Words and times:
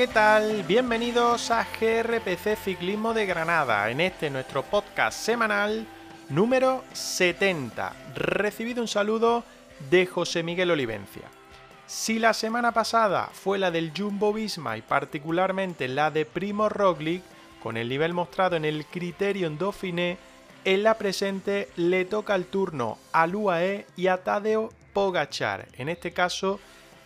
¿Qué 0.00 0.06
tal? 0.06 0.62
Bienvenidos 0.62 1.50
a 1.50 1.66
GRPC 1.78 2.56
Ciclismo 2.56 3.12
de 3.12 3.26
Granada, 3.26 3.90
en 3.90 4.00
este 4.00 4.30
nuestro 4.30 4.62
podcast 4.62 5.20
semanal 5.20 5.86
número 6.30 6.82
70. 6.94 7.92
Recibido 8.14 8.80
un 8.80 8.88
saludo 8.88 9.44
de 9.90 10.06
José 10.06 10.42
Miguel 10.42 10.70
Olivencia. 10.70 11.24
Si 11.86 12.18
la 12.18 12.32
semana 12.32 12.72
pasada 12.72 13.28
fue 13.30 13.58
la 13.58 13.70
del 13.70 13.92
Jumbo 13.94 14.32
Visma 14.32 14.78
y 14.78 14.80
particularmente 14.80 15.86
la 15.86 16.10
de 16.10 16.24
Primo 16.24 16.70
Roglic, 16.70 17.22
con 17.62 17.76
el 17.76 17.90
nivel 17.90 18.14
mostrado 18.14 18.56
en 18.56 18.64
el 18.64 18.86
Criterion 18.86 19.58
Dauphiné, 19.58 20.16
en 20.64 20.82
la 20.82 20.94
presente 20.94 21.68
le 21.76 22.06
toca 22.06 22.34
el 22.36 22.46
turno 22.46 22.96
al 23.12 23.34
UAE 23.34 23.84
y 23.98 24.06
a 24.06 24.24
Tadeo 24.24 24.70
Pogachar, 24.94 25.68
en 25.76 25.90
este 25.90 26.12
caso 26.12 26.58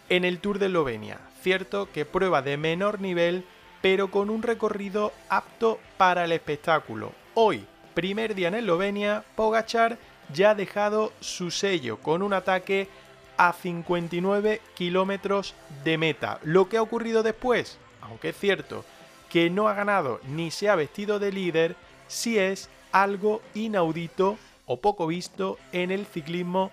en 0.09 0.25
el 0.25 0.39
Tour 0.39 0.61
de 0.61 0.67
Eslovenia 0.67 1.19
cierto 1.45 1.93
que 1.93 2.07
prueba 2.07 2.41
de 2.41 2.57
menor 2.57 3.01
nivel, 3.01 3.45
pero 3.83 4.11
con 4.11 4.31
un 4.31 4.43
recorrido 4.43 5.13
apto 5.29 5.79
para 5.99 6.25
el 6.25 6.33
espectáculo. 6.33 7.13
Hoy, 7.35 7.67
primer 7.93 8.35
día 8.35 8.49
en 8.49 8.55
Eslovenia, 8.55 9.25
Pogachar 9.37 9.99
ya 10.33 10.51
ha 10.51 10.55
dejado 10.55 11.13
su 11.21 11.51
sello 11.51 11.99
con 11.99 12.23
un 12.23 12.33
ataque 12.33 12.89
a 13.37 13.53
59 13.53 14.63
kilómetros 14.75 15.55
de 15.85 15.99
meta. 15.99 16.41
Lo 16.45 16.71
que 16.71 16.79
ha 16.79 16.83
ocurrido 16.83 17.23
después, 17.23 17.79
aunque 18.01 18.31
es 18.31 18.39
cierto 18.39 18.83
que 19.29 19.51
no 19.51 19.69
ha 19.69 19.75
ganado 19.75 20.21
ni 20.27 20.51
se 20.51 20.71
ha 20.71 20.77
vestido 20.77 21.19
de 21.19 21.31
líder, 21.31 21.77
sí 22.09 22.39
es 22.39 22.71
algo 22.91 23.43
inaudito 23.53 24.39
o 24.65 24.81
poco 24.81 25.07
visto 25.07 25.59
en 25.73 25.91
el 25.91 26.07
ciclismo 26.07 26.71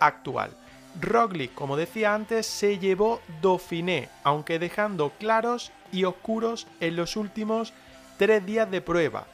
actual. 0.00 0.56
Roglic, 1.00 1.54
como 1.54 1.76
decía 1.76 2.14
antes, 2.14 2.46
se 2.46 2.78
llevó 2.78 3.20
Dauphiné, 3.42 4.08
aunque 4.24 4.58
dejando 4.58 5.10
claros 5.18 5.72
y 5.92 6.04
oscuros 6.04 6.66
en 6.80 6.96
los 6.96 7.16
últimos 7.16 7.72
tres 8.18 8.44
días 8.44 8.70
de 8.70 8.80
prueba. 8.80 9.26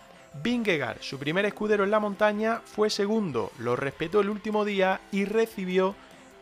Vingegaard, 0.43 1.01
su 1.01 1.19
primer 1.19 1.45
escudero 1.45 1.85
en 1.85 1.91
la 1.91 2.01
montaña, 2.01 2.61
fue 2.65 2.91
segundo, 2.91 3.53
lo 3.59 3.77
respetó 3.77 4.21
el 4.21 4.31
último 4.31 4.65
día 4.65 5.01
y 5.13 5.25
recibió 5.25 5.95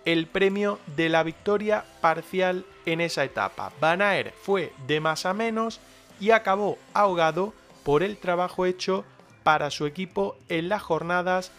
el 0.05 0.27
premio 0.27 0.79
de 0.97 1.09
la 1.09 1.23
victoria 1.23 1.85
parcial 2.01 2.65
en 2.87 3.01
esa 3.01 3.25
etapa. 3.25 3.73
Van 3.81 4.01
Aert 4.01 4.35
fue 4.43 4.73
de 4.87 5.01
más 5.01 5.27
a 5.27 5.35
menos 5.35 5.81
y 6.21 6.31
acabó 6.31 6.79
ahogado 6.95 7.53
por 7.85 8.03
el 8.03 8.17
trabajo 8.17 8.65
hecho 8.67 9.05
para 9.43 9.71
su 9.71 9.87
equipo 9.87 10.37
en 10.49 10.69
las 10.69 10.83
jornadas 10.83 11.51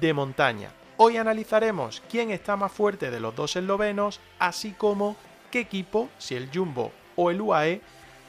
de 0.00 0.12
montaña. 0.12 0.70
Hoy 1.04 1.16
analizaremos 1.16 2.00
quién 2.08 2.30
está 2.30 2.54
más 2.54 2.70
fuerte 2.70 3.10
de 3.10 3.18
los 3.18 3.34
dos 3.34 3.56
eslovenos, 3.56 4.20
así 4.38 4.70
como 4.70 5.16
qué 5.50 5.58
equipo, 5.58 6.08
si 6.18 6.36
el 6.36 6.48
Jumbo 6.54 6.92
o 7.16 7.32
el 7.32 7.40
UAE, 7.40 7.80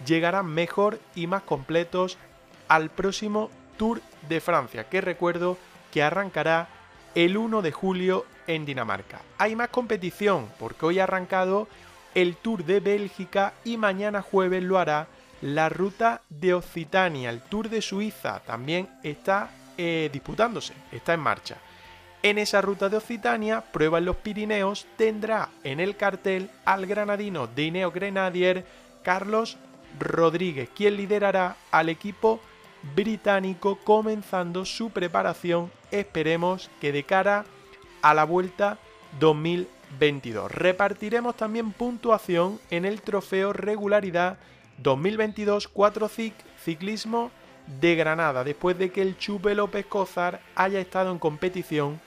llegarán 0.07 0.47
mejor 0.47 0.99
y 1.13 1.27
más 1.27 1.43
completos 1.43 2.17
al 2.67 2.89
próximo 2.89 3.51
Tour 3.77 4.01
de 4.27 4.41
Francia, 4.41 4.89
que 4.89 5.01
recuerdo 5.01 5.59
que 5.91 6.01
arrancará 6.01 6.67
el 7.13 7.37
1 7.37 7.61
de 7.61 7.71
julio 7.71 8.25
en 8.47 8.65
Dinamarca. 8.65 9.21
Hay 9.37 9.55
más 9.55 9.69
competición 9.69 10.49
porque 10.57 10.87
hoy 10.87 10.97
ha 10.97 11.03
arrancado 11.03 11.67
el 12.15 12.35
Tour 12.37 12.65
de 12.65 12.79
Bélgica 12.79 13.53
y 13.63 13.77
mañana 13.77 14.23
jueves 14.23 14.63
lo 14.63 14.79
hará 14.79 15.05
la 15.41 15.69
ruta 15.69 16.23
de 16.27 16.55
Occitania, 16.55 17.29
el 17.29 17.41
Tour 17.41 17.69
de 17.69 17.83
Suiza 17.83 18.39
también 18.39 18.89
está 19.03 19.51
eh, 19.77 20.09
disputándose, 20.11 20.73
está 20.91 21.13
en 21.13 21.19
marcha. 21.19 21.57
En 22.23 22.37
esa 22.37 22.61
ruta 22.61 22.87
de 22.87 22.95
Occitania, 22.95 23.65
prueba 23.73 23.97
en 23.97 24.05
los 24.05 24.15
Pirineos, 24.15 24.87
tendrá 24.95 25.49
en 25.65 25.81
el 25.81 25.97
cartel 25.97 26.49
al 26.63 26.85
granadino 26.85 27.47
de 27.47 27.63
Ineo 27.63 27.91
Grenadier 27.91 28.65
Carlos 29.03 29.57
Rodríguez, 29.99 30.69
quien 30.73 30.95
liderará 30.95 31.57
al 31.69 31.89
equipo 31.89 32.39
británico 32.95 33.77
comenzando 33.83 34.63
su 34.63 34.89
preparación, 34.91 35.69
esperemos 35.91 36.71
que 36.79 36.93
de 36.93 37.03
cara 37.03 37.43
a 38.01 38.13
la 38.13 38.23
vuelta 38.23 38.77
2022. 39.19 40.49
Repartiremos 40.49 41.35
también 41.35 41.73
puntuación 41.73 42.57
en 42.69 42.85
el 42.85 43.01
trofeo 43.01 43.51
regularidad 43.51 44.37
2022 44.77 45.67
4 45.67 46.07
CIC 46.07 46.33
Ciclismo 46.63 47.31
de 47.81 47.95
Granada, 47.95 48.45
después 48.45 48.77
de 48.77 48.93
que 48.93 49.01
el 49.01 49.17
Chupe 49.17 49.55
López 49.55 49.85
Cozar 49.85 50.39
haya 50.55 50.79
estado 50.79 51.11
en 51.11 51.19
competición 51.19 51.99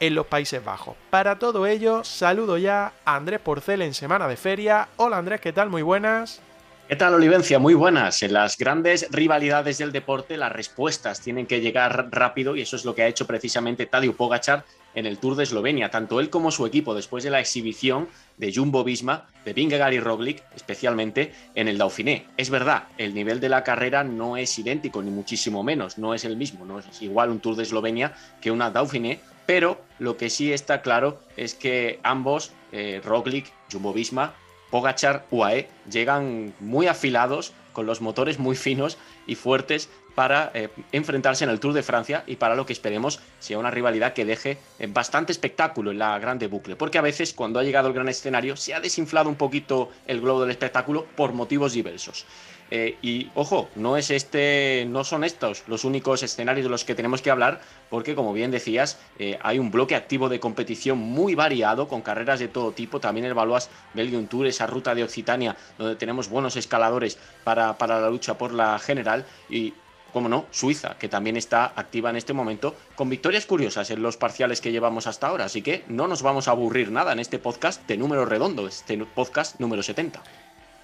en 0.00 0.14
los 0.14 0.26
Países 0.26 0.64
Bajos. 0.64 0.96
Para 1.10 1.38
todo 1.38 1.66
ello, 1.66 2.04
saludo 2.04 2.58
ya 2.58 2.92
a 3.04 3.16
Andrés 3.16 3.40
Porcel 3.40 3.82
en 3.82 3.94
Semana 3.94 4.28
de 4.28 4.36
Feria. 4.36 4.88
Hola 4.96 5.18
Andrés, 5.18 5.40
¿qué 5.40 5.52
tal? 5.52 5.70
Muy 5.70 5.82
buenas. 5.82 6.40
¿Qué 6.88 6.96
tal, 6.96 7.12
Olivencia? 7.12 7.58
Muy 7.58 7.74
buenas. 7.74 8.22
En 8.22 8.32
las 8.32 8.56
grandes 8.56 9.08
rivalidades 9.10 9.76
del 9.76 9.92
deporte, 9.92 10.38
las 10.38 10.50
respuestas 10.50 11.20
tienen 11.20 11.46
que 11.46 11.60
llegar 11.60 12.08
rápido 12.10 12.56
y 12.56 12.62
eso 12.62 12.76
es 12.76 12.86
lo 12.86 12.94
que 12.94 13.02
ha 13.02 13.06
hecho 13.06 13.26
precisamente 13.26 13.84
Tadej 13.84 14.14
Pogachar 14.14 14.64
en 14.94 15.04
el 15.04 15.18
Tour 15.18 15.36
de 15.36 15.42
Eslovenia. 15.42 15.90
Tanto 15.90 16.18
él 16.18 16.30
como 16.30 16.50
su 16.50 16.64
equipo, 16.64 16.94
después 16.94 17.24
de 17.24 17.28
la 17.28 17.40
exhibición 17.40 18.08
de 18.38 18.54
Jumbo 18.54 18.84
Visma, 18.84 19.26
de 19.44 19.52
Vingegaard 19.52 19.92
y 19.92 20.00
Roglic, 20.00 20.42
especialmente 20.56 21.34
en 21.54 21.68
el 21.68 21.76
Dauphiné. 21.76 22.26
Es 22.38 22.48
verdad, 22.48 22.84
el 22.96 23.12
nivel 23.12 23.38
de 23.38 23.50
la 23.50 23.62
carrera 23.64 24.02
no 24.02 24.38
es 24.38 24.58
idéntico, 24.58 25.02
ni 25.02 25.10
muchísimo 25.10 25.62
menos, 25.62 25.98
no 25.98 26.14
es 26.14 26.24
el 26.24 26.38
mismo, 26.38 26.64
no 26.64 26.78
es 26.78 27.02
igual 27.02 27.28
un 27.28 27.40
Tour 27.40 27.56
de 27.56 27.64
Eslovenia 27.64 28.14
que 28.40 28.50
una 28.50 28.70
Dauphiné, 28.70 29.20
pero 29.48 29.80
lo 29.98 30.18
que 30.18 30.28
sí 30.28 30.52
está 30.52 30.82
claro 30.82 31.22
es 31.38 31.54
que 31.54 32.00
ambos, 32.02 32.52
eh, 32.70 33.00
Roglic, 33.02 33.50
Jumbo 33.72 33.94
Visma, 33.94 34.34
Pogachar, 34.70 35.24
UAE, 35.30 35.70
llegan 35.90 36.52
muy 36.60 36.86
afilados, 36.86 37.54
con 37.72 37.86
los 37.86 38.02
motores 38.02 38.38
muy 38.38 38.56
finos 38.56 38.98
y 39.26 39.36
fuertes 39.36 39.88
para 40.14 40.50
eh, 40.52 40.68
enfrentarse 40.92 41.44
en 41.44 41.50
el 41.50 41.60
Tour 41.60 41.72
de 41.72 41.82
Francia 41.82 42.24
y 42.26 42.36
para 42.36 42.56
lo 42.56 42.66
que 42.66 42.74
esperemos 42.74 43.20
sea 43.38 43.58
una 43.58 43.70
rivalidad 43.70 44.12
que 44.12 44.26
deje 44.26 44.58
eh, 44.78 44.86
bastante 44.86 45.32
espectáculo 45.32 45.92
en 45.92 45.98
la 45.98 46.18
grande 46.18 46.48
bucle. 46.48 46.76
Porque 46.76 46.98
a 46.98 47.02
veces 47.02 47.32
cuando 47.32 47.58
ha 47.58 47.62
llegado 47.62 47.88
el 47.88 47.94
gran 47.94 48.08
escenario 48.10 48.54
se 48.56 48.74
ha 48.74 48.80
desinflado 48.80 49.30
un 49.30 49.36
poquito 49.36 49.90
el 50.06 50.20
globo 50.20 50.42
del 50.42 50.50
espectáculo 50.50 51.06
por 51.16 51.32
motivos 51.32 51.72
diversos. 51.72 52.26
Eh, 52.70 52.98
y 53.02 53.30
ojo, 53.34 53.68
no 53.76 53.96
es 53.96 54.10
este, 54.10 54.86
no 54.88 55.04
son 55.04 55.24
estos 55.24 55.64
los 55.68 55.84
únicos 55.84 56.22
escenarios 56.22 56.64
de 56.64 56.70
los 56.70 56.84
que 56.84 56.94
tenemos 56.94 57.22
que 57.22 57.30
hablar, 57.30 57.60
porque 57.88 58.14
como 58.14 58.32
bien 58.32 58.50
decías, 58.50 58.98
eh, 59.18 59.38
hay 59.42 59.58
un 59.58 59.70
bloque 59.70 59.94
activo 59.94 60.28
de 60.28 60.40
competición 60.40 60.98
muy 60.98 61.34
variado, 61.34 61.88
con 61.88 62.02
carreras 62.02 62.40
de 62.40 62.48
todo 62.48 62.72
tipo. 62.72 63.00
También 63.00 63.26
el 63.26 63.34
Valois 63.34 63.68
Belgium 63.94 64.26
Tour, 64.26 64.46
esa 64.46 64.66
ruta 64.66 64.94
de 64.94 65.04
Occitania, 65.04 65.56
donde 65.78 65.96
tenemos 65.96 66.28
buenos 66.28 66.56
escaladores 66.56 67.18
para, 67.44 67.78
para 67.78 68.00
la 68.00 68.10
lucha 68.10 68.36
por 68.36 68.52
la 68.52 68.78
general. 68.78 69.24
Y 69.48 69.72
como 70.12 70.28
no, 70.28 70.46
Suiza, 70.50 70.96
que 70.98 71.08
también 71.08 71.36
está 71.36 71.72
activa 71.76 72.10
en 72.10 72.16
este 72.16 72.32
momento, 72.32 72.74
con 72.96 73.10
victorias 73.10 73.46
curiosas 73.46 73.90
en 73.90 74.02
los 74.02 74.16
parciales 74.16 74.60
que 74.60 74.72
llevamos 74.72 75.06
hasta 75.06 75.28
ahora. 75.28 75.44
Así 75.44 75.62
que 75.62 75.84
no 75.88 76.08
nos 76.08 76.22
vamos 76.22 76.48
a 76.48 76.52
aburrir 76.52 76.90
nada 76.90 77.12
en 77.12 77.18
este 77.18 77.38
podcast 77.38 77.86
de 77.86 77.96
número 77.96 78.24
redondo, 78.24 78.66
este 78.66 78.96
podcast 78.98 79.60
número 79.60 79.82
70. 79.82 80.22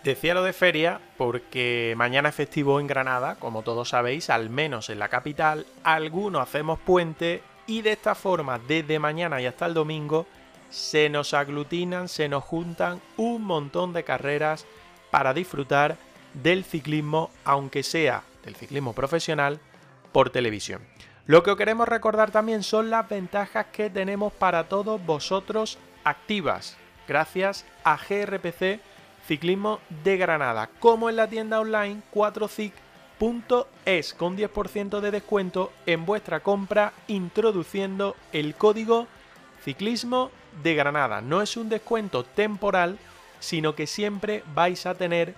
Decía 0.04 0.34
lo 0.34 0.42
de 0.42 0.52
feria 0.52 1.00
porque 1.16 1.94
mañana 1.96 2.28
es 2.28 2.34
festivo 2.34 2.78
en 2.78 2.86
Granada, 2.86 3.36
como 3.36 3.62
todos 3.62 3.88
sabéis, 3.88 4.28
al 4.28 4.50
menos 4.50 4.90
en 4.90 4.98
la 4.98 5.08
capital, 5.08 5.64
algunos 5.82 6.42
hacemos 6.42 6.78
puente 6.78 7.42
y 7.66 7.80
de 7.80 7.92
esta 7.92 8.14
forma, 8.14 8.58
desde 8.58 8.98
mañana 8.98 9.40
y 9.40 9.46
hasta 9.46 9.64
el 9.64 9.72
domingo, 9.72 10.26
se 10.68 11.08
nos 11.08 11.32
aglutinan, 11.32 12.08
se 12.08 12.28
nos 12.28 12.44
juntan 12.44 13.00
un 13.16 13.44
montón 13.44 13.94
de 13.94 14.04
carreras 14.04 14.66
para 15.10 15.32
disfrutar 15.32 15.96
del 16.34 16.64
ciclismo, 16.64 17.30
aunque 17.42 17.82
sea 17.82 18.24
del 18.44 18.56
ciclismo 18.56 18.92
profesional, 18.92 19.58
por 20.12 20.28
televisión. 20.28 20.82
Lo 21.24 21.42
que 21.42 21.56
queremos 21.56 21.88
recordar 21.88 22.30
también 22.30 22.62
son 22.62 22.90
las 22.90 23.08
ventajas 23.08 23.68
que 23.72 23.88
tenemos 23.88 24.34
para 24.34 24.68
todos 24.68 25.02
vosotros 25.02 25.78
activas, 26.04 26.76
gracias 27.08 27.64
a 27.84 27.96
GRPC 27.96 28.80
Ciclismo 29.26 29.80
de 30.02 30.16
Granada, 30.16 30.68
como 30.80 31.08
en 31.08 31.16
la 31.16 31.28
tienda 31.28 31.60
online 31.60 32.02
4cic.es 32.12 34.14
con 34.14 34.36
10% 34.36 35.00
de 35.00 35.10
descuento 35.10 35.72
en 35.86 36.04
vuestra 36.04 36.40
compra 36.40 36.92
introduciendo 37.08 38.16
el 38.32 38.54
código 38.54 39.06
Ciclismo 39.64 40.30
de 40.62 40.74
Granada. 40.74 41.22
No 41.22 41.40
es 41.40 41.56
un 41.56 41.70
descuento 41.70 42.24
temporal, 42.24 42.98
sino 43.40 43.74
que 43.74 43.86
siempre 43.86 44.44
vais 44.54 44.84
a 44.84 44.94
tener 44.94 45.34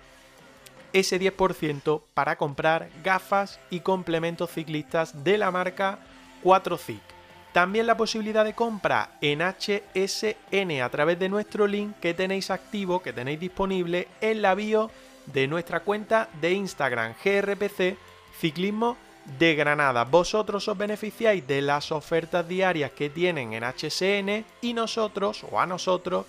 ese 0.93 1.21
10% 1.21 2.03
para 2.15 2.37
comprar 2.37 2.89
gafas 3.05 3.61
y 3.71 3.81
complementos 3.81 4.51
ciclistas 4.51 5.25
de 5.25 5.39
la 5.39 5.51
marca 5.51 5.99
4CIC. 6.43 7.16
También 7.57 7.87
la 7.87 7.97
posibilidad 7.97 8.45
de 8.45 8.53
compra 8.53 9.17
en 9.23 9.41
HSN 9.41 10.83
a 10.83 10.91
través 10.91 11.19
de 11.19 11.31
nuestro 11.31 11.67
link 11.67 11.97
que 12.03 12.13
tenéis 12.13 12.51
activo, 12.51 13.01
que 13.01 13.15
tenéis 13.15 13.41
disponible 13.41 14.09
en 14.21 14.43
la 14.43 14.55
bio 14.55 14.91
de 15.25 15.49
nuestra 15.49 15.81
cuenta 15.81 16.29
de 16.39 16.53
Instagram 16.53 17.15
GRPC 17.25 17.97
Ciclismo 18.39 18.99
de 19.39 19.55
Granada. 19.55 20.05
Vosotros 20.05 20.69
os 20.69 20.77
beneficiáis 20.77 21.47
de 21.47 21.63
las 21.63 21.93
ofertas 21.93 22.47
diarias 22.47 22.91
que 22.91 23.09
tienen 23.09 23.55
en 23.55 23.65
HSN 23.65 24.45
y 24.61 24.75
nosotros 24.75 25.43
o 25.51 25.59
a 25.59 25.65
nosotros 25.65 26.27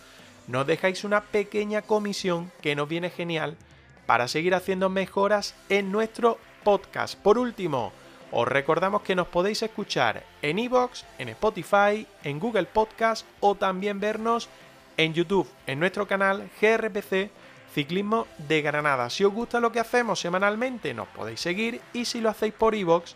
nos 0.47 0.65
dejáis 0.65 1.03
una 1.03 1.19
pequeña 1.19 1.81
comisión 1.81 2.53
que 2.61 2.73
nos 2.73 2.87
viene 2.87 3.09
genial 3.09 3.57
para 4.05 4.29
seguir 4.29 4.55
haciendo 4.55 4.87
mejoras 4.87 5.55
en 5.67 5.91
nuestro 5.91 6.37
podcast. 6.63 7.19
Por 7.19 7.37
último, 7.37 7.91
os 8.31 8.47
recordamos 8.47 9.01
que 9.01 9.15
nos 9.15 9.27
podéis 9.27 9.61
escuchar 9.63 10.23
en 10.41 10.59
iVoox, 10.59 11.03
en 11.17 11.29
Spotify, 11.29 12.05
en 12.23 12.39
Google 12.39 12.65
Podcast 12.65 13.25
o 13.39 13.55
también 13.55 13.99
vernos 13.99 14.49
en 14.97 15.13
YouTube, 15.13 15.47
en 15.65 15.79
nuestro 15.79 16.07
canal 16.07 16.49
GRPC 16.59 17.29
Ciclismo 17.73 18.27
de 18.47 18.61
Granada. 18.61 19.09
Si 19.09 19.23
os 19.23 19.33
gusta 19.33 19.59
lo 19.59 19.71
que 19.71 19.79
hacemos 19.79 20.19
semanalmente, 20.19 20.93
nos 20.93 21.07
podéis 21.09 21.39
seguir 21.39 21.81
y 21.93 22.05
si 22.05 22.21
lo 22.21 22.29
hacéis 22.29 22.53
por 22.53 22.75
iVoox, 22.75 23.13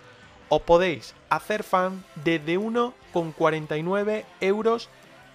os 0.49 0.61
podéis 0.61 1.15
hacer 1.29 1.63
fan 1.63 2.03
desde 2.23 2.59
1,49 2.59 4.23
euros 4.39 4.89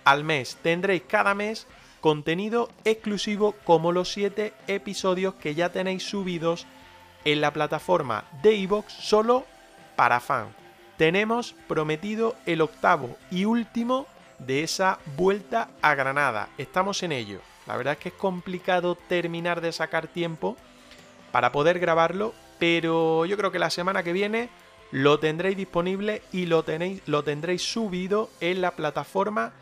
al 0.05 0.25
mes. 0.25 0.59
Tendréis 0.63 1.03
cada 1.09 1.35
mes 1.35 1.67
contenido 2.01 2.71
exclusivo 2.85 3.57
como 3.65 3.93
los 3.93 4.13
7 4.13 4.53
episodios 4.69 5.35
que 5.35 5.55
ya 5.55 5.71
tenéis 5.71 6.05
subidos 6.05 6.67
en 7.25 7.41
la 7.41 7.53
plataforma 7.53 8.25
de 8.43 8.55
iVoox 8.55 8.93
solo 8.93 9.45
para 9.97 10.21
fan. 10.21 10.55
Tenemos 10.97 11.55
prometido 11.69 12.37
el 12.47 12.61
octavo 12.61 13.17
y 13.31 13.45
último 13.45 14.07
de 14.39 14.63
esa 14.63 14.99
vuelta 15.17 15.69
a 15.83 15.95
Granada. 15.95 16.49
Estamos 16.59 17.03
en 17.03 17.13
ello. 17.13 17.41
La 17.67 17.77
verdad 17.77 17.95
es 17.95 17.99
que 17.99 18.09
es 18.11 18.15
complicado 18.15 18.95
terminar 18.95 19.61
de 19.61 19.73
sacar 19.73 20.07
tiempo 20.07 20.57
para 21.33 21.53
poder 21.53 21.79
grabarlo, 21.79 22.35
pero 22.59 23.27
yo 23.27 23.37
creo 23.37 23.51
que 23.51 23.59
la 23.59 23.71
semana 23.71 24.03
que 24.03 24.13
viene 24.13 24.49
lo 24.93 25.19
tendréis 25.19 25.57
disponible 25.57 26.23
y 26.33 26.47
lo, 26.47 26.63
tenéis, 26.63 27.03
lo 27.07 27.25
tendréis 27.25 27.63
subido 27.63 28.31
en 28.41 28.61
la 28.61 28.71
plataforma 28.71 29.53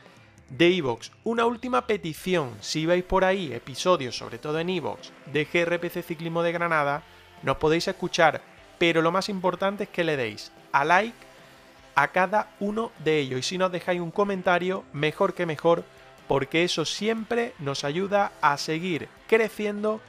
de 0.50 0.76
Evox. 0.76 1.10
Una 1.24 1.46
última 1.46 1.86
petición, 1.86 2.50
si 2.60 2.86
veis 2.86 3.04
por 3.04 3.24
ahí 3.24 3.52
episodios, 3.52 4.16
sobre 4.16 4.38
todo 4.38 4.60
en 4.60 4.68
Evox, 4.68 5.12
de 5.32 5.46
GRPC 5.46 6.02
Ciclismo 6.02 6.42
de 6.42 6.52
Granada, 6.52 7.02
nos 7.42 7.56
podéis 7.56 7.88
escuchar, 7.88 8.42
pero 8.78 9.02
lo 9.02 9.12
más 9.12 9.28
importante 9.28 9.84
es 9.84 9.90
que 9.90 10.04
le 10.04 10.16
deis 10.16 10.52
a 10.72 10.84
like 10.84 11.16
a 11.94 12.08
cada 12.08 12.50
uno 12.60 12.90
de 13.04 13.18
ellos 13.18 13.40
y 13.40 13.42
si 13.42 13.58
nos 13.58 13.70
dejáis 13.70 14.00
un 14.00 14.10
comentario, 14.10 14.84
mejor 14.92 15.34
que 15.34 15.46
mejor, 15.46 15.84
porque 16.26 16.64
eso 16.64 16.84
siempre 16.84 17.52
nos 17.58 17.84
ayuda 17.84 18.32
a 18.40 18.56
seguir 18.56 19.08
creciendo 19.28 20.00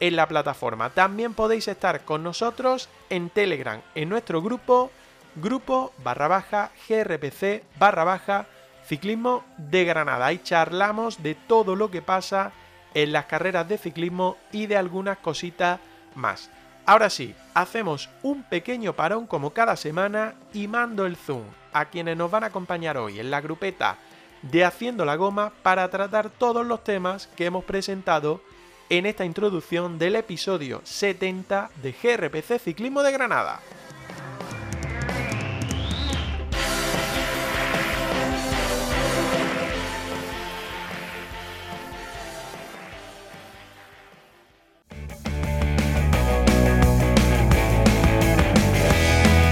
en 0.00 0.16
la 0.16 0.26
plataforma. 0.26 0.90
También 0.90 1.34
podéis 1.34 1.68
estar 1.68 2.04
con 2.04 2.22
nosotros 2.22 2.88
en 3.10 3.30
Telegram, 3.30 3.80
en 3.94 4.08
nuestro 4.08 4.42
grupo, 4.42 4.90
grupo 5.36 5.92
barra 6.02 6.28
baja 6.28 6.72
grpc 6.88 7.62
barra 7.78 8.04
baja 8.04 8.46
ciclismo 8.84 9.44
de 9.58 9.84
Granada. 9.84 10.26
Ahí 10.26 10.38
charlamos 10.38 11.22
de 11.22 11.34
todo 11.34 11.76
lo 11.76 11.90
que 11.90 12.02
pasa 12.02 12.52
en 12.94 13.12
las 13.12 13.26
carreras 13.26 13.68
de 13.68 13.78
ciclismo 13.78 14.36
y 14.50 14.66
de 14.66 14.76
algunas 14.76 15.18
cositas 15.18 15.78
más. 16.14 16.50
Ahora 16.88 17.10
sí, 17.10 17.34
hacemos 17.52 18.08
un 18.22 18.42
pequeño 18.44 18.94
parón 18.94 19.26
como 19.26 19.50
cada 19.50 19.76
semana 19.76 20.36
y 20.54 20.68
mando 20.68 21.04
el 21.04 21.16
zoom 21.16 21.42
a 21.70 21.84
quienes 21.84 22.16
nos 22.16 22.30
van 22.30 22.44
a 22.44 22.46
acompañar 22.46 22.96
hoy 22.96 23.20
en 23.20 23.30
la 23.30 23.42
grupeta 23.42 23.98
de 24.40 24.64
Haciendo 24.64 25.04
la 25.04 25.16
Goma 25.16 25.52
para 25.62 25.90
tratar 25.90 26.30
todos 26.30 26.64
los 26.64 26.82
temas 26.82 27.26
que 27.36 27.44
hemos 27.44 27.64
presentado 27.64 28.40
en 28.88 29.04
esta 29.04 29.26
introducción 29.26 29.98
del 29.98 30.16
episodio 30.16 30.80
70 30.82 31.72
de 31.82 31.92
GRPC 31.92 32.58
Ciclismo 32.58 33.02
de 33.02 33.12
Granada. 33.12 33.60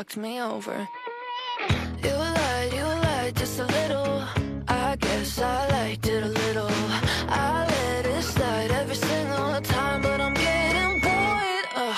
Fucked 0.00 0.16
me 0.16 0.40
over. 0.40 0.88
You 2.02 2.14
lied, 2.16 2.72
you 2.72 2.84
lied 2.84 3.36
just 3.36 3.60
a 3.60 3.66
little. 3.66 4.24
I 4.66 4.96
guess 4.96 5.38
I 5.38 5.68
liked 5.68 6.06
it 6.06 6.22
a 6.22 6.28
little. 6.28 6.70
I 7.28 7.66
let 7.68 8.06
it 8.06 8.22
slide 8.22 8.70
every 8.70 8.94
single 8.94 9.60
time, 9.60 10.00
but 10.00 10.18
I'm 10.20 10.32
getting 10.32 11.00
bored. 11.02 11.66
Ugh. 11.76 11.96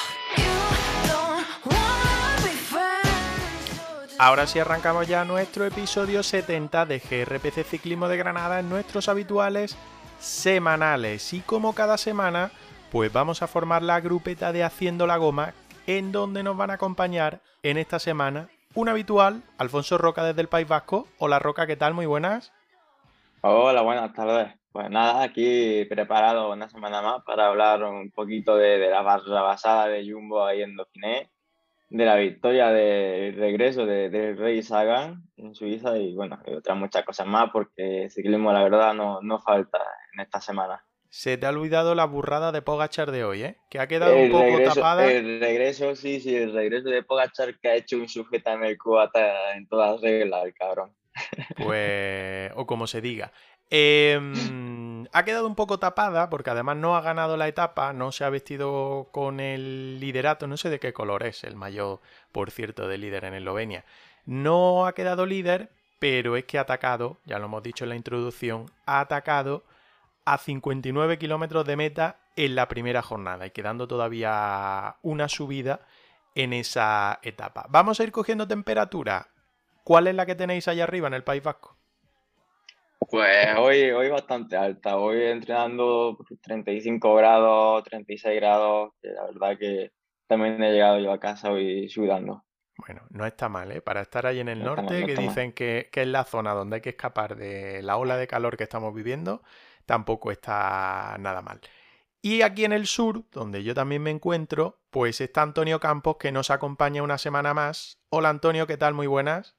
Ahora 4.19 4.47
sí 4.47 4.59
arrancamos 4.59 5.07
ya 5.07 5.25
nuestro 5.25 5.65
episodio 5.65 6.23
70 6.23 6.87
de 6.87 6.99
GRPC 6.99 7.65
Ciclismo 7.65 8.09
de 8.09 8.17
Granada 8.17 8.61
en 8.61 8.69
nuestros 8.69 9.09
habituales 9.09 9.77
semanales. 10.21 11.33
Y 11.33 11.41
como 11.41 11.73
cada 11.73 11.99
semana, 11.99 12.51
pues 12.91 13.13
vamos 13.13 13.43
a 13.43 13.47
formar 13.47 13.83
la 13.83 14.01
grupeta 14.01 14.53
de 14.53 14.63
Haciendo 14.65 15.07
la 15.09 15.17
Goma, 15.17 15.55
en 15.87 16.13
donde 16.13 16.43
nos 16.43 16.57
van 16.57 16.71
a 16.71 16.75
acompañar 16.75 17.41
en 17.63 17.79
esta 17.79 17.99
semana 17.99 18.49
un 18.75 18.89
habitual, 18.89 19.43
Alfonso 19.59 19.99
Roca 19.99 20.25
desde 20.25 20.41
el 20.41 20.49
País 20.49 20.67
Vasco. 20.67 21.07
Hola 21.19 21.39
Roca, 21.39 21.67
¿qué 21.67 21.77
tal? 21.77 21.93
Muy 21.95 22.07
buenas. 22.07 22.53
Hola, 23.43 23.83
buenas 23.83 24.13
tardes. 24.15 24.55
Pues 24.73 24.89
nada, 24.89 25.23
aquí 25.23 25.85
preparado 25.85 26.51
una 26.53 26.69
semana 26.71 27.03
más 27.03 27.23
para 27.25 27.49
hablar 27.49 27.83
un 27.85 28.11
poquito 28.11 28.57
de, 28.57 28.79
de 28.79 28.89
la 28.89 29.03
basada 29.03 29.89
de 29.89 30.11
Jumbo 30.11 30.47
ahí 30.47 30.63
en 30.63 30.77
Dauphiné, 30.77 31.31
de 31.91 32.05
la 32.07 32.17
victoria 32.17 32.71
de 32.71 33.35
regreso 33.37 33.85
de- 33.85 34.09
del 34.09 34.39
Rey 34.39 34.63
Sagan 34.63 35.25
en 35.37 35.55
Suiza 35.55 35.99
y 35.99 36.15
bueno, 36.15 36.39
y 36.47 36.55
otras 36.55 36.79
muchas 36.79 37.05
cosas 37.05 37.27
más 37.27 37.51
porque 37.53 38.09
ciclismo 38.09 38.51
la 38.53 38.63
verdad 38.63 38.95
no, 38.95 39.21
no 39.21 39.39
falta 39.41 39.79
en 40.15 40.21
esta 40.21 40.41
semana. 40.41 40.83
Se 41.15 41.37
te 41.37 41.45
ha 41.45 41.51
olvidado 41.51 41.95
la 41.95 42.07
burrada 42.07 42.53
de 42.53 42.63
Pogachar 42.63 43.11
de 43.11 43.23
hoy, 43.23 43.43
¿eh? 43.43 43.59
Que 43.69 43.79
ha 43.79 43.87
quedado 43.87 44.17
un 44.17 44.31
poco 44.31 44.45
regreso, 44.45 44.75
tapada. 44.77 45.13
el 45.13 45.41
regreso, 45.41 45.95
sí, 45.95 46.21
sí, 46.21 46.35
el 46.35 46.55
regreso 46.55 46.89
de 46.89 47.03
Pogachar 47.03 47.59
que 47.59 47.69
ha 47.69 47.75
hecho 47.75 47.99
un 47.99 48.09
sujeta 48.09 48.55
en 48.55 48.65
el 48.65 48.79
cubata 48.79 49.55
en 49.55 49.67
todas 49.69 50.01
reglas, 50.01 50.47
el 50.47 50.55
cabrón. 50.55 50.97
Pues, 51.63 52.51
o 52.57 52.67
como 52.67 52.87
se 52.87 53.03
diga. 53.03 53.31
Em, 53.69 55.07
ha 55.13 55.25
quedado 55.27 55.47
un 55.47 55.55
poco 55.55 55.79
tapada 55.79 56.31
porque 56.31 56.49
además 56.49 56.79
no 56.79 56.97
ha 56.97 57.03
ganado 57.03 57.37
la 57.37 57.47
etapa, 57.47 57.93
no 57.93 58.11
se 58.11 58.25
ha 58.25 58.31
vestido 58.31 59.11
con 59.13 59.39
el 59.39 60.01
liderato, 60.01 60.47
no 60.47 60.57
sé 60.57 60.71
de 60.71 60.81
qué 60.81 60.95
color 60.95 61.25
es 61.25 61.45
el 61.45 61.57
mayor, 61.57 62.01
por 62.33 62.51
cierto, 62.51 62.89
de 62.89 62.97
líder 62.97 63.27
en 63.27 63.35
Eslovenia. 63.35 63.85
No 64.25 64.87
ha 64.87 64.95
quedado 64.95 65.27
líder, 65.27 65.69
pero 65.99 66.39
es 66.39 66.47
que 66.47 66.57
ha 66.57 66.63
atacado, 66.63 67.19
ya 67.27 67.39
lo 67.39 67.45
hemos 67.45 67.63
dicho 67.63 67.85
en 67.85 67.91
la 67.91 67.97
introducción, 67.97 68.71
ha 68.87 69.01
atacado 69.01 69.63
a 70.25 70.39
59 70.39 71.19
kilómetros 71.19 71.65
de 71.65 71.77
meta 71.77 72.21
en 72.37 72.55
la 72.55 72.69
primera 72.69 73.03
jornada 73.03 73.47
y 73.47 73.51
quedando 73.51 73.89
todavía 73.89 74.97
una 75.03 75.29
subida 75.29 75.81
en 76.35 76.53
esa 76.53 77.19
etapa. 77.23 77.67
Vamos 77.69 78.01
a 78.01 78.05
ir 78.05 78.13
cogiendo 78.13 78.49
temperatura. 78.49 79.29
¿Cuál 79.85 80.07
es 80.07 80.15
la 80.15 80.27
que 80.27 80.35
tenéis 80.35 80.69
allá 80.69 80.85
arriba 80.85 81.09
en 81.09 81.15
el 81.15 81.25
País 81.25 81.43
Vasco? 81.43 81.77
Pues 83.11 83.49
hoy, 83.59 83.91
hoy 83.91 84.09
bastante 84.09 84.57
alta, 84.57 84.97
hoy 84.97 85.23
entrenando 85.25 86.17
35 86.43 87.15
grados, 87.17 87.85
36 87.85 88.37
grados, 88.37 88.93
que 89.03 89.09
la 89.09 89.25
verdad 89.25 89.59
que 89.59 89.91
también 90.29 90.63
he 90.63 90.73
llegado 90.73 90.99
yo 91.01 91.13
a 91.13 91.19
casa 91.19 91.51
hoy 91.51 91.89
sudando. 91.89 92.45
Bueno, 92.79 93.03
no 93.11 93.27
está 93.27 93.49
mal, 93.49 93.71
¿eh? 93.73 93.81
Para 93.81 94.01
estar 94.01 94.27
ahí 94.27 94.41
en 94.41 94.49
el 94.49 94.61
No 94.61 94.77
norte, 94.77 94.95
mal, 94.95 95.01
no 95.01 95.07
que 95.07 95.17
dicen 95.17 95.53
que, 95.53 95.89
que 95.93 96.03
es 96.03 96.09
la 96.09 96.25
zona 96.25 96.53
donde 96.55 96.77
hay 96.77 96.81
que 96.81 96.91
escapar 96.91 97.37
de 97.37 97.83
la 97.83 97.97
ola 97.97 98.17
de 98.17 98.27
calor 98.27 98.57
que 98.57 98.65
estamos 98.65 98.95
viviendo, 98.95 99.43
tampoco 99.87 100.31
está 100.31 101.17
nada 101.19 101.43
mal. 101.43 101.61
Y 102.21 102.43
aquí 102.43 102.65
en 102.65 102.73
el 102.73 102.87
sur, 102.87 103.25
donde 103.33 103.65
yo 103.65 103.75
también 103.75 104.03
me 104.03 104.11
encuentro, 104.11 104.81
pues 104.91 105.21
está 105.21 105.43
Antonio 105.43 105.81
Campos 105.81 106.17
que 106.21 106.31
nos 106.31 106.51
acompaña 106.51 107.03
una 107.03 107.19
semana 107.19 107.53
más. 107.53 107.99
Hola 108.11 108.29
Antonio, 108.29 108.67
¿qué 108.67 108.77
tal? 108.77 108.95
Muy 108.95 109.09
buenas. 109.09 109.57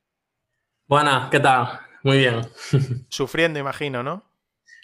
Buenas, 0.88 1.30
¿qué 1.30 1.40
tal? 1.42 1.82
Muy 2.04 2.20
bien. 2.20 2.42
Sufriendo, 3.10 3.60
imagino, 3.60 4.02
¿no? 4.02 4.24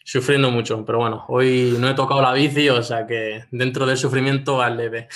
Sufriendo 0.04 0.50
mucho, 0.52 0.84
pero 0.86 0.98
bueno, 0.98 1.26
hoy 1.28 1.78
no 1.80 1.90
he 1.90 1.94
tocado 1.94 2.22
la 2.22 2.34
bici, 2.34 2.68
o 2.70 2.82
sea 2.82 3.06
que 3.06 3.46
dentro 3.52 3.86
del 3.86 3.98
sufrimiento 3.98 4.62
al 4.62 4.76
leve. 4.76 5.08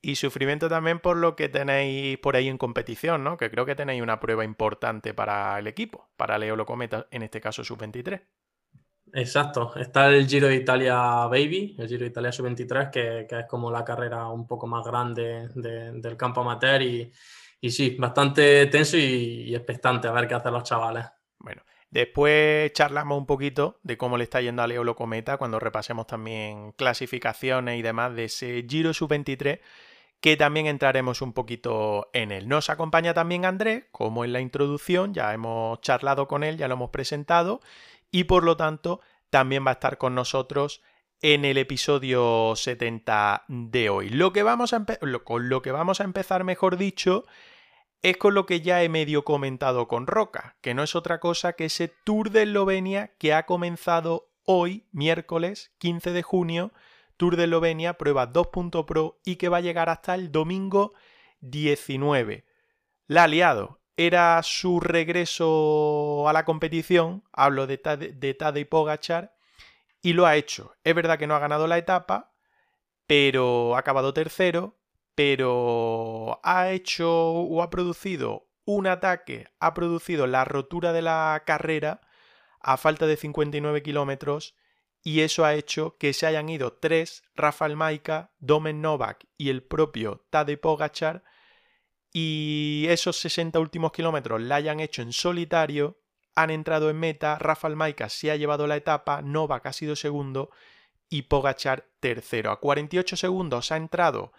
Y 0.00 0.14
sufrimiento 0.14 0.68
también 0.68 1.00
por 1.00 1.16
lo 1.16 1.34
que 1.34 1.48
tenéis 1.48 2.16
por 2.18 2.36
ahí 2.36 2.48
en 2.48 2.58
competición, 2.58 3.24
¿no? 3.24 3.36
Que 3.36 3.50
creo 3.50 3.66
que 3.66 3.74
tenéis 3.74 4.02
una 4.02 4.20
prueba 4.20 4.44
importante 4.44 5.14
para 5.14 5.58
el 5.58 5.66
equipo, 5.66 6.08
para 6.16 6.38
Leo 6.38 6.54
Locometa, 6.54 7.08
en 7.10 7.22
este 7.22 7.40
caso 7.40 7.64
sub-23. 7.64 8.22
Exacto, 9.12 9.74
está 9.76 10.08
el 10.08 10.26
Giro 10.26 10.48
de 10.48 10.56
Italia 10.56 11.26
Baby, 11.26 11.76
el 11.78 11.88
Giro 11.88 12.00
de 12.00 12.10
Italia 12.10 12.32
Sub-23, 12.32 12.90
que, 12.90 13.26
es 13.28 13.46
como 13.46 13.70
la 13.70 13.84
carrera 13.84 14.28
un 14.28 14.46
poco 14.46 14.66
más 14.66 14.84
grande 14.84 15.48
del 15.54 16.16
campo 16.16 16.40
amateur 16.40 16.82
y, 16.82 17.12
sí, 17.70 17.96
bastante 17.98 18.66
tenso 18.66 18.96
y, 18.96 19.54
expectante 19.54 20.08
a 20.08 20.12
ver 20.12 20.26
qué 20.26 20.34
hacen 20.34 20.52
los 20.52 20.64
chavales. 20.64 21.06
Bueno, 21.38 21.62
después 21.90 22.72
charlamos 22.72 23.16
un 23.16 23.26
poquito 23.26 23.78
de 23.82 23.96
cómo 23.96 24.18
le 24.18 24.24
está 24.24 24.40
yendo 24.40 24.62
a 24.62 24.66
Leo 24.66 24.84
Locometa 24.84 25.36
cuando 25.36 25.60
repasemos 25.60 26.06
también 26.06 26.72
clasificaciones 26.72 27.78
y 27.78 27.82
demás 27.82 28.14
de 28.14 28.24
ese 28.24 28.66
Giro 28.68 28.92
Sub-23 28.92 29.60
que 30.20 30.36
también 30.36 30.66
entraremos 30.66 31.22
un 31.22 31.32
poquito 31.32 32.08
en 32.12 32.32
él. 32.32 32.48
Nos 32.48 32.70
acompaña 32.70 33.14
también 33.14 33.44
Andrés, 33.44 33.84
como 33.92 34.24
en 34.24 34.32
la 34.32 34.40
introducción, 34.40 35.14
ya 35.14 35.32
hemos 35.32 35.80
charlado 35.82 36.26
con 36.26 36.42
él, 36.42 36.56
ya 36.56 36.68
lo 36.68 36.74
hemos 36.74 36.90
presentado, 36.90 37.60
y 38.10 38.24
por 38.24 38.44
lo 38.44 38.56
tanto 38.56 39.00
también 39.30 39.64
va 39.66 39.70
a 39.70 39.74
estar 39.74 39.98
con 39.98 40.14
nosotros 40.14 40.82
en 41.20 41.44
el 41.44 41.58
episodio 41.58 42.54
70 42.54 43.44
de 43.48 43.88
hoy. 43.88 44.10
Lo 44.10 44.32
que 44.32 44.42
vamos 44.42 44.72
a 44.72 44.84
con 45.24 45.48
lo 45.48 45.62
que 45.62 45.72
vamos 45.72 46.00
a 46.00 46.04
empezar, 46.04 46.44
mejor 46.44 46.76
dicho, 46.76 47.24
es 48.02 48.16
con 48.16 48.34
lo 48.34 48.46
que 48.46 48.60
ya 48.60 48.82
he 48.82 48.88
medio 48.88 49.24
comentado 49.24 49.88
con 49.88 50.06
Roca, 50.06 50.56
que 50.60 50.74
no 50.74 50.82
es 50.82 50.94
otra 50.94 51.18
cosa 51.20 51.54
que 51.54 51.66
ese 51.66 51.88
Tour 51.88 52.30
de 52.30 52.42
Eslovenia 52.42 53.16
que 53.18 53.34
ha 53.34 53.46
comenzado 53.46 54.30
hoy, 54.44 54.86
miércoles 54.92 55.72
15 55.78 56.12
de 56.12 56.22
junio, 56.22 56.72
Tour 57.16 57.36
de 57.36 57.44
Eslovenia, 57.44 57.94
prueba 57.94 58.32
2.pro 58.32 59.18
y 59.24 59.36
que 59.36 59.48
va 59.48 59.58
a 59.58 59.62
llegar 59.62 59.88
hasta 59.88 60.14
el 60.14 60.30
domingo 60.30 60.92
19. 61.40 62.44
La 63.06 63.24
ha 63.24 63.28
liado, 63.28 63.80
era 63.96 64.42
su 64.42 64.80
regreso 64.80 66.28
a 66.28 66.32
la 66.32 66.44
competición, 66.44 67.24
hablo 67.32 67.66
de, 67.66 67.78
de 68.14 68.34
Tadej 68.34 68.68
Pogachar, 68.68 69.34
y 70.02 70.12
lo 70.12 70.26
ha 70.26 70.36
hecho. 70.36 70.74
Es 70.84 70.94
verdad 70.94 71.18
que 71.18 71.26
no 71.26 71.34
ha 71.34 71.40
ganado 71.40 71.66
la 71.66 71.78
etapa, 71.78 72.32
pero 73.06 73.76
ha 73.76 73.78
acabado 73.78 74.12
tercero, 74.12 74.78
pero 75.14 76.40
ha 76.42 76.70
hecho 76.70 77.10
o 77.10 77.62
ha 77.62 77.70
producido 77.70 78.48
un 78.64 78.86
ataque, 78.86 79.48
ha 79.60 79.74
producido 79.74 80.26
la 80.26 80.44
rotura 80.44 80.92
de 80.92 81.02
la 81.02 81.42
carrera 81.46 82.00
a 82.60 82.76
falta 82.76 83.06
de 83.06 83.16
59 83.16 83.82
kilómetros 83.82 84.56
y 85.02 85.20
eso 85.20 85.44
ha 85.44 85.54
hecho 85.54 85.96
que 85.98 86.12
se 86.12 86.26
hayan 86.26 86.48
ido 86.48 86.72
tres, 86.72 87.22
Rafael 87.34 87.76
Maika, 87.76 88.32
Domen 88.38 88.82
Novak 88.82 89.24
y 89.38 89.50
el 89.50 89.62
propio 89.62 90.26
Tadej 90.30 90.60
Pogachar, 90.60 91.22
y 92.18 92.86
esos 92.88 93.18
60 93.18 93.60
últimos 93.60 93.92
kilómetros 93.92 94.40
la 94.40 94.54
hayan 94.54 94.80
hecho 94.80 95.02
en 95.02 95.12
solitario, 95.12 95.98
han 96.34 96.48
entrado 96.48 96.88
en 96.88 96.98
meta, 96.98 97.38
Rafael 97.38 97.76
Maika 97.76 98.08
se 98.08 98.30
ha 98.30 98.36
llevado 98.36 98.66
la 98.66 98.76
etapa, 98.76 99.20
Novak 99.20 99.66
ha 99.66 99.74
sido 99.74 99.96
segundo 99.96 100.48
y 101.10 101.22
Pogachar 101.24 101.90
tercero. 102.00 102.52
A 102.52 102.58
48 102.58 103.18
segundos 103.18 103.70
ha 103.70 103.76
entrado 103.76 104.32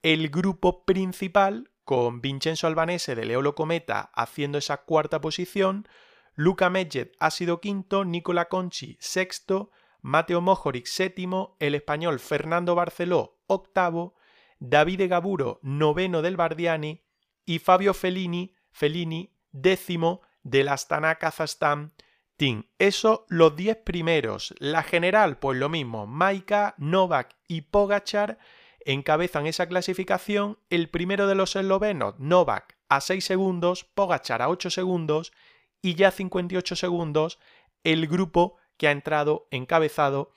el 0.00 0.30
grupo 0.30 0.86
principal 0.86 1.70
con 1.84 2.22
Vincenzo 2.22 2.66
Albanese 2.66 3.14
de 3.14 3.26
Leolo 3.26 3.54
Cometa 3.54 4.10
haciendo 4.14 4.56
esa 4.56 4.78
cuarta 4.78 5.20
posición, 5.20 5.86
Luca 6.34 6.70
Medved 6.70 7.10
ha 7.20 7.30
sido 7.30 7.60
quinto, 7.60 8.06
Nicola 8.06 8.46
Conchi 8.48 8.96
sexto, 9.00 9.70
Mateo 10.00 10.40
Mojoric 10.40 10.86
séptimo, 10.86 11.58
el 11.58 11.74
español 11.74 12.20
Fernando 12.20 12.74
Barceló 12.74 13.38
octavo, 13.48 14.14
Davide 14.60 15.08
Gaburo 15.08 15.60
noveno 15.62 16.22
del 16.22 16.38
Bardiani 16.38 17.02
y 17.48 17.60
Fabio 17.60 17.94
Fellini, 17.94 18.54
Fellini 18.70 19.32
décimo 19.52 20.20
del 20.42 20.68
Astana 20.68 21.14
Kazajstán 21.14 21.94
Team. 22.36 22.66
Eso 22.78 23.24
los 23.30 23.56
10 23.56 23.78
primeros. 23.84 24.54
La 24.58 24.82
general, 24.82 25.38
pues 25.38 25.58
lo 25.58 25.70
mismo. 25.70 26.06
Maika, 26.06 26.74
Novak 26.76 27.36
y 27.48 27.62
Pogachar 27.62 28.38
encabezan 28.80 29.46
esa 29.46 29.66
clasificación. 29.66 30.58
El 30.68 30.90
primero 30.90 31.26
de 31.26 31.36
los 31.36 31.56
eslovenos, 31.56 32.16
Novak, 32.18 32.76
a 32.90 33.00
6 33.00 33.24
segundos, 33.24 33.84
Pogachar 33.84 34.42
a 34.42 34.50
8 34.50 34.68
segundos 34.68 35.32
y 35.80 35.94
ya 35.94 36.10
58 36.10 36.76
segundos 36.76 37.38
el 37.82 38.08
grupo 38.08 38.56
que 38.76 38.88
ha 38.88 38.90
entrado 38.90 39.48
encabezado 39.50 40.32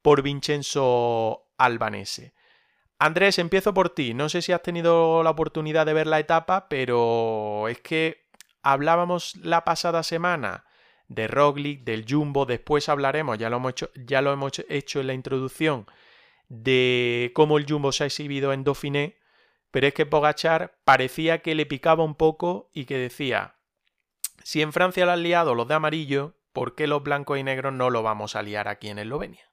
por 0.00 0.22
Vincenzo 0.22 1.48
Albanese. 1.58 2.34
Andrés, 3.02 3.40
empiezo 3.40 3.74
por 3.74 3.90
ti. 3.90 4.14
No 4.14 4.28
sé 4.28 4.42
si 4.42 4.52
has 4.52 4.62
tenido 4.62 5.24
la 5.24 5.30
oportunidad 5.30 5.86
de 5.86 5.92
ver 5.92 6.06
la 6.06 6.20
etapa, 6.20 6.68
pero 6.68 7.66
es 7.66 7.80
que 7.80 8.28
hablábamos 8.62 9.34
la 9.42 9.64
pasada 9.64 10.04
semana 10.04 10.66
de 11.08 11.26
Roglic, 11.26 11.82
del 11.82 12.06
Jumbo, 12.08 12.46
después 12.46 12.88
hablaremos, 12.88 13.38
ya 13.38 13.50
lo 13.50 13.56
hemos 13.56 13.72
hecho, 13.72 13.90
ya 13.96 14.22
lo 14.22 14.32
hemos 14.32 14.52
hecho 14.68 15.00
en 15.00 15.08
la 15.08 15.14
introducción, 15.14 15.86
de 16.48 17.32
cómo 17.34 17.58
el 17.58 17.66
Jumbo 17.68 17.90
se 17.90 18.04
ha 18.04 18.06
exhibido 18.06 18.52
en 18.52 18.62
Dauphiné, 18.62 19.18
pero 19.72 19.88
es 19.88 19.94
que 19.94 20.06
Pogachar 20.06 20.78
parecía 20.84 21.42
que 21.42 21.56
le 21.56 21.66
picaba 21.66 22.04
un 22.04 22.14
poco 22.14 22.70
y 22.72 22.84
que 22.84 22.98
decía, 22.98 23.56
si 24.44 24.62
en 24.62 24.72
Francia 24.72 25.06
lo 25.06 25.10
han 25.10 25.24
liado 25.24 25.56
los 25.56 25.66
de 25.66 25.74
amarillo, 25.74 26.36
¿por 26.52 26.76
qué 26.76 26.86
los 26.86 27.02
blancos 27.02 27.36
y 27.36 27.42
negros 27.42 27.72
no 27.72 27.90
lo 27.90 28.04
vamos 28.04 28.36
a 28.36 28.42
liar 28.42 28.68
aquí 28.68 28.90
en 28.90 29.00
Eslovenia? 29.00 29.51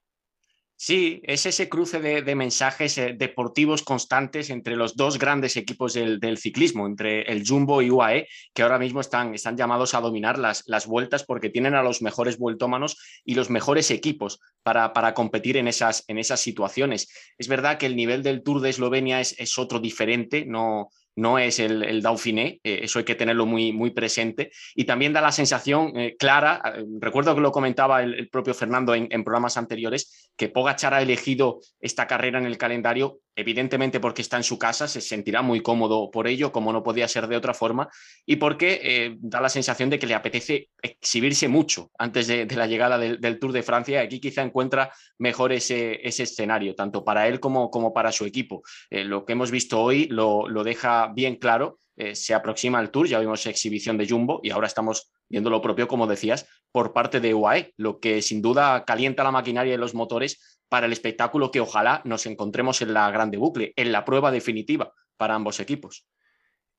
Sí, 0.82 1.20
es 1.26 1.46
ese 1.46 1.68
cruce 1.68 2.00
de, 2.00 2.36
mensajes 2.36 2.98
eh, 2.98 3.14
deportivos 3.14 3.84
constantes 3.84 4.50
entre 4.50 4.78
los 4.78 4.96
dos 4.96 5.20
grandes 5.20 5.58
equipos 5.58 5.94
del, 5.94 6.38
ciclismo, 6.38 6.88
entre 6.88 7.24
el 7.24 7.46
Jumbo 7.46 7.82
y 7.82 7.92
UAE, 7.92 8.30
que 8.54 8.62
ahora 8.64 8.80
mismo 8.80 9.02
están, 9.02 9.36
están 9.36 9.58
llamados 9.58 9.94
a 9.94 10.00
dominar 10.00 10.40
las, 10.40 10.64
las, 10.68 10.88
vueltas 10.88 11.26
porque 11.26 11.50
tienen 11.50 11.76
a 11.76 11.84
los 11.84 12.02
mejores 12.02 12.38
vueltómanos 12.38 12.98
y 13.26 13.36
los 13.36 13.50
mejores 13.50 13.92
equipos 13.92 14.40
para, 14.64 14.94
para 14.94 15.14
competir 15.14 15.58
en 15.58 15.68
esas, 15.68 16.06
en 16.08 16.18
esas 16.18 16.40
situaciones. 16.40 17.10
Es 17.38 17.50
verdad 17.50 17.78
que 17.78 17.86
el 17.86 17.98
nivel 17.98 18.24
del 18.24 18.42
Tour 18.42 18.62
de 18.62 18.70
Eslovenia 18.70 19.20
es, 19.20 19.38
es 19.38 19.60
otro 19.60 19.82
diferente, 19.82 20.46
no, 20.46 20.92
no 21.16 21.38
es 21.38 21.60
el, 21.60 21.84
el 21.84 22.02
Dauphiné, 22.02 22.60
eh, 22.64 22.82
eso 22.84 23.00
hay 23.00 23.06
que 23.06 23.16
tenerlo 23.16 23.46
muy, 23.46 23.72
muy 23.72 23.92
presente. 23.92 24.52
Y 24.76 24.86
también 24.86 25.14
da 25.14 25.22
la 25.22 25.32
sensación 25.32 25.98
eh, 25.98 26.16
clara, 26.18 26.62
eh, 26.76 26.84
recuerdo 27.00 27.36
que 27.36 27.42
lo 27.42 27.52
comentaba 27.52 28.02
el, 28.02 28.30
propio 28.30 28.54
Fernando 28.54 28.96
en, 28.96 29.08
en, 29.12 29.24
programas 29.24 29.58
anteriores, 29.58 30.32
que 30.38 30.50
Pogachar 30.50 30.94
ha 30.94 31.02
elegido 31.02 31.60
esta 31.80 32.08
carrera 32.08 32.40
en 32.40 32.46
el 32.46 32.58
calendario 32.58 33.20
evidentemente 33.40 34.00
porque 34.00 34.22
está 34.22 34.38
en 34.38 34.44
su 34.44 34.58
casa, 34.58 34.88
se 34.88 35.02
sentirá 35.02 35.42
muy 35.42 35.62
cómodo 35.62 36.12
por 36.12 36.28
ello, 36.28 36.52
como 36.52 36.74
no 36.74 36.84
podía 36.84 37.08
ser 37.08 37.28
de 37.28 37.36
otra 37.36 37.54
forma, 37.54 37.90
y 38.26 38.36
porque 38.36 38.80
eh, 38.84 39.16
da 39.20 39.42
la 39.42 39.50
sensación 39.50 39.90
de 39.90 40.00
que 40.00 40.08
le 40.08 40.16
apetece 40.16 40.70
exhibirse 40.82 41.48
mucho 41.48 41.92
antes 41.98 42.28
de, 42.28 42.46
la 42.56 42.68
llegada 42.68 42.98
del, 42.98 43.40
Tour 43.40 43.52
de 43.52 43.64
Francia. 43.64 44.02
Aquí 44.02 44.20
quizá 44.20 44.42
encuentra 44.42 44.92
mejor 45.18 45.54
ese, 45.54 46.00
escenario, 46.04 46.76
tanto 46.76 47.04
para 47.04 47.28
él 47.28 47.40
como, 47.40 47.94
para 47.94 48.12
su 48.12 48.26
equipo. 48.26 48.62
Eh, 48.90 49.04
lo 49.04 49.26
que 49.26 49.34
hemos 49.34 49.52
visto 49.52 49.82
hoy 49.82 50.08
lo 50.08 50.64
deja 50.64 51.12
bien 51.14 51.38
claro. 51.38 51.78
Eh, 52.00 52.16
se 52.16 52.34
aproxima 52.34 52.80
el 52.80 52.92
Tour, 52.92 53.10
ya 53.10 53.20
vimos 53.20 53.46
exhibición 53.46 53.98
de 53.98 54.08
Jumbo 54.08 54.40
y 54.42 54.52
ahora 54.52 54.68
estamos 54.68 55.12
viendo 55.28 55.50
lo 55.50 55.62
propio, 55.62 55.90
como 55.90 56.08
decías, 56.08 56.48
por 56.72 56.94
parte 56.94 57.20
de 57.20 57.34
UAE, 57.34 57.74
lo 57.76 58.00
que 58.00 58.22
sin 58.22 58.42
duda 58.42 58.86
calienta 58.86 59.22
la 59.22 59.32
maquinaria 59.32 59.74
y 59.74 59.78
los 59.78 59.94
motores 59.94 60.62
para 60.70 60.86
el 60.86 60.94
espectáculo 60.94 61.52
que 61.52 61.60
ojalá 61.60 62.02
nos 62.06 62.26
encontremos 62.26 62.82
en 62.82 62.94
la 62.94 63.12
grande 63.12 63.38
bucle, 63.38 63.74
en 63.76 63.92
la 63.92 64.06
prueba 64.06 64.32
definitiva 64.32 64.94
para 65.18 65.36
ambos 65.36 65.60
equipos. 65.60 66.08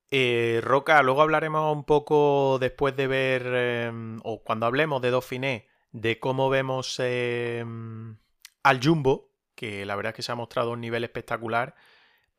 Eh, 0.09 0.59
Roca, 0.63 1.03
luego 1.03 1.21
hablaremos 1.21 1.71
un 1.71 1.83
poco 1.83 2.57
después 2.59 2.95
de 2.95 3.05
ver, 3.05 3.45
em, 3.45 4.19
o 4.23 4.41
cuando 4.41 4.65
hablemos 4.65 5.03
de 5.03 5.11
Dauphiné, 5.11 5.67
de 5.91 6.19
cómo 6.19 6.49
vemos 6.49 6.95
em, 6.97 8.17
al 8.63 8.83
Jumbo, 8.83 9.29
que 9.53 9.85
la 9.85 9.95
verdad 9.95 10.13
es 10.13 10.15
que 10.15 10.23
se 10.23 10.31
ha 10.31 10.35
mostrado 10.35 10.71
un 10.71 10.81
nivel 10.81 11.03
espectacular, 11.03 11.75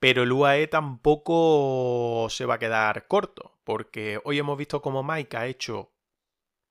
pero 0.02 0.24
el 0.24 0.32
UAE 0.32 0.66
tampoco 0.66 2.26
se 2.28 2.44
va 2.44 2.54
a 2.54 2.58
quedar 2.58 3.06
corto, 3.06 3.56
porque 3.62 4.20
hoy 4.24 4.36
hemos 4.36 4.58
visto 4.58 4.82
cómo 4.82 5.04
Mike 5.04 5.36
ha 5.36 5.46
hecho 5.46 5.92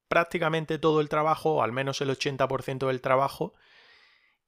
prácticamente 0.10 0.80
todo 0.80 1.00
el 1.00 1.08
trabajo, 1.08 1.64
al 1.64 1.72
menos 1.72 2.02
el 2.02 2.10
80% 2.10 2.88
del 2.88 3.00
trabajo, 3.00 3.54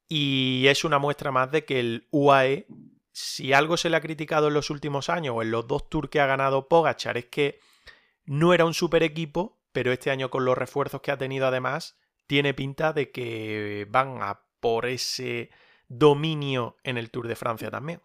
y 0.10 0.66
es 0.68 0.84
una 0.84 1.00
muestra 1.00 1.32
más 1.32 1.50
de 1.50 1.64
que 1.64 1.80
el 1.80 2.10
UAE, 2.12 2.68
si 3.14 3.54
algo 3.54 3.78
se 3.78 3.90
le 3.90 3.96
ha 3.96 4.02
criticado 4.02 4.50
en 4.50 4.54
los 4.54 4.70
últimos 4.70 5.08
años 5.08 5.36
o 5.38 5.42
en 5.42 5.52
los 5.52 5.66
dos 5.66 5.90
tours 5.90 6.10
que 6.10 6.20
ha 6.20 6.26
ganado 6.26 6.68
Pogachar, 6.68 7.16
es 7.16 7.28
que 7.28 7.62
no 8.26 8.54
era 8.54 8.66
un 8.66 8.74
super 8.74 9.02
equipo, 9.02 9.62
pero 9.72 9.94
este 9.94 10.12
año 10.12 10.30
con 10.30 10.44
los 10.44 10.58
refuerzos 10.58 11.00
que 11.00 11.12
ha 11.12 11.18
tenido 11.18 11.48
además, 11.48 11.98
tiene 12.28 12.54
pinta 12.54 12.92
de 12.92 13.12
que 13.12 13.88
van 13.90 14.22
a 14.22 14.42
por 14.60 14.88
ese 14.88 15.52
dominio 15.88 16.76
en 16.84 16.98
el 16.98 17.12
Tour 17.12 17.30
de 17.30 17.38
Francia 17.38 17.72
también. 17.72 18.02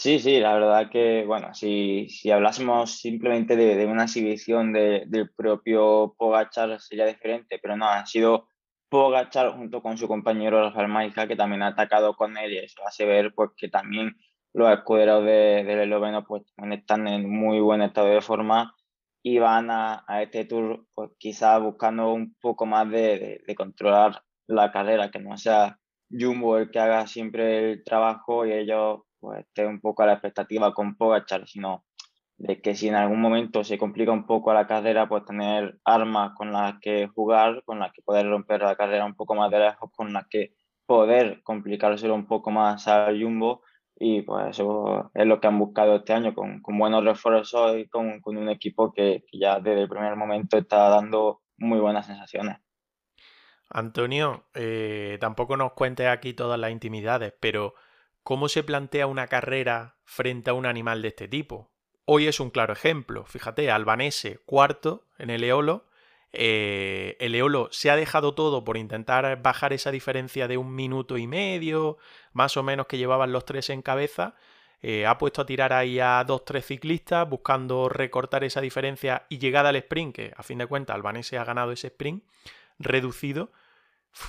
Sí, 0.00 0.20
sí, 0.20 0.38
la 0.38 0.54
verdad 0.54 0.90
que, 0.90 1.24
bueno, 1.26 1.52
si, 1.54 2.08
si 2.08 2.30
hablásemos 2.30 3.00
simplemente 3.00 3.56
de, 3.56 3.84
una 3.86 4.04
exhibición 4.04 4.72
del 4.72 5.30
propio 5.36 6.14
Pogachar 6.16 6.80
sería 6.80 7.04
diferente, 7.06 7.58
pero 7.60 7.76
no, 7.76 7.88
han 7.88 8.06
sido 8.06 8.46
Pogachar 8.88 9.56
junto 9.56 9.82
con 9.82 9.98
su 9.98 10.06
compañero 10.06 10.62
Rafael 10.62 10.86
Maiza 10.86 11.26
que 11.26 11.34
también 11.34 11.62
ha 11.62 11.68
atacado 11.68 12.14
con 12.14 12.36
él 12.36 12.52
y 12.52 12.58
eso 12.58 12.80
hace 12.86 13.06
ver 13.06 13.34
pues 13.34 13.50
que 13.56 13.68
también 13.68 14.16
los 14.52 14.70
escuderos 14.72 15.24
de, 15.24 15.64
del 15.64 15.80
esloveno 15.80 16.24
pues 16.24 16.44
están 16.70 17.08
en 17.08 17.28
muy 17.28 17.58
buen 17.58 17.82
estado 17.82 18.06
de 18.06 18.20
forma 18.20 18.76
y 19.20 19.38
van 19.40 19.68
a, 19.72 20.04
a 20.06 20.22
este 20.22 20.44
tour 20.44 20.86
pues 20.94 21.10
quizás 21.18 21.60
buscando 21.60 22.12
un 22.12 22.36
poco 22.40 22.66
más 22.66 22.88
de, 22.88 23.42
de 23.44 23.54
controlar 23.56 24.22
la 24.46 24.70
carrera, 24.70 25.10
que 25.10 25.18
no 25.18 25.36
sea 25.36 25.80
Jumbo 26.08 26.56
el 26.58 26.70
que 26.70 26.78
haga 26.78 27.06
siempre 27.08 27.72
el 27.72 27.84
trabajo 27.84 28.46
y 28.46 28.52
ellos 28.52 29.00
pues 29.20 29.40
esté 29.40 29.66
un 29.66 29.80
poco 29.80 30.02
a 30.02 30.06
la 30.06 30.12
expectativa 30.14 30.72
con 30.74 30.96
Pogachar, 30.96 31.46
sino 31.46 31.84
de 32.36 32.60
que 32.60 32.74
si 32.74 32.88
en 32.88 32.94
algún 32.94 33.20
momento 33.20 33.64
se 33.64 33.78
complica 33.78 34.12
un 34.12 34.26
poco 34.26 34.54
la 34.54 34.66
carrera, 34.66 35.08
pues 35.08 35.24
tener 35.24 35.78
armas 35.84 36.32
con 36.36 36.52
las 36.52 36.78
que 36.80 37.08
jugar, 37.08 37.62
con 37.64 37.80
las 37.80 37.92
que 37.92 38.02
poder 38.02 38.28
romper 38.28 38.62
la 38.62 38.76
carrera 38.76 39.04
un 39.04 39.16
poco 39.16 39.34
más 39.34 39.50
de 39.50 39.58
lejos, 39.58 39.90
con 39.92 40.12
las 40.12 40.26
que 40.28 40.54
poder 40.86 41.42
complicárselo 41.42 42.14
un 42.14 42.26
poco 42.26 42.50
más 42.50 42.86
al 42.88 43.20
Jumbo 43.20 43.62
y 44.00 44.22
pues 44.22 44.50
eso 44.50 45.10
es 45.12 45.26
lo 45.26 45.40
que 45.40 45.48
han 45.48 45.58
buscado 45.58 45.96
este 45.96 46.12
año 46.12 46.32
con, 46.34 46.62
buenos 46.62 47.04
refuerzos 47.04 47.76
y 47.76 47.88
con, 47.88 48.20
un 48.24 48.48
equipo 48.48 48.92
que, 48.92 49.24
que, 49.28 49.38
ya 49.38 49.58
desde 49.58 49.82
el 49.82 49.88
primer 49.88 50.14
momento 50.14 50.56
está 50.56 50.88
dando 50.88 51.42
muy 51.56 51.80
buenas 51.80 52.06
sensaciones. 52.06 52.58
Antonio, 53.70 54.46
eh, 54.54 55.18
tampoco 55.20 55.56
nos 55.56 55.72
cuentes 55.72 56.06
aquí 56.06 56.32
todas 56.32 56.58
las 56.58 56.70
intimidades, 56.70 57.34
pero 57.38 57.74
¿Cómo 58.28 58.50
se 58.50 58.62
plantea 58.62 59.06
una 59.06 59.26
carrera 59.26 59.96
frente 60.04 60.50
a 60.50 60.52
un 60.52 60.66
animal 60.66 61.00
de 61.00 61.08
este 61.08 61.28
tipo? 61.28 61.70
Hoy 62.04 62.26
es 62.26 62.40
un 62.40 62.50
claro 62.50 62.74
ejemplo. 62.74 63.24
Fíjate, 63.24 63.70
Albanese 63.70 64.40
cuarto 64.44 65.06
en 65.16 65.30
el 65.30 65.42
Eolo. 65.44 65.86
Eh, 66.34 67.16
el 67.20 67.34
Eolo 67.34 67.68
se 67.70 67.88
ha 67.88 67.96
dejado 67.96 68.34
todo 68.34 68.64
por 68.64 68.76
intentar 68.76 69.40
bajar 69.40 69.72
esa 69.72 69.90
diferencia 69.90 70.46
de 70.46 70.58
un 70.58 70.74
minuto 70.74 71.16
y 71.16 71.26
medio, 71.26 71.96
más 72.34 72.58
o 72.58 72.62
menos 72.62 72.86
que 72.86 72.98
llevaban 72.98 73.32
los 73.32 73.46
tres 73.46 73.70
en 73.70 73.80
cabeza. 73.80 74.34
Eh, 74.82 75.06
ha 75.06 75.16
puesto 75.16 75.40
a 75.40 75.46
tirar 75.46 75.72
ahí 75.72 75.98
a 75.98 76.22
dos, 76.24 76.44
tres 76.44 76.66
ciclistas 76.66 77.26
buscando 77.26 77.88
recortar 77.88 78.44
esa 78.44 78.60
diferencia 78.60 79.24
y 79.30 79.38
llegada 79.38 79.70
al 79.70 79.76
sprint, 79.76 80.14
que 80.14 80.34
a 80.36 80.42
fin 80.42 80.58
de 80.58 80.66
cuentas 80.66 80.94
Albanese 80.96 81.38
ha 81.38 81.44
ganado 81.44 81.72
ese 81.72 81.86
sprint 81.86 82.22
reducido 82.78 83.52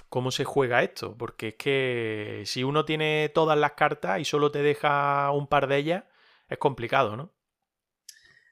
¿Cómo 0.10 0.32
se 0.32 0.46
juega 0.46 0.84
esto? 0.84 1.18
Porque 1.18 1.50
es 1.50 1.56
que 1.56 2.44
si 2.46 2.64
uno 2.64 2.86
tiene 2.86 3.30
todas 3.34 3.58
las 3.58 3.74
cartas 3.74 4.20
y 4.20 4.26
solo 4.26 4.52
te 4.52 4.62
deja 4.62 5.32
un 5.32 5.48
par 5.48 5.68
de 5.68 5.78
ellas, 5.78 6.04
es 6.48 6.58
complicado, 6.58 7.18
¿no? 7.18 7.34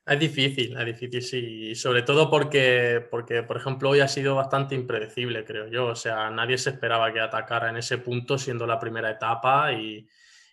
Es 0.05 0.19
difícil, 0.19 0.77
es 0.77 0.85
difícil, 0.85 1.21
sí. 1.21 1.75
Sobre 1.75 2.01
todo 2.01 2.29
porque, 2.29 3.05
porque, 3.11 3.43
por 3.43 3.57
ejemplo, 3.57 3.89
hoy 3.89 3.99
ha 3.99 4.07
sido 4.07 4.35
bastante 4.35 4.73
impredecible, 4.73 5.43
creo 5.43 5.67
yo. 5.67 5.87
O 5.87 5.95
sea, 5.95 6.29
nadie 6.31 6.57
se 6.57 6.69
esperaba 6.69 7.11
que 7.11 7.19
atacara 7.19 7.69
en 7.69 7.77
ese 7.77 7.97
punto, 7.97 8.37
siendo 8.37 8.65
la 8.65 8.79
primera 8.79 9.11
etapa 9.11 9.73
y 9.73 10.07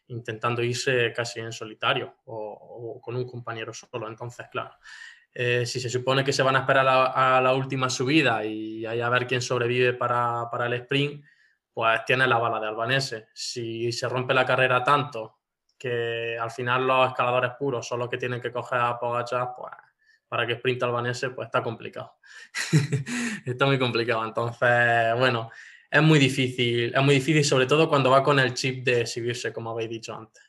intentando 0.08 0.62
irse 0.62 1.12
casi 1.12 1.40
en 1.40 1.52
solitario 1.52 2.16
o, 2.24 2.96
o 2.96 3.00
con 3.00 3.14
un 3.14 3.26
compañero 3.26 3.72
solo. 3.72 4.08
Entonces, 4.08 4.46
claro, 4.50 4.74
eh, 5.36 5.66
si 5.66 5.80
se 5.80 5.90
supone 5.90 6.22
que 6.22 6.32
se 6.32 6.44
van 6.44 6.54
a 6.54 6.60
esperar 6.60 6.86
a, 6.88 7.40
la 7.40 7.52
última 7.54 7.90
subida 7.90 8.44
y 8.44 8.86
ahí 8.86 9.00
a 9.00 9.08
ver 9.08 9.26
quién 9.26 9.42
sobrevive 9.42 9.94
para, 9.94 10.48
el 10.66 10.74
sprint, 10.74 11.24
pues 11.72 12.04
tiene 12.04 12.28
la 12.28 12.38
bala 12.38 12.60
de 12.60 12.68
Albanese. 12.68 13.28
Si 13.34 13.90
se 13.90 14.08
rompe 14.08 14.32
la 14.32 14.46
carrera 14.46 14.84
tanto 14.84 15.40
que 15.76 16.38
al 16.38 16.52
final 16.52 16.86
los 16.86 17.08
escaladores 17.08 17.52
puros 17.58 17.86
son 17.86 17.98
los 17.98 18.08
que 18.08 18.16
tienen 18.16 18.40
que 18.40 18.52
coger 18.52 18.78
a 18.80 18.96
Pogachar, 18.96 19.48
pues 19.56 19.72
para 20.28 20.46
que 20.46 20.54
sprint 20.54 20.82
albanese, 20.84 21.30
pues 21.30 21.46
está 21.46 21.62
complicado. 21.62 22.14
está 23.44 23.66
muy 23.66 23.78
complicado. 23.78 24.24
Entonces, 24.24 25.18
bueno, 25.18 25.50
es 25.90 26.02
muy 26.02 26.18
difícil, 26.18 26.92
es 26.94 27.02
muy 27.02 27.16
difícil, 27.16 27.44
sobre 27.44 27.66
todo 27.66 27.88
cuando 27.88 28.10
va 28.10 28.22
con 28.22 28.38
el 28.38 28.54
chip 28.54 28.84
de 28.84 29.02
exhibirse, 29.02 29.52
como 29.52 29.70
habéis 29.70 29.90
dicho 29.90 30.14
antes 30.14 30.43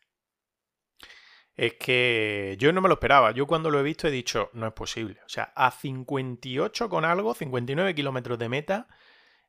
es 1.56 1.74
que 1.76 2.56
yo 2.60 2.74
no 2.74 2.82
me 2.82 2.90
lo 2.90 2.96
esperaba. 2.96 3.32
Yo 3.32 3.48
cuando 3.48 3.70
lo 3.72 3.80
he 3.80 3.84
visto 3.84 4.08
he 4.08 4.12
dicho, 4.12 4.50
no 4.54 4.68
es 4.68 4.74
posible. 4.74 5.20
O 5.26 5.30
sea, 5.30 5.54
a 5.56 5.72
58 5.72 6.90
con 6.90 7.06
algo, 7.06 7.34
59 7.34 7.96
kilómetros 7.96 8.38
de 8.38 8.50
meta, 8.50 8.88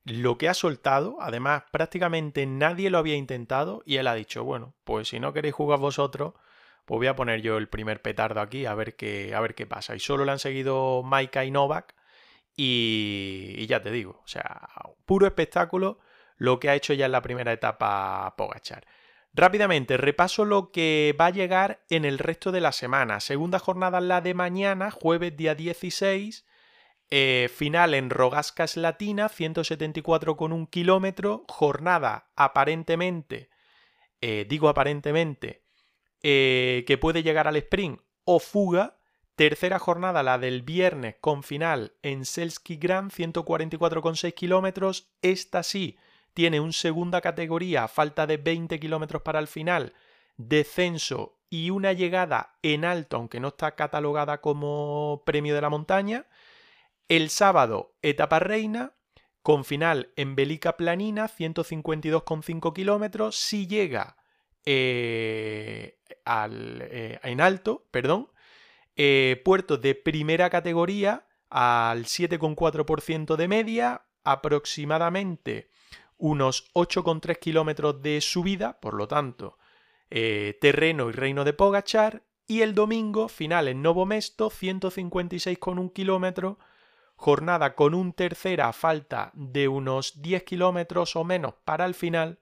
lo 0.05 0.39
que 0.39 0.49
ha 0.49 0.55
soltado, 0.55 1.17
además 1.21 1.65
prácticamente 1.73 2.47
nadie 2.47 2.91
lo 2.91 2.99
había 2.99 3.17
intentado 3.17 3.83
y 3.85 3.97
él 3.97 4.07
ha 4.07 4.15
dicho, 4.15 4.45
bueno, 4.45 4.75
pues 4.85 5.09
si 5.09 5.19
no 5.19 5.33
queréis 5.33 5.55
jugar 5.55 5.81
vosotros, 5.81 6.35
pues 6.85 6.99
voy 6.99 7.09
a 7.09 7.17
poner 7.17 7.43
yo 7.43 7.57
el 7.59 7.69
primer 7.69 8.01
petardo 8.03 8.41
aquí 8.41 8.67
a 8.67 8.75
ver 8.75 8.95
qué, 8.95 9.35
a 9.35 9.41
ver 9.41 9.57
qué 9.57 9.67
pasa. 9.67 9.97
Y 9.97 10.01
solo 10.01 10.25
le 10.25 10.33
han 10.33 10.39
seguido 10.39 11.03
Maika 11.03 11.45
y 11.45 11.51
Novak 11.51 11.97
y, 12.57 13.55
y 13.59 13.67
ya 13.67 13.83
te 13.83 13.91
digo, 13.91 14.23
o 14.25 14.29
sea, 14.29 14.69
puro 15.07 15.27
espectáculo 15.27 15.99
lo 16.37 16.61
que 16.61 16.71
ha 16.71 16.75
hecho 16.75 16.93
ya 16.95 17.07
en 17.07 17.13
la 17.13 17.23
primera 17.23 17.53
etapa 17.53 18.35
Pogachar. 18.37 18.87
Rápidamente, 19.37 19.99
repaso 19.99 20.47
lo 20.47 20.73
que 20.73 21.15
va 21.21 21.27
a 21.27 21.31
llegar 21.31 21.85
en 21.91 22.07
el 22.07 22.19
resto 22.19 22.53
de 22.53 22.63
la 22.63 22.73
semana. 22.73 23.21
Segunda 23.21 23.59
jornada 23.59 24.01
la 24.01 24.23
de 24.23 24.33
mañana, 24.33 24.91
jueves 24.91 25.37
día 25.37 25.55
16. 25.55 26.47
Eh, 27.11 27.51
final 27.55 27.93
en 27.93 28.09
Rogascas 28.09 28.79
Latina, 28.79 29.29
174 29.29 30.39
con 30.39 30.55
un 30.55 30.67
kilómetro. 30.67 31.45
Jornada 31.49 32.31
aparentemente, 32.35 33.51
eh, 34.23 34.47
digo 34.49 34.71
aparentemente, 34.71 35.65
eh, 36.23 36.85
que 36.87 36.97
puede 36.97 37.23
llegar 37.23 37.47
al 37.47 37.57
sprint 37.57 38.01
o 38.25 38.39
fuga. 38.39 38.97
Tercera 39.35 39.79
jornada, 39.79 40.23
la 40.23 40.39
del 40.39 40.63
viernes, 40.63 41.17
con 41.21 41.43
final 41.43 41.93
en 42.01 42.25
Selsky 42.25 42.77
Grand, 42.77 43.13
144,6 43.13 44.33
kilómetros. 44.33 45.11
Esta 45.21 45.63
sí, 45.63 45.99
tiene 46.37 46.61
un 46.61 46.75
segunda 46.75 47.23
categoría 47.23 47.89
falta 47.89 48.27
de 48.27 48.37
20 48.37 48.79
kilómetros 48.79 49.23
para 49.23 49.39
el 49.39 49.47
final, 49.47 49.95
descenso 50.37 51.39
y 51.49 51.71
una 51.71 51.95
llegada 51.95 52.59
en 52.61 52.85
alto, 52.85 53.17
aunque 53.17 53.41
no 53.41 53.49
está 53.49 53.75
catalogada 53.75 54.43
como 54.43 55.23
premio 55.25 55.55
de 55.55 55.63
la 55.63 55.71
montaña. 55.71 56.27
El 57.09 57.31
sábado, 57.31 57.95
etapa 58.03 58.39
reina, 58.39 58.93
con 59.43 59.65
final 59.65 60.13
en 60.17 60.37
Belica 60.37 60.77
Planina, 60.77 61.27
152,5 61.27 62.75
kilómetros. 62.75 63.37
Si 63.37 63.67
llega 63.67 64.19
eh, 64.67 65.97
al, 66.27 66.83
eh, 66.83 67.19
en 67.23 67.41
alto, 67.41 67.87
perdón, 67.91 68.31
eh, 68.95 69.41
puerto 69.43 69.79
de 69.79 69.95
primera 69.95 70.51
categoría 70.51 71.27
al 71.49 72.05
7,4% 72.05 73.37
de 73.37 73.49
media, 73.49 74.03
aproximadamente 74.23 75.71
unos 76.19 76.71
8,3 76.75 77.39
kilómetros 77.39 78.03
de 78.03 78.21
subida, 78.21 78.81
por 78.81 78.95
lo 78.95 79.09
tanto, 79.09 79.59
eh, 80.11 80.57
terreno 80.61 81.09
y 81.09 81.13
reino 81.13 81.45
de 81.45 81.53
Pogachar, 81.53 82.23
y 82.47 82.63
el 82.63 82.75
domingo, 82.75 83.29
final 83.29 83.69
en 83.69 83.83
Novo 83.83 84.07
Mesto, 84.07 84.51
156,1 84.51 85.93
kilómetros, 85.93 86.57
jornada 87.17 87.75
con 87.75 87.95
un 87.95 88.13
tercera 88.13 88.73
falta 88.73 89.33
de 89.35 89.69
unos 89.69 90.23
10 90.23 90.45
kilómetros 90.45 91.17
o 91.17 91.25
menos 91.25 91.55
para 91.65 91.85
el 91.87 91.95
final, 91.95 92.39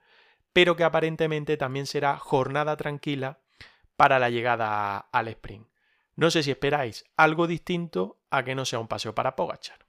pero 0.53 0.77
que 0.77 0.85
aparentemente 0.85 1.57
también 1.57 1.87
será 1.87 2.19
jornada 2.19 2.77
tranquila 2.77 3.39
para 3.97 4.19
la 4.19 4.31
llegada 4.31 4.99
al 4.99 5.29
sprint. 5.29 5.69
No 6.17 6.31
sé 6.31 6.43
si 6.43 6.51
esperáis 6.51 7.05
algo 7.17 7.47
distinto 7.47 8.19
a 8.31 8.45
que 8.45 8.55
no 8.55 8.65
sea 8.65 8.79
un 8.79 8.89
paseo 8.89 9.15
para 9.15 9.37
Pogachar. 9.37 9.84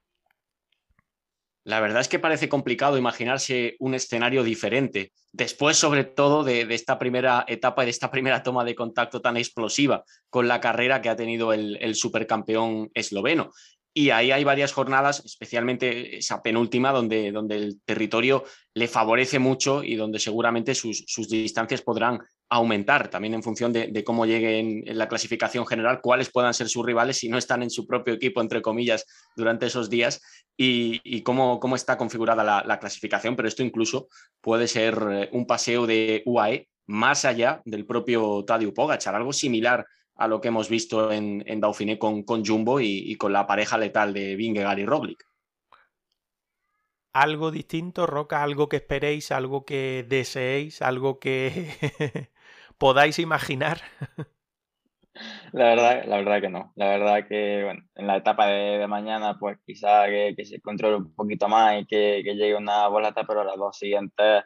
La 1.66 1.80
verdad 1.80 2.00
es 2.00 2.06
que 2.06 2.20
parece 2.20 2.48
complicado 2.48 2.96
imaginarse 2.96 3.74
un 3.80 3.94
escenario 3.94 4.44
diferente, 4.44 5.10
después 5.32 5.76
sobre 5.76 6.04
todo 6.04 6.44
de, 6.44 6.64
esta 6.70 6.96
primera 6.96 7.44
etapa 7.48 7.82
y 7.82 7.86
de 7.86 7.90
esta 7.90 8.08
primera 8.08 8.44
toma 8.44 8.64
de 8.64 8.76
contacto 8.76 9.20
tan 9.20 9.36
explosiva 9.36 10.04
con 10.30 10.46
la 10.46 10.60
carrera 10.60 11.02
que 11.02 11.08
ha 11.08 11.16
tenido 11.16 11.52
el, 11.52 11.76
el 11.80 11.96
supercampeón 11.96 12.88
esloveno. 12.94 13.50
Y 13.92 14.10
ahí 14.10 14.30
hay 14.30 14.44
varias 14.44 14.72
jornadas, 14.72 15.24
especialmente 15.24 16.18
esa 16.18 16.40
penúltima, 16.40 16.92
donde, 16.92 17.32
donde 17.32 17.56
el 17.56 17.80
territorio 17.84 18.44
le 18.72 18.86
favorece 18.86 19.40
mucho 19.40 19.82
y 19.82 19.96
donde 19.96 20.20
seguramente 20.20 20.72
sus, 20.72 21.02
sus 21.08 21.28
distancias 21.28 21.82
podrán 21.82 22.20
aumentar, 22.48 23.08
también 23.08 23.34
en 23.34 23.42
función 23.42 23.72
de, 23.72 24.04
cómo 24.04 24.24
lleguen 24.24 24.84
en 24.86 24.98
la 24.98 25.08
clasificación 25.08 25.66
general, 25.66 26.00
cuáles 26.00 26.30
puedan 26.30 26.54
ser 26.54 26.68
sus 26.68 26.86
rivales 26.86 27.18
si 27.18 27.28
no 27.28 27.38
están 27.38 27.62
en 27.62 27.70
su 27.70 27.86
propio 27.86 28.14
equipo, 28.14 28.40
entre 28.40 28.62
comillas, 28.62 29.04
durante 29.34 29.66
esos 29.66 29.90
días 29.90 30.22
y, 30.56 31.22
cómo, 31.22 31.58
cómo, 31.58 31.76
está 31.76 31.96
configurada 31.96 32.44
la, 32.44 32.78
clasificación. 32.78 33.36
Pero 33.36 33.48
esto 33.48 33.62
incluso 33.62 34.08
puede 34.40 34.68
ser 34.68 34.98
eh, 35.10 35.28
un 35.32 35.46
paseo 35.46 35.86
de 35.86 36.22
UAE 36.24 36.68
más 36.86 37.24
allá 37.24 37.62
del 37.64 37.84
propio 37.84 38.44
Tadej 38.44 38.72
Pogachar, 38.72 39.14
algo 39.14 39.32
similar 39.32 39.84
a 40.14 40.28
lo 40.28 40.40
que 40.40 40.48
hemos 40.48 40.68
visto 40.68 41.12
en, 41.12 41.42
en 41.46 41.60
Dauphiné 41.60 41.98
con, 41.98 42.22
con 42.22 42.44
Jumbo 42.44 42.80
y, 42.80 43.16
con 43.16 43.32
la 43.32 43.46
pareja 43.46 43.76
letal 43.76 44.14
de 44.14 44.36
Vingegaard 44.36 44.78
y 44.78 44.86
Roglic. 44.86 45.24
algo 47.12 47.50
distinto, 47.50 48.06
Roca, 48.06 48.42
algo 48.42 48.68
que 48.68 48.76
esperéis, 48.76 49.32
algo 49.32 49.64
que 49.64 50.06
deseéis, 50.08 50.80
algo 50.80 51.18
que 51.18 51.72
podáis 52.78 53.18
imaginar. 53.18 53.80
La 55.52 55.64
verdad, 55.64 56.04
la 56.06 56.16
verdad 56.18 56.40
que 56.40 56.48
no. 56.50 56.72
La 56.76 56.88
verdad 56.88 57.26
que, 57.26 57.64
bueno, 57.64 57.82
en 57.94 58.06
la 58.06 58.16
etapa 58.18 58.46
de, 58.48 58.86
mañana, 58.86 59.38
pues 59.38 59.58
quizá 59.64 60.06
que, 60.06 60.34
se 60.44 60.60
controle 60.60 60.96
un 60.96 61.14
poquito 61.14 61.48
más 61.48 61.80
y 61.80 61.86
que, 61.86 62.22
llegue 62.22 62.54
una 62.54 62.86
volata, 62.88 63.24
pero 63.26 63.44
las 63.44 63.56
dos 63.56 63.78
siguientes 63.78 64.44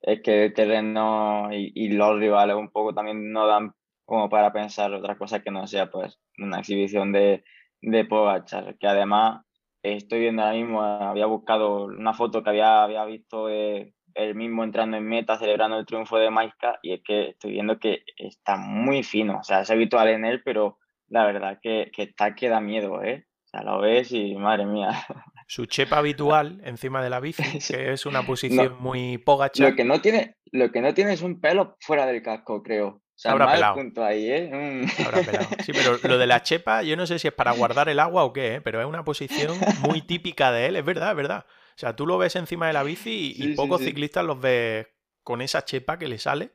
es 0.00 0.22
que 0.22 0.46
el 0.46 0.54
terreno 0.54 1.48
y, 1.52 1.90
los 1.90 2.18
rivales 2.18 2.56
un 2.56 2.70
poco 2.70 2.94
también 2.94 3.32
no 3.32 3.46
dan 3.46 3.72
como 4.04 4.28
para 4.28 4.52
pensar 4.52 4.92
otra 4.92 5.16
cosa 5.16 5.40
que 5.40 5.50
no 5.50 5.66
sea 5.66 5.90
pues 5.90 6.18
una 6.38 6.58
exhibición 6.60 7.12
de, 7.12 7.44
de 7.80 8.04
Pogachar, 8.04 8.76
que 8.78 8.86
además 8.86 9.44
estoy 9.82 10.20
viendo 10.20 10.42
ahora 10.42 10.54
mismo, 10.54 10.82
había 10.82 11.26
buscado 11.26 11.84
una 11.84 12.14
foto 12.14 12.42
que 12.42 12.50
había, 12.50 12.82
había 12.82 13.04
visto 13.04 13.46
de 13.46 13.94
él 14.14 14.34
mismo 14.34 14.64
entrando 14.64 14.96
en 14.96 15.04
meta, 15.04 15.38
celebrando 15.38 15.78
el 15.78 15.86
triunfo 15.86 16.18
de 16.18 16.30
Maika, 16.30 16.78
y 16.82 16.94
es 16.94 17.00
que 17.04 17.30
estoy 17.30 17.52
viendo 17.52 17.78
que 17.78 18.04
está 18.16 18.56
muy 18.56 19.02
fino, 19.02 19.38
o 19.38 19.42
sea, 19.42 19.60
es 19.60 19.70
habitual 19.70 20.08
en 20.08 20.24
él, 20.24 20.42
pero 20.44 20.78
la 21.08 21.24
verdad 21.26 21.58
que, 21.62 21.90
que 21.94 22.04
está 22.04 22.34
que 22.34 22.48
da 22.48 22.60
miedo, 22.60 23.02
¿eh? 23.02 23.26
O 23.44 23.48
sea, 23.48 23.62
lo 23.62 23.80
ves 23.80 24.12
y 24.12 24.34
madre 24.34 24.64
mía. 24.64 24.88
Su 25.46 25.66
chepa 25.66 25.98
habitual 25.98 26.62
encima 26.64 27.02
de 27.02 27.10
la 27.10 27.20
bici, 27.20 27.42
que 27.68 27.92
es 27.92 28.06
una 28.06 28.22
posición 28.22 28.76
muy 28.80 29.18
pogacha. 29.18 29.68
Lo 29.68 29.76
que, 29.76 29.84
no 29.84 30.00
tiene, 30.00 30.36
lo 30.50 30.72
que 30.72 30.80
no 30.80 30.94
tiene 30.94 31.12
es 31.12 31.20
un 31.20 31.40
pelo 31.40 31.76
fuera 31.80 32.06
del 32.06 32.22
casco, 32.22 32.62
creo. 32.62 32.88
O 32.88 33.02
sea, 33.14 33.32
Habrá 33.32 33.52
pelado. 33.52 33.74
punto 33.74 34.02
ahí, 34.02 34.30
¿eh? 34.30 34.50
Mm. 34.50 34.86
Habrá 35.06 35.20
pelado. 35.20 35.48
Sí, 35.62 35.72
pero 35.72 35.98
lo 36.02 36.16
de 36.16 36.26
la 36.26 36.42
chepa, 36.42 36.82
yo 36.82 36.96
no 36.96 37.06
sé 37.06 37.18
si 37.18 37.28
es 37.28 37.34
para 37.34 37.52
guardar 37.52 37.90
el 37.90 38.00
agua 38.00 38.24
o 38.24 38.32
qué, 38.32 38.54
¿eh? 38.54 38.60
pero 38.62 38.80
es 38.80 38.86
una 38.86 39.04
posición 39.04 39.58
muy 39.82 40.00
típica 40.00 40.50
de 40.50 40.66
él, 40.66 40.76
es 40.76 40.84
verdad, 40.84 41.10
es 41.10 41.16
verdad. 41.16 41.44
O 41.82 41.84
sea, 41.84 41.96
tú 41.96 42.06
lo 42.06 42.16
ves 42.16 42.36
encima 42.36 42.68
de 42.68 42.74
la 42.74 42.84
bici 42.84 43.34
y, 43.36 43.56
pocos 43.56 43.80
ciclistas 43.80 44.24
los 44.24 44.40
ves 44.40 44.86
con 45.24 45.42
esa 45.42 45.64
chepa 45.64 45.98
que 45.98 46.06
le 46.06 46.20
sale, 46.20 46.52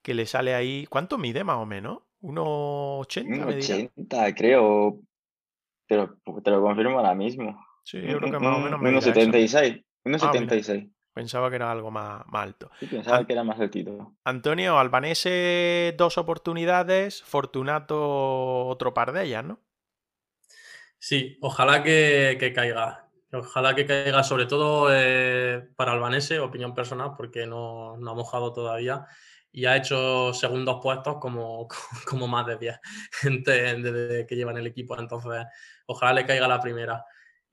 que 0.00 0.14
le 0.14 0.24
sale 0.24 0.54
ahí. 0.54 0.86
¿Cuánto 0.88 1.18
mide 1.18 1.44
más 1.44 1.56
o 1.56 1.66
menos? 1.66 1.98
¿1,80? 2.22 3.92
1,80 3.94 4.34
creo. 4.34 5.00
Pero 5.86 6.16
te 6.42 6.50
lo 6.50 6.62
confirmo 6.62 6.96
ahora 6.96 7.14
mismo. 7.14 7.62
Sí, 7.82 8.00
yo 8.00 8.16
creo 8.16 8.32
que 8.32 8.38
más 8.38 8.56
o 8.56 8.60
menos. 8.60 9.04
1,76. 9.04 9.84
1,76. 10.06 10.88
Ah, 10.88 10.94
pensaba 11.12 11.50
que 11.50 11.56
era 11.56 11.70
algo 11.70 11.90
más, 11.90 12.24
alto. 12.32 12.70
Sí, 12.80 12.86
pensaba 12.86 13.26
que 13.26 13.34
era 13.34 13.44
más 13.44 13.60
altito. 13.60 14.16
Antonio, 14.24 14.78
Albanese 14.78 15.94
dos 15.98 16.16
oportunidades, 16.16 17.22
Fortunato 17.22 18.66
otro 18.66 18.94
par 18.94 19.12
de 19.12 19.24
ellas, 19.24 19.44
¿no? 19.44 19.60
Sí, 20.98 21.36
ojalá 21.42 21.82
que, 21.82 22.38
que 22.40 22.54
caiga. 22.54 23.03
Ojalá 23.34 23.74
que 23.74 23.86
caiga 23.86 24.22
sobre 24.22 24.46
todo 24.46 24.88
eh, 24.92 25.68
para 25.76 25.92
Albanese, 25.92 26.38
opinión 26.38 26.74
personal, 26.74 27.12
porque 27.16 27.46
no, 27.46 27.94
ha 27.94 28.14
mojado 28.14 28.52
todavía 28.52 29.06
y 29.52 29.66
ha 29.66 29.76
hecho 29.76 30.32
segundos 30.34 30.80
puestos 30.82 31.16
como, 31.20 31.68
como 32.08 32.26
más 32.26 32.46
de 32.46 32.56
10 32.56 32.80
gente 33.12 33.52
desde 33.52 34.26
que 34.26 34.36
llevan 34.36 34.56
el 34.58 34.66
equipo. 34.66 34.98
Entonces, 34.98 35.46
ojalá 35.86 36.12
le 36.12 36.26
caiga 36.26 36.48
la 36.48 36.60
primera. 36.60 37.04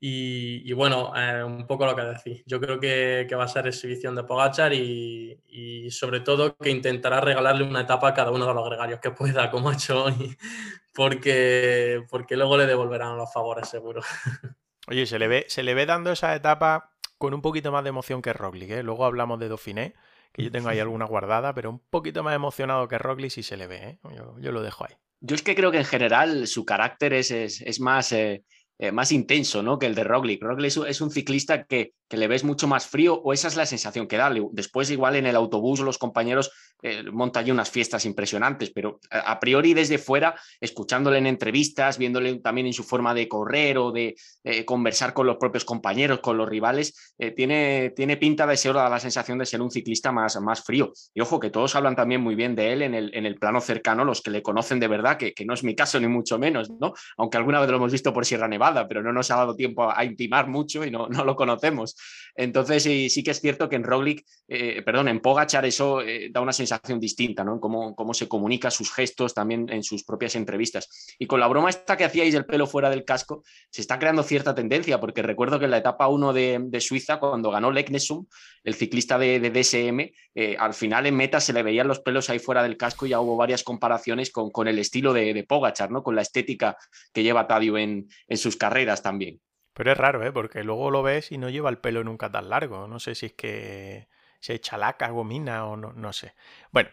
Y, 0.04 0.74
bueno, 0.74 1.14
eh, 1.16 1.44
un 1.44 1.68
poco 1.68 1.86
lo 1.86 1.96
que 1.96 2.02
decís. 2.02 2.44
Yo 2.48 2.60
creo 2.60 2.80
que, 2.80 3.28
va 3.38 3.44
a 3.44 3.48
ser 3.48 3.68
exhibición 3.68 4.16
de 4.16 4.24
Pogachar 4.24 4.74
y, 4.74 5.88
sobre 5.92 6.22
todo 6.22 6.56
que 6.58 6.72
intentará 6.72 7.22
regalarle 7.22 7.64
una 7.64 7.82
etapa 7.82 8.08
a 8.10 8.14
cada 8.14 8.32
uno 8.32 8.48
de 8.48 8.54
los 8.54 8.68
gregarios 8.68 9.00
que 9.00 9.12
pueda, 9.12 9.52
como 9.52 9.70
ha 9.70 9.74
hecho 9.74 10.06
hoy, 10.06 10.36
porque, 10.94 12.04
porque 12.10 12.36
luego 12.36 12.58
le 12.58 12.66
devolverán 12.66 13.16
los 13.16 13.32
favores, 13.32 13.70
seguro. 13.70 14.02
Oye, 14.88 15.06
se 15.06 15.20
le 15.20 15.28
ve, 15.28 15.46
se 15.48 15.64
le 15.64 15.74
ve 15.74 15.86
dando 15.86 16.12
esa 16.12 16.36
etapa 16.36 16.92
con 17.18 17.34
un 17.34 17.42
poquito 17.42 17.72
más 17.72 17.84
de 17.84 17.90
emoción 17.90 18.22
que 18.22 18.34
Roglic, 18.34 18.72
¿eh? 18.72 18.84
Luego 18.84 19.06
hablamos 19.06 19.40
de 19.40 19.48
Dauphiné, 19.48 19.94
que 20.34 20.44
yo 20.44 20.52
tengo 20.52 20.70
ahí 20.70 20.80
alguna 20.80 21.06
guardada, 21.06 21.54
pero 21.54 21.70
un 21.70 21.80
poquito 21.80 22.24
más 22.24 22.36
emocionado 22.36 22.88
que 22.88 22.98
Roglic 22.98 23.32
sí 23.32 23.44
se 23.44 23.58
le 23.58 23.68
ve, 23.68 23.78
¿eh? 23.78 24.00
Yo, 24.40 24.52
lo 24.52 24.62
dejo 24.62 24.86
ahí. 24.86 24.96
Yo 25.20 25.36
es 25.36 25.44
que 25.44 25.56
creo 25.56 25.72
que 25.72 25.78
en 25.78 25.86
general 25.86 26.48
su 26.48 26.66
carácter 26.66 27.14
es, 27.14 27.32
es, 27.32 27.80
más... 27.80 28.12
Eh, 28.12 28.44
eh, 28.82 28.92
más 28.92 29.12
intenso 29.12 29.62
¿no? 29.62 29.78
que 29.78 29.86
el 29.86 29.94
de 29.94 30.04
Roglic. 30.04 30.42
Roglic 30.42 30.76
es 30.88 31.02
un 31.02 31.12
ciclista 31.12 31.66
que, 31.66 31.94
que, 32.10 32.18
le 32.18 32.28
ves 32.28 32.44
mucho 32.44 32.68
más 32.68 32.88
frío, 32.88 33.14
o 33.14 33.32
esa 33.32 33.48
es 33.48 33.56
la 33.56 33.68
sensación 33.68 34.08
que 34.08 34.18
da. 34.18 34.34
Después, 34.54 34.90
igual 34.90 35.18
en 35.18 35.28
el 35.28 35.36
autobús, 35.36 35.82
los 35.82 36.00
compañeros 36.00 36.52
eh, 36.82 37.04
montan 37.12 37.52
unas 37.52 37.70
fiestas 37.70 38.06
impresionantes, 38.08 38.72
pero 38.72 39.00
a, 39.12 39.40
priori 39.40 39.76
desde 39.76 40.00
fuera, 40.00 40.34
escuchándole 40.60 41.20
en 41.20 41.28
entrevistas, 41.28 42.00
viéndole 42.00 42.40
también 42.40 42.66
en 42.66 42.74
su 42.74 42.84
forma 42.84 43.14
de 43.14 43.28
correr 43.28 43.78
o 43.78 43.92
de 43.92 44.16
eh, 44.44 44.66
conversar 44.66 45.14
con 45.14 45.28
los 45.28 45.38
propios 45.38 45.64
compañeros, 45.64 46.20
con 46.20 46.38
los 46.38 46.50
rivales, 46.50 47.14
tiene, 47.36 47.94
tiene 47.96 48.18
pinta 48.18 48.48
de 48.48 48.58
ser, 48.58 48.74
da 48.74 48.90
la 48.90 49.00
sensación 49.00 49.38
de 49.38 49.46
ser 49.46 49.62
un 49.62 49.70
ciclista 49.70 50.12
más, 50.12 50.42
más 50.42 50.64
frío. 50.64 50.92
Y 51.14 51.22
ojo, 51.22 51.40
que 51.40 51.52
todos 51.52 51.76
hablan 51.76 51.96
también 51.96 52.22
muy 52.22 52.34
bien 52.34 52.56
de 52.56 52.74
él 52.74 52.82
en 52.82 52.96
el, 52.96 53.14
en 53.14 53.28
el 53.28 53.36
plano 53.36 53.62
cercano, 53.62 54.04
los 54.04 54.22
que 54.22 54.32
le 54.32 54.42
conocen 54.42 54.80
de 54.80 54.88
verdad, 54.88 55.18
que, 55.18 55.36
que 55.36 55.46
no 55.46 55.54
es 55.54 55.64
mi 55.64 55.76
caso 55.76 56.00
ni 56.00 56.08
mucho 56.08 56.40
menos, 56.40 56.72
¿no? 56.80 56.94
Aunque 57.18 57.38
alguna 57.38 57.60
vez 57.60 57.70
lo 57.70 57.76
hemos 57.76 57.92
visto 57.92 58.12
por 58.12 58.26
Sierra 58.26 58.48
Nevada 58.48 58.71
pero 58.88 59.04
no 59.04 59.14
nos 59.14 59.30
ha 59.32 59.38
dado 59.38 59.56
tiempo 59.56 59.92
a, 59.92 60.04
intimar 60.06 60.48
mucho 60.48 60.86
y 60.86 60.92
no, 60.92 61.08
no 61.10 61.24
lo 61.24 61.36
conocemos. 61.36 61.96
Entonces 62.36 62.84
sí, 62.84 63.10
sí, 63.10 63.24
que 63.24 63.32
es 63.32 63.42
cierto 63.42 63.70
que 63.70 63.76
en 63.76 63.84
Roglic, 63.84 64.26
eh, 64.48 64.82
perdón, 64.84 65.08
en 65.08 65.20
Pogachar 65.20 65.66
eso 65.66 66.02
eh, 66.02 66.30
da 66.32 66.42
una 66.42 66.54
sensación 66.54 67.00
distinta, 67.00 67.44
¿no? 67.44 67.60
Cómo, 67.60 67.96
cómo 67.96 68.14
se 68.14 68.28
comunica 68.28 68.72
sus 68.72 68.92
gestos 68.94 69.34
también 69.34 69.68
en 69.70 69.84
sus 69.84 70.04
propias 70.04 70.36
entrevistas. 70.36 71.16
Y 71.20 71.28
con 71.28 71.40
la 71.40 71.48
broma 71.48 71.70
esta 71.70 71.98
que 71.98 72.06
hacíais 72.06 72.34
del 72.34 72.46
pelo 72.46 72.68
fuera 72.68 72.90
del 72.90 73.06
casco, 73.06 73.44
se 73.70 73.82
está 73.82 74.00
creando 74.00 74.24
cierta 74.24 74.56
tendencia, 74.56 75.00
porque 75.00 75.22
recuerdo 75.22 75.60
que 75.60 75.66
en 75.66 75.72
la 75.72 75.78
etapa 75.78 76.08
1 76.08 76.34
de, 76.34 76.80
Suiza, 76.80 77.20
cuando 77.20 77.52
ganó 77.52 77.72
Leknesum, 77.72 78.26
el 78.64 78.76
ciclista 78.76 79.18
de, 79.18 79.40
DSM, 79.40 80.12
eh, 80.36 80.56
al 80.58 80.74
final 80.74 81.06
en 81.06 81.16
meta 81.16 81.40
se 81.40 81.54
le 81.54 81.64
veían 81.64 81.88
los 81.88 82.00
pelos 82.00 82.30
ahí 82.30 82.40
fuera 82.40 82.64
del 82.64 82.78
casco 82.78 83.06
y 83.06 83.10
ya 83.10 83.20
hubo 83.20 83.36
varias 83.36 83.64
comparaciones 83.64 84.32
con, 84.32 84.52
con 84.52 84.68
el 84.68 84.80
estilo 84.80 85.14
de, 85.14 85.34
de 85.34 85.44
Pogachar, 85.44 85.92
¿no? 85.92 86.04
Con 86.04 86.16
la 86.16 86.22
estética 86.22 86.78
que 87.14 87.24
lleva 87.24 87.48
Tadio 87.48 87.78
en, 87.78 88.08
en 88.28 88.38
sus 88.38 88.56
carreras 88.62 89.02
también. 89.02 89.42
Pero 89.74 89.92
es 89.92 89.98
raro, 89.98 90.24
¿eh? 90.24 90.32
Porque 90.32 90.64
luego 90.64 90.92
lo 90.92 91.02
ves 91.02 91.32
y 91.32 91.40
no 91.40 91.50
lleva 91.50 91.72
el 91.72 91.80
pelo 91.80 92.04
nunca 92.04 92.30
tan 92.30 92.50
largo. 92.50 92.88
No 92.88 93.00
sé 93.00 93.16
si 93.16 93.26
es 93.28 93.34
que 93.34 94.08
se 94.40 94.54
echa 94.54 94.78
laca, 94.78 95.10
gomina 95.10 95.66
o 95.66 95.76
no, 95.76 95.94
no 95.94 96.14
sé. 96.14 96.36
Bueno, 96.72 96.90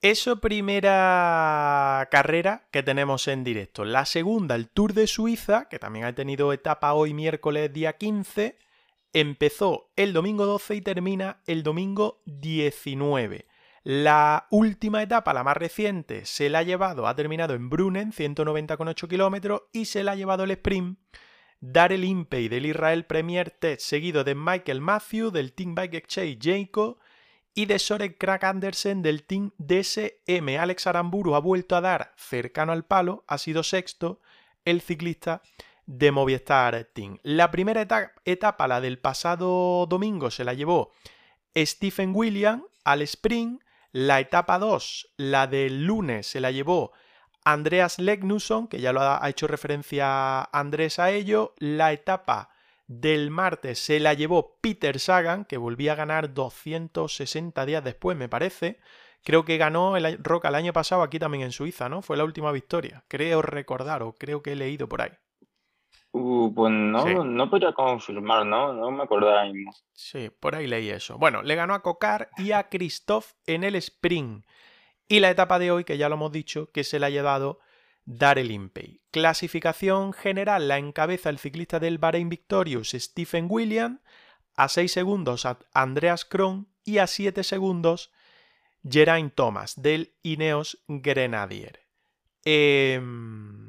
eso 0.00 0.40
primera 0.40 2.08
carrera 2.10 2.66
que 2.72 2.82
tenemos 2.82 3.28
en 3.28 3.44
directo. 3.44 3.84
La 3.84 4.04
segunda, 4.04 4.56
el 4.56 4.68
Tour 4.68 4.94
de 4.94 5.06
Suiza, 5.06 5.68
que 5.68 5.78
también 5.78 6.06
ha 6.06 6.14
tenido 6.14 6.52
etapa 6.52 6.92
hoy 6.92 7.14
miércoles 7.14 7.72
día 7.72 7.92
15, 7.92 8.58
empezó 9.12 9.92
el 9.94 10.12
domingo 10.12 10.44
12 10.44 10.74
y 10.74 10.80
termina 10.80 11.40
el 11.46 11.62
domingo 11.62 12.20
19. 12.26 13.46
La 13.84 14.46
última 14.50 15.02
etapa, 15.02 15.32
la 15.32 15.44
más 15.44 15.56
reciente, 15.56 16.24
se 16.26 16.48
la 16.48 16.60
ha 16.60 16.62
llevado, 16.62 17.06
ha 17.06 17.14
terminado 17.14 17.54
en 17.54 17.70
Brunnen, 17.70 18.12
190,8 18.12 19.08
kilómetros, 19.08 19.62
y 19.72 19.84
se 19.84 20.02
la 20.02 20.12
ha 20.12 20.16
llevado 20.16 20.44
el 20.44 20.50
sprint 20.52 20.98
Darrell 21.60 22.04
Impey 22.04 22.48
del 22.48 22.66
Israel 22.66 23.04
Premier 23.04 23.50
Test, 23.50 23.82
seguido 23.82 24.24
de 24.24 24.34
Michael 24.34 24.80
Matthew 24.80 25.30
del 25.30 25.52
Team 25.52 25.74
Bike 25.74 25.94
Exchange 25.94 26.96
y 27.54 27.66
de 27.66 27.78
Sorek 27.78 28.18
Crack 28.18 28.44
Andersen 28.44 29.02
del 29.02 29.24
Team 29.24 29.50
DSM. 29.58 30.58
Alex 30.60 30.86
Aramburu 30.86 31.34
ha 31.34 31.40
vuelto 31.40 31.74
a 31.74 31.80
dar 31.80 32.12
cercano 32.16 32.72
al 32.72 32.84
palo, 32.84 33.24
ha 33.26 33.38
sido 33.38 33.64
sexto 33.64 34.20
el 34.64 34.80
ciclista 34.80 35.42
de 35.86 36.12
Movistar 36.12 36.84
Team. 36.92 37.18
La 37.24 37.50
primera 37.50 37.86
etapa, 38.24 38.68
la 38.68 38.80
del 38.80 39.00
pasado 39.00 39.86
domingo, 39.86 40.30
se 40.30 40.44
la 40.44 40.54
llevó 40.54 40.92
Stephen 41.56 42.12
William 42.14 42.64
al 42.84 43.02
sprint. 43.02 43.60
La 44.00 44.20
etapa 44.20 44.60
2, 44.60 45.14
la 45.16 45.48
del 45.48 45.84
lunes, 45.84 46.28
se 46.28 46.38
la 46.38 46.52
llevó 46.52 46.92
Andreas 47.44 47.98
Legnusson, 47.98 48.68
que 48.68 48.80
ya 48.80 48.92
lo 48.92 49.00
ha 49.00 49.28
hecho 49.28 49.48
referencia 49.48 50.40
Andrés 50.40 51.00
a 51.00 51.10
ello. 51.10 51.52
La 51.58 51.92
etapa 51.92 52.50
del 52.86 53.32
martes 53.32 53.80
se 53.80 53.98
la 53.98 54.14
llevó 54.14 54.56
Peter 54.60 55.00
Sagan, 55.00 55.44
que 55.44 55.56
volvía 55.56 55.94
a 55.94 55.96
ganar 55.96 56.32
260 56.32 57.66
días 57.66 57.82
después, 57.82 58.16
me 58.16 58.28
parece. 58.28 58.78
Creo 59.24 59.44
que 59.44 59.58
ganó 59.58 59.96
el 59.96 60.22
Roca 60.22 60.46
el 60.46 60.54
año 60.54 60.72
pasado 60.72 61.02
aquí 61.02 61.18
también 61.18 61.42
en 61.42 61.50
Suiza, 61.50 61.88
¿no? 61.88 62.00
Fue 62.00 62.16
la 62.16 62.22
última 62.22 62.52
victoria. 62.52 63.02
Creo 63.08 63.42
recordar, 63.42 64.04
o 64.04 64.12
creo 64.12 64.44
que 64.44 64.52
he 64.52 64.56
leído 64.56 64.88
por 64.88 65.02
ahí. 65.02 65.10
Uh, 66.10 66.52
pues 66.54 66.72
no, 66.72 67.24
no 67.24 67.50
podría 67.50 67.72
confirmar, 67.72 68.46
¿no? 68.46 68.72
No 68.72 68.90
me 68.90 69.04
acuerdo 69.04 69.28
ahora 69.28 69.52
mismo. 69.52 69.74
Sí, 69.92 70.30
por 70.40 70.54
ahí 70.54 70.66
leí 70.66 70.88
eso. 70.88 71.18
Bueno, 71.18 71.42
le 71.42 71.54
ganó 71.54 71.74
a 71.74 71.82
Cocar 71.82 72.30
y 72.38 72.52
a 72.52 72.68
Christoph 72.68 73.32
en 73.46 73.62
el 73.64 73.74
sprint. 73.76 74.46
Y 75.06 75.20
la 75.20 75.30
etapa 75.30 75.58
de 75.58 75.70
hoy, 75.70 75.84
que 75.84 75.98
ya 75.98 76.08
lo 76.08 76.16
hemos 76.16 76.32
dicho, 76.32 76.70
que 76.72 76.84
se 76.84 76.98
la 76.98 77.06
ha 77.06 77.10
llevado 77.10 77.60
Darrell 78.04 78.50
Impey. 78.50 79.02
Clasificación 79.10 80.14
general 80.14 80.66
la 80.66 80.78
encabeza 80.78 81.28
el 81.28 81.38
ciclista 81.38 81.78
del 81.78 81.98
Bahrein 81.98 82.30
Victorious 82.30 82.90
Stephen 82.90 83.46
William, 83.50 84.00
a 84.56 84.68
6 84.68 84.90
segundos 84.90 85.44
a 85.44 85.58
Andreas 85.74 86.24
Kron 86.24 86.68
y 86.84 86.98
a 86.98 87.06
7 87.06 87.44
segundos 87.44 88.10
Geraint 88.82 89.34
Thomas 89.34 89.80
del 89.80 90.14
Ineos 90.22 90.82
Grenadier. 90.88 91.86
Em, 92.44 93.67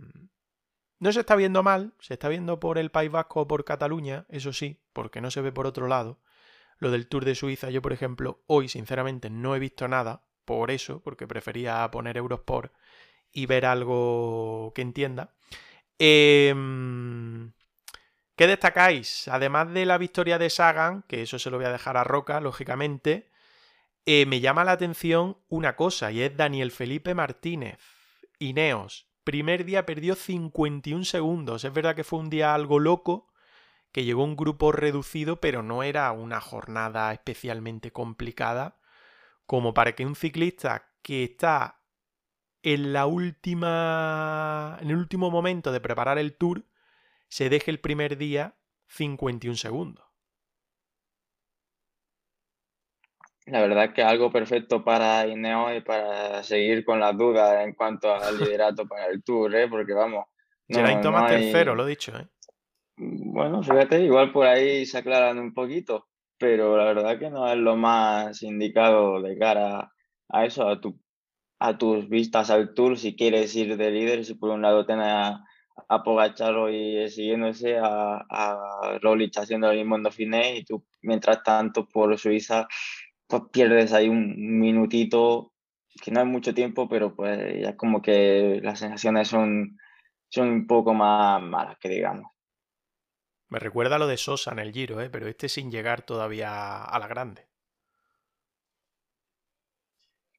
No 1.00 1.14
se 1.14 1.22
está 1.22 1.36
viendo 1.36 1.64
mal, 1.64 1.94
se 2.00 2.14
está 2.16 2.28
viendo 2.28 2.60
por 2.60 2.78
el 2.78 2.92
País 2.92 3.10
Vasco 3.10 3.42
o 3.42 3.48
por 3.48 3.64
Cataluña, 3.64 4.26
eso 4.30 4.52
sí, 4.52 4.82
porque 4.94 5.22
no 5.22 5.32
se 5.32 5.42
ve 5.42 5.52
por 5.52 5.66
otro 5.66 5.88
lado. 5.88 6.20
Lo 6.78 6.92
del 6.92 7.08
Tour 7.08 7.26
de 7.26 7.36
Suiza, 7.36 7.70
yo 7.70 7.82
por 7.82 7.94
ejemplo, 7.94 8.44
hoy 8.48 8.68
sinceramente 8.70 9.30
no 9.30 9.56
he 9.56 9.60
visto 9.60 9.88
nada, 9.88 10.24
por 10.46 10.72
eso, 10.72 11.02
porque 11.02 11.28
prefería 11.28 11.90
poner 11.92 12.18
Eurosport 12.18 12.74
y 13.32 13.46
ver 13.46 13.66
algo 13.66 14.72
que 14.76 14.82
entienda. 14.82 15.36
Em, 16.00 17.54
¿Qué 18.36 18.48
destacáis? 18.48 19.28
Además 19.28 19.72
de 19.74 19.86
la 19.86 19.98
victoria 19.98 20.38
de 20.38 20.50
Sagan, 20.50 21.04
que 21.08 21.22
eso 21.22 21.40
se 21.40 21.50
lo 21.50 21.58
voy 21.58 21.66
a 21.66 21.72
dejar 21.72 21.98
a 21.98 22.04
Roca, 22.04 22.40
lógicamente, 22.40 23.30
eh, 24.06 24.26
me 24.26 24.40
llama 24.40 24.64
la 24.64 24.72
atención 24.72 25.38
una 25.50 25.76
cosa, 25.76 26.12
y 26.12 26.22
es 26.22 26.36
Daniel 26.36 26.72
Felipe 26.72 27.14
Martínez, 27.14 27.80
Ineos. 28.40 29.09
Primer 29.30 29.64
día 29.64 29.86
perdió 29.86 30.16
51 30.16 31.06
segundos. 31.06 31.64
Es 31.64 31.72
verdad 31.72 31.96
que 31.96 32.04
fue 32.04 32.18
un 32.18 32.32
día 32.32 32.56
algo 32.56 32.80
loco, 32.80 33.32
que 33.92 34.04
llegó 34.04 34.24
un 34.24 34.36
grupo 34.36 34.72
reducido, 34.72 35.40
pero 35.40 35.62
no 35.62 35.84
era 35.84 36.12
una 36.14 36.42
jornada 36.42 37.14
especialmente 37.14 37.92
complicada 37.92 38.80
como 39.46 39.76
para 39.76 39.94
que 39.94 40.08
un 40.08 40.16
ciclista 40.16 40.90
que 41.04 41.24
está 41.26 41.84
en 42.64 42.92
la 42.92 43.06
última 43.06 44.80
en 44.82 44.90
el 44.90 44.96
último 44.96 45.30
momento 45.30 45.72
de 45.72 45.80
preparar 45.80 46.18
el 46.18 46.36
tour 46.36 46.66
se 47.28 47.50
deje 47.50 47.70
el 47.70 47.80
primer 47.80 48.18
día 48.18 48.56
51 48.88 49.58
segundos. 49.58 50.09
La 53.52 53.62
verdad 53.62 53.86
es 53.86 53.94
que 53.94 54.04
algo 54.04 54.32
perfecto 54.32 54.84
para 54.84 55.26
Ineo 55.26 55.76
y 55.76 55.82
para 55.82 56.44
seguir 56.44 56.86
con 56.86 57.00
las 57.00 57.18
dudas 57.18 57.66
en 57.66 57.74
cuanto 57.74 58.14
al 58.14 58.38
liderato 58.38 58.88
para 58.88 59.08
el 59.08 59.24
Tour, 59.24 59.56
¿eh? 59.56 59.68
porque 59.68 59.94
vamos. 59.94 60.26
No, 60.68 61.02
Thomas 61.02 61.32
tercero, 61.32 61.74
lo 61.74 61.86
dicho. 61.86 62.16
¿eh? 62.16 62.28
Bueno, 62.98 63.64
fíjate, 63.64 64.02
igual 64.02 64.32
por 64.32 64.46
ahí 64.46 64.86
se 64.86 65.00
aclaran 65.00 65.40
un 65.40 65.54
poquito, 65.54 66.08
pero 66.38 66.78
la 66.78 66.86
verdad 66.86 67.18
que 67.18 67.32
no 67.32 67.52
es 67.52 67.58
lo 67.58 67.76
más 67.76 68.44
indicado 68.44 69.22
de 69.22 69.38
cara 69.38 69.92
a 70.28 70.46
eso, 70.46 70.68
a, 70.68 70.80
tu, 70.80 71.00
a 71.58 71.78
tus 71.78 72.08
vistas 72.08 72.52
al 72.52 72.74
Tour, 72.76 73.00
si 73.00 73.16
quieres 73.16 73.56
ir 73.56 73.78
de 73.78 73.90
líder, 73.90 74.26
si 74.26 74.36
por 74.36 74.52
un 74.52 74.62
lado 74.62 74.86
tienes 74.86 75.08
a, 75.08 75.44
a 75.88 76.04
Pogachar 76.04 76.56
y 76.72 77.10
siguiéndose, 77.10 77.80
a, 77.80 78.24
a 78.30 79.00
Rolich 79.02 79.38
haciendo 79.40 79.72
el 79.72 79.80
mismo 79.80 79.96
en 79.96 80.04
Dauphiné 80.04 80.58
y 80.58 80.66
tú, 80.66 80.86
mientras 81.02 81.42
tanto, 81.42 81.88
por 81.88 82.16
Suiza 82.20 82.68
pues 83.30 83.44
pierdes 83.52 83.94
ahí 83.94 84.10
un 84.10 84.60
minutito, 84.60 85.54
que 86.04 86.10
no 86.10 86.22
es 86.22 86.26
mucho 86.26 86.56
tiempo, 86.56 86.90
pero 86.90 87.16
pues 87.16 87.62
ya 87.62 87.78
como 87.78 88.02
que 88.02 88.60
las 88.64 88.80
sensaciones 88.80 89.28
son, 89.28 89.78
son 90.30 90.50
un 90.50 90.68
poco 90.68 90.96
más 90.96 91.40
malas, 91.40 91.78
que 91.80 91.90
digamos. 91.90 92.32
Me 93.50 93.60
recuerda 93.60 94.00
lo 94.00 94.08
de 94.08 94.18
Sosa 94.18 94.52
en 94.52 94.60
el 94.60 94.74
Giro, 94.74 95.00
¿eh? 95.00 95.12
pero 95.12 95.28
este 95.28 95.48
sin 95.48 95.70
llegar 95.70 96.02
todavía 96.02 96.84
a 96.84 97.00
la 97.00 97.08
grande. 97.08 97.48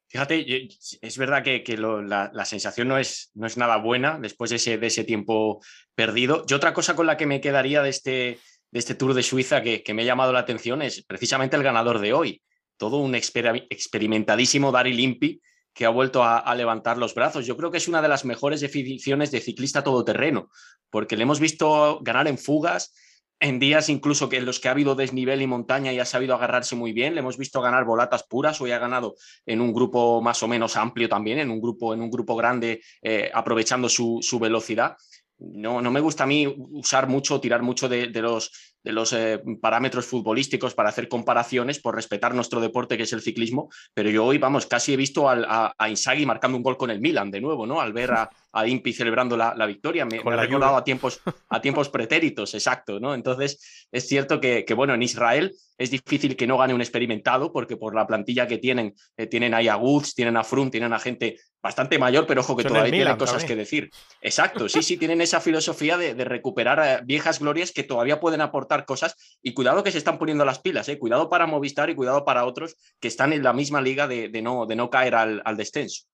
Fíjate, 0.09 0.69
es 1.01 1.19
verdad 1.19 1.45
que, 1.45 1.63
la, 1.77 2.45
sensación 2.45 2.89
no 2.89 2.99
es, 2.99 3.31
no 3.35 3.47
es 3.47 3.57
nada 3.57 3.77
buena 3.77 4.19
después 4.19 4.51
de 4.51 4.57
ese, 4.57 4.79
de 4.79 4.89
ese 4.89 5.05
tiempo 5.05 5.61
perdido. 5.95 6.45
Y 6.49 6.55
otra 6.55 6.75
cosa 6.75 6.97
con 6.97 7.07
la 7.07 7.17
que 7.17 7.27
me 7.27 7.41
quedaría 7.41 7.83
de 7.83 7.91
este, 7.91 8.41
de 8.73 8.79
este 8.81 8.97
Tour 8.97 9.15
de 9.15 9.23
Suiza 9.23 9.63
que, 9.63 9.85
que 9.85 9.95
me 9.95 10.03
ha 10.03 10.07
llamado 10.07 10.33
la 10.33 10.41
atención 10.41 10.83
es 10.83 11.05
precisamente 11.05 11.55
el 11.55 11.63
ganador 11.63 12.01
de 12.01 12.13
hoy 12.13 12.43
todo 12.81 12.97
un 12.97 13.15
experimentadísimo 13.15 14.73
Dari 14.73 14.95
Limpi 14.95 15.43
que 15.75 15.85
ha 15.85 15.91
vuelto 15.91 16.25
a, 16.25 16.55
levantar 16.55 16.97
los 16.97 17.15
brazos. 17.15 17.47
Yo 17.47 17.57
creo 17.57 17.71
que 17.71 17.77
es 17.77 17.89
una 17.89 18.01
de 18.01 18.09
las 18.09 18.25
mejores 18.25 18.63
definiciones 18.63 19.31
de 19.31 19.41
ciclista 19.41 19.85
todoterreno, 19.85 20.51
porque 20.89 21.17
le 21.17 21.25
hemos 21.25 21.41
visto 21.41 22.01
ganar 22.01 22.27
en 22.27 22.39
fugas, 22.39 22.95
en 23.39 23.59
días 23.59 23.91
incluso 23.91 24.31
que 24.31 24.39
en 24.39 24.47
los 24.47 24.61
que 24.61 24.69
ha 24.69 24.73
habido 24.73 24.95
desnivel 24.95 25.43
y 25.43 25.47
montaña 25.47 25.93
y 25.93 25.99
ha 25.99 26.07
sabido 26.07 26.35
agarrarse 26.35 26.75
muy 26.75 26.93
bien. 26.93 27.15
Le 27.15 27.21
hemos 27.21 27.37
visto 27.37 27.61
ganar 27.61 27.85
volatas 27.85 28.25
puras, 28.27 28.61
hoy 28.63 28.73
ha 28.73 28.79
ganado 28.79 29.15
en 29.45 29.61
un 29.61 29.75
grupo 29.75 30.23
más 30.23 30.43
o 30.43 30.49
menos 30.49 30.77
amplio 30.77 31.09
también, 31.09 31.39
en 31.39 31.51
un 31.51 31.61
grupo, 31.61 31.93
en 31.93 32.01
un 32.01 32.11
grupo 32.11 32.35
grande, 32.35 32.83
eh, 33.03 33.31
aprovechando 33.33 33.91
su, 33.91 34.21
su 34.23 34.39
velocidad. 34.39 34.97
No, 35.41 35.81
no, 35.81 35.91
me 35.91 36.01
gusta 36.01 36.25
a 36.25 36.27
mí 36.27 36.47
usar 36.47 37.09
mucho, 37.09 37.41
tirar 37.41 37.63
mucho 37.63 37.89
de, 37.89 38.09
de 38.09 38.23
los 38.23 38.51
de 38.83 38.93
los 38.93 39.13
eh, 39.13 39.41
parámetros 39.61 40.07
futbolísticos 40.07 40.75
para 40.75 40.89
hacer 40.89 41.09
comparaciones 41.09 41.81
por 41.81 41.95
respetar 41.95 42.35
nuestro 42.35 42.61
deporte 42.61 42.97
que 42.97 43.03
es 43.03 43.13
el 43.13 43.21
ciclismo, 43.21 43.69
pero 43.95 44.11
yo 44.11 44.25
hoy, 44.25 44.39
vamos, 44.39 44.67
casi 44.67 44.95
he 44.95 44.97
visto 44.97 45.29
a, 45.29 45.75
a 45.77 45.89
Inzaghi 45.89 46.25
marcando 46.25 46.57
un 46.57 46.63
gol 46.63 46.77
con 46.77 46.91
el 46.91 47.01
Milan 47.01 47.31
de 47.31 47.41
nuevo, 47.41 47.67
¿no? 47.67 47.81
Al 47.81 47.93
ver 47.93 48.13
a, 48.13 48.31
a 48.53 48.67
Impi 48.67 48.93
celebrando 48.93 49.37
la, 49.37 49.67
victoria, 49.67 50.05
me, 50.05 50.19
ha 50.19 50.37
recordado 50.37 50.77
a 50.77 50.85
tiempos, 50.85 51.21
a 51.49 51.61
tiempos 51.61 51.89
pretéritos, 51.89 52.55
exacto, 52.55 52.99
¿no? 52.99 53.15
Entonces, 53.15 53.87
es 53.93 54.09
cierto 54.09 54.41
que, 54.41 54.65
bueno, 54.75 54.95
en 54.95 55.03
Israel 55.03 55.55
es 55.79 55.91
difícil 55.91 56.37
que 56.37 56.47
no 56.47 56.59
gane 56.59 56.75
un 56.75 56.81
experimentado, 56.81 57.53
porque 57.53 57.77
por 57.77 57.95
la 57.95 58.07
plantilla 58.07 58.47
que 58.47 58.59
tienen, 58.59 58.95
eh, 59.17 59.27
tienen 59.27 59.55
ahí 59.55 59.69
a 59.69 59.79
tienen 60.15 60.37
a 60.37 60.45
Froome, 60.45 60.71
tienen 60.71 60.93
a 60.93 60.99
gente 60.99 61.39
bastante 61.63 61.99
mayor, 61.99 62.27
pero 62.27 62.41
ojo 62.41 62.57
que 62.57 62.65
todavía 62.65 62.93
tienen 62.93 63.17
cosas 63.17 63.45
que 63.45 63.57
decir. 63.57 63.91
Exacto, 64.21 64.69
sí, 64.69 64.83
sí, 64.83 64.97
tienen 64.97 65.21
esa 65.21 65.41
filosofía 65.41 65.97
de, 65.97 66.15
de 66.15 66.25
recuperar 66.25 66.81
eh, 66.83 67.05
viejas 67.05 67.39
glorias 67.39 67.73
que 67.73 67.83
todavía 67.83 68.21
pueden 68.21 68.41
aportar 68.41 68.85
cosas 68.85 69.17
y 69.43 69.55
cuidado 69.55 69.83
que 69.83 69.93
se 69.93 69.99
están 69.99 70.19
poniendo 70.19 70.45
las 70.45 70.59
pilas, 70.59 70.89
¿eh? 70.89 70.99
cuidado 70.99 71.29
para 71.29 71.47
Movistar 71.47 71.91
y 71.91 71.95
cuidado 71.95 72.25
para 72.25 72.45
otros 72.45 72.77
que 72.99 73.09
están 73.09 73.33
en 73.33 73.43
la 73.43 73.53
misma 73.53 73.81
liga 73.81 74.07
de, 74.09 74.31
no, 74.43 74.67
de 74.67 74.77
no 74.77 74.91
caer 74.91 75.15
al, 75.15 75.57
descenso. 75.57 76.05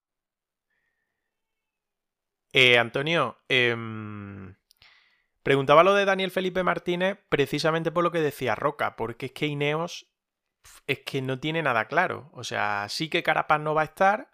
Eh, 2.52 2.78
Antonio, 2.78 3.38
em, 3.48 4.56
preguntaba 5.42 5.84
lo 5.84 5.94
de 5.94 6.04
Daniel 6.04 6.30
Felipe 6.30 6.62
Martínez 6.62 7.18
precisamente 7.28 7.92
por 7.92 8.02
lo 8.02 8.10
que 8.10 8.20
decía 8.20 8.54
Roca, 8.54 8.96
porque 8.96 9.26
es 9.26 9.32
que 9.32 9.46
Ineos 9.46 10.08
es 10.86 11.00
que 11.00 11.22
no 11.22 11.38
tiene 11.38 11.62
nada 11.62 11.86
claro. 11.86 12.30
O 12.32 12.44
sea, 12.44 12.86
sí 12.88 13.08
que 13.08 13.22
Carapaz 13.22 13.60
no 13.60 13.74
va 13.74 13.82
a 13.82 13.86
estar, 13.86 14.30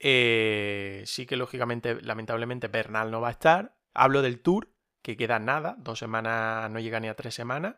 eh, 0.00 1.02
sí 1.06 1.26
que 1.26 1.36
lógicamente, 1.36 2.00
lamentablemente, 2.00 2.68
Bernal 2.68 3.10
no 3.10 3.20
va 3.20 3.28
a 3.28 3.32
estar. 3.32 3.76
Hablo 3.92 4.22
del 4.22 4.40
Tour, 4.40 4.72
que 5.02 5.16
queda 5.16 5.38
nada, 5.38 5.76
dos 5.78 5.98
semanas, 5.98 6.70
no 6.70 6.80
llega 6.80 7.00
ni 7.00 7.08
a 7.08 7.14
tres 7.14 7.34
semanas. 7.34 7.76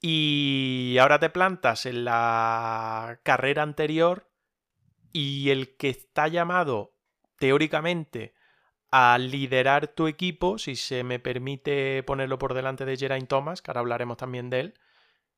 Y 0.00 0.96
ahora 0.98 1.18
te 1.18 1.28
plantas 1.28 1.84
en 1.84 2.04
la 2.04 3.20
carrera 3.22 3.62
anterior 3.62 4.30
y 5.12 5.50
el 5.50 5.76
que 5.76 5.90
está 5.90 6.28
llamado 6.28 6.94
teóricamente 7.38 8.34
a 8.90 9.18
liderar 9.18 9.88
tu 9.88 10.06
equipo, 10.06 10.58
si 10.58 10.76
se 10.76 11.04
me 11.04 11.18
permite 11.18 12.02
ponerlo 12.04 12.38
por 12.38 12.54
delante 12.54 12.84
de 12.84 12.96
Geraint 12.96 13.28
Thomas, 13.28 13.62
que 13.62 13.70
ahora 13.70 13.80
hablaremos 13.80 14.16
también 14.16 14.48
de 14.50 14.60
él, 14.60 14.74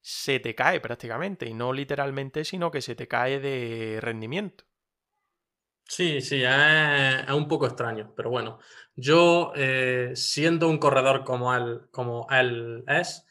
se 0.01 0.41
te 0.41 0.55
cae 0.55 0.81
prácticamente, 0.81 1.47
y 1.47 1.55
no 1.55 1.73
literalmente, 1.73 2.45
sino 2.45 2.71
que 2.71 2.83
se 2.83 2.95
te 2.95 3.09
cae 3.09 3.41
de 3.41 3.99
rendimiento. 4.01 4.65
Sí, 5.88 6.21
sí, 6.23 6.42
es, 6.42 7.31
un 7.31 7.47
poco 7.49 7.66
extraño, 7.66 8.12
pero 8.16 8.31
bueno, 8.31 8.59
yo 8.97 9.53
eh, 9.55 10.12
siendo 10.14 10.68
un 10.68 10.79
corredor 10.79 11.23
como 11.25 11.55
él, 11.55 11.83
como 11.90 12.27
él 12.31 12.83
es, 12.88 13.27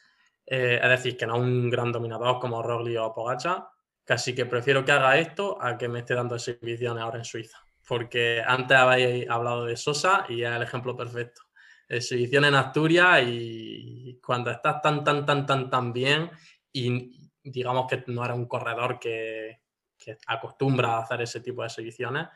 eh, 0.46 0.78
es 0.80 0.88
decir, 0.88 1.16
que 1.16 1.26
no 1.26 1.36
un 1.38 1.70
gran 1.70 1.90
dominador 1.90 2.38
como 2.38 2.62
Rogli 2.62 2.96
o 2.96 3.12
Pogacha, 3.12 3.68
casi 4.04 4.34
que 4.34 4.46
prefiero 4.46 4.84
que 4.84 4.92
haga 4.92 5.18
esto 5.18 5.60
a 5.60 5.76
que 5.76 5.88
me 5.88 6.00
esté 6.00 6.14
dando 6.14 6.36
exhibiciones 6.36 7.02
ahora 7.02 7.18
en 7.18 7.24
Suiza, 7.24 7.58
porque 7.86 8.42
antes 8.46 8.76
habéis 8.76 9.28
hablado 9.28 9.64
de 9.64 9.76
Sosa 9.76 10.24
y 10.28 10.42
es 10.44 10.50
el 10.50 10.62
ejemplo 10.62 10.96
perfecto. 10.96 11.42
Exhibición 11.88 12.44
en 12.44 12.54
Asturias 12.54 13.22
y 13.26 14.20
cuando 14.24 14.50
estás 14.50 14.80
tan, 14.80 15.02
tan, 15.04 15.26
tan, 15.26 15.46
tan, 15.46 15.68
tan 15.68 15.92
bien 15.92 16.30
y 16.72 17.30
digamos 17.42 17.86
que 17.88 18.04
no 18.06 18.24
era 18.24 18.34
un 18.34 18.46
corredor 18.46 18.98
que, 19.00 19.61
que 20.02 20.16
acostumbra 20.26 20.96
a 20.96 20.98
hacer 21.00 21.22
ese 21.22 21.40
tipo 21.40 21.62
de 21.62 21.68
exhibiciones, 21.68 22.28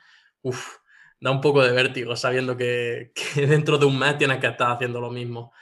da 1.20 1.30
un 1.30 1.40
poco 1.40 1.62
de 1.62 1.72
vértigo 1.72 2.16
sabiendo 2.16 2.56
que, 2.58 3.12
dentro 3.34 3.78
de 3.78 3.86
un 3.86 3.98
mes 3.98 4.18
tienes 4.18 4.38
que 4.38 4.48
estar 4.48 4.70
haciendo 4.72 5.00
lo 5.00 5.10
mismo. 5.10 5.52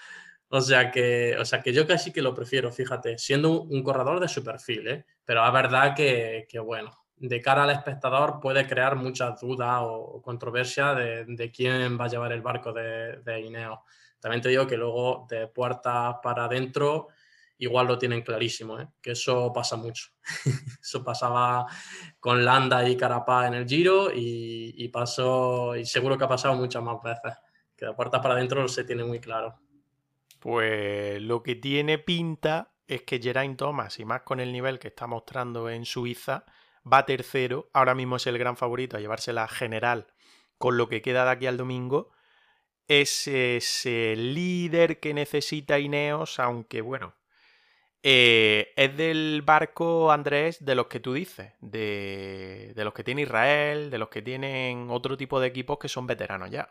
O 0.49 0.61
sea 0.61 0.91
que, 0.91 1.37
o 1.39 1.45
sea 1.45 1.63
que 1.63 1.73
yo 1.73 1.87
casi 1.87 2.13
que 2.13 2.23
lo 2.23 2.35
prefiero, 2.35 2.71
fíjate, 2.71 3.19
siendo 3.19 3.63
un, 3.63 3.83
corredor 3.83 4.21
de 4.21 4.29
su 4.29 4.45
perfil, 4.45 4.87
¿eh? 4.87 5.05
pero 5.25 5.45
es 5.45 5.53
verdad 5.53 5.97
que, 5.97 6.47
bueno, 6.65 6.97
de 7.17 7.41
cara 7.41 7.65
al 7.65 7.71
espectador 7.71 8.39
puede 8.41 8.67
crear 8.67 8.95
muchas 8.95 9.41
dudas 9.41 9.81
o, 9.83 10.23
controversia 10.23 10.95
de, 10.95 11.51
quién 11.53 11.99
va 11.99 12.05
a 12.05 12.09
llevar 12.09 12.33
el 12.33 12.43
barco 12.43 12.73
de, 12.73 13.21
de 13.25 13.41
Ineo. 13.41 13.83
También 14.21 14.43
te 14.43 14.49
digo 14.49 14.67
que 14.67 14.77
luego 14.77 15.27
de 15.29 15.49
puertas 15.49 16.17
para 16.23 16.45
adentro 16.45 17.09
igual 17.59 17.87
lo 17.87 17.99
tienen 17.99 18.23
clarísimo, 18.23 18.81
¿eh? 18.81 18.89
que 19.01 19.13
eso 19.13 19.53
pasa 19.53 19.77
mucho. 19.77 20.09
eso 20.83 21.05
pasaba 21.05 21.67
con 22.19 22.45
Landa 22.45 22.89
y 22.89 22.97
Carapaz 22.97 23.49
en 23.49 23.55
el 23.55 23.67
Giro 23.67 24.11
y, 24.15 24.89
pasó, 24.89 25.77
y 25.77 25.85
seguro 25.85 26.19
que 26.19 26.25
ha 26.25 26.29
pasado 26.29 26.55
muchas 26.55 26.83
más 26.83 26.97
veces, 27.03 27.39
que 27.77 27.87
de 27.87 27.95
puertas 27.95 28.21
para 28.21 28.35
adentro 28.35 28.67
se 28.69 28.85
tiene 28.85 29.05
muy 29.05 29.21
claro. 29.21 29.61
Pues 30.41 31.23
lo 31.23 31.43
que 31.43 31.55
tiene 31.55 31.99
pinta 31.99 32.73
es 32.87 33.03
que 33.03 33.19
Geraint 33.19 33.59
Thomas, 33.59 33.99
y 33.99 34.05
más 34.05 34.23
con 34.23 34.41
el 34.41 34.53
nivel 34.53 34.79
que 34.79 34.89
está 34.89 35.07
mostrando 35.07 35.71
en 35.71 35.85
Suiza, 35.87 36.45
va 36.91 37.07
tercero, 37.07 37.71
ahora 37.73 37.95
mismo 37.95 38.17
es 38.17 38.27
el 38.27 38.37
gran 38.37 38.57
favorito 38.57 38.97
a 38.97 39.01
llevarse 39.01 39.33
la 39.33 39.49
general 39.49 40.09
con 40.59 40.77
lo 40.77 40.89
que 40.89 41.03
queda 41.03 41.25
de 41.25 41.31
aquí 41.31 41.47
al 41.47 41.57
domingo, 41.57 42.13
es 42.87 43.27
ese 43.27 44.15
líder 44.17 45.01
que 45.01 45.15
necesita 45.15 45.79
Ineos, 45.79 46.39
aunque 46.39 46.83
bueno, 46.83 47.15
eh, 48.07 48.75
es 48.77 48.95
del 48.99 49.41
barco, 49.41 50.13
Andrés, 50.13 50.63
de 50.63 50.75
los 50.75 50.89
que 50.89 51.01
tú 51.01 51.15
dices, 51.15 51.55
de, 51.63 52.75
los 52.77 52.93
que 52.93 53.03
tiene 53.03 53.23
Israel, 53.23 53.89
de 53.89 53.97
los 53.97 54.11
que 54.11 54.21
tienen 54.21 54.89
otro 54.91 55.17
tipo 55.17 55.41
de 55.41 55.47
equipos 55.47 55.79
que 55.79 55.89
son 55.89 56.07
veteranos 56.07 56.51
ya. 56.51 56.69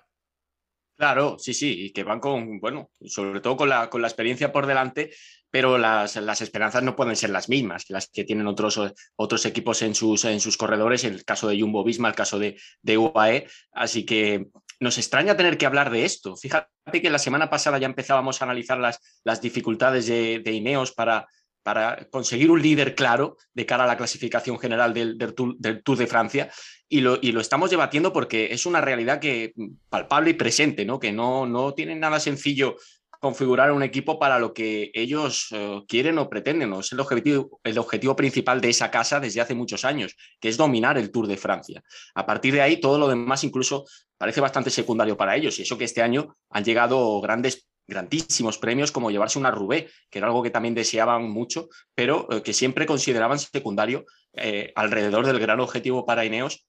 Claro, 0.96 1.38
sí, 1.40 1.56
sí, 1.56 1.86
y 1.86 1.92
que 1.92 2.04
van 2.04 2.20
con, 2.20 2.60
bueno, 2.60 2.92
sobre 3.04 3.42
todo 3.42 3.58
con 3.58 3.68
la, 3.68 3.86
experiencia 3.86 4.52
por 4.52 4.68
delante, 4.68 5.10
pero 5.50 5.80
las, 5.80 6.16
esperanzas 6.40 6.84
no 6.84 6.96
pueden 6.96 7.16
ser 7.16 7.32
las 7.32 7.50
mismas 7.50 7.90
las 7.90 8.10
que 8.10 8.26
tienen 8.26 8.46
otros, 8.46 8.80
otros 9.16 9.46
equipos 9.48 9.82
en 9.82 9.96
sus, 9.96 10.26
en 10.26 10.40
sus 10.40 10.56
corredores, 10.56 11.04
el 11.04 11.26
caso 11.26 11.48
de 11.48 11.60
Jumbo 11.60 11.84
Visma, 11.84 12.10
el 12.10 12.16
caso 12.16 12.38
de, 12.38 12.60
de 12.84 12.98
UAE. 13.00 13.48
Así 13.72 14.06
que 14.06 14.50
nos 14.84 14.98
extraña 14.98 15.36
tener 15.36 15.58
que 15.58 15.66
hablar 15.66 15.90
de 15.90 16.06
esto. 16.06 16.36
Fíjate 16.36 17.02
que 17.02 17.10
la 17.10 17.20
semana 17.20 17.50
pasada 17.50 17.80
ya 17.80 17.88
empezábamos 17.88 18.42
a 18.42 18.46
analizar 18.46 18.78
las, 18.78 19.00
las 19.24 19.42
dificultades 19.42 20.06
de, 20.06 20.40
de 20.40 20.52
Ineos 20.52 20.92
para, 20.92 21.26
para 21.64 22.08
conseguir 22.12 22.52
un 22.52 22.62
líder 22.62 22.94
claro 22.94 23.38
de 23.54 23.66
cara 23.66 23.86
a 23.86 23.88
la 23.88 23.98
clasificación 23.98 24.60
general 24.60 24.94
del, 24.94 25.18
tour, 25.34 25.56
del 25.58 25.82
tour, 25.82 25.98
de 25.98 26.08
Francia 26.08 26.52
y 26.90 27.02
lo, 27.02 27.18
y 27.22 27.32
lo, 27.32 27.42
estamos 27.42 27.70
debatiendo 27.72 28.14
porque 28.14 28.50
es 28.52 28.66
una 28.66 28.82
realidad 28.82 29.20
que 29.20 29.54
palpable 29.90 30.32
y 30.32 30.34
presente, 30.34 30.86
¿no? 30.86 31.00
que 31.00 31.12
no, 31.12 31.48
no 31.48 31.74
tiene 31.74 31.96
nada 31.96 32.20
sencillo 32.20 32.76
configurar 33.24 33.72
un 33.72 33.84
equipo 33.84 34.20
para 34.20 34.38
lo 34.38 34.54
que 34.54 34.92
ellos 34.94 35.50
uh, 35.54 35.86
quieren 35.88 36.18
o 36.18 36.30
pretenden. 36.30 36.70
¿no? 36.70 36.82
Es 36.82 36.92
el 36.92 37.00
objetivo, 37.00 37.62
el 37.64 37.78
objetivo 37.78 38.18
principal 38.18 38.60
de 38.60 38.68
esa 38.70 38.92
casa 38.92 39.22
desde 39.22 39.40
hace 39.40 39.56
muchos 39.56 39.86
años, 39.86 40.14
que 40.42 40.50
es 40.50 40.58
dominar 40.58 40.98
el 40.98 41.10
Tour 41.10 41.28
de 41.28 41.38
Francia. 41.38 41.82
A 42.16 42.26
partir 42.26 42.54
de 42.54 42.62
ahí, 42.62 42.82
todo 42.82 43.00
lo 43.00 43.08
demás 43.08 43.46
incluso 43.46 43.86
parece 44.18 44.42
bastante 44.42 44.70
secundario 44.70 45.16
para 45.16 45.38
ellos. 45.38 45.58
Y 45.58 45.62
eso 45.62 45.78
que 45.78 45.86
este 45.86 46.02
año 46.02 46.36
han 46.50 46.66
llegado 46.66 47.22
grandes 47.22 47.70
grandísimos 47.88 48.58
premios 48.58 48.92
como 48.92 49.10
llevarse 49.10 49.40
una 49.40 49.52
Rubé, 49.52 49.90
que 50.10 50.20
era 50.20 50.28
algo 50.28 50.44
que 50.44 50.50
también 50.50 50.76
deseaban 50.76 51.24
mucho, 51.30 51.70
pero 51.96 52.28
eh, 52.30 52.44
que 52.44 52.52
siempre 52.52 52.86
consideraban 52.86 53.40
secundario 53.40 54.06
eh, 54.34 54.74
alrededor 54.76 55.26
del 55.26 55.40
gran 55.40 55.62
objetivo 55.62 56.06
para 56.06 56.26
Ineos 56.26 56.68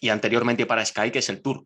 y 0.00 0.08
anteriormente 0.08 0.66
para 0.66 0.84
Sky, 0.84 1.12
que 1.12 1.20
es 1.20 1.28
el 1.28 1.42
Tour. 1.42 1.64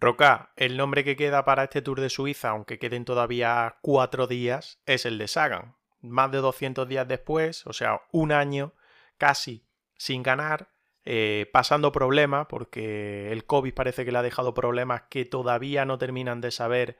Roca, 0.00 0.50
el 0.56 0.78
nombre 0.78 1.04
que 1.04 1.14
queda 1.14 1.44
para 1.44 1.64
este 1.64 1.82
Tour 1.82 2.00
de 2.00 2.08
Suiza, 2.08 2.48
aunque 2.48 2.78
queden 2.78 3.04
todavía 3.04 3.76
cuatro 3.82 4.26
días, 4.26 4.80
es 4.86 5.04
el 5.04 5.18
de 5.18 5.28
Sagan. 5.28 5.76
Más 6.00 6.32
de 6.32 6.38
200 6.38 6.88
días 6.88 7.06
después, 7.06 7.66
o 7.66 7.74
sea, 7.74 8.00
un 8.10 8.32
año 8.32 8.72
casi 9.18 9.66
sin 9.98 10.22
ganar, 10.22 10.70
eh, 11.04 11.50
pasando 11.52 11.92
problemas, 11.92 12.46
porque 12.48 13.30
el 13.30 13.44
COVID 13.44 13.74
parece 13.74 14.06
que 14.06 14.12
le 14.12 14.16
ha 14.16 14.22
dejado 14.22 14.54
problemas 14.54 15.02
que 15.10 15.26
todavía 15.26 15.84
no 15.84 15.98
terminan 15.98 16.40
de 16.40 16.50
saber 16.50 16.98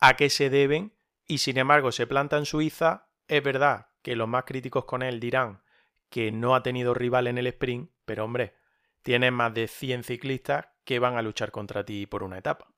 a 0.00 0.16
qué 0.16 0.30
se 0.30 0.48
deben 0.48 0.94
y 1.26 1.38
sin 1.38 1.58
embargo 1.58 1.92
se 1.92 2.06
planta 2.06 2.38
en 2.38 2.46
Suiza, 2.46 3.08
es 3.28 3.42
verdad 3.42 3.88
que 4.00 4.16
los 4.16 4.26
más 4.26 4.44
críticos 4.44 4.86
con 4.86 5.02
él 5.02 5.20
dirán 5.20 5.60
que 6.08 6.32
no 6.32 6.54
ha 6.54 6.62
tenido 6.62 6.94
rival 6.94 7.26
en 7.26 7.36
el 7.36 7.46
sprint, 7.48 7.90
pero 8.06 8.24
hombre, 8.24 8.54
tienes 9.02 9.32
más 9.32 9.52
de 9.52 9.68
100 9.68 10.04
ciclistas 10.04 10.71
que 10.84 10.98
van 10.98 11.16
a 11.16 11.22
luchar 11.22 11.50
contra 11.50 11.84
ti 11.84 12.06
por 12.06 12.22
una 12.22 12.38
etapa. 12.38 12.68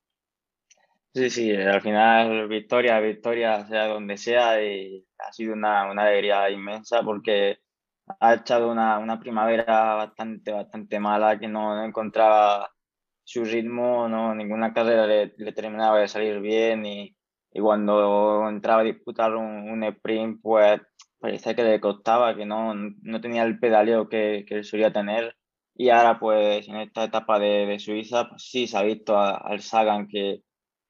Sí, 1.13 1.29
sí, 1.29 1.55
al 1.55 1.81
final 1.81 2.47
victoria, 2.49 2.99
victoria, 2.99 3.65
sea 3.67 3.87
donde 3.87 4.17
sea, 4.17 4.61
y 4.61 5.05
ha 5.17 5.31
sido 5.31 5.53
una, 5.53 5.89
una 5.89 6.03
alegría 6.03 6.49
inmensa 6.49 7.03
porque 7.03 7.59
ha 8.19 8.33
echado 8.35 8.71
una, 8.71 8.99
una, 8.99 9.19
primavera 9.19 9.95
bastante, 9.95 10.51
bastante 10.51 10.99
mala 10.99 11.39
que 11.39 11.47
no, 11.47 11.83
encontraba 11.85 12.69
su 13.23 13.45
ritmo, 13.45 14.07
no, 14.09 14.35
ninguna 14.35 14.73
carrera 14.73 15.07
le, 15.07 15.29
terminaba 15.53 15.99
de 15.99 16.07
salir 16.07 16.39
bien 16.41 16.85
y, 16.85 17.15
cuando 17.61 18.49
entraba 18.49 18.81
a 18.81 18.83
disputar 18.83 19.33
un, 19.35 19.69
un, 19.69 19.83
sprint, 19.85 20.41
pues 20.41 20.81
parecía 21.19 21.55
que 21.55 21.63
le 21.63 21.79
costaba, 21.79 22.35
que 22.35 22.45
no, 22.45 22.73
no 22.75 23.21
tenía 23.21 23.43
el 23.43 23.59
pedaleo 23.59 24.09
que, 24.09 24.45
que 24.47 24.63
solía 24.63 24.91
tener. 24.91 25.37
Y 25.75 25.89
ahora, 25.89 26.19
pues 26.19 26.67
en 26.67 26.77
esta 26.77 27.03
etapa 27.03 27.37
de, 27.39 27.65
de 27.65 27.79
Suiza, 27.79 28.29
pues, 28.29 28.43
sí 28.43 28.67
se 28.67 28.77
ha 28.77 28.83
visto 28.83 29.17
al 29.19 29.61
Sagan 29.61 30.07
que, 30.07 30.41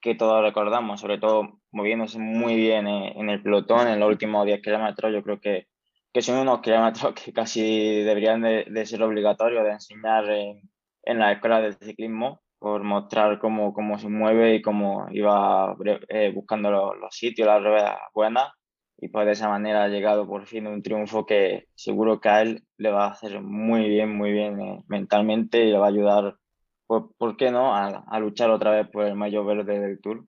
que 0.02 0.16
todos 0.16 0.44
recordamos, 0.44 1.02
sobre 1.02 1.18
todo 1.18 1.60
moviéndose 1.72 2.20
muy 2.20 2.56
bien 2.56 2.88
en, 2.88 3.18
en 3.20 3.30
el 3.30 3.42
pelotón 3.42 3.88
en 3.88 4.00
los 4.00 4.10
últimos 4.10 4.46
10 4.46 4.62
kilómetros. 4.62 5.12
Yo 5.14 5.24
creo 5.24 5.40
que, 5.40 5.68
que 6.14 6.22
son 6.22 6.38
unos 6.40 6.62
kilómetros 6.62 7.14
que 7.16 7.34
casi 7.34 8.04
deberían 8.04 8.42
de, 8.42 8.66
de 8.70 8.86
ser 8.86 9.02
obligatorios 9.04 9.64
de 9.64 9.72
enseñar 9.72 10.30
en, 10.30 10.62
en 11.04 11.20
la 11.20 11.32
escuela 11.34 11.62
de 11.62 11.74
ciclismo 11.74 12.42
por 12.60 12.84
mostrar 12.84 13.40
cómo, 13.40 13.74
cómo 13.74 14.00
se 14.00 14.10
mueve 14.10 14.56
y 14.56 14.62
cómo 14.62 15.08
iba 15.12 15.76
eh, 16.10 16.32
buscando 16.34 16.72
los, 16.72 16.98
los, 16.98 17.16
sitios, 17.16 17.48
las 17.48 17.64
ruedas 17.64 17.98
buenas. 18.14 18.52
Y 18.98 19.10
pues 19.10 19.26
de 19.26 19.34
esa 19.34 19.50
manera 19.50 19.84
ha 19.84 19.88
llegado 19.90 20.28
por 20.28 20.46
fin 20.46 20.68
un 20.68 20.82
triunfo 20.82 21.26
que 21.26 21.68
seguro 21.76 22.22
que 22.22 22.30
a 22.30 22.42
él 22.42 22.64
le 22.78 22.92
va 22.92 23.06
a 23.06 23.12
hacer 23.12 23.42
muy 23.42 23.90
bien, 23.90 24.16
muy 24.16 24.32
bien 24.32 24.60
eh, 24.60 24.84
mentalmente 24.88 25.64
y 25.64 25.72
le 25.72 25.78
va 25.78 25.88
a 25.88 25.90
ayudar, 25.90 26.38
pues, 26.88 27.04
¿por 27.18 27.36
qué 27.36 27.52
no?, 27.52 27.76
a, 27.76 28.06
a, 28.08 28.20
luchar 28.20 28.52
otra 28.52 28.72
vez 28.72 28.88
por 28.90 29.06
el 29.06 29.16
mayo 29.16 29.44
verde 29.44 29.80
del 29.80 30.00
Tour. 30.00 30.26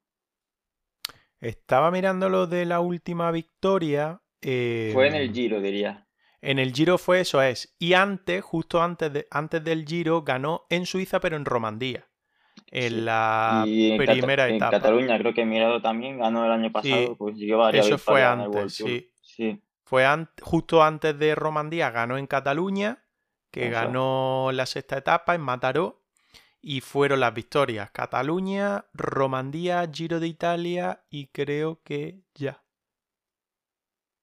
Estaba 1.39 1.91
mirando 1.91 2.29
lo 2.29 2.47
de 2.47 2.65
la 2.65 2.79
última 2.79 3.31
victoria. 3.31 4.21
Eh... 4.41 4.89
Fue 4.93 5.07
en 5.07 5.15
el 5.15 5.31
Giro, 5.31 5.61
diría. 5.61 6.07
En 6.41 6.59
el 6.59 6.73
Giro 6.73 6.97
fue 6.97 7.21
eso 7.21 7.41
es. 7.41 7.75
Y 7.79 7.93
antes, 7.93 8.43
justo 8.43 8.81
antes, 8.81 9.13
de, 9.13 9.27
antes 9.31 9.63
del 9.63 9.85
Giro, 9.85 10.23
ganó 10.23 10.65
en 10.69 10.85
Suiza, 10.85 11.19
pero 11.19 11.35
en 11.35 11.45
Romandía. 11.45 12.07
En 12.69 12.89
sí. 12.89 12.99
la 13.01 13.63
primera 13.65 14.49
etapa. 14.49 14.75
En 14.75 14.81
Cataluña, 14.81 15.17
creo 15.17 15.33
que 15.33 15.45
Mirado 15.45 15.81
también 15.81 16.19
ganó 16.19 16.45
el 16.45 16.51
año 16.51 16.71
pasado. 16.71 17.07
Sí. 17.07 17.15
Pues 17.17 17.35
Eso 17.73 17.97
fue 17.97 18.23
antes, 18.23 18.73
sí. 18.75 19.11
sí. 19.21 19.61
Fue 19.85 20.05
an 20.05 20.29
justo 20.41 20.83
antes 20.83 21.17
de 21.17 21.33
Romandía, 21.33 21.91
ganó 21.91 22.17
en 22.17 22.27
Cataluña, 22.27 23.05
que 23.51 23.67
eso. 23.67 23.71
ganó 23.71 24.49
la 24.51 24.65
sexta 24.65 24.97
etapa 24.97 25.33
en 25.33 25.41
Mataró. 25.41 26.03
Y 26.59 26.81
fueron 26.81 27.21
las 27.21 27.33
victorias: 27.33 27.91
Cataluña, 27.91 28.85
Romandía, 28.93 29.89
Giro 29.89 30.19
de 30.19 30.27
Italia 30.27 31.03
y 31.09 31.27
creo 31.27 31.81
que 31.83 32.19
ya. 32.35 32.63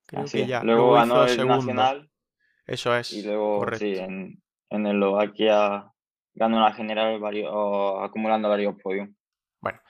Creo 0.05 0.25
Así 0.25 0.43
que 0.43 0.47
ya. 0.49 0.63
Luego, 0.63 0.81
luego 0.83 0.95
ganó 0.97 1.23
el 1.23 1.31
segundo. 1.31 1.57
Nacional. 1.57 2.11
Eso 2.67 2.95
es. 2.95 3.13
Y 3.13 3.23
luego, 3.23 3.59
correcto. 3.61 3.87
sí, 3.87 3.97
en, 3.97 4.43
en 4.69 4.87
Eslovaquia 4.87 5.94
ganó 6.35 6.61
la 6.61 6.73
general 6.73 7.19
varios, 7.19 7.53
acumulando 8.03 8.49
varios 8.49 8.75
podios. 8.83 9.09
Bueno, 9.61 9.81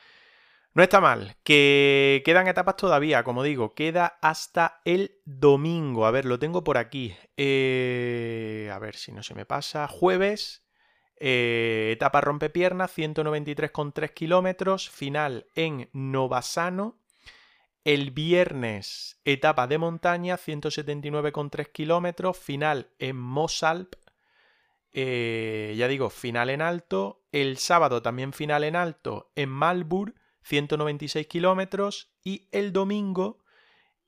no 0.74 0.83
está 0.83 1.00
mal. 1.00 1.37
Que 1.42 2.22
quedan 2.24 2.48
etapas 2.48 2.76
todavía, 2.76 3.24
como 3.24 3.42
digo, 3.42 3.74
queda 3.74 4.18
hasta 4.20 4.80
el 4.85 5.20
domingo. 5.24 6.07
A 6.07 6.11
ver, 6.11 6.24
lo 6.24 6.38
tengo 6.38 6.64
por 6.64 6.78
aquí. 6.78 7.14
Eh, 7.37 8.70
a 8.72 8.78
ver 8.78 8.96
si 8.96 9.12
no 9.12 9.22
se 9.22 9.35
me 9.35 9.46
pasa. 9.46 9.88
Jueves, 9.88 10.66
eh, 11.16 11.90
etapa 11.92 12.20
rompepiernas, 12.20 12.90
193,3 12.90 14.12
kilómetros. 14.12 14.90
Final 14.90 15.46
en 15.54 15.88
Novasano. 15.92 16.98
El 17.85 18.12
viernes, 18.12 19.20
etapa 19.26 19.66
de 19.66 19.76
montaña, 19.76 20.38
179,3 20.38 21.70
kilómetros, 21.70 22.38
final 22.38 22.88
en 22.98 23.18
Mosalp, 23.18 23.92
eh, 24.94 25.74
ya 25.76 25.88
digo, 25.88 26.09
final 26.09 26.48
en 26.48 26.62
alto. 26.62 27.24
El 27.33 27.59
sábado 27.59 28.00
también 28.00 28.33
final 28.33 28.62
en 28.64 28.76
alto 28.76 29.33
en 29.35 29.50
Malburg, 29.50 30.14
196 30.42 31.26
kilómetros. 31.26 32.14
Y 32.22 32.48
el 32.52 32.72
domingo 32.72 33.44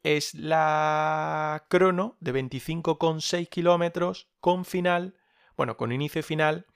es 0.05 0.33
la 0.35 1.67
crono 1.69 2.17
de 2.21 2.33
25,6 2.33 3.49
kilómetros 3.49 4.29
con 4.41 4.65
final, 4.65 5.17
bueno, 5.57 5.77
con 5.77 5.91
inicio 5.91 6.21
y 6.21 6.23
final 6.23 6.67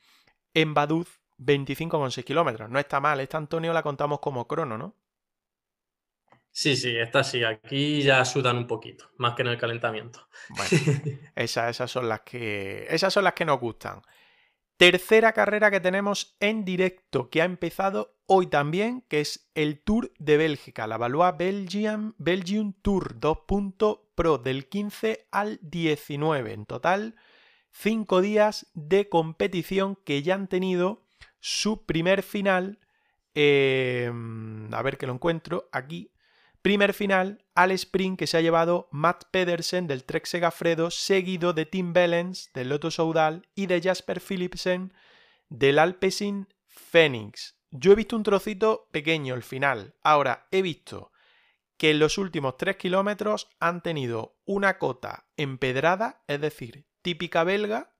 en 0.52 0.74
Baduz, 0.74 1.20
25,6 1.38 2.24
kilómetros. 2.24 2.68
No 2.68 2.80
está 2.80 2.98
mal, 2.98 3.20
esta 3.20 3.38
Antonio 3.38 3.72
la 3.72 3.84
contamos 3.84 4.18
como 4.18 4.48
crono, 4.48 4.76
¿no? 4.76 4.96
Sí, 6.60 6.76
sí, 6.76 6.94
esta 6.94 7.24
sí. 7.24 7.42
Aquí 7.42 8.02
ya 8.02 8.22
sudan 8.26 8.58
un 8.58 8.66
poquito, 8.66 9.06
más 9.16 9.34
que 9.34 9.40
en 9.40 9.48
el 9.48 9.56
calentamiento. 9.56 10.28
Bueno, 10.50 11.00
esas, 11.34 11.70
esas, 11.70 11.90
son 11.90 12.06
las 12.06 12.20
que, 12.20 12.86
esas 12.90 13.14
son 13.14 13.24
las 13.24 13.32
que 13.32 13.46
nos 13.46 13.58
gustan. 13.58 14.02
Tercera 14.76 15.32
carrera 15.32 15.70
que 15.70 15.80
tenemos 15.80 16.36
en 16.38 16.66
directo, 16.66 17.30
que 17.30 17.40
ha 17.40 17.46
empezado 17.46 18.18
hoy 18.26 18.46
también, 18.48 19.06
que 19.08 19.22
es 19.22 19.50
el 19.54 19.80
Tour 19.80 20.12
de 20.18 20.36
Bélgica, 20.36 20.86
la 20.86 20.98
Valois 20.98 21.32
Belgium, 21.38 22.12
Belgium 22.18 22.74
Tour 22.82 23.18
2.pro 23.18 24.36
del 24.36 24.68
15 24.68 25.28
al 25.30 25.60
19. 25.62 26.52
En 26.52 26.66
total, 26.66 27.14
cinco 27.70 28.20
días 28.20 28.66
de 28.74 29.08
competición 29.08 29.96
que 29.96 30.22
ya 30.22 30.34
han 30.34 30.46
tenido 30.46 31.06
su 31.38 31.86
primer 31.86 32.22
final. 32.22 32.80
Eh, 33.34 34.12
a 34.72 34.82
ver 34.82 34.98
que 34.98 35.06
lo 35.06 35.14
encuentro 35.14 35.70
aquí. 35.72 36.09
Primer 36.62 36.92
final 36.92 37.42
al 37.54 37.70
sprint 37.70 38.18
que 38.18 38.26
se 38.26 38.36
ha 38.36 38.42
llevado 38.42 38.88
Matt 38.92 39.24
Pedersen 39.30 39.86
del 39.86 40.04
Trek 40.04 40.26
Segafredo, 40.26 40.90
seguido 40.90 41.54
de 41.54 41.64
Tim 41.64 41.94
Bellens 41.94 42.50
del 42.52 42.68
Lotto 42.68 42.90
Soudal 42.90 43.48
y 43.54 43.66
de 43.66 43.80
Jasper 43.80 44.20
Philipsen 44.20 44.92
del 45.48 45.78
Alpecin 45.78 46.48
Phoenix. 46.66 47.56
Yo 47.70 47.92
he 47.92 47.94
visto 47.94 48.14
un 48.14 48.24
trocito 48.24 48.88
pequeño, 48.90 49.34
el 49.34 49.42
final. 49.42 49.94
Ahora, 50.02 50.48
he 50.50 50.60
visto 50.60 51.12
que 51.78 51.92
en 51.92 51.98
los 51.98 52.18
últimos 52.18 52.58
3 52.58 52.76
kilómetros 52.76 53.48
han 53.58 53.82
tenido 53.82 54.36
una 54.44 54.76
cota 54.76 55.30
empedrada, 55.38 56.22
es 56.26 56.42
decir, 56.42 56.86
típica 57.00 57.42
belga, 57.42 57.94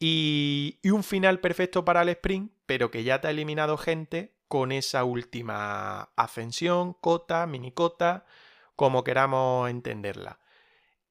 y, 0.00 0.80
y, 0.82 0.90
un 0.90 1.04
final 1.04 1.40
perfecto 1.40 1.84
para 1.84 2.02
el 2.02 2.08
sprint, 2.08 2.52
pero 2.66 2.90
que 2.90 3.04
ya 3.04 3.20
te 3.20 3.28
ha 3.28 3.30
eliminado 3.30 3.76
gente 3.76 4.39
con 4.50 4.72
esa 4.72 5.04
última 5.04 6.10
ascensión, 6.16 6.94
cota, 6.94 7.46
mini 7.46 7.70
cota, 7.70 8.26
como 8.74 9.04
queramos 9.04 9.70
entenderla. 9.70 10.40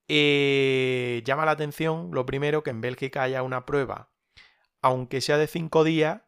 Eh, 0.09 1.23
llama 1.23 1.45
la 1.45 1.51
atención, 1.51 2.09
lo 2.11 2.25
primero, 2.25 2.63
que 2.63 2.71
en 2.71 2.81
Bélgica 2.81 3.23
haya 3.23 3.41
una 3.41 3.65
prueba, 3.65 4.09
aunque 4.81 5.21
sea 5.21 5.37
de 5.37 5.47
5 5.47 5.85
días, 5.85 6.21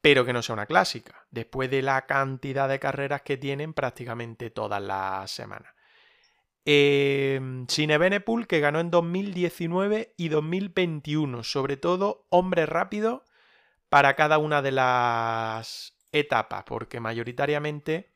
pero 0.00 0.24
que 0.24 0.32
no 0.32 0.42
sea 0.42 0.54
una 0.54 0.66
clásica, 0.66 1.26
después 1.30 1.70
de 1.70 1.80
la 1.80 2.04
cantidad 2.06 2.68
de 2.68 2.80
carreras 2.80 3.22
que 3.22 3.36
tienen 3.36 3.72
prácticamente 3.72 4.50
todas 4.50 4.82
las 4.82 5.30
semanas. 5.30 5.72
Eh, 6.64 7.40
que 8.48 8.60
ganó 8.60 8.80
en 8.80 8.90
2019 8.90 10.14
y 10.16 10.28
2021, 10.28 11.44
sobre 11.44 11.76
todo 11.76 12.26
hombre 12.30 12.66
rápido 12.66 13.24
para 13.88 14.16
cada 14.16 14.38
una 14.38 14.62
de 14.62 14.72
las 14.72 15.99
etapas, 16.12 16.64
porque 16.64 17.00
mayoritariamente 17.00 18.12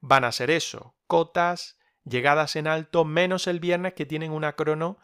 van 0.00 0.24
a 0.24 0.32
ser 0.32 0.50
eso, 0.50 0.94
cotas, 1.06 1.78
llegadas 2.04 2.56
en 2.56 2.66
alto, 2.66 3.04
menos 3.04 3.46
el 3.46 3.60
viernes 3.60 3.94
que 3.94 4.06
tienen 4.06 4.32
una 4.32 4.54
crono 4.54 4.98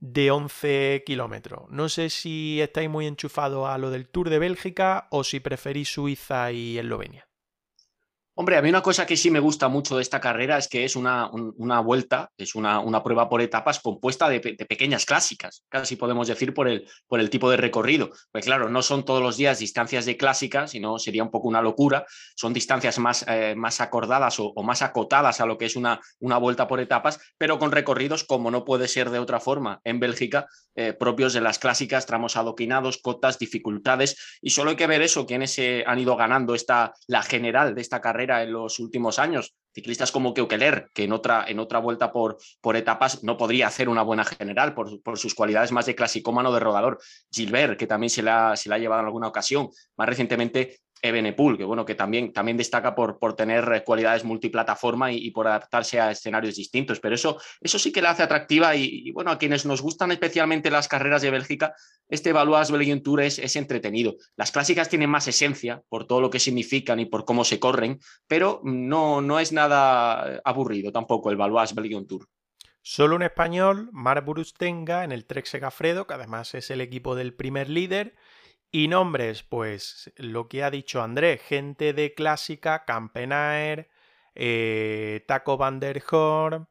de 0.00 0.30
11 0.30 1.02
kilómetros. 1.04 1.68
No 1.70 1.88
sé 1.88 2.10
si 2.10 2.60
estáis 2.60 2.88
muy 2.88 3.06
enchufados 3.06 3.68
a 3.68 3.78
lo 3.78 3.90
del 3.90 4.08
Tour 4.08 4.30
de 4.30 4.38
Bélgica 4.38 5.08
o 5.10 5.24
si 5.24 5.40
preferís 5.40 5.92
Suiza 5.92 6.52
y 6.52 6.78
Eslovenia. 6.78 7.27
Hombre, 8.40 8.56
a 8.56 8.62
mí 8.62 8.68
una 8.68 8.82
cosa 8.82 9.04
que 9.04 9.16
sí 9.16 9.32
me 9.32 9.40
gusta 9.40 9.66
mucho 9.66 9.96
de 9.96 10.02
esta 10.02 10.20
carrera 10.20 10.58
es 10.58 10.68
que 10.68 10.84
es 10.84 10.94
una, 10.94 11.28
una 11.32 11.80
vuelta, 11.80 12.30
es 12.38 12.54
una, 12.54 12.78
una, 12.78 13.02
prueba 13.02 13.28
por 13.28 13.40
etapas 13.40 13.80
compuesta 13.80 14.28
de, 14.28 14.38
pequeñas 14.38 15.06
clásicas, 15.06 15.64
casi 15.68 15.96
podemos 15.96 16.28
decir 16.28 16.54
por 16.54 16.68
el, 16.68 16.88
por 17.08 17.18
el 17.18 17.30
tipo 17.30 17.50
de 17.50 17.56
recorrido. 17.56 18.10
Pues 18.30 18.44
claro, 18.44 18.70
no 18.70 18.82
son 18.82 19.04
todos 19.04 19.20
los 19.20 19.36
días 19.36 19.58
distancias 19.58 20.06
de 20.06 20.16
clásicas, 20.16 20.70
sino 20.70 21.00
sería 21.00 21.24
un 21.24 21.32
poco 21.32 21.48
una 21.48 21.60
locura. 21.60 22.06
Son 22.36 22.52
distancias 22.52 23.00
más, 23.00 23.24
eh, 23.26 23.56
más 23.56 23.80
acordadas 23.80 24.36
o, 24.38 24.54
más 24.62 24.82
acotadas 24.82 25.40
a 25.40 25.46
lo 25.46 25.58
que 25.58 25.66
es 25.66 25.74
una, 25.74 25.98
una 26.20 26.38
vuelta 26.38 26.68
por 26.68 26.78
etapas, 26.78 27.18
pero 27.38 27.58
con 27.58 27.72
recorridos 27.72 28.22
como 28.22 28.52
no 28.52 28.64
puede 28.64 28.86
ser 28.86 29.10
de 29.10 29.18
otra 29.18 29.40
forma 29.40 29.80
en 29.82 29.98
Bélgica, 29.98 30.46
eh, 30.76 30.92
propios 30.92 31.32
de 31.32 31.40
las 31.40 31.58
clásicas, 31.58 32.06
tramos 32.06 32.36
adoquinados, 32.36 32.98
cotas, 32.98 33.40
dificultades. 33.40 34.38
Y 34.40 34.50
solo 34.50 34.70
hay 34.70 34.76
que 34.76 34.86
ver 34.86 35.02
eso, 35.02 35.26
quienes 35.26 35.52
se 35.54 35.82
han 35.84 35.98
ido 35.98 36.14
ganando 36.14 36.54
esta, 36.54 36.92
la 37.08 37.24
general 37.24 37.74
de 37.74 37.80
esta 37.80 38.00
carrera 38.00 38.27
en 38.30 38.52
los 38.52 38.78
últimos 38.78 39.18
años. 39.18 39.54
Ciclistas 39.74 40.10
como 40.10 40.34
Keukeler, 40.34 40.88
que 40.92 41.04
en 41.04 41.12
otra, 41.12 41.44
en 41.46 41.58
otra 41.58 41.78
vuelta 41.78 42.12
por, 42.12 42.38
por 42.60 42.76
etapas 42.76 43.22
no 43.22 43.36
podría 43.36 43.68
hacer 43.68 43.88
una 43.88 44.02
buena 44.02 44.24
general 44.24 44.74
por, 44.74 45.02
por 45.02 45.18
sus 45.18 45.34
cualidades 45.34 45.72
más 45.72 45.86
de 45.86 45.94
clasicómano 45.94 46.52
de 46.52 46.60
rodador. 46.60 46.98
Gilbert, 47.30 47.78
que 47.78 47.86
también 47.86 48.10
se 48.10 48.22
la, 48.22 48.56
se 48.56 48.68
la 48.68 48.74
ha 48.74 48.78
llevado 48.78 49.00
en 49.00 49.06
alguna 49.06 49.28
ocasión. 49.28 49.68
Más 49.96 50.08
recientemente, 50.08 50.80
Ebenepul, 51.02 51.56
que 51.56 51.64
bueno, 51.64 51.84
que 51.84 51.94
también, 51.94 52.32
también 52.32 52.56
destaca 52.56 52.94
por, 52.94 53.18
por 53.18 53.34
tener 53.34 53.84
cualidades 53.84 54.24
multiplataforma 54.24 55.12
y, 55.12 55.30
por 55.30 55.46
adaptarse 55.46 56.00
a 56.00 56.10
escenarios 56.10 56.56
distintos. 56.56 57.00
Pero 57.00 57.14
eso, 57.14 57.38
eso 57.60 57.78
sí 57.78 57.92
que 57.92 58.02
la 58.02 58.10
hace 58.10 58.22
atractiva 58.22 58.74
y, 58.74 59.10
bueno, 59.12 59.30
a 59.30 59.38
quienes 59.38 59.66
nos 59.66 59.80
gustan 59.82 60.12
especialmente 60.12 60.70
las 60.70 60.88
carreras 60.88 61.22
de 61.22 61.30
Bélgica, 61.30 61.74
este 62.08 62.32
Valois 62.32 62.70
Belgian 62.70 63.02
Tour 63.02 63.22
es, 63.22 63.38
es, 63.38 63.56
entretenido. 63.56 64.16
Las 64.36 64.50
clásicas 64.50 64.88
tienen 64.88 65.10
más 65.10 65.28
esencia 65.28 65.82
por 65.88 66.06
todo 66.06 66.20
lo 66.20 66.30
que 66.30 66.38
significan 66.38 67.00
y 67.00 67.06
por 67.06 67.24
cómo 67.24 67.44
se 67.44 67.60
corren, 67.60 68.00
pero 68.26 68.60
no, 68.64 69.20
no 69.20 69.38
es 69.40 69.52
nada 69.52 70.40
aburrido 70.44 70.92
tampoco 70.92 71.30
el 71.30 71.36
Valois 71.36 71.74
Belgian 71.74 72.06
Tour. 72.06 72.28
Solo 72.90 73.16
un 73.16 73.22
español, 73.22 73.90
Marc 73.92 74.24
Brustenga, 74.24 75.04
en 75.04 75.12
el 75.12 75.26
Trek 75.26 75.44
Segafredo, 75.44 76.06
que 76.06 76.14
además 76.14 76.54
es 76.54 76.70
el 76.70 76.80
equipo 76.80 77.14
del 77.14 77.34
primer 77.34 77.68
líder. 77.68 78.14
Y 78.70 78.88
nombres, 78.88 79.42
pues 79.42 80.12
lo 80.16 80.48
que 80.48 80.62
ha 80.62 80.70
dicho 80.70 81.02
Andrés, 81.02 81.40
gente 81.42 81.94
de 81.94 82.12
clásica, 82.14 82.84
Campenaer, 82.84 83.88
eh, 84.34 85.24
Taco 85.26 85.56
Van 85.56 85.80
der 85.80 86.02
Horn, 86.10 86.68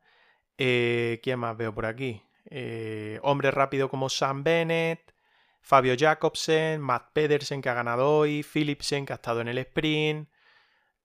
eh, 0.57 1.19
¿quién 1.23 1.39
más 1.39 1.57
veo 1.57 1.73
por 1.73 1.87
aquí? 1.87 2.21
Eh, 2.45 3.19
hombre 3.23 3.49
rápido 3.51 3.89
como 3.89 4.09
Sam 4.09 4.43
Bennett, 4.43 5.13
Fabio 5.61 5.95
Jacobsen, 5.97 6.81
Matt 6.81 7.11
Pedersen 7.13 7.61
que 7.61 7.69
ha 7.69 7.73
ganado 7.73 8.15
hoy, 8.17 8.43
Philipsen 8.43 9.05
que 9.05 9.13
ha 9.13 9.15
estado 9.17 9.41
en 9.41 9.47
el 9.47 9.57
sprint, 9.57 10.29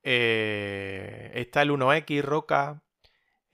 está 0.02 1.62
el 1.62 1.70
1X 1.70 2.22
Roca, 2.22 2.82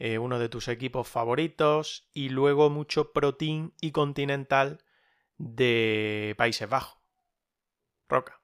uno 0.01 0.39
de 0.39 0.49
tus 0.49 0.69
equipos 0.69 1.09
favoritos, 1.09 2.09
y 2.13 2.31
luego 2.31 2.71
mucho 2.71 3.13
Pro 3.13 3.37
Team 3.37 3.73
y 3.81 3.93
Continental 3.93 4.83
de 5.39 6.35
Países 6.37 6.69
Bajos. 6.69 6.98
Roca. 8.09 8.41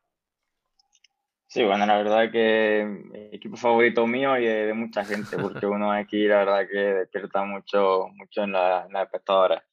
Sí, 1.47 1.62
bueno, 1.62 1.87
la 1.87 1.99
verdad 1.99 2.33
que 2.33 3.31
equipo 3.31 3.57
favorito 3.57 4.07
mío 4.07 4.37
y 4.39 4.45
de, 4.45 4.67
de 4.67 4.75
mucha 4.75 5.05
gente, 5.05 5.39
porque 5.39 5.67
uno 5.67 5.93
aquí 5.93 6.27
la 6.27 6.39
verdad 6.39 6.67
que 6.69 6.79
despierta 6.79 7.45
mucho, 7.45 8.09
mucho 8.15 8.43
en 8.43 8.53
la, 8.53 8.85
en 8.87 8.93
la 8.93 9.05
espectadora. 9.05 9.65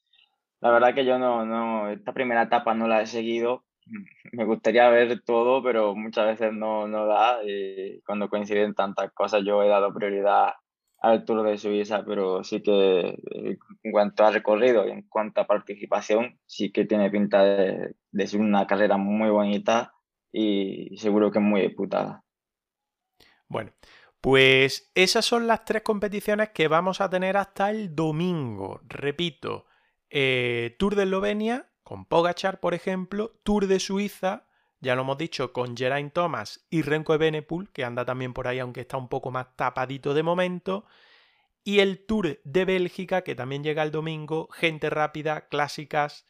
La 0.59 0.69
verdad 0.69 0.93
que 0.93 1.05
yo 1.05 1.17
no, 1.17 1.43
no, 1.43 1.89
esta 1.89 2.13
primera 2.13 2.43
etapa 2.43 2.75
no 2.75 2.87
la 2.87 3.01
he 3.01 3.07
seguido. 3.07 3.65
Me 4.31 4.45
gustaría 4.45 4.87
ver 4.89 5.21
todo, 5.21 5.63
pero 5.63 5.95
muchas 5.95 6.27
veces 6.27 6.53
no, 6.53 6.87
no 6.87 7.07
da. 7.07 7.39
Y 7.43 7.99
cuando 8.01 8.29
coinciden 8.29 8.75
tantas 8.75 9.11
cosas, 9.11 9.43
yo 9.43 9.63
he 9.63 9.67
dado 9.67 9.91
prioridad 9.91 10.53
al 11.01 11.25
Tour 11.25 11.43
de 11.43 11.57
Suiza, 11.57 12.05
pero 12.05 12.43
sí 12.43 12.61
que 12.61 13.17
en 13.83 13.91
cuanto 13.91 14.23
a 14.23 14.31
recorrido 14.31 14.87
y 14.87 14.91
en 14.91 15.01
cuanto 15.03 15.41
a 15.41 15.47
participación, 15.47 16.39
sí 16.45 16.71
que 16.71 16.85
tiene 16.85 17.09
pinta 17.09 17.43
de, 17.43 17.95
de 18.11 18.27
ser 18.27 18.39
una 18.39 18.67
carrera 18.67 18.97
muy 18.97 19.29
bonita 19.29 19.93
y 20.31 20.95
seguro 20.97 21.31
que 21.31 21.39
muy 21.39 21.61
disputada. 21.61 22.23
Bueno, 23.47 23.71
pues 24.21 24.91
esas 24.93 25.25
son 25.25 25.47
las 25.47 25.65
tres 25.65 25.81
competiciones 25.81 26.49
que 26.49 26.67
vamos 26.67 27.01
a 27.01 27.09
tener 27.09 27.35
hasta 27.35 27.71
el 27.71 27.95
domingo. 27.95 28.79
Repito, 28.87 29.65
eh, 30.09 30.75
Tour 30.77 30.95
de 30.95 31.03
Eslovenia 31.03 31.71
con 31.83 32.05
Pogachar, 32.05 32.59
por 32.59 32.73
ejemplo, 32.73 33.39
Tour 33.43 33.67
de 33.67 33.79
Suiza, 33.79 34.47
ya 34.81 34.95
lo 34.95 35.03
hemos 35.03 35.17
dicho, 35.17 35.53
con 35.53 35.77
Geraint 35.77 36.11
Thomas 36.11 36.65
y 36.69 36.81
Renko 36.81 37.13
Evenepoel, 37.13 37.69
que 37.69 37.85
anda 37.85 38.03
también 38.03 38.33
por 38.33 38.47
ahí, 38.47 38.59
aunque 38.59 38.81
está 38.81 38.97
un 38.97 39.07
poco 39.07 39.31
más 39.31 39.55
tapadito 39.55 40.13
de 40.13 40.23
momento, 40.23 40.85
y 41.63 41.79
el 41.79 42.05
Tour 42.05 42.41
de 42.43 42.65
Bélgica, 42.65 43.21
que 43.21 43.35
también 43.35 43.63
llega 43.63 43.83
el 43.83 43.91
domingo, 43.91 44.49
gente 44.51 44.89
rápida, 44.89 45.47
clásicas 45.47 46.25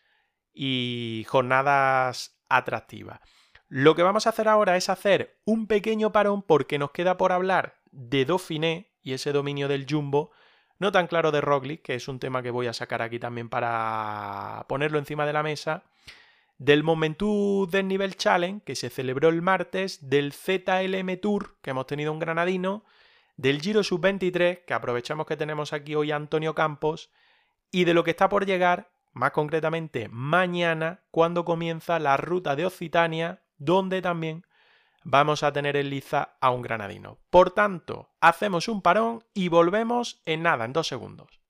y 0.54 1.26
jornadas 1.30 2.38
atractivas. 2.50 3.22
Lo 3.70 3.96
que 3.96 4.04
vamos 4.04 4.28
a 4.28 4.32
hacer 4.32 4.50
ahora 4.50 4.76
es 4.76 4.90
hacer 4.90 5.40
un 5.46 5.66
pequeño 5.66 6.12
parón 6.12 6.42
porque 6.44 6.78
nos 6.78 6.92
queda 6.92 7.16
por 7.16 7.32
hablar 7.32 7.80
de 7.92 8.26
Dauphiné 8.26 8.92
y 9.02 9.14
ese 9.14 9.32
dominio 9.32 9.70
del 9.70 9.86
Jumbo, 9.90 10.32
no 10.78 10.92
tan 10.92 11.08
claro 11.08 11.32
de 11.32 11.40
Roglic, 11.40 11.82
que 11.82 11.96
es 11.96 12.10
un 12.10 12.20
tema 12.20 12.44
que 12.44 12.52
voy 12.52 12.68
a 12.68 12.74
sacar 12.74 13.02
aquí 13.02 13.18
también 13.18 13.48
para 13.48 14.66
ponerlo 14.68 15.00
encima 15.00 15.26
de 15.26 15.32
la 15.32 15.42
mesa, 15.42 15.86
del 16.62 16.84
Momentum 16.84 17.68
del 17.68 17.88
Nivel 17.88 18.16
Challenge, 18.16 18.62
que 18.64 18.76
se 18.76 18.92
celebró 18.92 19.30
el 19.30 19.42
martes, 19.42 20.08
del 20.08 20.32
ZLM 20.32 21.18
Tour, 21.20 21.58
que 21.64 21.72
hemos 21.72 21.88
tenido 21.88 22.12
un 22.12 22.20
granadino, 22.20 22.86
del 23.36 23.60
Giro 23.60 23.82
Sub-23, 23.82 24.66
que 24.66 24.74
aprovechamos 24.76 25.26
que 25.26 25.36
tenemos 25.36 25.74
aquí 25.74 25.96
hoy 25.96 26.12
a 26.12 26.18
Antonio 26.18 26.54
Campos, 26.54 27.10
y 27.72 27.86
de 27.86 27.96
lo 27.96 28.04
que 28.04 28.12
está 28.12 28.30
por 28.30 28.46
llegar, 28.46 28.92
más 29.12 29.32
concretamente 29.32 30.08
mañana, 30.12 31.00
cuando 31.10 31.46
comienza 31.46 31.98
la 31.98 32.16
ruta 32.16 32.56
de 32.56 32.68
Occitania, 32.68 33.42
donde 33.58 34.04
también 34.04 34.46
vamos 35.04 35.42
a 35.42 35.52
tener 35.52 35.76
en 35.76 35.90
liza 35.90 36.38
a 36.42 36.52
un 36.52 36.62
granadino. 36.62 37.18
Por 37.32 37.50
tanto, 37.50 38.12
hacemos 38.22 38.68
un 38.68 38.84
parón 38.84 39.24
y 39.34 39.48
volvemos 39.48 40.22
en 40.26 40.44
nada, 40.44 40.66
en 40.66 40.74
dos 40.74 40.88
segundos. 40.88 41.41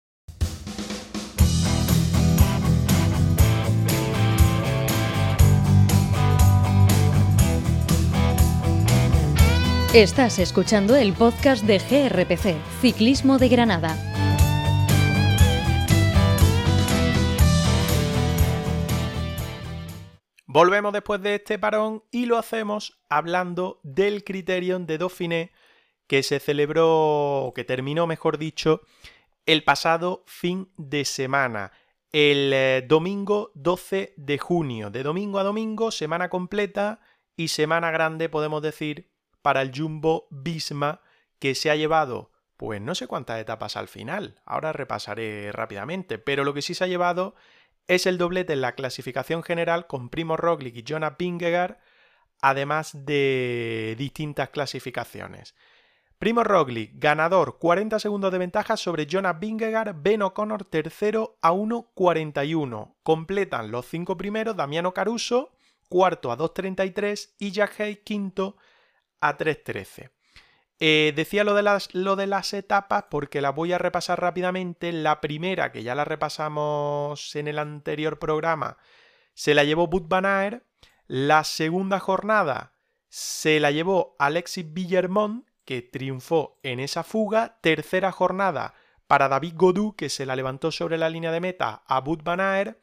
Estás 9.93 10.39
escuchando 10.39 10.95
el 10.95 11.11
podcast 11.11 11.65
de 11.65 11.77
GRPC, 11.77 12.55
Ciclismo 12.79 13.37
de 13.37 13.49
Granada. 13.49 13.97
Volvemos 20.45 20.93
después 20.93 21.21
de 21.21 21.35
este 21.35 21.59
parón 21.59 22.05
y 22.09 22.25
lo 22.25 22.37
hacemos 22.37 23.01
hablando 23.09 23.81
del 23.83 24.23
Criterion 24.23 24.87
de 24.87 24.97
Dauphiné 24.97 25.51
que 26.07 26.23
se 26.23 26.39
celebró, 26.39 27.51
que 27.53 27.65
terminó, 27.65 28.07
mejor 28.07 28.37
dicho, 28.37 28.83
el 29.45 29.65
pasado 29.65 30.23
fin 30.25 30.71
de 30.77 31.03
semana, 31.03 31.73
el 32.13 32.53
eh, 32.53 32.85
domingo 32.87 33.51
12 33.55 34.13
de 34.15 34.37
junio. 34.37 34.89
De 34.89 35.03
domingo 35.03 35.37
a 35.37 35.43
domingo, 35.43 35.91
semana 35.91 36.29
completa, 36.29 37.01
y 37.35 37.47
semana 37.47 37.91
grande 37.91 38.29
podemos 38.29 38.61
decir 38.61 39.10
para 39.41 39.61
el 39.61 39.71
Jumbo 39.75 40.27
Visma 40.29 41.01
que 41.39 41.55
se 41.55 41.71
ha 41.71 41.75
llevado 41.75 42.31
pues 42.61 42.79
no 42.79 42.93
sé 42.93 43.07
cuántas 43.07 43.41
etapas 43.41 43.75
al 43.75 43.87
final, 43.87 44.39
ahora 44.45 44.71
repasaré 44.71 45.51
rápidamente, 45.51 46.19
pero 46.19 46.43
lo 46.43 46.53
que 46.53 46.61
sí 46.61 46.75
se 46.75 46.83
ha 46.83 46.87
llevado 46.87 47.33
es 47.87 48.05
el 48.05 48.19
doblete 48.19 48.53
en 48.53 48.61
la 48.61 48.75
clasificación 48.75 49.41
general 49.41 49.87
con 49.87 50.09
Primo 50.09 50.37
Roglic 50.37 50.75
y 50.75 50.83
Jonas 50.83 51.17
Vingegaard, 51.17 51.77
además 52.39 52.91
de 52.93 53.95
distintas 53.97 54.49
clasificaciones. 54.49 55.55
Primo 56.19 56.43
Roglic, 56.43 56.91
ganador, 56.99 57.57
40 57.57 57.97
segundos 57.97 58.31
de 58.31 58.37
ventaja 58.37 58.77
sobre 58.77 59.07
Jonas 59.07 59.39
Vingegaard, 59.39 59.95
Ben 59.99 60.21
O'Connor 60.21 60.63
tercero 60.65 61.39
a 61.41 61.53
1.41. 61.53 62.93
Completan 63.01 63.71
los 63.71 63.87
cinco 63.87 64.17
primeros 64.17 64.55
Damiano 64.55 64.93
Caruso, 64.93 65.51
cuarto 65.89 66.31
a 66.31 66.37
2.33 66.37 67.31
y 67.39 67.49
Jack 67.49 67.79
Hay 67.79 67.95
quinto 67.95 68.55
a 69.21 69.37
3.13. 69.37 70.11
Eh, 70.83 71.13
decía 71.15 71.43
lo 71.43 71.53
de, 71.53 71.61
las, 71.61 71.93
lo 71.93 72.15
de 72.15 72.25
las 72.25 72.53
etapas 72.53 73.05
porque 73.11 73.39
la 73.39 73.51
voy 73.51 73.71
a 73.71 73.77
repasar 73.77 74.19
rápidamente. 74.19 74.91
La 74.91 75.21
primera, 75.21 75.71
que 75.71 75.83
ya 75.83 75.93
la 75.93 76.05
repasamos 76.05 77.35
en 77.35 77.47
el 77.47 77.59
anterior 77.59 78.17
programa, 78.17 78.77
se 79.35 79.53
la 79.53 79.63
llevó 79.63 79.87
Bud 79.87 80.07
Van. 80.07 80.63
La 81.05 81.43
segunda 81.43 81.99
jornada 81.99 82.73
se 83.09 83.59
la 83.59 83.69
llevó 83.69 84.15
Alexis 84.17 84.73
Villermont, 84.73 85.45
que 85.65 85.81
triunfó 85.81 86.59
en 86.63 86.79
esa 86.79 87.03
fuga. 87.03 87.59
Tercera 87.61 88.11
jornada 88.11 88.73
para 89.05 89.27
David 89.27 89.53
Godú, 89.55 89.95
que 89.95 90.09
se 90.09 90.25
la 90.25 90.35
levantó 90.35 90.71
sobre 90.71 90.97
la 90.97 91.09
línea 91.09 91.31
de 91.31 91.41
meta 91.41 91.83
a 91.85 91.99
Bud 91.99 92.21
Van. 92.23 92.77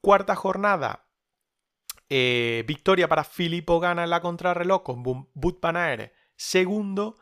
Cuarta 0.00 0.36
jornada, 0.36 1.05
eh, 2.08 2.64
victoria 2.66 3.08
para 3.08 3.24
Filippo 3.24 3.80
Gana 3.80 4.04
en 4.04 4.10
la 4.10 4.20
contrarreloj 4.20 4.82
con 4.82 5.02
Bud 5.02 5.56
Van 5.60 5.76
Aert 5.76 6.12
segundo. 6.36 7.16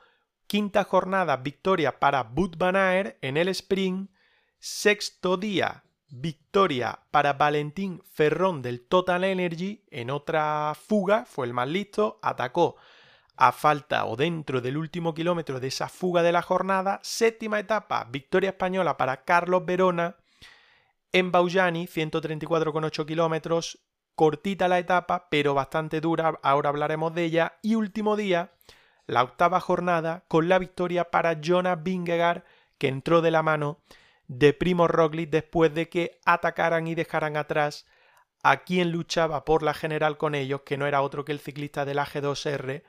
Quinta 0.47 0.85
jornada, 0.85 1.39
victoria 1.39 1.99
para 1.99 2.22
Bud 2.22 2.57
Van 2.59 2.76
en 2.76 3.37
el 3.37 3.49
sprint. 3.49 4.11
Sexto 4.59 5.37
día, 5.37 5.85
victoria 6.09 7.01
para 7.11 7.35
Valentín 7.35 8.03
Ferrón 8.05 8.62
del 8.62 8.87
Total 8.87 9.24
Energy 9.24 9.85
en 9.91 10.11
otra 10.11 10.74
fuga, 10.74 11.24
fue 11.26 11.47
el 11.47 11.53
más 11.53 11.68
listo, 11.68 12.18
atacó 12.22 12.76
a 13.37 13.53
falta 13.53 14.05
o 14.07 14.16
dentro 14.16 14.61
del 14.61 14.76
último 14.76 15.12
kilómetro 15.12 15.61
de 15.61 15.68
esa 15.68 15.89
fuga 15.89 16.22
de 16.22 16.32
la 16.32 16.43
jornada. 16.43 17.01
Séptima 17.03 17.59
etapa, 17.59 18.05
victoria 18.11 18.51
española 18.51 18.97
para 18.97 19.24
Carlos 19.24 19.64
Verona 19.66 20.16
en 21.12 21.32
Baujani, 21.32 21.87
134,8 21.87 23.07
kilómetros. 23.07 23.80
Cortita 24.14 24.68
la 24.68 24.78
etapa, 24.78 25.28
pero 25.30 25.54
bastante 25.54 26.00
dura, 26.00 26.38
ahora 26.42 26.68
hablaremos 26.68 27.14
de 27.14 27.24
ella. 27.24 27.58
Y 27.62 27.74
último 27.74 28.16
día, 28.16 28.52
la 29.06 29.22
octava 29.22 29.60
jornada 29.60 30.24
con 30.28 30.48
la 30.48 30.58
victoria 30.58 31.10
para 31.10 31.40
Jonas 31.40 31.82
Vingegaard 31.82 32.44
que 32.78 32.88
entró 32.88 33.20
de 33.22 33.30
la 33.30 33.42
mano 33.42 33.78
de 34.26 34.52
Primo 34.52 34.88
Roglic 34.88 35.30
después 35.30 35.74
de 35.74 35.88
que 35.88 36.20
atacaran 36.24 36.86
y 36.86 36.94
dejaran 36.94 37.36
atrás 37.36 37.86
a 38.42 38.64
quien 38.64 38.90
luchaba 38.90 39.44
por 39.44 39.62
la 39.62 39.74
general 39.74 40.18
con 40.18 40.34
ellos, 40.34 40.62
que 40.62 40.76
no 40.76 40.86
era 40.86 41.02
otro 41.02 41.24
que 41.24 41.32
el 41.32 41.40
ciclista 41.40 41.84
del 41.84 41.98
AG2R, 41.98 42.82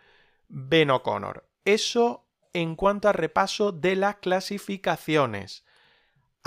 Ben 0.48 0.92
O'Connor. 0.92 1.48
Eso 1.64 2.26
en 2.54 2.76
cuanto 2.76 3.10
a 3.10 3.14
repaso 3.14 3.72
de 3.72 3.96
las 3.96 4.18
clasificaciones. 4.18 5.65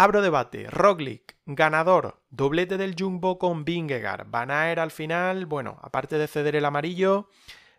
Abro 0.00 0.22
debate. 0.22 0.68
Roglic, 0.70 1.34
ganador, 1.44 2.22
doblete 2.30 2.76
del 2.76 2.94
Jumbo 2.96 3.36
con 3.36 3.64
Vingegaard. 3.64 4.30
Van 4.30 4.52
Aert 4.52 4.78
al 4.78 4.92
final, 4.92 5.44
bueno, 5.46 5.76
aparte 5.82 6.18
de 6.18 6.28
ceder 6.28 6.54
el 6.54 6.66
amarillo, 6.66 7.28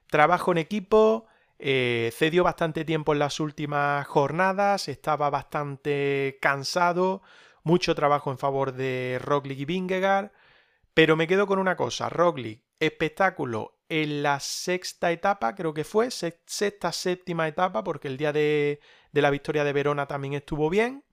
trabajo 0.08 0.52
en 0.52 0.58
equipo, 0.58 1.28
eh, 1.60 2.12
cedió 2.14 2.44
bastante 2.44 2.84
tiempo 2.84 3.14
en 3.14 3.20
las 3.20 3.40
últimas 3.40 4.06
jornadas, 4.06 4.90
estaba 4.90 5.30
bastante 5.30 6.38
cansado, 6.42 7.22
mucho 7.64 7.96
trabajo 7.96 8.32
en 8.32 8.38
favor 8.38 8.74
de 8.74 9.18
Roglic 9.22 9.60
y 9.60 9.64
Vingegaard, 9.64 10.34
pero 10.94 11.16
me 11.16 11.26
quedo 11.26 11.48
con 11.48 11.58
una 11.58 11.78
cosa, 11.78 12.10
Roglic, 12.10 12.66
espectáculo 12.82 13.80
en 13.88 14.24
la 14.24 14.42
sexta 14.42 15.14
etapa, 15.14 15.56
creo 15.56 15.74
que 15.74 15.86
fue, 15.86 16.12
sexta, 16.12 16.92
séptima 16.92 17.48
etapa, 17.48 17.82
porque 17.82 18.10
el 18.10 18.18
día 18.18 18.34
de, 18.34 18.82
la 19.14 19.30
victoria 19.30 19.64
de 19.64 19.72
Verona 19.72 20.06
también 20.06 20.34
estuvo 20.34 20.70
bien, 20.70 21.06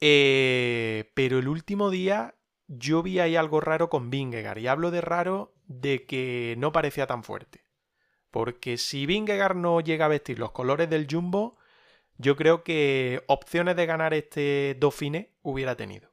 eh, 0.00 1.10
pero 1.14 1.38
el 1.38 1.48
último 1.48 1.90
día 1.90 2.34
yo 2.68 3.02
vi 3.02 3.18
ahí 3.18 3.36
algo 3.36 3.60
raro 3.60 3.90
con 3.90 4.10
Vingegaard, 4.10 4.58
y 4.58 4.68
hablo 4.68 4.90
de 4.90 5.00
raro 5.00 5.52
de 5.66 6.06
que 6.06 6.54
no 6.58 6.72
parecía 6.72 7.06
tan 7.06 7.24
fuerte. 7.24 7.64
Porque 8.30 8.76
si 8.76 9.06
Vingegaard 9.06 9.56
no 9.56 9.80
llega 9.80 10.04
a 10.04 10.08
vestir 10.08 10.38
los 10.38 10.52
colores 10.52 10.88
del 10.88 11.06
Jumbo, 11.10 11.56
yo 12.16 12.36
creo 12.36 12.62
que 12.62 13.22
opciones 13.26 13.76
de 13.76 13.86
ganar 13.86 14.14
este 14.14 14.76
Dauphiné 14.78 15.30
hubiera 15.42 15.76
tenido. 15.76 16.10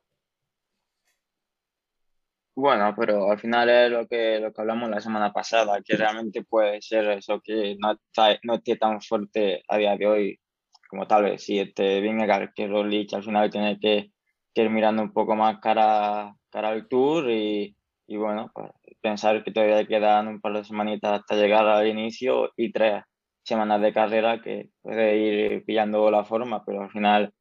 Bueno, 2.55 2.95
pero 2.97 3.29
al 3.29 3.37
final 3.37 3.69
es 3.69 3.91
lo 3.91 4.07
que, 4.07 4.39
lo 4.39 4.51
que 4.51 4.61
hablamos 4.61 4.89
la 4.89 4.99
semana 4.99 5.31
pasada, 5.31 5.79
que 5.85 5.95
realmente 5.95 6.43
puede 6.43 6.81
ser 6.81 7.07
eso, 7.11 7.39
que 7.39 7.75
no, 7.77 7.99
no 8.43 8.55
esté 8.55 8.77
tan 8.77 8.99
fuerte 8.99 9.63
a 9.67 9.77
día 9.77 9.95
de 9.95 10.07
hoy 10.07 10.39
como 10.87 11.07
tal 11.07 11.23
vez 11.23 11.43
si 11.43 11.59
este 11.59 12.01
Vingegaard, 12.01 12.53
que 12.53 12.67
Roglic 12.67 13.13
al 13.13 13.23
final 13.23 13.49
tiene 13.49 13.79
que, 13.79 14.11
ir 14.55 14.69
mirando 14.71 15.03
un 15.03 15.13
poco 15.13 15.35
más 15.35 15.59
cara, 15.59 16.35
cara 16.49 16.69
al 16.69 16.87
Tour 16.87 17.29
y, 17.29 17.75
y 18.07 18.17
bueno, 18.17 18.49
pues 18.53 18.71
pensar 19.01 19.43
que 19.43 19.51
todavía 19.51 19.85
quedan 19.85 20.27
un 20.27 20.41
par 20.41 20.53
de 20.53 20.63
semanitas 20.63 21.19
hasta 21.19 21.35
llegar 21.35 21.67
al 21.67 21.87
inicio 21.87 22.51
y 22.57 22.71
tres 22.71 23.03
semanas 23.43 23.81
de 23.81 23.93
carrera 23.93 24.41
que 24.41 24.69
puede 24.81 25.17
ir 25.17 25.65
pillando 25.65 26.09
la 26.11 26.25
forma, 26.25 26.63
pero 26.65 26.81
al 26.81 26.89
final 26.91 27.33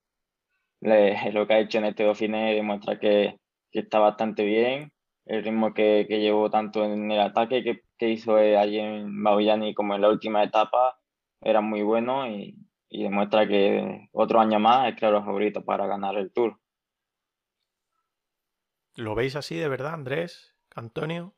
lo 0.80 1.46
que 1.46 1.54
ha 1.54 1.58
hecho 1.60 1.78
en 1.78 1.86
este 1.86 2.04
Dauphiné 2.04 2.54
demuestra 2.54 2.98
que, 2.98 3.36
que, 3.72 3.80
está 3.80 3.98
bastante 3.98 4.44
bien. 4.44 4.92
El 5.24 5.42
ritmo 5.42 5.74
que, 5.74 6.06
que 6.08 6.20
llevó 6.20 6.50
tanto 6.50 6.84
en 6.84 7.10
el 7.10 7.20
ataque 7.20 7.64
que, 7.64 7.80
que 7.98 8.10
hizo 8.10 8.36
allí 8.36 8.78
en 8.78 9.22
Bauyani 9.24 9.74
como 9.74 9.94
en 9.94 10.02
la 10.02 10.08
última 10.10 10.44
etapa 10.44 10.98
era 11.40 11.60
muy 11.60 11.82
bueno 11.82 12.28
y, 12.28 12.56
y 12.88 13.02
demuestra 13.02 13.46
que 13.46 14.08
otro 14.12 14.40
año 14.40 14.58
más 14.58 14.88
es 14.88 14.98
claro 14.98 15.24
favorito 15.24 15.64
para 15.64 15.86
ganar 15.86 16.16
el 16.16 16.32
Tour. 16.32 16.58
¿Lo 18.94 19.14
veis 19.14 19.36
así 19.36 19.56
de 19.56 19.68
verdad, 19.68 19.94
Andrés? 19.94 20.54
Antonio. 20.74 21.34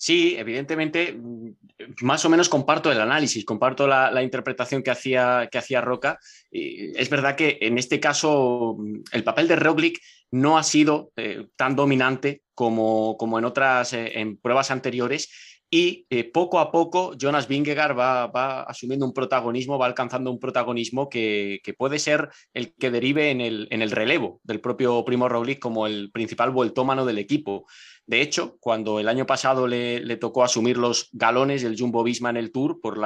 Sí, 0.00 0.36
evidentemente, 0.38 1.12
mm, 1.12 1.56
más 2.02 2.24
o 2.24 2.28
menos 2.28 2.48
comparto 2.48 2.90
el 2.92 3.00
análisis, 3.00 3.44
comparto 3.44 3.86
la, 3.88 4.22
interpretación 4.22 4.82
que 4.82 4.92
hacía, 4.92 5.48
que 5.50 5.58
hacía 5.58 5.80
Roca. 5.80 6.18
es 6.52 7.10
verdad 7.10 7.34
que 7.34 7.58
en 7.60 7.78
este 7.78 7.98
caso 7.98 8.76
mm, 8.78 9.02
el 9.12 9.24
papel 9.24 9.48
de 9.48 9.56
Roglic 9.56 10.00
no 10.30 10.56
ha 10.56 10.62
sido 10.62 11.12
eh, 11.16 11.48
tan 11.56 11.74
dominante 11.74 12.42
como, 12.54 13.16
como 13.18 13.38
en 13.38 13.44
otras 13.44 13.92
eh, 13.92 14.20
en 14.20 14.36
pruebas 14.36 14.70
anteriores 14.70 15.57
y 15.70 16.06
eh, 16.08 16.24
poco 16.24 16.58
a 16.60 16.70
poco 16.70 17.14
Jonas 17.16 17.46
Vingegaard 17.46 17.98
va, 17.98 18.62
asumiendo 18.62 19.04
un 19.04 19.12
protagonismo, 19.12 19.78
va 19.78 19.86
alcanzando 19.86 20.30
un 20.30 20.38
protagonismo 20.38 21.08
que, 21.08 21.60
puede 21.76 21.98
ser 21.98 22.30
el 22.54 22.74
que 22.74 22.90
derive 22.90 23.30
en 23.30 23.40
el, 23.40 23.90
relevo 23.90 24.40
del 24.44 24.60
propio 24.60 25.04
Primo 25.04 25.28
Roglic 25.28 25.58
como 25.58 25.86
el 25.86 26.10
principal 26.10 26.50
vueltómano 26.50 27.04
del 27.04 27.18
equipo. 27.18 27.66
De 28.06 28.22
hecho, 28.22 28.56
cuando 28.60 28.98
el 28.98 29.08
año 29.08 29.26
pasado 29.26 29.66
le, 29.66 30.16
tocó 30.16 30.42
asumir 30.42 30.78
los 30.78 31.10
galones 31.12 31.62
del 31.62 31.78
Jumbo 31.78 32.02
Visma 32.02 32.30
en 32.30 32.38
el 32.38 32.50
Tour 32.50 32.80
por, 32.80 32.98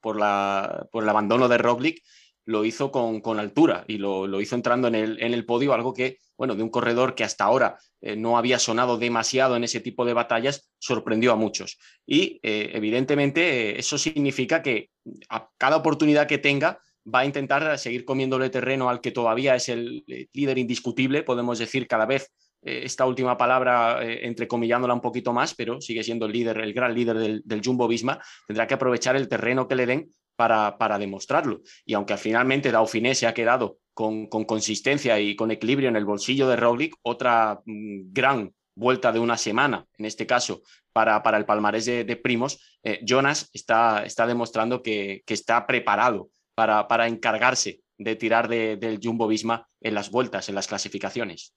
por 0.00 0.16
el 0.16 1.08
abandono 1.08 1.48
de 1.48 1.58
Roglic, 1.58 2.02
lo 2.48 2.64
hizo 2.64 2.90
con, 2.90 3.20
con 3.20 3.38
altura 3.38 3.84
y 3.86 3.98
lo, 3.98 4.26
lo, 4.26 4.40
hizo 4.40 4.54
entrando 4.54 4.88
en 4.88 4.94
el, 4.94 5.22
en 5.22 5.34
el 5.34 5.44
podio, 5.44 5.74
algo 5.74 5.92
que, 5.92 6.16
bueno, 6.38 6.54
de 6.54 6.62
un 6.62 6.70
corredor 6.70 7.14
que 7.14 7.22
hasta 7.22 7.44
ahora 7.44 7.76
eh, 8.00 8.16
no 8.16 8.38
había 8.38 8.58
sonado 8.58 8.96
demasiado 8.96 9.54
en 9.54 9.64
ese 9.64 9.80
tipo 9.80 10.06
de 10.06 10.14
batallas, 10.14 10.70
sorprendió 10.78 11.32
a 11.32 11.36
muchos. 11.36 11.78
Y 12.06 12.40
eh, 12.42 12.70
evidentemente 12.72 13.78
eso 13.78 13.98
significa 13.98 14.62
que 14.62 14.88
a 15.28 15.50
cada 15.58 15.76
oportunidad 15.76 16.26
que 16.26 16.38
tenga 16.38 16.80
va 17.04 17.20
a 17.20 17.26
intentar 17.26 17.78
seguir 17.78 18.06
comiéndole 18.06 18.48
terreno 18.48 18.88
al 18.88 19.02
que 19.02 19.10
todavía 19.10 19.54
es 19.54 19.68
el 19.68 20.04
eh, 20.06 20.28
líder 20.32 20.56
indiscutible, 20.56 21.24
podemos 21.24 21.58
decir 21.58 21.86
cada 21.86 22.06
vez 22.06 22.32
esta 22.60 23.06
última 23.06 23.38
palabra 23.38 24.00
entrecomillándola 24.02 24.92
un 24.92 25.00
poquito 25.00 25.32
más, 25.32 25.54
pero 25.54 25.80
sigue 25.80 26.02
siendo 26.02 26.26
el 26.26 26.32
líder, 26.32 26.58
el 26.58 26.74
gran 26.74 26.92
líder 26.92 27.16
del, 27.16 27.40
del 27.44 27.62
Jumbo 27.64 27.86
Visma, 27.86 28.20
tendrá 28.48 28.66
que 28.66 28.74
aprovechar 28.74 29.14
el 29.14 29.28
terreno 29.28 29.68
que 29.68 29.76
le 29.76 29.86
den 29.86 30.10
para, 30.38 30.98
demostrarlo. 30.98 31.62
Y 31.84 31.94
aunque 31.94 32.16
finalmente 32.16 32.70
Dauphiné 32.70 33.16
se 33.16 33.26
ha 33.26 33.34
quedado 33.34 33.78
con, 33.92 34.28
consistencia 34.28 35.18
y 35.18 35.34
con 35.34 35.50
equilibrio 35.50 35.88
en 35.88 35.96
el 35.96 36.04
bolsillo 36.04 36.48
de 36.48 36.54
Roglic, 36.54 36.94
otra 37.02 37.60
mm, 37.66 38.12
gran 38.12 38.54
vuelta 38.76 39.10
de 39.10 39.18
una 39.18 39.36
semana, 39.36 39.84
en 39.96 40.04
este 40.04 40.26
caso, 40.26 40.62
para, 40.92 41.24
para 41.24 41.38
el 41.38 41.44
palmarés 41.44 41.86
de, 41.86 42.16
primos, 42.16 42.78
eh, 42.84 43.00
Jonas 43.02 43.50
está, 43.52 44.04
está 44.04 44.28
demostrando 44.28 44.80
que, 44.80 45.24
está 45.26 45.66
preparado 45.66 46.30
para, 46.54 46.86
para, 46.86 47.08
encargarse 47.08 47.80
de 47.98 48.14
tirar 48.14 48.46
del 48.46 49.00
Jumbo 49.02 49.26
Visma 49.26 49.66
en 49.80 49.94
las 49.94 50.12
vueltas, 50.12 50.48
en 50.48 50.54
las 50.54 50.68
clasificaciones. 50.68 51.52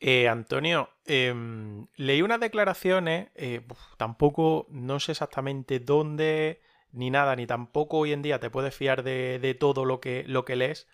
Eh, 0.00 0.28
Antonio, 0.28 0.90
em, 1.06 1.86
leí 1.96 2.20
unas 2.20 2.40
declaraciones, 2.40 3.30
eh, 3.36 3.62
tampoco, 3.96 4.66
no 4.68 5.00
sé 5.00 5.12
exactamente 5.12 5.80
dónde, 5.80 6.60
ni 6.92 7.10
nada, 7.10 7.36
ni 7.36 7.46
tampoco 7.46 7.98
hoy 7.98 8.12
en 8.12 8.22
día 8.22 8.38
te 8.38 8.50
puedes 8.50 8.74
fiar 8.74 9.02
de, 9.02 9.56
todo 9.58 9.84
lo 9.84 10.00
que, 10.00 10.24
lo 10.26 10.44
que 10.44 10.56
lees, 10.56 10.88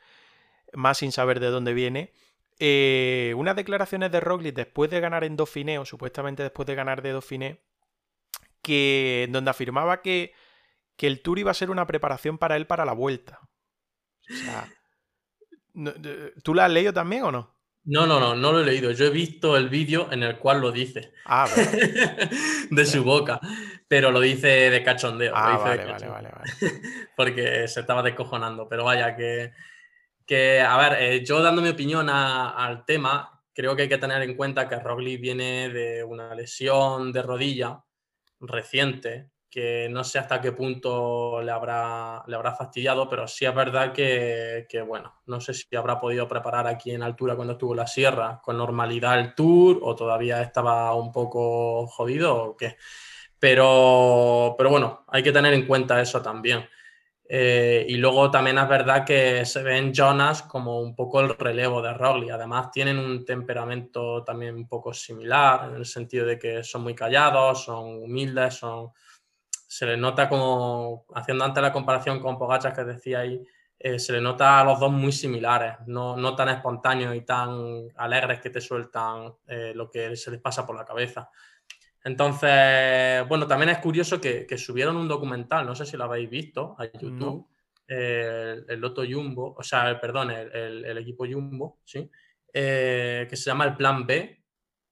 más 0.73 0.99
sin 0.99 1.13
saber 1.13 1.41
de 1.41 1.49
dónde 1.49 1.75
viene. 1.75 2.13
Eh, 2.61 3.35
unas 3.37 3.57
declaraciones 3.57 4.11
de 4.11 4.21
Roglic 4.21 4.55
después 4.55 4.91
de 4.91 5.01
ganar 5.01 5.25
en 5.25 5.37
Dauphiné, 5.37 5.79
o 5.79 5.85
supuestamente 5.85 6.43
después 6.43 6.67
de 6.67 6.75
ganar 6.75 7.03
de 7.03 7.13
Dauphiné, 7.13 7.61
que, 8.63 9.29
donde 9.31 9.51
afirmaba 9.51 10.03
que, 10.03 10.33
que 10.97 11.07
el 11.07 11.21
Tour 11.23 11.39
iba 11.39 11.51
a 11.51 11.55
ser 11.55 11.71
una 11.71 11.87
preparación 11.87 12.39
para 12.39 12.57
él 12.57 12.67
para 12.67 12.85
la 12.85 12.93
vuelta. 12.93 13.41
O 14.31 14.35
sea, 14.35 14.69
¿tú 16.43 16.55
la 16.55 16.67
has 16.67 16.73
leído 16.73 16.93
también 16.93 17.23
o 17.23 17.33
no? 17.33 17.59
No, 17.85 18.07
no, 18.07 18.21
no, 18.21 18.35
no 18.35 18.53
lo 18.53 18.61
he 18.61 18.67
leído. 18.67 18.91
Yo 18.91 19.07
he 19.07 19.11
visto 19.11 19.57
el 19.57 19.71
vídeo 19.71 20.13
en 20.13 20.23
el 20.23 20.37
cual 20.37 20.61
lo 20.61 20.71
dice. 20.73 21.15
Ah, 21.25 21.49
de 22.71 22.85
su 22.85 23.03
boca. 23.03 23.41
Pero 23.89 24.11
lo 24.11 24.21
dice 24.21 24.71
de 24.71 24.83
cachondeo. 24.83 25.33
Ah, 25.35 25.57
vale, 25.57 25.85
vale, 25.87 26.09
vale, 26.09 26.31
Porque 27.17 27.67
se 27.67 27.81
estaba 27.81 28.03
descojonando. 28.03 28.69
Pero 28.69 28.85
vaya, 28.85 29.17
que, 29.17 29.53
que 30.27 30.61
a 30.61 30.77
ver, 30.77 31.03
eh, 31.03 31.25
yo 31.25 31.43
dando 31.43 31.63
mi 31.63 31.71
opinión 31.71 32.09
al 32.11 32.85
tema, 32.85 33.43
creo 33.55 33.75
que 33.75 33.83
hay 33.83 33.89
que 33.89 33.99
tener 33.99 34.23
en 34.23 34.37
cuenta 34.37 34.69
que 34.69 34.79
Roglic 34.79 35.21
viene 35.21 35.71
de 35.71 36.05
una 36.05 36.35
lesión 36.35 37.13
de 37.13 37.23
rodilla 37.23 37.83
reciente 38.41 39.31
que 39.51 39.89
no 39.91 40.05
sé 40.05 40.19
hasta 40.19 40.41
qué 40.41 40.53
punto 40.53 41.41
le 41.43 41.51
habrá, 41.51 42.23
le 42.27 42.37
habrá 42.37 42.55
fastidiado, 42.55 43.09
pero 43.09 43.27
sí 43.27 43.47
es 43.47 43.55
verdad 43.55 43.93
que, 43.93 44.67
bueno, 44.87 45.15
no 45.27 45.41
sé 45.41 45.55
si 45.55 45.75
habrá 45.75 45.99
podido 45.99 46.29
preparar 46.29 46.67
aquí 46.67 46.91
en 46.91 47.03
altura 47.03 47.35
cuando 47.35 47.55
estuvo 47.55 47.73
en 47.73 47.79
la 47.79 47.87
sierra 47.87 48.41
con 48.43 48.59
normalidad 48.59 49.19
el 49.19 49.35
tour 49.35 49.79
o 49.83 49.95
todavía 49.95 50.43
estaba 50.43 50.95
un 50.95 51.11
poco 51.13 51.87
jodido 51.87 52.37
o 52.37 52.57
qué. 52.57 52.77
Pero, 53.39 54.55
pero 54.57 54.71
bueno, 54.71 55.05
hay 55.09 55.23
que 55.23 55.33
tener 55.33 55.55
en 55.55 55.67
cuenta 55.67 56.01
eso 56.01 56.21
también. 56.21 56.69
Eh, 57.31 57.85
y 57.87 57.99
luego 57.99 58.31
también 58.31 58.57
es 58.57 58.67
verdad 58.67 59.05
que 59.05 59.45
se 59.45 59.63
ven 59.63 59.93
Jonas 59.93 60.43
como 60.45 60.81
un 60.81 60.97
poco 60.97 61.21
el 61.21 61.37
relevo 61.37 61.83
de 61.83 61.93
Roglic. 61.93 62.31
Además, 62.31 62.71
tienen 62.71 62.99
un 62.99 63.25
temperamento 63.25 64.25
también 64.25 64.55
un 64.55 64.67
poco 64.67 64.95
similar, 64.95 65.69
en 65.69 65.77
el 65.77 65.85
sentido 65.85 66.25
de 66.25 66.39
que 66.39 66.65
son 66.65 66.83
muy 66.83 66.95
callados, 66.95 67.65
son 67.65 68.03
humildes, 68.03 68.55
son, 68.55 68.93
se 69.51 69.85
le 69.85 69.97
nota 69.99 70.29
como, 70.29 71.05
haciendo 71.15 71.45
antes 71.45 71.63
la 71.63 71.73
comparación 71.73 72.19
con 72.21 72.39
Pogachas 72.39 72.75
que 72.75 72.85
decía 72.85 73.21
ahí, 73.21 73.45
eh, 73.79 73.99
se 73.99 74.13
le 74.13 74.21
nota 74.23 74.61
a 74.61 74.65
los 74.65 74.81
dos 74.81 74.91
muy 74.91 75.13
similares, 75.13 75.75
no, 75.87 76.17
no 76.17 76.35
tan 76.35 76.49
espontáneos 76.49 77.15
y 77.15 77.21
tan 77.21 77.89
alegres 77.97 78.41
que 78.41 78.51
te 78.51 78.61
sueltan 78.61 79.35
eh, 79.47 79.73
lo 79.75 79.91
que 79.91 80.17
se 80.17 80.31
les 80.31 80.41
pasa 80.41 80.67
por 80.67 80.77
la 80.77 80.85
cabeza. 80.85 81.31
Entonces, 82.09 83.29
bueno, 83.29 83.47
también 83.47 83.69
es 83.69 83.79
curioso 83.79 84.19
que, 84.19 84.47
que 84.47 84.57
subieron 84.57 84.97
un 84.97 85.07
documental, 85.07 85.67
no 85.67 85.75
sé 85.75 85.85
si 85.85 85.95
lo 85.99 86.05
habéis 86.05 86.31
visto, 86.31 86.75
a 86.79 86.87
YouTube, 86.87 87.47
el, 87.87 88.65
el, 88.67 88.81
Loto 88.81 89.03
Jumbo, 89.07 89.55
o 89.55 89.63
sea, 89.63 90.01
perdón, 90.01 90.31
el, 90.31 90.87
el, 90.87 90.99
equipo 90.99 91.27
Jumbo, 91.27 91.81
¿sí? 91.85 92.11
Eh, 92.51 93.27
que 93.29 93.37
se 93.37 93.51
llama 93.51 93.67
el 93.67 93.77
Plan 93.77 94.07
B, 94.07 94.43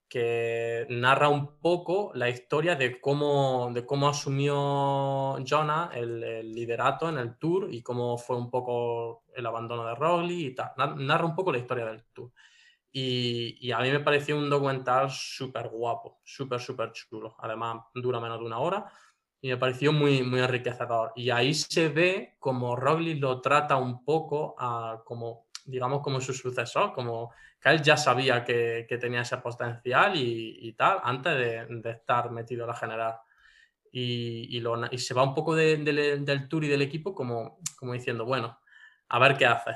que 0.07 0.87
narra 0.91 1.31
un 1.31 1.59
poco 1.59 2.13
la 2.15 2.29
historia 2.29 2.77
de 2.77 3.01
cómo, 3.01 3.71
de 3.73 3.87
cómo 3.87 4.11
asumió 4.11 5.43
Jonah 5.43 5.93
el, 5.95 6.53
liderato 6.53 7.09
en 7.09 7.17
el 7.17 7.39
tour 7.39 7.73
y 7.73 7.83
cómo 7.83 8.19
fue 8.19 8.37
un 8.37 8.51
poco 8.51 9.25
el 9.35 9.47
abandono 9.47 9.87
de 9.87 9.95
Roglic 9.95 10.51
y 10.51 10.55
tal. 10.55 10.73
Narra 10.99 11.25
un 11.25 11.35
poco 11.35 11.51
la 11.51 11.59
historia 11.59 11.87
del 11.87 12.05
tour. 12.13 12.31
Y, 12.99 13.59
y 13.61 13.73
a 13.73 13.81
mí 13.81 13.91
me 13.91 14.01
pareció 14.01 14.39
un 14.39 14.49
documental 14.49 15.11
súper 15.11 15.69
guapo, 15.69 16.23
súper, 16.25 16.59
súper 16.59 16.93
chulo. 16.93 17.37
Además, 17.41 17.83
dura 17.93 18.21
menos 18.21 18.39
de 18.41 18.47
una 18.47 18.59
hora 18.59 18.91
y 19.43 19.49
me 19.49 19.59
pareció 19.59 19.93
muy, 19.93 20.23
muy 20.23 20.41
enriquecedor. 20.41 21.13
Y 21.15 21.29
ahí 21.29 21.53
se 21.53 21.91
ve 21.91 22.37
como 22.39 22.75
Roglic 22.75 23.21
lo 23.21 23.43
trata 23.43 23.77
un 23.77 24.03
poco 24.03 24.55
a, 24.59 25.03
como, 25.05 25.49
digamos, 25.67 26.01
como 26.01 26.23
su 26.23 26.33
sucesor, 26.33 26.95
como 26.95 27.35
él 27.65 27.83
ya 27.83 27.99
sabía 27.99 28.43
que, 28.43 28.87
tenía 28.99 29.21
ese 29.21 29.37
potencial 29.37 30.13
y, 30.17 30.73
tal, 30.73 30.99
antes 31.03 31.37
de, 31.37 31.91
estar 31.91 32.31
metido 32.31 32.63
en 32.63 32.69
la 32.69 32.77
general. 32.77 33.15
Y, 33.93 34.57
y, 34.57 34.99
se 34.99 35.13
va 35.13 35.23
un 35.23 35.35
poco 35.35 35.55
del 35.55 36.49
tour 36.49 36.65
y 36.65 36.69
del 36.69 36.81
equipo 36.81 37.15
como, 37.15 37.59
como 37.79 37.93
diciendo, 37.93 38.25
bueno, 38.25 38.59
a 39.11 39.19
ver 39.19 39.37
qué 39.37 39.45
hace, 39.45 39.73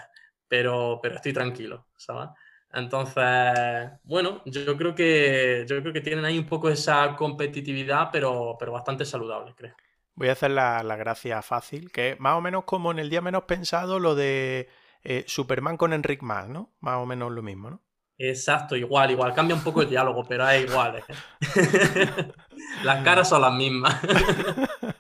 pero, 0.49 1.01
pero 1.03 1.16
estoy 1.16 1.35
tranquilo, 1.35 1.89
¿sabes? 1.99 2.31
Entonces, 2.73 3.91
bueno, 4.05 4.43
yo 4.45 4.77
creo 4.77 4.95
que 4.95 5.64
yo 5.68 5.81
creo 5.81 5.93
que 5.93 6.01
tienen 6.01 6.25
ahí 6.25 6.39
un 6.39 6.47
poco 6.47 6.68
esa 6.68 7.16
competitividad, 7.16 8.11
pero, 8.12 8.57
pero 8.59 8.73
bastante 8.73 9.05
saludable, 9.05 9.55
creo. 9.57 9.75
Voy 10.14 10.29
a 10.29 10.33
hacer 10.33 10.51
la, 10.51 10.83
la 10.83 10.97
gracia 10.97 11.43
fácil, 11.43 11.91
que 11.91 12.16
más 12.18 12.37
o 12.37 12.41
menos 12.41 12.64
como 12.64 12.91
en 12.91 12.99
el 12.99 13.11
día 13.11 13.21
menos 13.21 13.45
pensado 13.45 13.99
lo 13.99 14.14
de 14.14 14.68
eh, 15.03 15.25
Superman 15.27 15.77
con 15.77 15.93
Enric 15.93 16.23
Más, 16.23 16.49
¿no? 16.49 16.71
Más 16.81 16.97
o 16.97 17.07
menos 17.07 17.33
lo 17.33 17.43
mismo, 17.43 17.71
¿no? 17.71 17.83
Exacto, 18.18 18.77
igual, 18.77 19.11
igual. 19.11 19.33
Cambia 19.35 19.57
un 19.57 19.62
poco 19.64 19.81
el 19.83 19.89
diálogo, 19.89 20.25
pero 20.25 20.49
es 20.49 20.64
igual. 20.68 20.97
¿eh? 20.99 21.05
las 22.85 23.03
caras 23.03 23.29
son 23.29 23.41
las 23.43 23.53
mismas. 23.55 23.97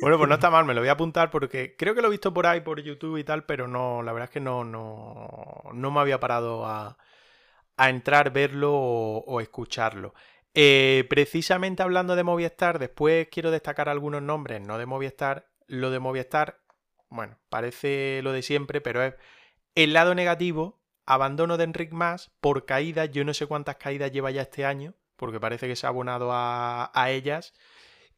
bueno, 0.00 0.18
pues 0.18 0.28
no 0.28 0.34
está 0.34 0.50
mal, 0.50 0.64
me 0.64 0.74
lo 0.74 0.80
voy 0.80 0.88
a 0.88 0.92
apuntar 0.92 1.30
porque 1.30 1.76
creo 1.76 1.94
que 1.94 2.02
lo 2.02 2.08
he 2.08 2.12
visto 2.12 2.32
por 2.32 2.46
ahí, 2.46 2.60
por 2.60 2.80
YouTube 2.80 3.18
y 3.18 3.24
tal, 3.24 3.44
pero 3.44 3.68
no, 3.68 4.02
la 4.02 4.12
verdad 4.12 4.28
es 4.28 4.32
que 4.32 4.40
no, 4.40 4.64
no, 4.64 5.62
no 5.72 5.90
me 5.90 6.00
había 6.00 6.20
parado 6.20 6.66
a, 6.66 6.96
entrar, 7.78 8.32
verlo 8.32 8.74
o, 8.74 9.40
escucharlo. 9.40 10.14
Eh, 10.54 11.06
precisamente 11.08 11.82
hablando 11.82 12.16
de 12.16 12.24
Movistar, 12.24 12.78
después 12.78 13.28
quiero 13.30 13.50
destacar 13.50 13.88
algunos 13.88 14.22
nombres, 14.22 14.60
no 14.60 14.78
de 14.78 14.86
Movistar. 14.86 15.46
Lo 15.68 15.90
de 15.90 15.98
Movistar 15.98 16.60
bueno, 17.10 17.38
parece 17.48 18.20
lo 18.22 18.32
de 18.32 18.42
siempre, 18.42 18.80
pero 18.80 19.02
es 19.02 19.14
el 19.74 19.92
lado 19.92 20.14
negativo, 20.14 20.80
abandono 21.06 21.56
de 21.56 21.64
Enric 21.64 21.92
Más 21.92 22.30
por 22.40 22.66
caídas, 22.66 23.10
yo 23.10 23.24
no 23.24 23.34
sé 23.34 23.46
cuántas 23.46 23.76
caídas 23.76 24.12
lleva 24.12 24.30
ya 24.30 24.42
este 24.42 24.64
año, 24.64 24.94
porque 25.16 25.40
parece 25.40 25.66
que 25.66 25.76
se 25.76 25.86
ha 25.86 25.90
abonado 25.90 26.30
a, 26.32 26.90
ellas. 27.08 27.54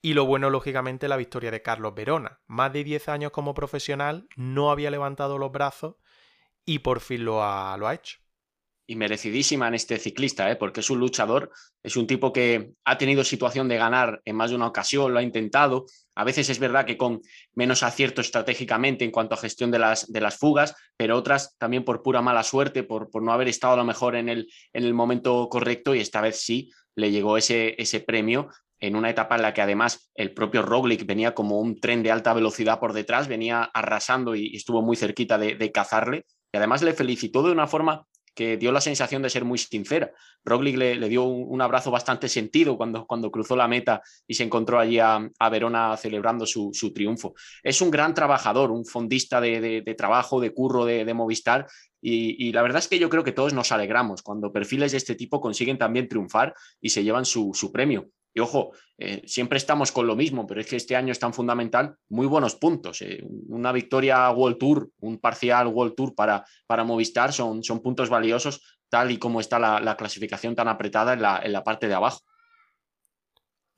Y 0.02 0.14
lo 0.14 0.24
bueno, 0.24 0.48
lógicamente, 0.48 1.08
la 1.08 1.16
victoria 1.16 1.50
de 1.50 1.62
Carlos 1.62 1.94
Verona. 1.94 2.40
Más 2.46 2.72
de 2.72 2.84
10 2.84 3.08
años 3.10 3.32
como 3.32 3.52
profesional, 3.52 4.26
no 4.34 4.70
había 4.70 4.90
levantado 4.90 5.36
los 5.36 5.52
brazos 5.52 5.96
y 6.64 6.78
por 6.78 7.00
fin 7.00 7.24
lo 7.24 7.42
ha, 7.42 7.76
hecho 7.94 8.18
y 8.86 8.96
merecidísima 8.96 9.68
en 9.68 9.74
este 9.74 9.98
ciclista, 9.98 10.50
¿eh? 10.50 10.56
porque 10.56 10.80
es 10.80 10.90
un 10.90 10.98
luchador, 10.98 11.52
es 11.80 11.96
un 11.96 12.08
tipo 12.08 12.32
que 12.32 12.72
ha 12.84 12.98
tenido 12.98 13.22
situación 13.22 13.68
de 13.68 13.76
ganar 13.76 14.20
en 14.24 14.34
más 14.34 14.50
de 14.50 14.56
una 14.56 14.66
ocasión, 14.66 15.12
lo 15.12 15.20
ha 15.20 15.22
intentado. 15.22 15.86
A 16.16 16.24
veces 16.24 16.50
es 16.50 16.58
verdad 16.58 16.86
que 16.86 16.96
con 16.96 17.20
menos 17.54 17.84
acierto 17.84 18.20
estratégicamente 18.20 19.04
en 19.04 19.12
cuanto 19.12 19.36
a 19.36 19.38
gestión 19.38 19.70
de 19.70 19.78
las, 19.78 20.10
de 20.10 20.20
las 20.20 20.38
fugas, 20.38 20.74
pero 20.96 21.16
otras 21.16 21.56
también 21.56 21.84
por 21.84 22.02
pura 22.02 22.20
mala 22.20 22.42
suerte, 22.42 22.82
por, 22.82 23.10
por 23.10 23.22
no 23.22 23.32
haber 23.32 23.46
estado 23.46 23.74
a 23.74 23.76
lo 23.76 23.84
mejor 23.84 24.16
en 24.16 24.28
el, 24.28 24.50
en 24.72 24.82
el 24.82 24.92
momento 24.92 25.48
correcto 25.48 25.94
y 25.94 26.00
esta 26.00 26.20
vez 26.20 26.40
sí 26.40 26.72
le 26.96 27.12
llegó 27.12 27.36
ese, 27.36 27.80
ese 27.80 28.00
premio 28.00 28.48
en 28.80 28.96
una 28.96 29.10
etapa 29.10 29.36
en 29.36 29.42
la 29.42 29.54
que 29.54 29.62
además 29.62 30.10
el 30.14 30.32
propio 30.32 30.62
Roglic 30.62 31.06
venía 31.06 31.34
como 31.34 31.60
un 31.60 31.78
tren 31.78 32.02
de 32.02 32.10
alta 32.10 32.32
velocidad 32.32 32.80
por 32.80 32.94
detrás, 32.94 33.28
venía 33.28 33.62
arrasando 33.62 34.34
y 34.34 34.56
estuvo 34.56 34.82
muy 34.82 34.96
cerquita 34.96 35.38
de, 35.38 35.72
cazarle. 35.72 36.24
Y 36.52 36.56
además 36.56 36.82
le 36.82 36.94
felicitó 36.94 37.42
de 37.42 37.52
una 37.52 37.66
forma 37.66 38.06
que 38.34 38.56
dio 38.56 38.72
la 38.72 38.80
sensación 38.80 39.22
de 39.22 39.28
ser 39.28 39.44
muy 39.44 39.58
sincera. 39.58 40.12
Roglic 40.44 40.76
le, 40.76 41.08
dio 41.08 41.24
un, 41.24 41.60
abrazo 41.60 41.90
bastante 41.90 42.28
sentido 42.28 42.76
cuando, 42.76 43.06
cuando 43.06 43.30
cruzó 43.30 43.54
la 43.54 43.68
meta 43.68 44.00
y 44.26 44.34
se 44.34 44.44
encontró 44.44 44.78
allí 44.78 44.98
a, 44.98 45.30
Verona 45.50 45.96
celebrando 45.96 46.46
su, 46.46 46.72
triunfo. 46.94 47.34
Es 47.62 47.82
un 47.82 47.90
gran 47.90 48.14
trabajador, 48.14 48.70
un 48.70 48.86
fondista 48.86 49.40
de, 49.40 49.94
trabajo, 49.96 50.40
de 50.40 50.54
curro 50.54 50.86
de, 50.86 51.12
Movistar 51.12 51.66
y, 52.00 52.50
la 52.52 52.62
verdad 52.62 52.78
es 52.78 52.88
que 52.88 52.98
yo 52.98 53.10
creo 53.10 53.24
que 53.24 53.32
todos 53.32 53.52
nos 53.52 53.72
alegramos 53.72 54.22
cuando 54.22 54.52
perfiles 54.52 54.92
de 54.92 54.98
este 54.98 55.16
tipo 55.16 55.40
consiguen 55.40 55.76
también 55.76 56.08
triunfar 56.08 56.54
y 56.80 56.88
se 56.88 57.04
llevan 57.04 57.26
su 57.26 57.70
premio. 57.72 58.08
Y 58.32 58.40
ojo, 58.40 58.72
eh, 58.96 59.22
siempre 59.26 59.58
estamos 59.58 59.90
con 59.90 60.06
lo 60.06 60.14
mismo, 60.14 60.46
pero 60.46 60.60
es 60.60 60.68
que 60.68 60.76
este 60.76 60.94
año 60.94 61.10
es 61.10 61.18
tan 61.18 61.34
fundamental, 61.34 61.96
muy 62.08 62.26
buenos 62.26 62.54
puntos. 62.54 63.02
Eh. 63.02 63.22
Una 63.48 63.72
victoria 63.72 64.30
World 64.30 64.58
Tour, 64.58 64.90
un 65.00 65.18
parcial 65.18 65.66
World 65.66 65.94
Tour 65.96 66.14
para, 66.14 66.44
para 66.66 66.84
Movistar 66.84 67.32
son, 67.32 67.64
son 67.64 67.82
puntos 67.82 68.08
valiosos, 68.08 68.78
tal 68.88 69.10
y 69.10 69.18
como 69.18 69.40
está 69.40 69.58
la, 69.58 69.96
clasificación 69.96 70.54
tan 70.54 70.68
apretada 70.68 71.14
en 71.14 71.22
la, 71.22 71.40
en 71.42 71.52
la, 71.52 71.64
parte 71.64 71.88
de 71.88 71.94
abajo. 71.94 72.20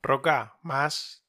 Roca, 0.01 0.53
más. 0.61 1.25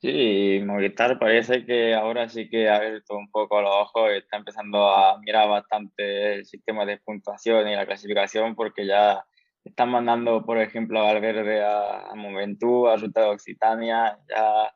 Sí, 0.00 0.60
Movistar 0.64 1.18
parece 1.18 1.64
que 1.64 1.94
ahora 1.94 2.28
sí 2.28 2.48
que 2.48 2.68
ha 2.68 2.76
abierto 2.76 3.16
un 3.16 3.30
poco 3.30 3.60
los 3.62 3.74
ojos 3.74 4.10
y 4.12 4.18
está 4.18 4.36
empezando 4.36 4.88
a 4.90 5.18
mirar 5.18 5.48
bastante 5.48 6.34
el 6.34 6.44
sistema 6.44 6.84
de 6.84 6.98
puntuación 6.98 7.66
y 7.68 7.74
la 7.74 7.86
clasificación 7.86 8.54
porque 8.54 8.86
ya 8.86 9.24
están 9.64 9.90
mandando, 9.90 10.44
por 10.44 10.58
ejemplo, 10.58 11.00
a 11.00 11.12
Valverde 11.12 11.62
a, 11.62 12.10
a 12.10 12.14
Momentú, 12.14 12.88
a 12.88 12.96
Occitania, 13.30 14.18
ya 14.28 14.72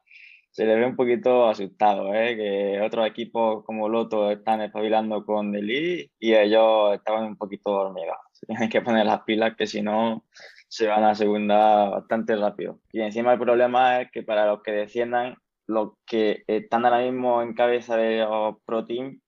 se 0.52 0.66
le 0.66 0.76
ve 0.76 0.84
un 0.84 0.96
poquito 0.96 1.48
asustado, 1.48 2.14
¿eh? 2.14 2.36
que 2.36 2.80
otros 2.82 3.06
equipos 3.06 3.64
como 3.64 3.88
Loto 3.88 4.30
están 4.30 4.60
espabilando 4.60 5.24
con 5.24 5.50
Deli 5.50 6.10
y 6.18 6.34
ellos 6.34 6.94
estaban 6.94 7.24
un 7.24 7.36
poquito 7.36 7.70
dormidos. 7.70 8.16
tienen 8.46 8.68
que 8.68 8.82
poner 8.82 9.06
las 9.06 9.22
pilas, 9.22 9.56
que 9.56 9.66
si 9.66 9.80
no 9.80 10.24
se 10.68 10.86
van 10.86 11.04
a 11.04 11.14
segunda 11.14 11.88
bastante 11.88 12.36
rápido. 12.36 12.80
Y 12.92 13.00
encima 13.00 13.32
el 13.32 13.38
problema 13.38 14.02
es 14.02 14.10
que 14.10 14.22
para 14.22 14.46
los 14.46 14.62
que 14.62 14.72
desciendan, 14.72 15.36
los 15.66 15.92
que 16.06 16.44
están 16.46 16.84
ahora 16.84 17.00
mismo 17.00 17.40
en 17.40 17.54
cabeza 17.54 17.96
de 17.96 18.18
los 18.18 18.56
Pro 18.66 18.84
Team, 18.84 19.20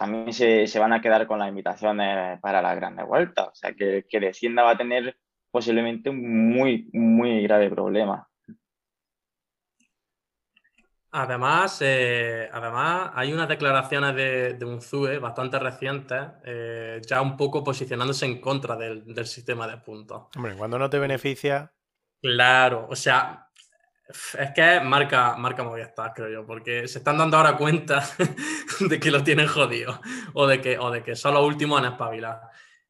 también 0.00 0.32
se, 0.32 0.66
se 0.66 0.78
van 0.78 0.94
a 0.94 1.02
quedar 1.02 1.26
con 1.26 1.38
las 1.38 1.50
invitaciones 1.50 2.40
para 2.40 2.62
las 2.62 2.74
grandes 2.74 3.06
vueltas. 3.06 3.48
O 3.48 3.54
sea, 3.54 3.74
que 3.74 4.06
que 4.08 4.18
descienda 4.18 4.62
va 4.62 4.70
a 4.70 4.78
tener 4.78 5.14
posiblemente 5.50 6.08
un 6.08 6.48
muy, 6.48 6.88
muy 6.94 7.42
grave 7.42 7.68
problema. 7.68 8.26
Además, 11.10 11.82
eh, 11.82 12.48
además, 12.50 13.10
hay 13.14 13.34
unas 13.34 13.46
declaraciones 13.46 14.14
de, 14.14 14.54
de 14.54 14.64
Unzue 14.64 15.18
bastante 15.18 15.58
recientes, 15.58 16.18
eh, 16.44 17.02
ya 17.06 17.20
un 17.20 17.36
poco 17.36 17.62
posicionándose 17.62 18.24
en 18.24 18.40
contra 18.40 18.76
del, 18.76 19.04
del, 19.04 19.26
sistema 19.26 19.68
de 19.68 19.76
puntos. 19.78 20.28
Hombre, 20.34 20.54
cuando 20.56 20.78
no 20.78 20.88
te 20.88 20.98
beneficia. 20.98 21.74
Claro, 22.22 22.86
o 22.88 22.96
sea, 22.96 23.49
es 24.38 24.50
que 24.52 24.80
marca, 24.80 25.36
marca 25.36 25.62
Movistar, 25.62 26.12
creo 26.14 26.28
yo, 26.28 26.46
porque 26.46 26.86
se 26.88 26.98
están 26.98 27.18
dando 27.18 27.36
ahora 27.36 27.56
cuenta 27.56 28.02
de 28.80 29.00
que 29.00 29.10
lo 29.10 29.22
tienen 29.22 29.46
jodido 29.46 30.00
o 30.34 30.46
de 30.46 30.60
que, 30.60 30.78
o 30.78 30.90
de 30.90 31.02
que 31.02 31.16
son 31.16 31.34
los 31.34 31.44
últimos 31.44 31.80
en 31.80 31.92
espabilar. 31.92 32.40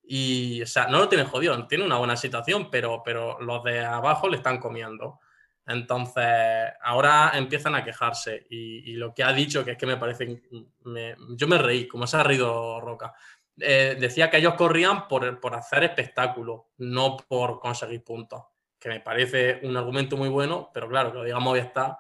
Y, 0.02 0.62
o 0.62 0.66
sea, 0.66 0.88
no 0.88 0.98
lo 0.98 1.08
tienen 1.08 1.28
jodido, 1.28 1.66
tiene 1.66 1.84
una 1.84 1.98
buena 1.98 2.16
situación, 2.16 2.68
pero, 2.70 3.02
pero 3.04 3.40
los 3.40 3.62
de 3.62 3.80
abajo 3.80 4.28
le 4.28 4.36
están 4.36 4.58
comiendo. 4.58 5.20
Entonces, 5.66 6.24
ahora 6.82 7.30
empiezan 7.34 7.76
a 7.76 7.84
quejarse 7.84 8.46
y, 8.50 8.94
lo 8.94 9.14
que 9.14 9.22
ha 9.22 9.32
dicho, 9.32 9.64
que 9.64 9.72
es 9.72 9.78
que 9.78 9.86
me 9.86 9.96
parece, 9.96 10.42
yo 11.36 11.46
me 11.46 11.58
reí, 11.58 11.86
como 11.86 12.08
se 12.08 12.16
ha 12.16 12.24
reído 12.24 12.80
Roca, 12.80 13.14
eh, 13.56 13.96
decía 14.00 14.30
que 14.30 14.38
ellos 14.38 14.54
corrían 14.54 15.06
por, 15.06 15.38
por, 15.38 15.54
hacer 15.54 15.84
espectáculo, 15.84 16.70
no 16.78 17.16
por 17.16 17.60
conseguir 17.60 18.02
puntos, 18.02 18.42
que 18.80 18.88
me 18.88 19.00
parece 19.00 19.60
un 19.62 19.76
argumento 19.76 20.16
muy 20.16 20.30
bueno, 20.30 20.70
pero 20.72 20.88
claro, 20.88 21.12
que 21.12 21.18
lo 21.18 21.24
digamos 21.24 21.58
está, 21.58 21.98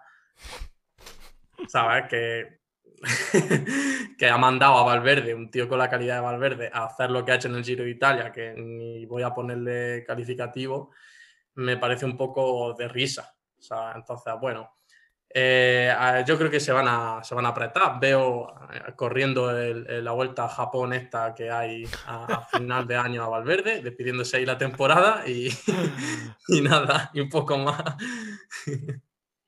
¿sabes? 1.68 2.08
Que, 2.08 2.60
que 4.18 4.28
ha 4.28 4.38
mandado 4.38 4.78
a 4.78 4.84
Valverde, 4.84 5.34
un 5.34 5.50
tío 5.50 5.68
con 5.68 5.78
la 5.78 5.90
calidad 5.90 6.16
de 6.16 6.22
Valverde, 6.22 6.70
a 6.72 6.86
hacer 6.86 7.10
lo 7.10 7.24
que 7.24 7.32
ha 7.32 7.34
hecho 7.34 7.48
en 7.48 7.56
el 7.56 7.64
Giro 7.64 7.84
de 7.84 7.90
Italia, 7.90 8.32
que 8.32 8.54
ni 8.56 9.04
voy 9.04 9.22
a 9.22 9.34
ponerle 9.34 10.02
calificativo, 10.06 10.90
me 11.54 11.76
parece 11.76 12.06
un 12.06 12.16
poco 12.16 12.74
de 12.74 12.88
risa. 12.88 13.34
O 13.58 13.62
sea, 13.62 13.92
entonces, 13.94 14.32
bueno, 14.40 14.79
eh, 15.32 15.94
yo 16.26 16.36
creo 16.36 16.50
que 16.50 16.58
se 16.58 16.72
van 16.72 16.86
a, 16.88 17.22
se 17.22 17.34
van 17.34 17.46
a 17.46 17.50
apretar. 17.50 18.00
Veo 18.00 18.52
eh, 18.72 18.92
corriendo 18.96 19.56
el, 19.56 19.86
el, 19.88 20.04
la 20.04 20.12
vuelta 20.12 20.44
a 20.44 20.48
Japón 20.48 20.92
esta 20.92 21.34
que 21.34 21.50
hay 21.50 21.84
a, 22.06 22.24
a, 22.24 22.46
final 22.46 22.86
de 22.86 22.96
año 22.96 23.22
a 23.22 23.28
Valverde, 23.28 23.80
despidiéndose 23.80 24.38
ahí 24.38 24.46
la 24.46 24.58
temporada 24.58 25.22
y, 25.28 25.48
y 26.48 26.60
nada, 26.60 27.10
y 27.14 27.20
un 27.20 27.28
poco 27.28 27.58
más. 27.58 27.82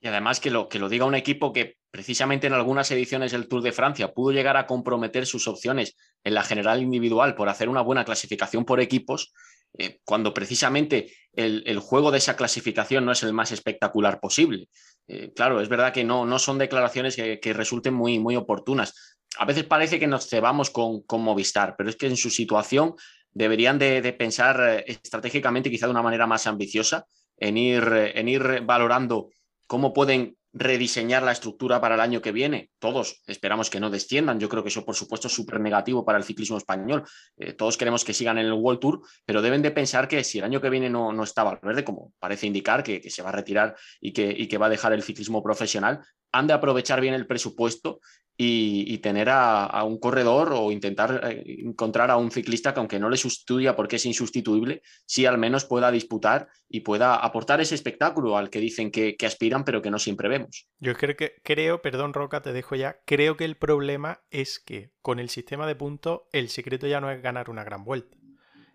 Y 0.03 0.09
además 0.09 0.41
que 0.41 0.51
lo, 0.51 0.69
que 0.69 0.81
lo 0.81 0.89
diga 0.89 1.05
un 1.05 1.15
equipo 1.15 1.53
que 1.53 1.77
precisamente 1.93 2.49
en 2.49 2.55
algunas 2.55 2.91
ediciones 2.91 3.31
del 3.31 3.47
Tour 3.47 3.63
de 3.63 3.71
Francia 3.71 4.13
pudo 4.13 4.33
llegar 4.33 4.57
a 4.57 4.67
comprometer 4.67 5.27
sus 5.27 5.47
opciones 5.47 5.97
en 6.25 6.35
la 6.35 6.43
general 6.43 6.83
individual 6.83 7.37
por 7.37 7.49
hacer 7.49 7.69
una 7.69 7.83
buena 7.83 8.05
clasificación 8.05 8.65
por 8.65 8.81
equipos, 8.81 9.33
eh, 9.79 10.01
cuando 10.05 10.35
precisamente 10.35 11.13
el, 11.35 11.63
el, 11.67 11.79
juego 11.79 12.11
de 12.11 12.19
esa 12.19 12.37
clasificación 12.37 13.05
no 13.05 13.13
es 13.13 13.23
el 13.23 13.33
más 13.33 13.53
espectacular 13.53 14.19
posible. 14.21 14.69
Eh, 15.09 15.33
claro, 15.35 15.61
es 15.61 15.69
verdad 15.69 15.93
que 15.93 16.05
no, 16.05 16.25
no 16.25 16.39
son 16.39 16.59
declaraciones 16.59 17.17
que, 17.17 17.41
que, 17.41 17.53
resulten 17.53 17.95
muy, 17.95 18.19
muy 18.19 18.37
oportunas. 18.37 19.19
A 19.39 19.45
veces 19.45 19.65
parece 19.65 19.99
que 19.99 20.07
nos 20.07 20.29
cebamos 20.29 20.71
con, 20.71 21.03
con 21.03 21.23
Movistar, 21.23 21.75
pero 21.77 21.91
es 21.91 21.97
que 21.97 22.07
en 22.07 22.17
su 22.17 22.31
situación 22.31 22.95
deberían 23.33 23.79
de, 23.79 24.03
de 24.03 24.13
pensar 24.13 24.61
eh, 24.61 24.85
estratégicamente 24.87 25.71
quizá 25.71 25.87
de 25.87 25.93
una 25.93 26.03
manera 26.03 26.27
más 26.27 26.47
ambiciosa 26.47 27.07
en 27.37 27.57
ir, 27.57 27.83
en 28.15 28.29
ir 28.29 28.63
valorando 28.65 29.31
cómo 29.67 29.93
pueden 29.93 30.37
rediseñar 30.53 31.23
la 31.23 31.33
estructura 31.33 31.81
para 31.81 31.95
el 31.95 32.01
año 32.01 32.21
que 32.21 32.33
viene. 32.33 32.71
Todos 32.79 33.23
esperamos 33.27 33.71
que 33.71 33.81
no 33.81 33.91
desciendan. 33.91 34.39
Yo 34.39 34.49
creo 34.49 34.63
que 34.63 34.69
eso, 34.69 34.85
por 34.85 34.95
supuesto, 34.95 35.29
es 35.29 35.35
súper 35.35 35.61
negativo 35.61 36.05
para 36.05 36.19
el 36.19 36.25
ciclismo 36.25 36.59
español. 36.59 37.05
Eh, 37.37 37.55
todos 37.55 37.77
queremos 37.77 38.05
que 38.05 38.13
sigan 38.13 38.39
en 38.39 38.47
el 38.47 38.53
World 38.53 38.81
Tour, 38.81 39.01
pero 39.25 39.41
deben 39.41 39.63
de 39.63 39.71
pensar 39.71 40.09
que 40.09 40.23
si 40.25 40.39
el 40.39 40.45
año 40.45 40.61
que 40.61 40.71
viene 40.71 40.91
no, 40.91 41.13
no 41.13 41.25
está 41.25 41.43
Valverde, 41.43 41.85
como 41.85 42.13
parece 42.19 42.47
indicar 42.47 42.83
que, 42.83 43.01
que 43.01 43.11
se 43.11 43.23
va 43.23 43.31
a 43.31 43.33
retirar 43.33 43.75
y 44.01 44.13
que, 44.13 44.31
y 44.31 44.47
que, 44.47 44.59
va 44.59 44.67
a 44.67 44.71
dejar 44.71 44.93
el 44.93 45.03
ciclismo 45.03 45.43
profesional, 45.43 46.01
han 46.33 46.47
de 46.47 46.53
aprovechar 46.53 47.01
bien 47.01 47.15
el 47.15 47.27
presupuesto 47.27 48.01
y, 48.37 48.99
tener 48.99 49.29
a, 49.29 49.67
a, 49.67 49.85
un 49.85 49.99
corredor 49.99 50.53
o 50.53 50.73
intentar 50.73 51.21
eh, 51.25 51.45
encontrar 51.65 52.11
a 52.11 52.17
un 52.17 52.31
ciclista 52.31 52.73
que 52.73 52.81
aunque 52.81 52.99
no 52.99 53.09
le 53.09 53.17
sustituya 53.17 53.77
porque 53.77 53.97
es 53.97 54.07
insustituible, 54.07 54.83
sí 55.07 55.27
al 55.27 55.39
menos 55.39 55.65
pueda 55.65 55.91
disputar 55.91 56.49
y 56.69 56.81
pueda 56.81 57.15
aportar 57.17 57.61
ese 57.61 57.75
espectáculo 57.75 58.37
al 58.37 58.51
que 58.51 58.59
dicen 58.59 58.91
que, 58.91 59.17
que 59.17 59.27
aspiran 59.27 59.65
pero 59.65 59.83
que 59.83 59.91
no 59.91 59.99
siempre 59.99 60.29
vemos. 60.29 60.69
Yo 60.79 60.95
creo 60.95 61.17
que 61.17 61.35
creo, 61.43 61.83
perdón 61.83 62.15
Roca, 62.15 62.43
te 62.43 62.53
dejo 62.53 62.75
ya, 62.75 63.01
creo 63.05 63.37
que 63.37 63.45
el 63.45 63.57
problema 63.57 64.23
es 64.31 64.59
que 64.59 64.91
con 65.03 65.19
el 65.19 65.29
sistema 65.29 65.67
de 65.67 65.77
puntos 65.77 66.23
el 66.33 66.49
secreto 66.49 66.87
ya 66.87 67.01
no 67.01 67.11
es 67.11 67.23
ganar 67.23 67.51
una 67.51 67.65
gran 67.65 67.85
vuelta, 67.85 68.17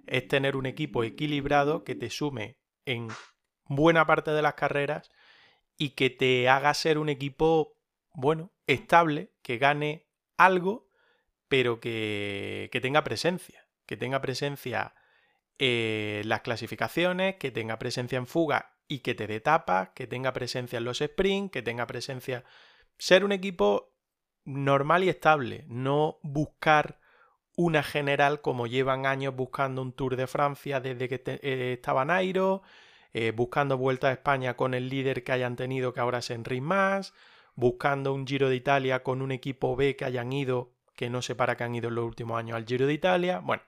es 0.05 0.27
tener 0.27 0.55
un 0.55 0.65
equipo 0.65 1.03
equilibrado 1.03 1.83
que 1.83 1.95
te 1.95 2.09
sume 2.09 2.57
en 2.85 3.07
buena 3.65 4.05
parte 4.05 4.31
de 4.31 4.41
las 4.41 4.53
carreras 4.53 5.09
y 5.77 5.91
que 5.91 6.09
te 6.09 6.49
haga 6.49 6.73
ser 6.73 6.97
un 6.97 7.09
equipo, 7.09 7.76
bueno, 8.17 8.51
estable, 8.65 9.31
que 9.43 9.59
gane 9.59 10.07
algo, 10.37 10.89
pero 11.47 11.79
que, 11.79 12.67
que 12.71 12.81
tenga 12.81 13.03
presencia, 13.03 13.69
que 13.85 13.95
tenga 13.95 14.21
presencia 14.21 14.95
en 15.59 15.67
eh, 15.69 16.21
las 16.25 16.41
clasificaciones, 16.41 17.35
que 17.35 17.51
tenga 17.51 17.77
presencia 17.77 18.17
en 18.17 18.25
fuga 18.25 18.73
y 18.87 18.99
que 18.99 19.13
te 19.13 19.27
dé 19.27 19.39
tapas, 19.39 19.89
que 19.89 20.07
tenga 20.07 20.33
presencia 20.33 20.77
en 20.77 20.85
los 20.85 20.97
sprints, 20.97 21.51
que 21.51 21.61
tenga 21.61 21.85
presencia... 21.85 22.43
Ser 22.97 23.23
un 23.23 23.31
equipo 23.31 23.93
normal 24.45 25.03
y 25.03 25.09
estable, 25.09 25.65
no 25.67 26.17
buscar 26.23 26.99
una 27.55 27.83
general 27.83 28.41
como 28.41 28.65
llevan 28.65 29.05
años 29.05 29.35
buscando 29.35 29.83
un 29.83 29.93
Tour 29.93 30.15
de 30.15 30.25
Francia 30.25 30.79
desde 30.79 31.07
que 31.07 31.19
te, 31.19 31.33
eh, 31.43 31.73
estaba 31.73 32.03
Nairo, 32.03 32.63
eh, 33.13 33.29
buscando 33.29 33.77
vuelta 33.77 34.07
a 34.07 34.13
España 34.13 34.55
con 34.55 34.73
el 34.73 34.89
líder 34.89 35.23
que 35.23 35.33
hayan 35.33 35.55
tenido 35.55 35.93
que 35.93 35.99
ahora 35.99 36.17
es 36.17 36.31
Enric 36.31 36.63
Mas, 36.63 37.13
buscando 37.57 38.13
un 38.13 38.25
Giro 38.25 38.49
de 38.49 38.55
Italia 38.55 39.03
con 39.03 39.21
un 39.21 39.31
equipo 39.31 39.75
B 39.75 39.95
que 39.95 40.05
hayan 40.05 40.31
ido, 40.31 40.71
que 40.95 41.09
no 41.09 41.21
sé 41.21 41.35
para 41.35 41.57
qué 41.57 41.65
han 41.65 41.75
ido 41.75 41.89
en 41.89 41.95
los 41.95 42.05
últimos 42.05 42.39
años 42.39 42.55
al 42.55 42.65
Giro 42.65 42.85
de 42.85 42.93
Italia. 42.93 43.39
Bueno, 43.39 43.63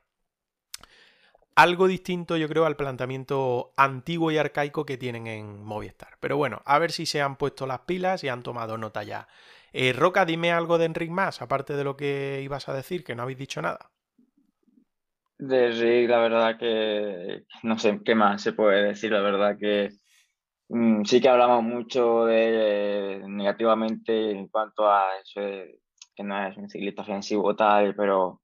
algo 1.56 1.88
distinto 1.88 2.38
yo 2.38 2.48
creo 2.48 2.66
al 2.66 2.76
planteamiento 2.76 3.74
antiguo 3.76 4.32
y 4.32 4.38
arcaico 4.38 4.86
que 4.86 4.98
tienen 4.98 5.26
en 5.26 5.64
Movistar. 5.64 6.18
Pero 6.20 6.38
bueno, 6.38 6.62
a 6.66 6.78
ver 6.78 6.92
si 6.92 7.08
se 7.08 7.22
han 7.22 7.36
puesto 7.36 7.66
las 7.66 7.80
pilas 7.80 8.24
y 8.24 8.30
han 8.30 8.44
tomado 8.44 8.78
nota 8.78 9.04
ya. 9.04 9.28
Eh, 9.74 9.92
Roca, 9.92 10.24
dime 10.24 10.52
algo 10.52 10.78
de 10.78 10.86
Enric 10.86 11.10
Mas, 11.10 11.42
aparte 11.42 11.76
de 11.76 11.84
lo 11.84 11.98
que 11.98 12.42
ibas 12.44 12.70
a 12.70 12.74
decir, 12.74 13.04
que 13.04 13.16
no 13.16 13.24
habéis 13.24 13.40
dicho 13.40 13.62
nada. 13.62 13.90
De 15.40 15.72
Rick, 15.72 16.10
la 16.10 16.20
verdad 16.20 16.60
que 16.60 17.44
no 17.64 17.80
sé 17.80 18.00
qué 18.06 18.14
más 18.14 18.44
se 18.44 18.54
puede 18.54 18.84
decir, 18.84 19.12
la 19.12 19.22
verdad 19.22 19.58
que 19.58 19.90
mmm, 20.70 21.04
sí 21.04 21.22
que 21.22 21.30
hablamos 21.30 21.64
mucho 21.64 22.26
de 22.26 23.22
negativamente 23.28 24.32
en 24.32 24.48
cuanto 24.48 24.90
a 24.90 25.08
eso 25.22 25.42
de, 25.42 25.80
que 26.16 26.24
no 26.24 26.48
es 26.48 26.58
un 26.58 26.70
ciclista 26.70 27.02
ofensivo 27.04 27.56
tal, 27.56 27.96
pero 27.96 28.42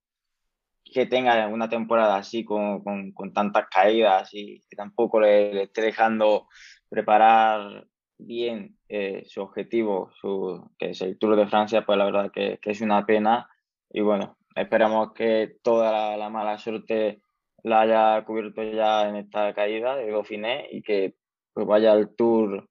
que 0.84 1.06
tenga 1.08 1.48
una 1.48 1.70
temporada 1.70 2.18
así 2.18 2.46
con, 2.46 2.84
con, 2.84 3.12
con 3.14 3.34
tantas 3.34 3.68
caídas 3.70 4.30
y 4.34 4.62
que 4.70 4.76
tampoco 4.76 5.20
le, 5.20 5.54
le, 5.54 5.64
esté 5.64 5.82
dejando 5.82 6.48
preparar 6.90 7.88
bien 8.18 8.78
eh, 8.90 9.24
su 9.28 9.42
objetivo, 9.42 10.12
su, 10.22 10.72
que 10.78 10.92
es 10.92 11.02
el 11.02 11.18
Tour 11.18 11.36
de 11.36 11.48
Francia, 11.48 11.86
pues 11.86 11.98
la 11.98 12.06
verdad 12.06 12.32
que, 12.32 12.60
que 12.62 12.72
es 12.72 12.82
una 12.82 13.06
pena. 13.06 13.50
Y 13.90 14.02
bueno, 14.02 14.38
Esperamos 14.56 15.12
que 15.12 15.58
toda 15.62 15.92
la, 15.92 16.18
la, 16.18 16.30
mala 16.30 16.58
suerte 16.58 17.22
la 17.64 17.82
haya 17.82 18.24
cubierto 18.24 18.64
ya 18.64 19.10
en 19.10 19.18
esta 19.18 19.54
caída 19.54 19.98
de 19.98 20.10
Dauphiné 20.10 20.70
y 20.72 20.82
que 20.82 21.16
pues, 21.56 21.66
vaya 21.66 21.94
al 21.94 22.10
Tour 22.16 22.70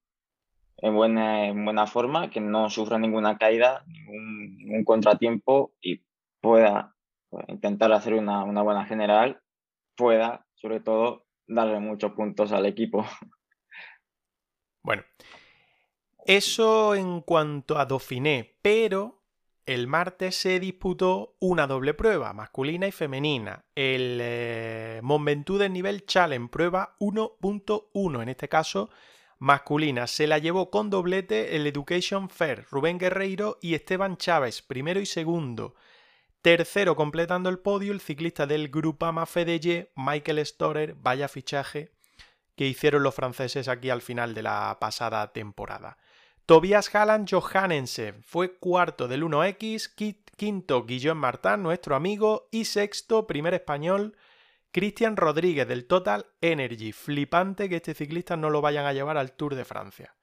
en 0.76 0.94
buena, 0.94 1.46
en 1.46 1.64
buena 1.64 1.86
forma, 1.86 2.30
que 2.30 2.40
no 2.40 2.68
sufra 2.68 2.98
ninguna 2.98 3.38
caída, 3.38 3.82
ningún, 3.86 4.84
contratiempo 4.84 5.72
y 5.80 6.02
pueda 6.40 6.94
pues, 7.30 7.46
intentar 7.48 7.90
hacer 7.92 8.12
una, 8.12 8.44
una 8.44 8.62
buena 8.62 8.84
general, 8.84 9.40
pueda 9.96 10.46
sobre 10.54 10.80
todo 10.80 11.24
darle 11.46 11.80
muchos 11.80 12.12
puntos 12.12 12.52
al 12.52 12.66
equipo. 12.66 13.04
Bueno, 14.82 15.02
eso 16.26 16.94
en 16.94 17.22
cuanto 17.22 17.78
a 17.78 17.86
Dauphiné, 17.86 18.58
pero 18.60 19.23
el 19.66 19.86
martes 19.86 20.36
se 20.36 20.60
disputó 20.60 21.36
una 21.40 21.66
doble 21.66 21.94
prueba, 21.94 22.32
masculina 22.32 22.86
y 22.86 22.92
femenina. 22.92 23.64
El 23.74 24.18
eh, 24.20 25.00
Ventoux 25.02 25.68
nivel 25.70 26.04
Challenge, 26.04 26.50
prueba 26.50 26.96
1.1, 26.98 28.22
en 28.22 28.28
este 28.28 28.48
caso 28.48 28.90
masculina. 29.38 30.06
Se 30.06 30.26
la 30.26 30.38
llevó 30.38 30.70
con 30.70 30.90
doblete 30.90 31.56
el 31.56 31.66
Education 31.66 32.28
Fair, 32.28 32.66
Rubén 32.70 32.98
Guerreiro 32.98 33.58
y 33.62 33.74
Esteban 33.74 34.16
Chávez, 34.16 34.62
primero 34.62 35.00
y 35.00 35.06
segundo. 35.06 35.74
Tercero, 36.42 36.94
completando 36.94 37.48
el 37.48 37.58
podio, 37.58 37.92
el 37.92 38.00
ciclista 38.00 38.46
del 38.46 38.68
Grupama 38.68 39.24
FDG, 39.24 39.88
Michael 39.96 40.44
Storer, 40.44 40.94
vaya 40.94 41.28
fichaje 41.28 41.92
que 42.54 42.66
hicieron 42.66 43.02
los 43.02 43.14
franceses 43.14 43.68
aquí 43.68 43.90
al 43.90 44.02
final 44.02 44.34
de 44.34 44.42
la 44.42 44.76
pasada 44.80 45.32
temporada. 45.32 45.96
Tobias 46.46 46.94
Halland 46.94 47.26
Johannensen 47.30 48.22
fue 48.22 48.58
cuarto 48.58 49.08
del 49.08 49.22
1X, 49.22 49.94
quinto 50.36 50.84
Guillaume 50.84 51.20
Martin, 51.20 51.62
nuestro 51.62 51.96
amigo, 51.96 52.48
y 52.50 52.66
sexto, 52.66 53.26
primer 53.26 53.54
español, 53.54 54.14
Cristian 54.70 55.16
Rodríguez 55.16 55.66
del 55.66 55.86
Total 55.86 56.26
Energy. 56.42 56.92
Flipante 56.92 57.70
que 57.70 57.76
este 57.76 57.94
ciclista 57.94 58.36
no 58.36 58.50
lo 58.50 58.60
vayan 58.60 58.84
a 58.84 58.92
llevar 58.92 59.16
al 59.16 59.32
Tour 59.32 59.54
de 59.54 59.64
Francia 59.64 60.16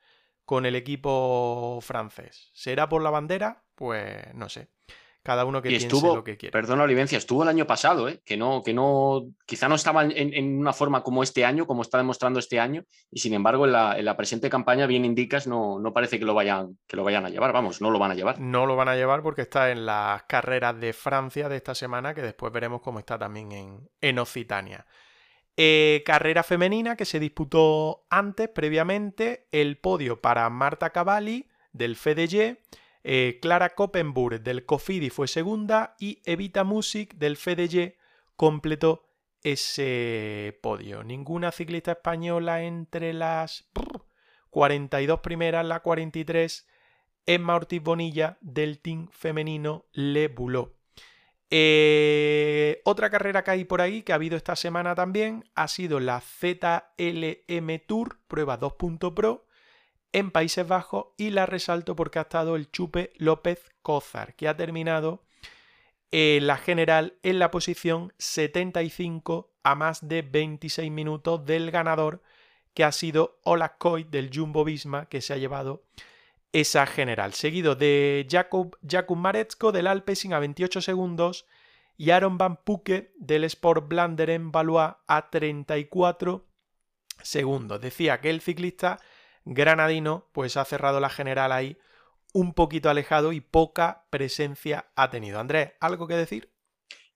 con 0.46 0.68
el 0.68 0.76
equipo 0.76 1.80
francés. 1.82 2.52
¿Será 2.54 2.88
por 2.88 3.02
la 3.02 3.10
bandera? 3.10 3.64
Pues 3.74 4.32
no 4.36 4.48
sé 4.48 4.68
cada 5.24 5.46
uno 5.46 5.62
que 5.62 5.70
piense 5.70 5.90
lo 5.90 6.24
que 6.24 6.38
quiere. 6.38 6.52
Perdona, 6.52 6.84
Olivencia, 6.84 7.18
estuvo 7.18 7.44
el 7.44 7.50
año 7.50 7.68
pasado, 7.68 8.10
¿eh? 8.10 8.22
que 8.26 8.38
no, 8.38 8.62
que 8.64 8.74
no, 8.74 9.28
quizá 9.46 9.70
no 9.70 9.76
estaba 9.76 10.04
en, 10.04 10.60
una 10.60 10.74
forma 10.74 11.04
como 11.04 11.22
este 11.22 11.46
año, 11.46 11.68
como 11.68 11.84
está 11.84 11.98
demostrando 11.98 12.40
este 12.40 12.60
año, 12.60 12.84
y 13.12 13.20
sin 13.20 13.34
embargo, 13.34 13.66
en 13.66 14.06
la, 14.06 14.18
presente 14.18 14.50
campaña, 14.50 14.88
bien 14.88 15.06
indicas, 15.06 15.48
no, 15.48 15.80
no 15.80 15.94
parece 15.94 16.20
que 16.20 16.26
lo 16.26 16.34
vayan, 16.34 16.78
que 16.88 16.98
lo 16.98 17.04
vayan 17.04 17.26
a 17.26 17.30
llevar, 17.30 17.54
vamos, 17.54 17.82
no 17.82 17.92
lo 17.92 18.00
van 18.00 18.12
a 18.12 18.16
llevar. 18.16 18.40
No 18.40 18.66
lo 18.66 18.76
van 18.76 18.90
a 18.90 18.96
llevar 18.96 19.22
porque 19.22 19.44
está 19.44 19.72
en 19.72 19.86
las 19.86 20.24
carreras 20.24 20.80
de 20.80 20.94
Francia 20.94 21.50
de 21.50 21.58
esta 21.58 21.76
semana, 21.76 22.14
que 22.14 22.22
después 22.22 22.52
veremos 22.52 22.82
cómo 22.82 23.00
está 23.00 23.20
también 23.20 23.52
en, 23.52 23.90
en 24.02 24.20
Occitania. 24.20 24.86
Eh, 25.58 26.02
carrera 26.06 26.44
femenina 26.44 26.96
que 26.96 27.06
se 27.06 27.20
disputó 27.20 28.06
antes, 28.10 28.50
previamente, 28.50 29.48
el 29.52 29.78
podio 29.78 30.22
para 30.22 30.50
Marta 30.50 30.90
Cavalli 30.92 31.48
del 31.74 31.96
FDG 31.96 32.58
eh, 33.04 33.40
Clara 33.42 33.70
Koppenburg 33.76 34.42
del 34.42 34.66
Cofidi 34.66 35.10
fue 35.10 35.28
segunda 35.28 35.96
y 36.00 36.22
Evita 36.26 36.64
Music 36.64 37.16
del 37.16 37.38
FDG 37.38 37.96
completó 38.36 39.10
ese 39.44 40.60
podio. 40.62 41.04
Ninguna 41.04 41.52
ciclista 41.52 41.94
española 41.94 42.64
entre 42.64 43.14
las 43.14 43.70
42 44.52 45.20
primeras, 45.22 45.66
la 45.66 45.80
43, 45.80 46.68
Emma 47.26 47.56
Ortiz 47.56 47.82
Bonilla 47.82 48.38
del 48.42 48.80
team 48.80 49.08
femenino 49.12 49.86
Le 49.94 50.28
Boulot. 50.28 50.76
Eh, 51.54 52.82
otra 52.86 53.10
carrera 53.10 53.44
que 53.44 53.52
hay 53.52 53.66
por 53.66 53.82
ahí 53.82 54.04
que 54.04 54.14
ha 54.14 54.16
habido 54.16 54.38
esta 54.38 54.56
semana 54.56 54.96
también 54.96 55.44
ha 55.54 55.68
sido 55.68 56.00
la 56.00 56.22
ZLM 56.22 57.80
Tour, 57.86 58.20
prueba 58.28 58.58
2.pro, 58.58 59.46
en 60.14 60.32
Países 60.32 60.68
Bajos 60.68 61.08
y 61.18 61.30
la 61.30 61.46
resalto 61.46 61.96
porque 61.96 62.20
ha 62.20 62.24
estado 62.24 62.56
el 62.56 62.72
Chupe 62.72 63.12
López 63.18 63.70
Cózar, 63.82 64.36
que 64.36 64.48
ha 64.48 64.58
terminado 64.58 65.24
la 66.12 66.58
general 66.58 67.18
en 67.24 67.40
la 67.40 67.52
posición 67.52 68.14
75 68.18 69.54
a 69.64 69.76
más 69.76 70.08
de 70.08 70.22
26 70.22 70.92
minutos 70.92 71.46
del 71.46 71.72
ganador, 71.72 72.22
que 72.74 72.84
ha 72.84 72.92
sido 72.92 73.40
Olaf 73.44 73.74
Koy 73.78 74.04
del 74.04 74.30
Jumbo 74.34 74.66
Visma, 74.66 75.08
que 75.08 75.22
se 75.22 75.34
ha 75.34 75.38
llevado 75.38 75.84
esa 76.54 76.86
general, 76.86 77.34
seguido 77.34 77.76
de 77.76 78.28
Jakub, 78.30 78.78
Jakub 78.86 79.72
del 79.72 79.88
Alpecin 79.88 80.34
a 80.34 80.40
28 80.40 80.82
segundos 80.82 81.46
y 81.96 82.10
Aaron 82.10 82.38
Van 82.38 82.58
Puke 82.58 83.14
del 83.18 83.46
Sport 83.46 83.88
Blanderen 83.88 84.52
Valois 84.52 84.96
a 85.08 85.30
34 85.30 86.46
segundos. 87.22 87.80
Decía 87.80 88.20
que 88.20 88.30
el 88.30 88.42
ciclista 88.42 89.00
granadino 89.46 90.28
pues 90.32 90.58
ha 90.58 90.66
cerrado 90.66 91.00
la 91.00 91.10
general 91.10 91.52
ahí 91.52 91.78
un 92.34 92.54
poquito 92.54 92.90
alejado 92.90 93.34
y 93.34 93.42
poca 93.42 94.06
presencia 94.10 94.88
ha 94.96 95.10
tenido. 95.10 95.40
Andrés, 95.40 95.74
¿algo 95.80 96.08
que 96.08 96.16
decir? 96.16 96.51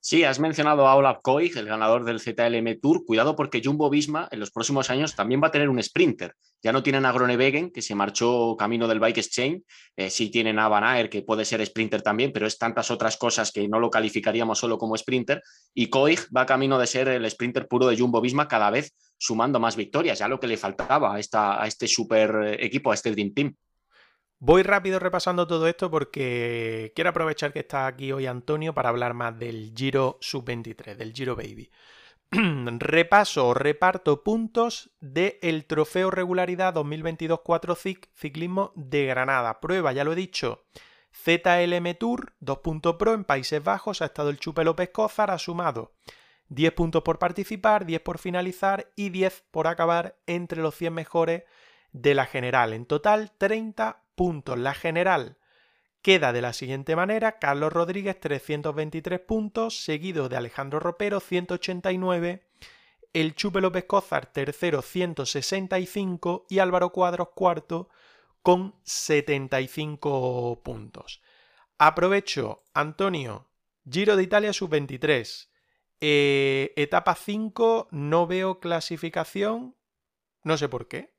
Sí, 0.08 0.24
has 0.24 0.39
mencionado 0.39 0.88
a 0.88 0.95
Olaf 0.95 1.18
Koig, 1.24 1.58
el 1.58 1.66
ganador 1.66 2.06
del 2.06 2.20
ZLM 2.20 2.80
Tour. 2.80 3.06
Cuidado 3.06 3.36
porque 3.36 3.64
Jumbo 3.66 3.89
Visma 3.89 4.28
en 4.30 4.39
los 4.39 4.51
próximos 4.51 4.91
años 4.91 5.16
también 5.16 5.41
va 5.41 5.47
a 5.47 5.51
tener 5.51 5.68
un 5.68 5.82
sprinter. 5.82 6.36
Ya 6.62 6.72
no 6.72 6.84
tienen 6.84 7.08
a 7.08 7.12
Gronewegen, 7.12 7.72
que 7.72 7.82
se 7.82 7.95
marchó 7.95 8.56
camino 8.56 8.88
del 8.88 8.99
Bike 8.99 9.18
Exchange. 9.18 9.64
Eh, 9.95 10.12
sí 10.12 10.30
tienen 10.30 10.60
a 10.60 10.68
Van 10.68 10.84
Aert, 10.84 11.12
que 11.12 11.24
puede 11.24 11.43
ser 11.43 11.66
sprinter 11.66 12.03
también, 12.03 12.32
pero 12.32 12.45
es 12.45 12.60
tantas 12.60 12.91
otras 12.91 13.18
cosas 13.18 13.51
que 13.51 13.68
no 13.68 13.80
lo 13.80 13.89
calificaríamos 13.89 14.60
solo 14.60 14.78
como 14.78 14.95
sprinter. 14.95 15.41
Y 15.74 15.88
Koig 15.88 16.20
va 16.38 16.45
camino 16.45 16.78
de 16.78 16.86
ser 16.86 17.08
el 17.08 17.28
sprinter 17.28 17.68
puro 17.68 17.88
de 17.88 17.97
Jumbo 17.97 18.22
Visma 18.22 18.47
cada 18.47 18.70
vez 18.70 18.93
sumando 19.18 19.60
más 19.60 19.76
victorias, 19.76 20.20
ya 20.20 20.28
lo 20.28 20.39
que 20.39 20.45
le 20.45 20.58
faltaba 20.58 21.16
a, 21.16 21.20
esta, 21.20 21.60
a 21.60 21.66
este 21.66 21.88
super 21.88 22.60
equipo, 22.60 22.91
a 22.91 22.93
este 22.93 23.10
Dream 23.10 23.34
Team. 23.34 23.56
Voy 24.40 24.64
rápido 24.64 25.00
repasando 25.00 25.48
todo 25.48 25.68
esto 25.68 25.90
porque 25.90 26.92
quiero 26.94 27.10
aprovechar 27.10 27.54
que 27.54 27.60
está 27.60 27.88
aquí 27.88 28.12
hoy 28.12 28.28
Antonio 28.28 28.74
para 28.74 28.90
hablar 28.90 29.14
más 29.14 29.40
del 29.40 29.74
Giro 29.76 30.18
Sub-23, 30.20 30.96
del 30.96 31.14
Giro 31.14 31.36
Baby. 31.36 31.72
Repaso, 32.32 33.54
reparto 33.54 34.24
puntos 34.24 34.92
del 35.00 35.66
Trofeo 35.66 36.12
Regularidad 36.12 36.74
2022 36.74 37.40
4 37.44 37.76
CIC 37.76 38.10
Ciclismo 38.14 38.74
de 38.76 39.06
Granada. 39.06 39.62
Prueba, 39.62 39.94
ya 39.94 40.04
lo 40.04 40.12
he 40.12 40.16
dicho, 40.16 40.66
ZLM 41.14 41.96
Tour 41.98 42.34
2. 42.40 42.60
Pro 43.00 43.14
en 43.14 43.24
Países 43.24 43.64
Bajos 43.64 44.02
ha 44.02 44.06
estado 44.06 44.30
el 44.30 44.40
Chupe 44.40 44.66
López 44.66 44.90
Cózar, 44.90 45.32
ha 45.32 45.38
sumado 45.38 45.94
10 46.50 46.74
puntos 46.74 47.04
por 47.04 47.20
participar, 47.20 47.86
10 47.86 48.02
por 48.02 48.18
finalizar 48.18 48.92
y 48.98 49.10
10 49.10 49.46
por 49.50 49.68
acabar 49.68 50.18
entre 50.28 50.62
los 50.62 50.76
100 50.76 50.94
mejores 50.94 51.44
de 51.94 52.16
la 52.16 52.26
general. 52.26 52.74
En 52.74 52.86
total, 52.86 53.32
30 53.38 54.05
puntos. 54.16 54.57
La 54.57 54.74
general 54.74 55.38
queda 56.01 56.34
de 56.34 56.41
la 56.41 56.53
siguiente 56.53 56.95
manera: 56.95 57.39
Carlos 57.39 57.72
Rodríguez, 57.72 58.20
323 58.20 59.20
puntos, 59.20 59.84
seguido 59.84 60.30
de 60.30 60.38
Alejandro 60.38 60.80
Ropero, 60.80 61.20
189. 61.20 62.47
El 63.13 63.36
Chupe 63.36 63.61
López 63.61 63.86
Cózar, 63.86 64.26
tercero, 64.26 64.82
165. 64.82 66.45
Y 66.49 66.59
Álvaro 66.59 66.91
Cuadros, 66.91 67.30
cuarto, 67.36 67.89
con 68.41 68.76
75 68.84 70.61
puntos. 70.63 71.22
Aprovecho, 71.78 72.63
Antonio, 72.74 73.47
Giro 73.89 74.16
de 74.16 74.24
Italia 74.24 74.51
sub-23. 74.51 75.49
Eh, 76.01 76.74
etapa 76.76 77.16
5, 77.16 77.88
no 77.91 78.28
veo 78.28 78.59
clasificación. 78.59 79.76
No 80.43 80.57
sé 80.57 80.70
por 80.70 80.88
qué. 80.88 81.14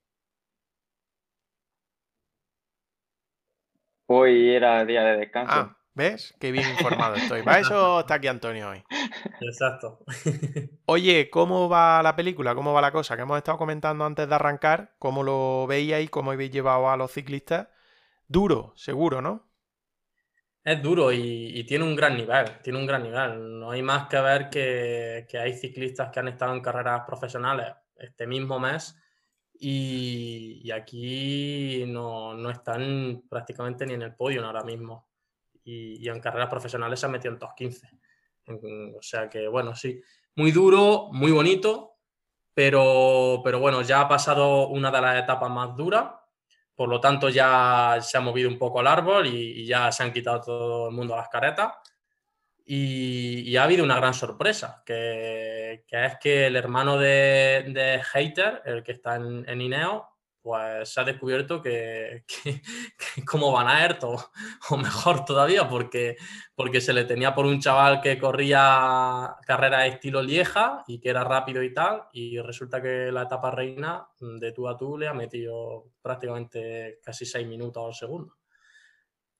Hoy 4.06 4.54
era 4.54 4.84
día 4.84 5.02
de 5.02 5.16
descanso. 5.16 5.52
Ah, 5.52 5.76
¿ves? 5.94 6.34
Qué 6.38 6.52
bien 6.52 6.68
informado 6.70 7.16
estoy. 7.16 7.42
Para 7.42 7.58
eso 7.58 8.00
está 8.00 8.14
aquí 8.14 8.28
Antonio 8.28 8.70
hoy. 8.70 8.84
Exacto. 9.40 9.98
Oye, 10.86 11.28
¿cómo 11.28 11.68
va 11.68 12.02
la 12.02 12.14
película? 12.14 12.54
¿Cómo 12.54 12.72
va 12.72 12.80
la 12.80 12.92
cosa? 12.92 13.16
Que 13.16 13.22
hemos 13.22 13.36
estado 13.36 13.58
comentando 13.58 14.04
antes 14.04 14.28
de 14.28 14.34
arrancar. 14.34 14.94
¿Cómo 15.00 15.24
lo 15.24 15.66
veíais? 15.66 16.08
¿Cómo 16.10 16.30
habéis 16.30 16.52
llevado 16.52 16.88
a 16.88 16.96
los 16.96 17.10
ciclistas? 17.10 17.68
Duro, 18.28 18.72
seguro, 18.76 19.20
¿no? 19.20 19.50
Es 20.62 20.82
duro 20.82 21.12
y, 21.12 21.64
tiene 21.64 21.84
un 21.84 21.94
gran 21.94 22.16
nivel, 22.16 22.60
tiene 22.60 22.78
un 22.78 22.86
gran 22.86 23.02
nivel. 23.02 23.60
No 23.60 23.70
hay 23.70 23.82
más 23.82 24.08
que 24.08 24.20
ver 24.20 24.50
que, 24.50 25.26
hay 25.40 25.52
ciclistas 25.54 26.10
que 26.10 26.18
han 26.20 26.28
estado 26.28 26.54
en 26.54 26.60
carreras 26.60 27.02
profesionales 27.06 27.72
este 27.96 28.26
mismo 28.26 28.58
mes 28.58 29.00
y, 29.60 30.70
aquí 30.70 31.84
no, 31.86 32.50
están 32.50 33.24
prácticamente 33.28 33.86
ni 33.86 33.94
en 33.94 34.02
el 34.02 34.14
podio 34.14 34.44
ahora 34.44 34.62
mismo. 34.62 35.08
Y, 35.64 36.08
en 36.08 36.20
carreras 36.20 36.48
profesionales 36.48 37.00
se 37.00 37.06
han 37.06 37.12
metido 37.12 37.34
en 37.34 37.38
top 37.40 37.54
15. 37.56 37.88
o 38.98 39.02
sea 39.02 39.28
que, 39.28 39.48
bueno, 39.48 39.74
sí, 39.74 40.00
muy 40.36 40.52
duro, 40.52 41.08
muy 41.12 41.32
bonito, 41.32 41.96
pero, 42.54 43.40
pero 43.44 43.58
bueno, 43.58 43.82
ya 43.82 44.02
ha 44.02 44.08
pasado 44.08 44.68
una 44.68 44.90
de 44.90 45.00
las 45.00 45.22
etapas 45.22 45.50
más 45.50 45.76
duras 45.76 46.06
por 46.76 46.90
lo 46.90 47.00
tanto, 47.00 47.30
ya 47.30 47.96
se 48.02 48.18
ha 48.18 48.20
movido 48.20 48.50
un 48.50 48.58
poco 48.58 48.82
el 48.82 48.86
árbol 48.86 49.26
y, 49.26 49.64
ya 49.66 49.90
se 49.90 50.02
han 50.02 50.12
quitado 50.12 50.42
todo 50.42 50.88
el 50.90 50.94
mundo 50.94 51.16
las 51.16 51.30
caretas. 51.30 51.72
Y, 52.66 53.56
ha 53.56 53.62
habido 53.62 53.84
una 53.84 53.96
gran 53.96 54.12
sorpresa, 54.12 54.82
que, 54.84 55.84
es 55.88 56.16
que 56.20 56.46
el 56.48 56.56
hermano 56.56 56.98
de, 56.98 57.64
de 57.68 58.02
Hater, 58.02 58.62
el 58.64 58.82
que 58.82 58.92
está 58.92 59.16
en, 59.16 59.48
en 59.48 59.60
Ineo, 59.60 60.16
pues 60.46 60.90
se 60.90 61.00
ha 61.00 61.04
descubierto 61.04 61.60
que, 61.60 62.24
como 63.26 63.50
Van 63.50 63.66
Aert 63.66 64.04
o, 64.04 64.30
mejor 64.76 65.24
todavía 65.24 65.68
porque, 65.68 66.16
porque 66.54 66.80
se 66.80 66.92
le 66.92 67.04
tenía 67.04 67.34
por 67.34 67.46
un 67.46 67.58
chaval 67.58 68.00
que 68.00 68.16
corría 68.16 69.34
carrera 69.44 69.86
estilo 69.86 70.22
Lieja 70.22 70.84
y 70.86 71.00
que 71.00 71.10
era 71.10 71.24
rápido 71.24 71.64
y 71.64 71.74
tal 71.74 72.04
y 72.12 72.38
resulta 72.38 72.80
que 72.80 73.10
la 73.10 73.22
etapa 73.22 73.50
reina 73.50 74.06
de 74.20 74.52
tú 74.52 74.68
a 74.68 74.76
tú 74.76 74.96
le 74.96 75.08
ha 75.08 75.14
metido 75.14 75.90
prácticamente 76.00 77.00
casi 77.02 77.26
seis 77.26 77.44
minutos 77.48 77.84
al 77.84 77.94
segundo. 77.94 78.36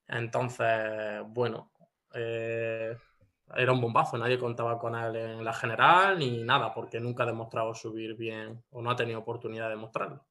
Entonces, 0.09 1.23
bueno, 1.29 1.71
eh, 2.15 2.97
era 3.55 3.73
un 3.73 3.81
bombazo, 3.81 4.19
nadie 4.19 4.39
contaba 4.39 4.79
con 4.79 4.95
él 4.97 5.17
en 5.17 5.45
la 5.45 5.53
general 5.53 6.19
ni 6.19 6.43
nada 6.43 6.75
porque 6.75 7.01
nunca 7.01 7.23
ha 7.23 7.27
demostrado 7.27 7.75
subir 7.75 8.17
bien 8.17 8.65
o 8.71 8.83
no 8.83 8.91
ha 8.91 8.97
tenido 8.97 9.21
oportunidad 9.21 9.69
de 9.69 9.77
mostrarlo. 9.77 10.27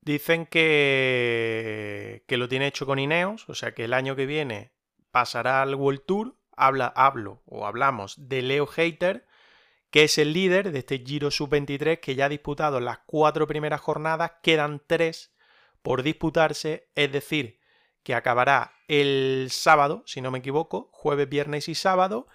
Dicen 0.00 0.46
que, 0.46 2.24
que 2.28 2.36
lo 2.36 2.48
tiene 2.48 2.68
hecho 2.68 2.86
con 2.86 2.98
Ineos, 2.98 3.48
o 3.48 3.54
sea 3.54 3.74
que 3.74 3.84
el 3.84 3.92
año 3.92 4.14
que 4.14 4.26
viene 4.26 4.72
pasará 5.10 5.62
al 5.62 5.74
World 5.74 6.04
Tour. 6.06 6.36
Habla, 6.58 6.86
hablo 6.96 7.42
o 7.44 7.66
hablamos 7.66 8.28
de 8.28 8.40
Leo 8.40 8.66
Hater, 8.66 9.26
que 9.90 10.04
es 10.04 10.16
el 10.16 10.32
líder 10.32 10.72
de 10.72 10.78
este 10.78 11.00
Giro 11.00 11.30
Sub-23 11.30 12.00
que 12.00 12.14
ya 12.14 12.26
ha 12.26 12.28
disputado 12.30 12.80
las 12.80 13.00
cuatro 13.04 13.46
primeras 13.46 13.82
jornadas, 13.82 14.32
quedan 14.42 14.80
tres 14.86 15.34
por 15.82 16.02
disputarse, 16.02 16.88
es 16.94 17.12
decir, 17.12 17.60
que 18.02 18.14
acabará 18.14 18.75
el 18.88 19.48
sábado, 19.50 20.02
si 20.06 20.20
no 20.20 20.30
me 20.30 20.38
equivoco, 20.38 20.88
jueves, 20.92 21.28
viernes 21.28 21.68
y 21.68 21.74
sábado. 21.74 22.26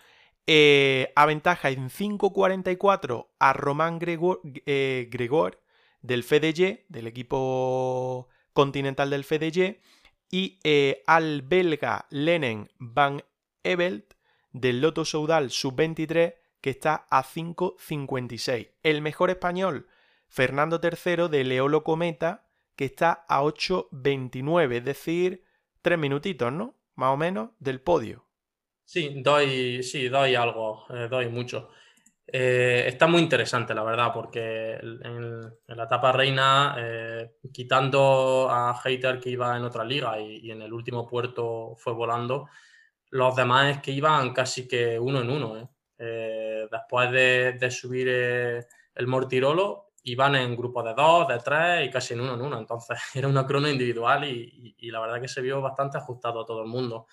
Eh, 0.47 1.13
aventaja 1.15 1.69
en 1.69 1.89
5.44 1.89 3.27
a 3.39 3.53
Román 3.53 3.99
Gregor, 3.99 4.41
eh, 4.65 5.07
Gregor 5.11 5.61
del 6.01 6.23
FDG, 6.23 6.85
del 6.89 7.07
equipo 7.07 8.27
continental 8.53 9.11
del 9.11 9.23
FDG, 9.23 9.79
y 10.31 10.59
eh, 10.63 11.03
al 11.05 11.41
belga 11.43 12.07
Lenen 12.09 12.69
Van 12.79 13.23
Evelt 13.63 14.15
del 14.51 14.81
Loto 14.81 15.05
Soudal 15.05 15.51
Sub-23, 15.51 16.35
que 16.59 16.69
está 16.69 17.07
a 17.09 17.23
5.56. 17.23 18.71
El 18.83 19.01
mejor 19.01 19.29
español, 19.29 19.87
Fernando 20.27 20.79
III 20.81 21.27
de 21.29 21.43
Leolo 21.43 21.83
Cometa, 21.83 22.47
que 22.75 22.85
está 22.85 23.25
a 23.27 23.41
8.29, 23.41 24.77
es 24.77 24.85
decir, 24.85 25.43
tres 25.81 25.97
minutitos, 25.97 26.51
¿no? 26.51 26.75
Más 26.95 27.13
o 27.13 27.17
menos 27.17 27.51
del 27.59 27.81
podio. 27.81 28.27
Sí, 28.85 29.21
doy, 29.23 29.83
sí, 29.83 30.09
doy 30.09 30.35
algo, 30.35 30.85
eh, 30.89 31.07
doy 31.09 31.29
mucho. 31.29 31.69
Eh, 32.27 32.85
está 32.87 33.07
muy 33.07 33.21
interesante, 33.21 33.73
la 33.73 33.83
verdad, 33.83 34.11
porque 34.13 34.73
en, 34.73 35.41
la 35.67 35.83
etapa 35.85 36.11
reina, 36.11 36.75
eh, 36.77 37.37
quitando 37.53 38.49
a 38.49 38.73
Hater 38.73 39.19
que 39.19 39.29
iba 39.29 39.55
en 39.57 39.63
otra 39.63 39.83
liga 39.85 40.19
y, 40.19 40.51
en 40.51 40.61
el 40.61 40.73
último 40.73 41.07
puerto 41.07 41.75
fue 41.77 41.93
volando, 41.93 42.49
los 43.11 43.35
demás 43.35 43.77
es 43.77 43.81
que 43.81 43.91
iban 43.91 44.33
casi 44.33 44.67
que 44.67 44.99
uno 44.99 45.21
en 45.21 45.29
uno. 45.29 45.71
después 45.97 47.11
de, 47.11 47.53
de 47.53 47.71
subir 47.71 48.07
el 48.09 49.07
Mortirolo, 49.07 49.90
iban 50.03 50.35
en 50.35 50.55
grupos 50.55 50.83
de 50.85 50.93
dos, 50.93 51.27
de 51.27 51.37
tres 51.39 51.87
y 51.87 51.91
casi 51.91 52.13
en 52.13 52.21
uno 52.21 52.33
en 52.33 52.41
uno. 52.41 52.57
Entonces 52.57 52.97
era 53.13 53.27
una 53.27 53.45
crono 53.45 53.69
individual 53.69 54.23
y, 54.25 54.75
la 54.91 54.99
verdad 54.99 55.21
que 55.21 55.27
se 55.27 55.41
vio 55.41 55.61
bastante 55.61 55.97
ajustado 55.97 56.41
a 56.41 56.45
todo 56.45 56.61
el 56.61 56.67
mundo. 56.67 57.07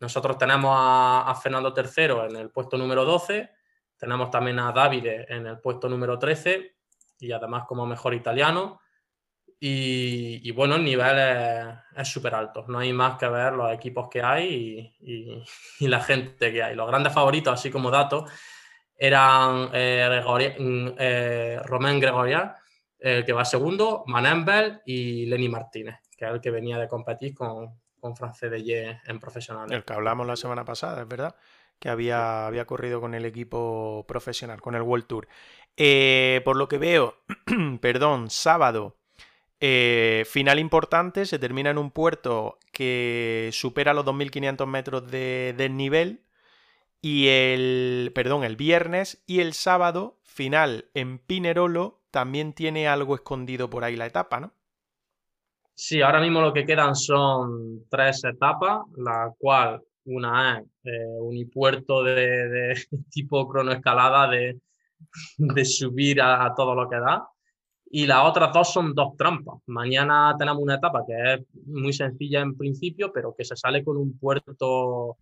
Nosotros 0.00 0.36
tenemos 0.38 0.74
a, 0.76 1.34
Fernando 1.40 1.72
III 1.76 2.30
en 2.30 2.36
el 2.36 2.50
puesto 2.50 2.76
número 2.76 3.04
12, 3.04 3.50
tenemos 3.96 4.30
también 4.30 4.58
a 4.58 4.72
Davide 4.72 5.26
en 5.28 5.46
el 5.46 5.60
puesto 5.60 5.88
número 5.88 6.18
13 6.18 6.76
y 7.20 7.30
además 7.30 7.64
como 7.66 7.86
mejor 7.86 8.14
italiano. 8.14 8.80
Y, 9.64 10.50
bueno, 10.50 10.74
el 10.74 10.82
nivel 10.82 11.78
es 11.96 12.08
súper 12.08 12.34
alto. 12.34 12.64
No 12.66 12.80
hay 12.80 12.92
más 12.92 13.16
que 13.16 13.28
ver 13.28 13.52
los 13.52 13.72
equipos 13.72 14.08
que 14.10 14.20
hay 14.20 14.92
y, 14.98 15.44
y 15.78 15.86
la 15.86 16.00
gente 16.00 16.52
que 16.52 16.64
hay. 16.64 16.74
Los 16.74 16.88
grandes 16.88 17.12
favoritos, 17.12 17.54
así 17.54 17.70
como 17.70 17.88
datos, 17.88 18.28
eran 19.02 19.68
eh, 19.72 20.54
mm, 20.60 20.88
eh, 20.96 21.58
Román 21.64 21.98
Gregorian, 21.98 22.54
el 23.00 23.24
que 23.24 23.32
va 23.32 23.44
segundo, 23.44 24.04
Manembel 24.06 24.80
y 24.86 25.26
Lenny 25.26 25.48
Martínez, 25.48 25.96
que 26.16 26.24
es 26.24 26.30
el 26.30 26.40
que 26.40 26.52
venía 26.52 26.78
de 26.78 26.86
competir 26.86 27.34
con, 27.34 27.80
con 27.98 28.14
France 28.14 28.48
de 28.48 29.00
en 29.04 29.18
profesional. 29.18 29.72
El 29.72 29.84
que 29.84 29.92
hablamos 29.92 30.24
la 30.24 30.36
semana 30.36 30.64
pasada, 30.64 31.02
es 31.02 31.08
verdad, 31.08 31.34
que 31.80 31.88
había, 31.88 32.46
había 32.46 32.64
corrido 32.64 33.00
con 33.00 33.14
el 33.14 33.24
equipo 33.24 34.04
profesional, 34.06 34.60
con 34.60 34.76
el 34.76 34.82
World 34.82 35.06
Tour. 35.08 35.26
Eh, 35.76 36.40
por 36.44 36.56
lo 36.56 36.68
que 36.68 36.78
veo, 36.78 37.16
perdón, 37.80 38.30
sábado, 38.30 38.98
final 39.58 40.60
importante, 40.60 41.26
se 41.26 41.40
termina 41.40 41.70
en 41.70 41.78
un 41.78 41.90
puerto 41.90 42.60
que 42.72 43.50
supera 43.52 43.94
los 43.94 44.04
2.500 44.04 44.64
metros 44.66 45.10
de 45.10 45.56
desnivel 45.56 46.22
y 47.02 47.26
el, 47.26 48.12
perdón, 48.14 48.44
el 48.44 48.56
viernes 48.56 49.22
y 49.26 49.40
el 49.40 49.54
sábado 49.54 50.20
final 50.22 50.88
en 50.94 51.18
Pinerolo 51.18 52.00
también 52.12 52.52
tiene 52.52 52.86
algo 52.86 53.16
escondido 53.16 53.68
por 53.68 53.82
ahí 53.82 53.96
la 53.96 54.06
etapa, 54.06 54.38
¿no? 54.38 54.54
Sí, 55.74 56.00
ahora 56.00 56.20
mismo 56.20 56.40
lo 56.40 56.52
que 56.52 56.64
quedan 56.64 56.94
son 56.94 57.86
tres 57.88 58.22
etapas, 58.24 58.82
la 58.96 59.32
cual 59.36 59.82
una 60.04 60.60
es 60.60 60.66
eh, 60.84 61.18
unipuerto 61.20 62.04
de, 62.04 62.74
tipo 63.10 63.48
cronoescalada 63.48 64.28
de, 64.30 64.60
de 65.38 65.64
subir 65.64 66.22
a, 66.22 66.54
todo 66.54 66.74
lo 66.74 66.88
que 66.88 66.96
da. 66.96 67.26
Y 67.90 68.06
las 68.06 68.24
otras 68.24 68.52
dos 68.52 68.72
son 68.72 68.94
dos 68.94 69.16
trampas. 69.16 69.56
Mañana 69.66 70.34
tenemos 70.38 70.62
una 70.62 70.76
etapa 70.76 71.02
que 71.06 71.34
es 71.34 71.40
muy 71.66 71.92
sencilla 71.92 72.40
en 72.40 72.56
principio, 72.56 73.12
pero 73.12 73.34
que 73.36 73.44
se 73.44 73.56
sale 73.56 73.84
con 73.84 73.96
un 73.96 74.18
puerto 74.18 75.16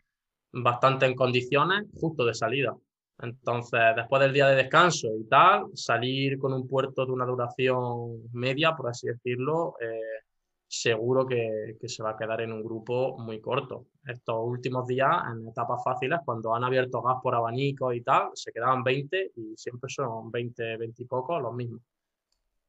bastante 0.53 1.07
en 1.07 1.14
condiciones 1.14 1.86
justo 1.94 2.24
de 2.24 2.34
salida. 2.34 2.76
Entonces, 3.22 3.80
después 3.96 4.22
del 4.22 4.32
día 4.32 4.48
de 4.48 4.57
descanso 4.57 5.09
y 5.18 5.24
tal, 5.28 5.66
salir 5.74 6.38
con 6.38 6.53
un 6.55 6.66
puerto 6.66 7.05
de 7.05 7.12
una 7.12 7.26
duración 7.26 8.30
media, 8.32 8.74
por 8.74 8.88
así 8.88 9.09
decirlo, 9.09 9.74
eh, 9.80 10.24
seguro 10.66 11.26
que, 11.26 11.76
que, 11.80 11.88
se 11.88 12.03
va 12.03 12.11
a 12.11 12.16
quedar 12.16 12.40
en 12.40 12.53
un 12.53 12.62
grupo 12.62 13.18
muy 13.18 13.40
corto. 13.40 13.88
Estos 14.07 14.36
últimos 14.40 14.86
días, 14.86 15.11
en 15.32 15.48
etapas 15.48 15.82
fáciles, 15.84 16.20
cuando 16.24 16.55
han 16.55 16.64
abierto 16.64 17.03
gas 17.03 17.16
por 17.22 17.34
abanico 17.34 17.92
y 17.92 18.03
tal, 18.03 18.30
se 18.34 18.53
quedaban 18.53 18.82
20 18.82 19.32
y 19.36 19.57
siempre 19.57 19.90
son 19.90 20.30
20, 20.30 20.76
20 20.78 21.03
y 21.03 21.07
pocos 21.07 21.42
los 21.42 21.53
mismos. 21.55 21.82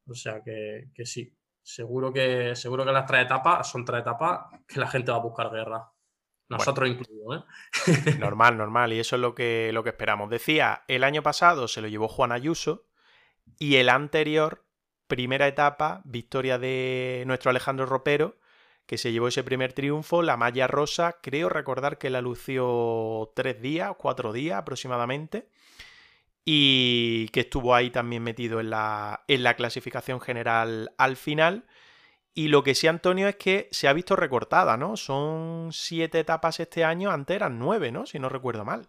O 0.08 0.14
sea 0.14 0.42
que, 0.42 0.88
que 0.94 1.06
sí, 1.06 1.32
seguro 1.62 2.12
que, 2.12 2.54
seguro 2.56 2.84
que 2.84 2.92
las 2.92 3.06
tres 3.06 3.24
etapas 3.24 3.70
son 3.70 3.84
tres 3.84 4.00
etapas 4.00 4.60
que 4.66 4.80
la 4.80 4.88
gente 4.88 5.12
va 5.12 5.18
a 5.18 5.20
buscar 5.20 5.50
guerra. 5.50 5.88
Nosotros 6.58 6.88
incluidos, 6.88 7.44
¿eh? 7.86 8.16
normal, 8.18 8.56
normal, 8.56 8.92
y 8.92 9.00
eso 9.00 9.16
es 9.16 9.22
lo 9.22 9.34
que, 9.34 9.70
lo 9.72 9.82
que 9.82 9.90
esperamos. 9.90 10.30
Decía, 10.30 10.82
el 10.88 11.04
año 11.04 11.22
pasado 11.22 11.68
se 11.68 11.80
lo 11.80 11.88
llevó 11.88 12.08
Juan 12.08 12.32
Ayuso 12.32 12.86
y 13.58 13.76
el 13.76 13.88
anterior, 13.88 14.64
primera 15.06 15.46
etapa, 15.46 16.02
victoria 16.04 16.58
de 16.58 17.24
nuestro 17.26 17.50
Alejandro 17.50 17.86
Ropero, 17.86 18.36
que 18.86 18.98
se 18.98 19.12
llevó 19.12 19.28
ese 19.28 19.44
primer 19.44 19.72
triunfo, 19.72 20.22
la 20.22 20.36
malla 20.36 20.66
rosa, 20.66 21.18
creo 21.22 21.48
recordar 21.48 21.98
que 21.98 22.10
la 22.10 22.20
lució 22.20 23.32
tres 23.34 23.60
días, 23.60 23.92
cuatro 23.96 24.32
días 24.32 24.58
aproximadamente, 24.58 25.48
y 26.44 27.28
que 27.28 27.40
estuvo 27.40 27.74
ahí 27.74 27.90
también 27.90 28.22
metido 28.22 28.60
en 28.60 28.70
la, 28.70 29.24
en 29.28 29.42
la 29.44 29.54
clasificación 29.54 30.20
general 30.20 30.92
al 30.98 31.16
final. 31.16 31.66
Y 32.34 32.48
lo 32.48 32.62
que 32.62 32.74
sí, 32.74 32.86
Antonio, 32.86 33.28
es 33.28 33.36
que 33.36 33.68
se 33.72 33.88
ha 33.88 33.92
visto 33.92 34.16
recortada, 34.16 34.76
¿no? 34.76 34.96
Son 34.96 35.70
siete 35.72 36.20
etapas 36.20 36.60
este 36.60 36.84
año, 36.84 37.10
antes 37.10 37.36
eran 37.36 37.58
nueve, 37.58 37.92
¿no? 37.92 38.06
Si 38.06 38.18
no 38.18 38.28
recuerdo 38.28 38.64
mal. 38.64 38.88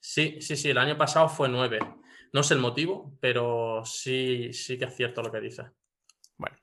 Sí, 0.00 0.40
sí, 0.40 0.56
sí, 0.56 0.70
el 0.70 0.78
año 0.78 0.96
pasado 0.96 1.28
fue 1.28 1.48
nueve. 1.48 1.78
No 2.32 2.42
sé 2.42 2.54
el 2.54 2.60
motivo, 2.60 3.12
pero 3.20 3.82
sí, 3.84 4.52
sí 4.52 4.78
que 4.78 4.86
es 4.86 4.96
cierto 4.96 5.22
lo 5.22 5.30
que 5.30 5.40
dices. 5.40 5.66
Bueno, 6.36 6.56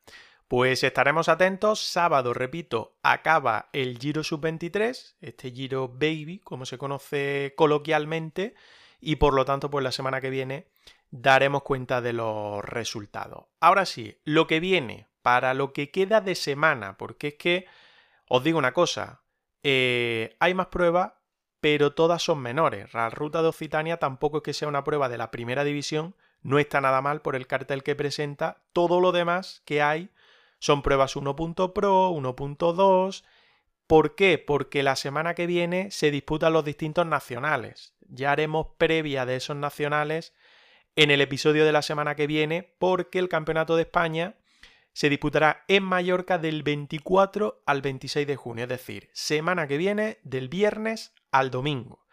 pues 0.48 0.84
estaremos 0.84 1.30
atentos. 1.30 1.80
Sábado, 1.80 2.34
repito, 2.34 2.98
acaba 3.04 3.70
el 3.74 4.00
Giro 4.00 4.24
Sub-23, 4.24 5.16
este 5.22 5.52
Giro 5.52 5.90
Baby, 5.90 6.40
como 6.40 6.66
se 6.66 6.78
conoce 6.78 7.54
coloquialmente, 7.56 8.56
y 9.00 9.18
por 9.18 9.34
lo 9.34 9.46
tanto, 9.46 9.70
pues 9.70 9.84
la 9.84 9.92
semana 9.92 10.22
que 10.22 10.30
viene 10.30 10.68
daremos 11.12 11.62
cuenta 11.64 12.02
de 12.02 12.14
los 12.14 12.64
resultados. 12.66 13.46
Ahora 13.60 13.86
sí, 13.86 14.20
lo 14.24 14.48
que 14.48 14.60
viene 14.60 15.08
para 15.24 15.56
lo 15.56 15.74
que 15.74 15.90
queda 15.90 16.22
de 16.22 16.36
semana, 16.36 16.98
porque 16.98 17.30
es 17.30 17.34
que, 17.36 17.66
os 18.28 18.44
digo 18.44 18.60
una 18.60 18.74
cosa, 18.74 19.22
eh, 19.64 20.36
hay 20.40 20.54
más 20.54 20.68
pruebas, 20.68 21.14
pero 21.60 21.94
todas 21.94 22.22
son 22.22 22.40
menores. 22.40 22.94
La 22.94 23.10
ruta 23.10 23.42
de 23.42 23.48
Occitania 23.48 23.98
tampoco 23.98 24.38
es 24.38 24.44
que 24.44 24.54
sea 24.54 24.68
una 24.68 24.84
prueba 24.84 25.10
de 25.10 25.18
la 25.18 25.32
primera 25.32 25.64
división, 25.64 26.16
no 26.42 26.60
está 26.60 26.82
nada 26.82 27.02
mal 27.02 27.22
por 27.22 27.36
el 27.36 27.48
cartel 27.48 27.84
que 27.84 27.96
presenta, 27.96 28.62
todo 28.74 29.00
lo 29.00 29.14
demás 29.14 29.62
que 29.66 29.82
hay 29.82 30.10
son 30.60 30.82
pruebas 30.82 31.16
1.pro, 31.16 32.12
1.2. 32.12 33.24
¿Por 33.88 34.16
qué? 34.16 34.38
Porque 34.38 34.84
la 34.84 34.96
semana 34.96 35.36
que 35.36 35.48
viene 35.48 35.92
se 35.92 36.12
disputan 36.12 36.54
los 36.54 36.64
distintos 36.66 37.06
nacionales. 37.06 37.96
Ya 38.08 38.32
haremos 38.32 38.68
previa 38.78 39.26
de 39.26 39.38
esos 39.38 39.56
nacionales 39.56 40.34
en 40.96 41.12
el 41.12 41.22
episodio 41.22 41.66
de 41.66 41.72
la 41.72 41.82
semana 41.82 42.16
que 42.16 42.28
viene, 42.28 42.76
porque 42.78 43.20
el 43.20 43.28
Campeonato 43.30 43.76
de 43.76 43.82
España 43.84 44.36
se 44.94 45.10
disputará 45.10 45.66
en 45.68 45.84
Mallorca 45.84 46.38
del 46.38 46.62
24 46.62 47.64
al 47.66 47.82
26 47.82 48.28
de 48.28 48.36
junio, 48.36 48.64
es 48.64 48.70
decir, 48.70 49.10
semana 49.12 49.68
que 49.68 49.78
viene 49.78 50.20
del 50.24 50.50
viernes 50.50 51.14
al 51.32 51.50
domingo. 51.50 52.06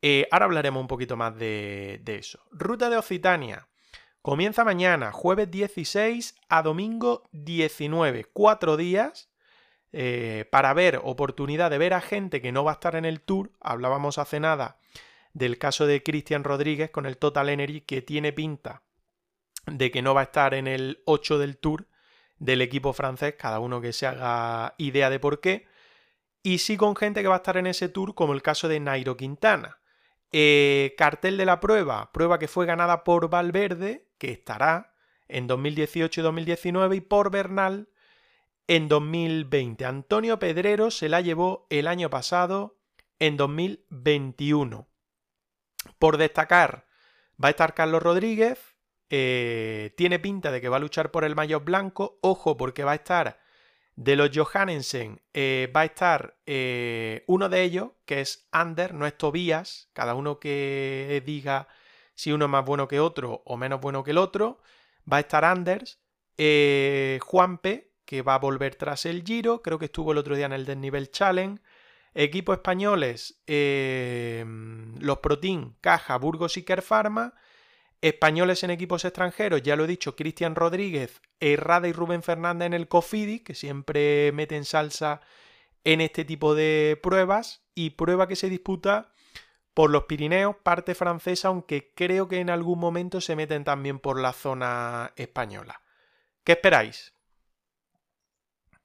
Eh, 0.00 0.28
ahora 0.30 0.46
hablaremos 0.46 0.80
un 0.80 0.88
poquito 0.88 1.16
más 1.16 1.36
de, 1.36 2.00
eso. 2.06 2.40
Ruta 2.52 2.90
de 2.90 2.96
Occitania. 2.96 3.68
Comienza 4.20 4.64
mañana, 4.64 5.10
jueves 5.10 5.50
16 5.50 6.36
a 6.48 6.62
domingo 6.62 7.24
19. 7.32 8.26
Cuatro 8.32 8.76
días 8.76 9.30
eh, 9.92 10.48
para 10.50 10.72
ver 10.74 11.00
oportunidad 11.02 11.70
de 11.70 11.78
ver 11.78 11.92
a 11.92 12.00
gente 12.00 12.40
que 12.40 12.52
no 12.52 12.62
va 12.62 12.72
a 12.72 12.74
estar 12.74 12.94
en 12.94 13.04
el 13.04 13.20
tour. 13.20 13.50
Hablábamos 13.60 14.18
hace 14.18 14.38
nada 14.38 14.78
del 15.32 15.58
caso 15.58 15.86
de 15.86 16.04
Cristian 16.04 16.44
Rodríguez 16.44 16.90
con 16.90 17.06
el 17.06 17.16
Total 17.16 17.48
Energy 17.48 17.80
que 17.80 18.00
tiene 18.00 18.32
pinta 18.32 18.82
de 19.66 19.90
que 19.90 20.02
no 20.02 20.14
va 20.14 20.20
a 20.20 20.24
estar 20.24 20.54
en 20.54 20.66
el 20.66 21.02
8 21.06 21.38
del 21.38 21.56
tour 21.58 21.88
del 22.42 22.60
equipo 22.60 22.92
francés, 22.92 23.36
cada 23.38 23.60
uno 23.60 23.80
que 23.80 23.92
se 23.92 24.04
haga 24.04 24.74
idea 24.76 25.10
de 25.10 25.20
por 25.20 25.40
qué. 25.40 25.66
y 26.42 26.58
sí 26.58 26.76
con 26.76 26.96
gente 26.96 27.22
que 27.22 27.28
va 27.28 27.36
a 27.36 27.38
estar 27.38 27.56
en 27.56 27.68
ese 27.68 27.88
tour, 27.88 28.16
como 28.16 28.32
el 28.32 28.42
caso 28.42 28.66
de 28.66 28.80
Nairo 28.80 29.16
Quintana. 29.16 29.78
Eh, 30.32 30.94
cartel 30.98 31.36
de 31.36 31.46
la 31.46 31.60
prueba, 31.60 32.10
prueba 32.12 32.40
que 32.40 32.48
fue 32.48 32.66
ganada 32.66 33.04
por 33.04 33.30
Valverde, 33.30 34.08
que 34.18 34.32
estará 34.32 34.94
en 35.28 35.46
2018 35.46 36.20
y 36.20 36.24
2019, 36.24 36.96
y 36.96 37.00
por 37.00 37.30
Bernal 37.30 37.90
en 38.66 38.88
2020. 38.88 39.84
Antonio 39.84 40.40
Pedrero 40.40 40.90
se 40.90 41.08
la 41.08 41.20
llevó 41.20 41.68
el 41.70 41.86
año 41.86 42.10
pasado 42.10 42.80
en 43.20 43.36
2021. 43.36 44.88
Por 46.00 46.16
destacar, 46.16 46.88
va 47.42 47.48
a 47.48 47.50
estar 47.50 47.74
Carlos 47.74 48.02
Rodríguez, 48.02 48.71
eh, 49.14 49.92
tiene 49.94 50.18
pinta 50.18 50.50
de 50.50 50.62
que 50.62 50.70
va 50.70 50.78
a 50.78 50.80
luchar 50.80 51.10
por 51.10 51.24
el 51.24 51.36
mayor 51.36 51.64
blanco, 51.64 52.18
ojo 52.22 52.56
porque 52.56 52.82
va 52.82 52.92
a 52.92 52.94
estar 52.94 53.40
de 53.94 54.16
los 54.16 54.30
Johannesen, 54.34 55.20
eh, 55.34 55.70
va 55.76 55.82
a 55.82 55.84
estar 55.84 56.38
eh, 56.46 57.22
uno 57.26 57.50
de 57.50 57.62
ellos, 57.62 57.90
que 58.06 58.22
es 58.22 58.48
Ander, 58.52 58.94
no 58.94 59.06
es 59.06 59.18
Tobías, 59.18 59.90
cada 59.92 60.14
uno 60.14 60.40
que 60.40 61.22
diga 61.26 61.68
si 62.14 62.32
uno 62.32 62.46
es 62.46 62.50
más 62.50 62.64
bueno 62.64 62.88
que 62.88 63.00
otro 63.00 63.42
o 63.44 63.58
menos 63.58 63.82
bueno 63.82 64.02
que 64.02 64.12
el 64.12 64.16
otro, 64.16 64.62
va 65.12 65.18
a 65.18 65.20
estar 65.20 65.44
Anders, 65.44 66.00
Juanpe, 67.20 67.92
que 68.06 68.22
va 68.22 68.36
a 68.36 68.38
volver 68.38 68.76
tras 68.76 69.04
el 69.04 69.24
Giro, 69.24 69.60
creo 69.60 69.78
que 69.78 69.84
estuvo 69.84 70.12
el 70.12 70.18
otro 70.18 70.36
día 70.36 70.46
en 70.46 70.54
el 70.54 70.64
Desnivel 70.64 71.10
Challenge, 71.10 71.60
Equipos 72.14 72.56
españoles, 72.56 73.42
los 73.46 75.18
Protein, 75.18 75.76
Caja, 75.82 76.16
Burgos 76.16 76.56
y 76.56 76.62
Kerpharma. 76.62 77.34
Españoles 78.02 78.64
en 78.64 78.70
equipos 78.70 79.04
extranjeros, 79.04 79.62
ya 79.62 79.76
lo 79.76 79.84
he 79.84 79.86
dicho, 79.86 80.16
Cristian 80.16 80.56
Rodríguez, 80.56 81.22
Errada 81.38 81.86
y 81.86 81.92
Rubén 81.92 82.24
Fernández 82.24 82.66
en 82.66 82.74
el 82.74 82.88
Cofidi, 82.88 83.40
que 83.40 83.54
siempre 83.54 84.32
meten 84.32 84.64
salsa 84.64 85.20
en 85.84 86.00
este 86.00 86.24
tipo 86.24 86.54
de 86.54 86.98
pruebas. 87.00 87.62
Y 87.74 87.90
prueba 87.90 88.28
que 88.28 88.36
se 88.36 88.50
disputa 88.50 89.12
por 89.72 89.90
los 89.90 90.04
Pirineos, 90.04 90.56
parte 90.62 90.94
francesa, 90.94 91.48
aunque 91.48 91.92
creo 91.94 92.28
que 92.28 92.40
en 92.40 92.50
algún 92.50 92.78
momento 92.78 93.20
se 93.20 93.36
meten 93.36 93.64
también 93.64 93.98
por 93.98 94.20
la 94.20 94.32
zona 94.32 95.12
española. 95.16 95.80
¿Qué 96.44 96.52
esperáis? 96.52 97.14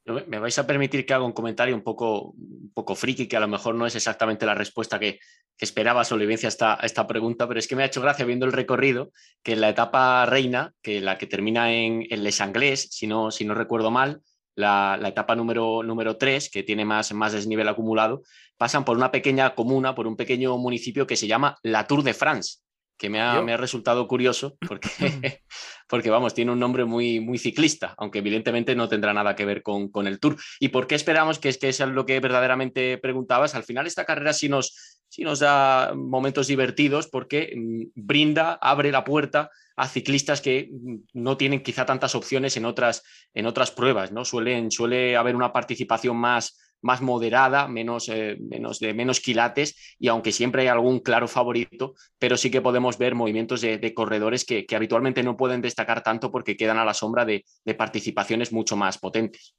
Me 0.08 0.40
vais 0.40 0.58
a 0.58 0.66
permitir 0.66 1.06
que 1.06 1.14
haga 1.14 1.26
un 1.26 1.34
comentario 1.34 1.76
un 1.76 1.84
poco, 1.84 2.34
poco 2.74 2.96
friki, 2.96 3.28
que 3.28 3.36
a 3.36 3.42
lo 3.42 3.50
mejor 3.50 3.76
no 3.76 3.86
es 3.86 3.96
exactamente 3.96 4.46
la 4.46 4.56
respuesta 4.56 5.00
que, 5.00 5.20
esperaba 5.60 6.06
Solivencia 6.06 6.50
a 6.62 6.80
esta, 6.84 7.08
pregunta, 7.08 7.48
pero 7.48 7.60
es 7.60 7.68
que 7.68 7.76
me 7.76 7.82
ha 7.82 7.88
hecho 7.88 8.00
gracia 8.00 8.26
viendo 8.26 8.46
el 8.46 8.54
recorrido 8.54 9.12
que 9.44 9.54
en 9.54 9.62
la 9.62 9.70
etapa 9.70 10.26
reina, 10.28 10.74
que 10.84 11.02
la 11.02 11.18
que 11.18 11.26
termina 11.26 11.74
en, 11.74 12.06
Les 12.10 12.40
Anglais, 12.42 12.88
si 12.92 13.08
no, 13.08 13.32
si 13.32 13.44
no 13.44 13.56
recuerdo 13.56 13.90
mal, 13.90 14.22
la, 14.56 15.00
etapa 15.04 15.36
número, 15.36 15.84
número 15.84 16.16
3, 16.16 16.50
que 16.52 16.64
tiene 16.64 16.86
más, 16.86 17.12
más 17.14 17.34
desnivel 17.34 17.68
acumulado, 17.68 18.22
pasan 18.56 18.86
por 18.86 18.98
una 18.98 19.12
pequeña 19.12 19.56
comuna, 19.56 19.96
por 19.96 20.08
un 20.08 20.16
pequeño 20.16 20.58
municipio 20.58 21.08
que 21.08 21.18
se 21.18 21.28
llama 21.28 21.58
La 21.64 21.86
Tour 21.88 22.04
de 22.04 22.14
France, 22.14 22.60
que 22.98 23.10
me 23.10 23.22
ha, 23.22 23.42
me 23.42 23.54
ha 23.54 23.58
resultado 23.58 24.08
curioso 24.08 24.58
porque, 24.68 24.90
porque, 25.88 26.10
vamos, 26.10 26.34
tiene 26.34 26.52
un 26.52 26.60
nombre 26.60 26.86
muy, 26.86 27.20
muy 27.20 27.38
ciclista, 27.38 27.94
aunque 27.98 28.20
evidentemente 28.20 28.76
no 28.76 28.90
tendrá 28.90 29.14
nada 29.14 29.36
que 29.36 29.46
ver 29.46 29.62
con, 29.62 29.90
con, 29.90 30.08
el 30.08 30.20
Tour. 30.20 30.38
¿Y 30.60 30.70
por 30.70 30.88
qué 30.88 30.96
esperamos 30.96 31.40
que 31.40 31.50
es 31.50 31.58
que 31.58 31.70
es 31.70 31.80
lo 31.80 32.06
que 32.06 32.20
verdaderamente 32.20 32.98
preguntabas? 32.98 33.56
Al 33.56 33.64
final 33.64 33.88
esta 33.88 34.06
carrera 34.06 34.34
sí 34.34 34.50
nos, 34.50 34.98
sí 35.10 35.24
nos 35.24 35.40
da 35.40 35.94
momentos 35.96 36.48
divertidos 36.48 37.08
porque 37.08 37.54
mm, 37.56 37.84
brinda, 37.96 38.54
abre 38.62 38.92
la 38.92 39.04
puerta 39.04 39.50
a 39.76 39.88
ciclistas 39.88 40.42
que 40.42 40.70
mm, 40.72 40.96
no 41.14 41.38
tienen 41.38 41.62
quizá 41.62 41.86
tantas 41.86 42.16
opciones 42.16 42.58
en 42.58 42.66
otras, 42.66 43.04
en 43.34 43.46
otras 43.46 43.72
pruebas, 43.72 44.12
¿no? 44.12 44.26
Suelen, 44.26 44.72
suele 44.72 45.16
haber 45.16 45.36
una 45.36 45.54
participación 45.54 46.18
más 46.18 46.58
más 46.82 47.02
moderada, 47.02 47.68
menos, 47.68 48.10
eh, 48.10 48.38
menos, 48.40 48.80
de 48.80 48.94
menos 48.94 49.20
quilates 49.20 49.96
y 50.00 50.08
aunque 50.08 50.32
siempre 50.32 50.64
hay 50.64 50.68
algún 50.68 51.00
claro 51.00 51.28
favorito, 51.28 51.96
pero 52.20 52.38
sí 52.38 52.52
que 52.52 52.62
podemos 52.62 52.98
ver 52.98 53.16
movimientos 53.16 53.62
de, 53.62 53.94
corredores 53.94 54.46
que, 54.46 54.66
habitualmente 54.76 55.24
no 55.24 55.38
pueden 55.38 55.62
destacar 55.62 56.04
tanto 56.04 56.32
porque 56.32 56.56
quedan 56.58 56.78
a 56.78 56.86
la 56.86 56.94
sombra 56.94 57.26
de, 57.26 57.44
participaciones 57.78 58.52
mucho 58.52 58.76
más 58.76 58.98
potentes. 58.98 59.56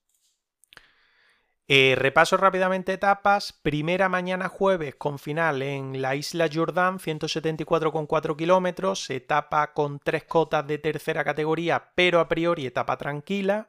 Eh, 1.71 1.95
repaso 1.99 2.39
rápidamente 2.39 2.95
etapas. 2.95 3.53
Primera 3.53 4.09
mañana 4.09 4.49
jueves 4.49 4.95
con 4.95 5.19
final 5.19 5.61
en 5.61 6.01
la 6.01 6.16
isla 6.16 6.49
Jordán, 6.51 6.99
174,4 6.99 8.37
kilómetros. 8.37 9.11
Etapa 9.11 9.75
con 9.75 9.99
tres 9.99 10.25
cotas 10.25 10.66
de 10.66 10.79
tercera 10.79 11.25
categoría, 11.25 11.91
pero 11.95 12.21
a 12.21 12.29
priori 12.29 12.64
etapa 12.64 12.97
tranquila. 12.97 13.69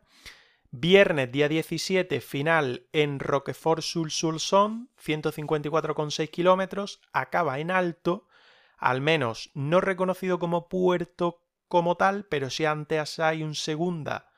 Viernes 0.71 1.31
día 1.31 1.49
17, 1.49 2.21
final 2.21 2.85
en 2.93 3.19
Roquefort-sur-Soulson, 3.19 4.89
154,6 5.03 6.29
kilómetros, 6.29 7.01
acaba 7.11 7.57
en 7.57 7.71
alto, 7.71 8.27
al 8.77 9.01
menos 9.01 9.49
no 9.55 9.81
reconocido 9.81 10.37
como 10.37 10.69
puerto 10.69 11.41
como 11.67 11.97
tal, 11.97 12.25
pero 12.25 12.51
si 12.51 12.65
antes 12.65 13.17
hay 13.17 13.41
un 13.41 13.55
segunda, 13.55 14.31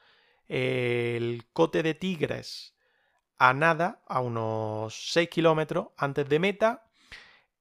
el 0.47 1.47
Cote 1.51 1.83
de 1.83 1.95
Tigres 1.95 2.75
a 3.37 3.53
nada, 3.53 4.01
a 4.07 4.21
unos 4.21 5.11
6 5.11 5.27
kilómetros 5.27 5.87
antes 5.97 6.29
de 6.29 6.39
meta. 6.39 6.85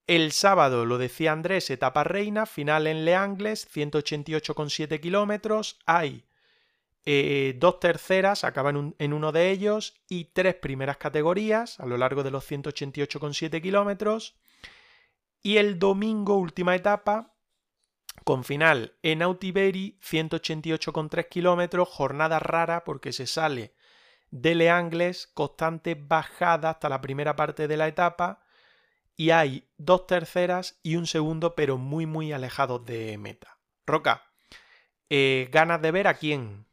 El 0.07 0.31
sábado, 0.31 0.85
lo 0.85 0.99
decía 0.99 1.33
Andrés, 1.33 1.71
etapa 1.71 2.05
reina, 2.05 2.47
final 2.47 2.87
en 2.87 3.05
Le 3.05 3.17
Angles, 3.17 3.67
188,7 3.75 5.01
kilómetros. 5.01 5.79
Hay 5.87 6.25
eh, 7.07 7.55
dos 7.59 7.81
terceras 7.81 8.45
acaban 8.45 8.95
en 8.99 9.13
uno 9.13 9.33
de 9.33 9.51
ellos 9.51 10.03
y 10.09 10.27
tres 10.27 10.55
primeras 10.55 10.99
categorías 10.99 11.81
a 11.81 11.87
lo 11.87 11.97
largo 11.97 12.23
de 12.23 12.31
los 12.31 12.51
188,7 12.51 13.63
kilómetros. 13.63 14.37
Y 15.43 15.57
el 15.57 15.79
domingo, 15.79 16.37
última 16.37 16.77
etapa, 16.77 17.35
con 18.25 18.45
final 18.45 18.97
en 19.03 19.23
Autiberi, 19.23 19.99
188,3 20.03 21.29
kilómetros, 21.29 21.89
jornada 21.89 22.39
rara 22.39 22.85
porque 22.85 23.13
se 23.13 23.27
sale 23.27 23.75
de 24.31 24.55
Le 24.55 24.71
Angles, 24.71 25.27
constante 25.35 25.95
bajada 25.95 26.71
hasta 26.71 26.89
la 26.89 27.01
primera 27.01 27.37
parte 27.37 27.67
de 27.67 27.77
la 27.77 27.89
etapa 27.89 28.43
y 29.17 29.31
hay 29.31 29.69
dos 29.77 30.07
terceras 30.07 30.79
y 30.83 30.97
un 30.97 31.07
segundo, 31.07 31.55
pero 31.55 31.79
muy 31.79 32.07
muy 32.07 32.33
alejados 32.33 32.85
de 32.85 33.19
meta. 33.19 33.59
Roca, 33.87 34.31
eh, 35.09 35.49
¿ganas 35.51 35.83
de 35.83 35.91
ver 35.91 36.07
a 36.07 36.15
quién? 36.15 36.67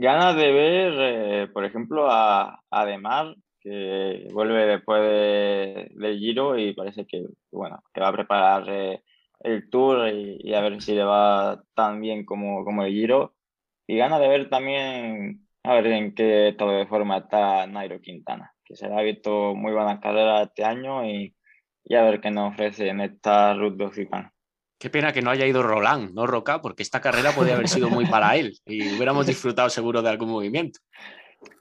Ganas 0.00 0.36
de 0.36 0.52
ver, 0.52 0.92
eh, 0.96 1.48
por 1.48 1.64
ejemplo, 1.64 2.08
a, 2.08 2.62
Ademar, 2.70 3.34
que 3.60 4.28
vuelve 4.32 4.64
después 4.66 5.02
de, 5.02 5.90
del 5.92 6.18
Giro 6.20 6.56
y 6.56 6.72
parece 6.72 7.04
que, 7.04 7.26
bueno, 7.50 7.82
que 7.92 8.00
va 8.00 8.08
a 8.08 8.12
preparar 8.12 8.64
eh, 8.68 9.02
el 9.40 9.68
Tour 9.68 10.08
y, 10.08 10.54
a 10.54 10.60
ver 10.60 10.80
si 10.80 10.94
le 10.94 11.02
va 11.02 11.64
tan 11.74 12.00
bien 12.00 12.24
como, 12.24 12.64
como 12.64 12.84
el 12.84 12.92
Giro. 12.92 13.34
Y 13.88 13.96
ganas 13.96 14.20
de 14.20 14.28
ver 14.28 14.48
también, 14.48 15.48
a 15.64 15.74
ver 15.74 15.86
en 15.88 16.14
qué 16.14 16.48
estado 16.50 16.72
de 16.78 16.86
forma 16.86 17.18
está 17.18 17.66
Nairo 17.66 18.00
Quintana, 18.00 18.54
que 18.64 18.76
se 18.76 18.86
ha 18.86 19.02
visto 19.02 19.56
muy 19.56 19.72
buenas 19.72 19.98
carreras 20.00 20.48
este 20.48 20.64
año 20.64 21.04
y, 21.06 21.34
y 21.84 21.94
a 21.96 22.04
ver 22.04 22.20
qué 22.20 22.30
nos 22.30 22.52
ofrece 22.54 22.88
en 22.88 23.00
esta 23.00 23.54
Route 23.54 23.84
de 23.84 23.84
Qué 24.78 24.90
pena 24.90 25.12
que 25.12 25.22
no 25.22 25.30
haya 25.30 25.46
ido 25.46 25.62
Roland, 25.62 26.14
¿no, 26.14 26.26
Roca? 26.26 26.60
Porque 26.60 26.84
esta 26.84 27.00
carrera 27.00 27.32
podría 27.32 27.54
haber 27.54 27.68
sido 27.68 27.90
muy 27.90 28.06
para 28.06 28.36
él 28.36 28.58
y 28.64 28.94
hubiéramos 28.94 29.26
disfrutado 29.26 29.68
seguro 29.70 30.02
de 30.02 30.10
algún 30.10 30.30
movimiento. 30.30 30.78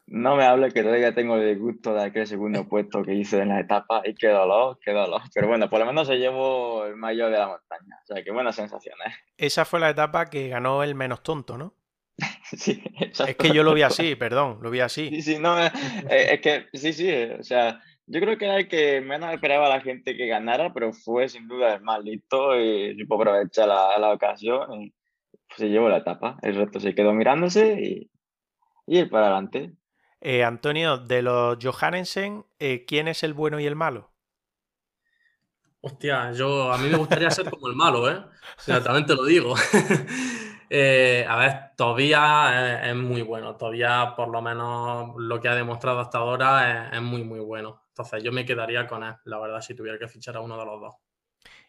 No 0.05 0.35
me 0.35 0.45
hable 0.45 0.71
que 0.71 0.83
todavía 0.83 1.13
tengo 1.13 1.35
el 1.35 1.59
gusto 1.59 1.93
de 1.93 2.03
aquel 2.03 2.27
segundo 2.27 2.67
puesto 2.67 3.03
que 3.03 3.13
hice 3.13 3.39
en 3.39 3.49
la 3.49 3.59
etapa 3.59 4.03
y 4.05 4.13
qué 4.15 4.27
dolor, 4.27 4.79
qué 4.81 4.91
dolor. 4.91 5.21
Pero 5.33 5.47
bueno, 5.47 5.69
por 5.69 5.79
lo 5.79 5.85
menos 5.85 6.07
se 6.07 6.17
llevó 6.17 6.85
el 6.85 6.95
mayor 6.95 7.31
de 7.31 7.39
la 7.39 7.47
montaña. 7.47 7.99
O 8.03 8.05
sea, 8.05 8.23
qué 8.23 8.31
buenas 8.31 8.55
sensaciones. 8.55 9.13
Esa 9.35 9.65
fue 9.65 9.79
la 9.79 9.89
etapa 9.89 10.27
que 10.27 10.47
ganó 10.47 10.83
el 10.83 10.95
menos 10.95 11.23
tonto, 11.23 11.57
¿no? 11.57 11.73
sí, 12.43 12.81
Es 13.01 13.35
que 13.35 13.51
yo 13.51 13.63
lo 13.63 13.73
vi 13.73 13.81
así, 13.81 14.15
perdón, 14.15 14.59
lo 14.61 14.69
vi 14.69 14.79
así. 14.79 15.09
Sí, 15.09 15.21
sí, 15.21 15.39
no, 15.39 15.59
eh, 15.59 15.71
es 16.09 16.41
que 16.41 16.67
sí, 16.73 16.93
sí, 16.93 17.11
o 17.37 17.43
sea, 17.43 17.81
yo 18.07 18.19
creo 18.19 18.37
que 18.37 18.45
era 18.45 18.57
el 18.57 18.67
que 18.67 19.01
menos 19.01 19.33
esperaba 19.33 19.69
la 19.69 19.81
gente 19.81 20.17
que 20.17 20.27
ganara, 20.27 20.73
pero 20.73 20.93
fue 20.93 21.29
sin 21.29 21.47
duda 21.47 21.75
el 21.75 21.81
más 21.81 22.03
listo 22.03 22.59
y 22.59 22.97
supo 22.97 23.15
aprovechar 23.15 23.67
la, 23.67 23.97
la 23.99 24.13
ocasión 24.13 24.81
y 24.81 24.93
se 25.55 25.69
llevó 25.69 25.89
la 25.89 25.97
etapa. 25.97 26.37
El 26.41 26.55
resto 26.55 26.79
se 26.79 26.95
quedó 26.95 27.13
mirándose 27.13 27.79
y, 27.81 28.11
y 28.85 28.97
él 28.97 29.09
para 29.09 29.27
adelante. 29.27 29.73
Eh, 30.21 30.43
Antonio, 30.43 30.97
de 30.97 31.21
los 31.21 31.57
Johannesen, 31.63 32.45
eh, 32.59 32.85
¿quién 32.87 33.07
es 33.07 33.23
el 33.23 33.33
bueno 33.33 33.59
y 33.59 33.65
el 33.65 33.75
malo? 33.75 34.11
Hostia, 35.81 36.31
yo 36.31 36.71
a 36.71 36.77
mí 36.77 36.89
me 36.89 36.97
gustaría 36.97 37.29
ser 37.29 37.49
como 37.49 37.67
el 37.67 37.75
malo, 37.75 38.09
¿eh? 38.09 38.23
Exactamente 38.57 39.15
lo 39.15 39.25
digo. 39.25 39.53
Eh, 40.69 41.25
a 41.25 41.37
ver, 41.37 41.71
todavía 41.77 42.89
es, 42.89 42.93
muy 42.93 43.21
bueno. 43.21 43.55
Todavía, 43.55 44.13
por 44.17 44.27
lo 44.27 44.41
menos, 44.41 45.15
lo 45.17 45.39
que 45.39 45.47
ha 45.47 45.55
demostrado 45.55 46.01
hasta 46.01 46.17
ahora 46.17 46.89
es, 46.91 47.01
muy, 47.01 47.23
muy 47.23 47.39
bueno. 47.39 47.81
Entonces, 47.97 48.23
yo 48.23 48.31
me 48.31 48.45
quedaría 48.45 48.85
con 48.85 49.03
él, 49.03 49.15
la 49.25 49.39
verdad, 49.39 49.61
si 49.61 49.73
tuviera 49.73 49.97
que 49.97 50.07
fichar 50.07 50.37
a 50.37 50.41
uno 50.41 50.57
de 50.57 50.65
los 50.65 50.79
dos. 50.79 50.95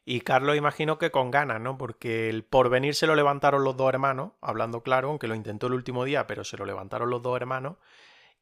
Y 0.05 0.21
Carlos, 0.21 0.57
imagino 0.57 0.99
que 0.99 1.11
con 1.11 1.31
ganas, 1.31 1.61
¿no? 1.61 1.79
Porque 1.79 2.29
el 2.29 2.45
porvenir 2.45 2.95
se 2.95 3.07
lo 3.07 3.15
levantaron 3.15 3.65
los 3.65 3.77
dos 3.77 3.89
hermanos, 3.89 4.33
hablando 4.41 4.83
claro, 4.83 5.09
aunque 5.09 5.29
lo 5.29 5.35
intentó 5.35 5.69
el 5.69 5.75
último 5.75 6.05
día, 6.05 6.27
pero 6.27 6.45
se 6.45 6.57
lo 6.57 6.65
levantaron 6.67 7.11
los 7.11 7.23
dos 7.23 7.37
hermanos. 7.37 7.77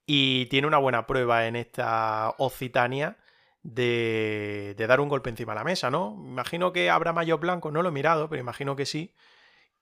y 0.07 0.47
tiene 0.47 0.67
una 0.69 0.79
buena 0.79 1.07
prueba 1.07 1.47
en 1.49 1.57
esta 1.57 2.35
Occitania 2.39 3.19
de, 3.63 4.75
de, 4.77 4.87
dar 4.87 5.01
un 5.01 5.09
golpe 5.09 5.31
encima 5.31 5.53
de 5.55 5.59
la 5.59 5.65
mesa, 5.65 5.91
¿no? 5.91 6.15
Imagino 6.27 6.73
que 6.73 6.91
habrá 6.91 7.13
mayor 7.13 7.41
blanco, 7.41 7.71
no 7.73 7.83
lo 7.83 7.89
he 7.91 7.93
mirado, 7.93 8.29
pero 8.29 8.41
imagino 8.41 8.77
que 8.77 8.87
sí. 8.87 9.15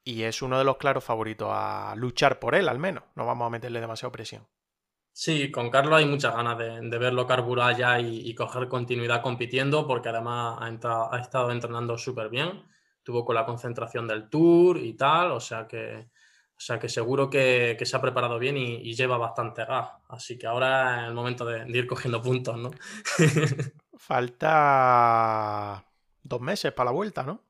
Y 0.05 0.24
es 0.24 0.43
uno 0.43 0.59
de 0.59 0.64
los 0.64 0.78
claros 0.78 1.05
favoritos 1.05 1.51
a 1.52 1.94
luchar 1.97 2.39
por 2.40 2.55
él, 2.55 2.68
al 2.68 2.78
menos. 2.78 3.05
No 3.16 3.26
vamos 3.26 3.47
a 3.47 3.51
meterle 3.51 3.81
demasiada 3.81 4.12
presión. 4.12 4.47
Sí, 5.16 5.49
con 5.53 5.70
Carlos 5.70 6.01
hay 6.01 6.07
muchas 6.07 6.35
ganas 6.35 6.59
de, 6.59 6.99
verlo 6.99 7.24
carburar 7.24 7.77
ya 7.77 8.01
y, 8.01 8.35
coger 8.35 8.66
continuidad 8.66 9.23
compitiendo, 9.23 9.86
porque 9.86 10.09
además 10.09 10.59
ha, 10.61 11.09
ha 11.15 11.20
estado 11.20 11.53
entrenando 11.53 11.97
súper 11.97 12.28
bien. 12.28 12.65
Tuvo 13.05 13.24
con 13.24 13.36
la 13.36 13.47
concentración 13.47 14.09
del 14.09 14.28
tour 14.28 14.77
y 14.77 14.95
tal, 14.95 15.31
o 15.31 15.39
sea 15.39 15.69
que, 15.69 16.09
o 16.57 16.61
sea 16.61 16.81
que 16.81 16.89
seguro 16.89 17.31
que, 17.31 17.78
se 17.81 17.97
ha 17.97 18.01
preparado 18.01 18.41
bien 18.41 18.57
y, 18.57 18.93
lleva 18.93 19.16
bastante 19.16 19.65
gas. 19.65 19.89
Así 20.09 20.36
que 20.36 20.49
ahora 20.49 21.03
es 21.03 21.09
el 21.09 21.15
momento 21.15 21.45
de, 21.45 21.65
ir 21.69 21.86
cogiendo 21.86 22.20
puntos, 22.20 22.57
¿no? 22.59 22.73
Falta 23.97 25.85
dos 26.24 26.41
meses 26.41 26.73
para 26.73 26.91
la 26.91 26.93
vuelta, 26.93 27.23
¿no? 27.23 27.44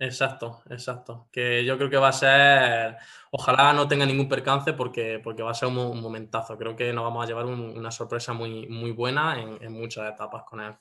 Exacto, 0.00 0.62
exacto. 0.70 1.28
Que 1.30 1.62
yo 1.62 1.76
creo 1.76 1.90
que 1.90 1.98
va 1.98 2.08
a 2.08 2.12
ser, 2.12 2.96
ojalá 3.30 3.74
no 3.74 3.86
tenga 3.86 4.06
ningún 4.06 4.30
percance 4.30 4.72
porque, 4.72 5.20
porque 5.22 5.42
va 5.42 5.50
a 5.50 5.54
ser 5.54 5.68
un, 5.68 6.00
momentazo. 6.00 6.56
Creo 6.56 6.74
que 6.74 6.90
nos 6.94 7.04
vamos 7.04 7.22
a 7.22 7.28
llevar 7.28 7.44
una 7.44 7.90
sorpresa 7.90 8.32
muy, 8.32 8.66
muy 8.66 8.92
buena 8.92 9.38
en, 9.38 9.62
en, 9.62 9.72
muchas 9.72 10.10
etapas 10.10 10.44
con 10.44 10.62
él. 10.62 10.74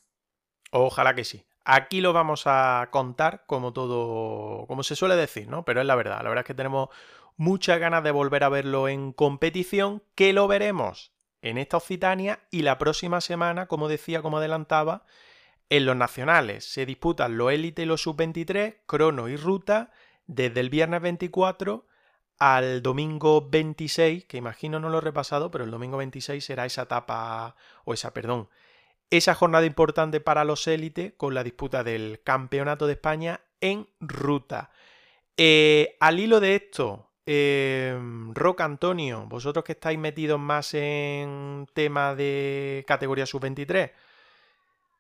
Ojalá 0.72 1.14
que 1.16 1.26
sí. 1.26 1.46
Aquí 1.66 2.00
lo 2.00 2.14
vamos 2.14 2.44
a 2.46 2.88
contar 2.92 3.44
como 3.46 3.74
todo, 3.74 4.66
como 4.68 4.84
se 4.84 4.96
suele 4.96 5.18
decir, 5.18 5.50
¿no? 5.50 5.66
Pero 5.66 5.82
es 5.82 5.86
la 5.86 5.96
verdad. 5.96 6.24
La 6.24 6.30
verdad 6.30 6.44
es 6.44 6.48
que 6.48 6.54
tenemos 6.54 6.88
muchas 7.36 7.78
ganas 7.78 8.06
de 8.06 8.12
volver 8.12 8.46
a 8.46 8.50
verlo 8.50 8.88
en 8.88 9.12
competición, 9.12 10.02
que 10.16 10.32
lo 10.32 10.48
veremos 10.48 11.12
en 11.42 11.58
esta 11.58 11.76
Occitania 11.76 12.40
y 12.52 12.62
la 12.62 12.78
próxima 12.78 13.20
semana, 13.20 13.68
como 13.68 13.90
decía, 13.90 14.22
como 14.22 14.38
adelantaba, 14.38 15.04
en 15.70 15.86
los 15.86 15.96
nacionales 15.96 16.66
se 16.66 16.86
disputan 16.86 17.38
los 17.38 17.52
élite 17.52 17.84
y 17.84 17.86
los 17.86 18.02
sub-23, 18.02 18.78
crono 18.86 19.30
y 19.30 19.36
ruta, 19.36 19.92
desde 20.26 20.60
el 20.60 20.70
viernes 20.70 21.02
24 21.02 21.86
al 22.40 22.82
domingo 22.82 23.50
26, 23.50 24.26
que 24.26 24.38
imagino 24.38 24.80
no 24.80 24.90
lo 24.90 25.00
he 25.00 25.02
repasado, 25.02 25.52
pero 25.52 25.66
el 25.66 25.72
domingo 25.72 25.98
26 25.98 26.44
será 26.44 26.66
esa 26.66 26.84
etapa, 26.84 27.56
o 27.84 27.94
esa, 27.94 28.14
perdón, 28.14 28.50
esa 29.10 29.36
jornada 29.36 29.66
importante 29.66 30.22
para 30.22 30.44
los 30.46 30.68
élite 30.68 31.16
con 31.16 31.34
la 31.34 31.44
disputa 31.44 31.84
del 31.84 32.22
Campeonato 32.24 32.88
de 32.88 32.94
España 32.94 33.42
en 33.60 33.88
ruta. 34.00 34.72
Eh, 35.36 35.98
al 36.00 36.20
hilo 36.20 36.40
de 36.40 36.56
esto, 36.56 37.10
eh, 37.26 37.98
Roca 38.34 38.66
Antonio, 38.66 39.26
vosotros 39.28 39.66
que 39.66 39.74
estáis 39.74 40.00
metidos 40.00 40.40
más 40.40 40.74
en 40.74 41.68
tema 41.74 42.16
de 42.16 42.84
categoría 42.88 43.26
sub-23, 43.26 43.92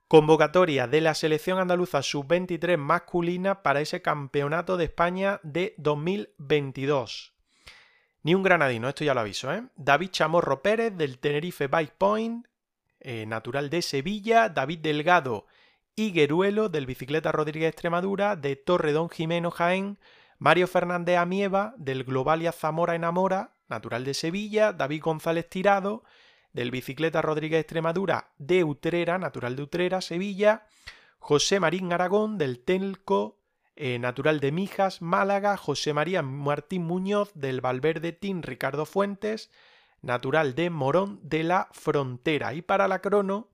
Convocatoria 0.09 0.87
de 0.87 1.01
la 1.01 1.13
selección 1.13 1.59
andaluza 1.59 2.01
sub-23 2.01 2.77
masculina 2.77 3.61
para 3.61 3.79
ese 3.79 4.01
campeonato 4.01 4.75
de 4.75 4.85
España 4.85 5.39
de 5.43 5.75
2022. 5.77 7.33
Ni 8.23 8.33
un 8.33 8.41
granadino, 8.41 8.89
esto 8.89 9.03
ya 9.03 9.13
lo 9.13 9.19
aviso, 9.19 9.53
¿eh? 9.53 9.65
David 9.75 10.09
Chamorro 10.09 10.63
Pérez 10.63 10.97
del 10.97 11.19
Tenerife 11.19 11.67
Bike 11.67 11.93
Point, 11.95 12.47
eh, 13.01 13.27
natural 13.27 13.69
de 13.69 13.83
Sevilla. 13.83 14.49
David 14.49 14.79
Delgado 14.79 15.45
Higueruelo 15.95 16.69
del 16.69 16.87
Bicicleta 16.87 17.31
Rodríguez 17.31 17.69
Extremadura, 17.69 18.35
de 18.35 18.55
Torredón 18.55 19.11
Jimeno 19.11 19.51
Jaén. 19.51 19.99
Mario 20.39 20.65
Fernández 20.65 21.17
Amieva 21.17 21.75
del 21.77 22.03
Globalia 22.03 22.51
Zamora 22.51 22.95
Enamora, 22.95 23.57
natural 23.67 24.05
de 24.05 24.15
Sevilla. 24.15 24.73
David 24.73 25.03
González 25.03 25.47
Tirado 25.47 26.03
del 26.59 26.71
Bicicleta 26.71 27.21
Rodríguez 27.21 27.61
Extremadura 27.61 28.31
de 28.37 28.65
Utrera, 28.65 29.17
natural 29.17 29.55
de 29.55 29.63
Utrera, 29.63 30.01
Sevilla, 30.01 30.67
José 31.17 31.61
Marín 31.61 31.93
Aragón 31.93 32.37
del 32.37 32.59
Telco, 32.59 33.39
eh, 33.77 33.97
natural 33.97 34.41
de 34.41 34.51
Mijas, 34.51 35.01
Málaga, 35.01 35.55
José 35.55 35.93
María 35.93 36.21
Martín 36.21 36.83
Muñoz 36.83 37.31
del 37.33 37.61
Valverde 37.61 38.11
Team 38.11 38.41
Ricardo 38.41 38.85
Fuentes, 38.85 39.49
natural 40.01 40.53
de 40.53 40.69
Morón 40.69 41.21
de 41.23 41.43
la 41.43 41.69
Frontera. 41.71 42.53
Y 42.53 42.61
para 42.61 42.89
la 42.89 42.99
crono, 42.99 43.47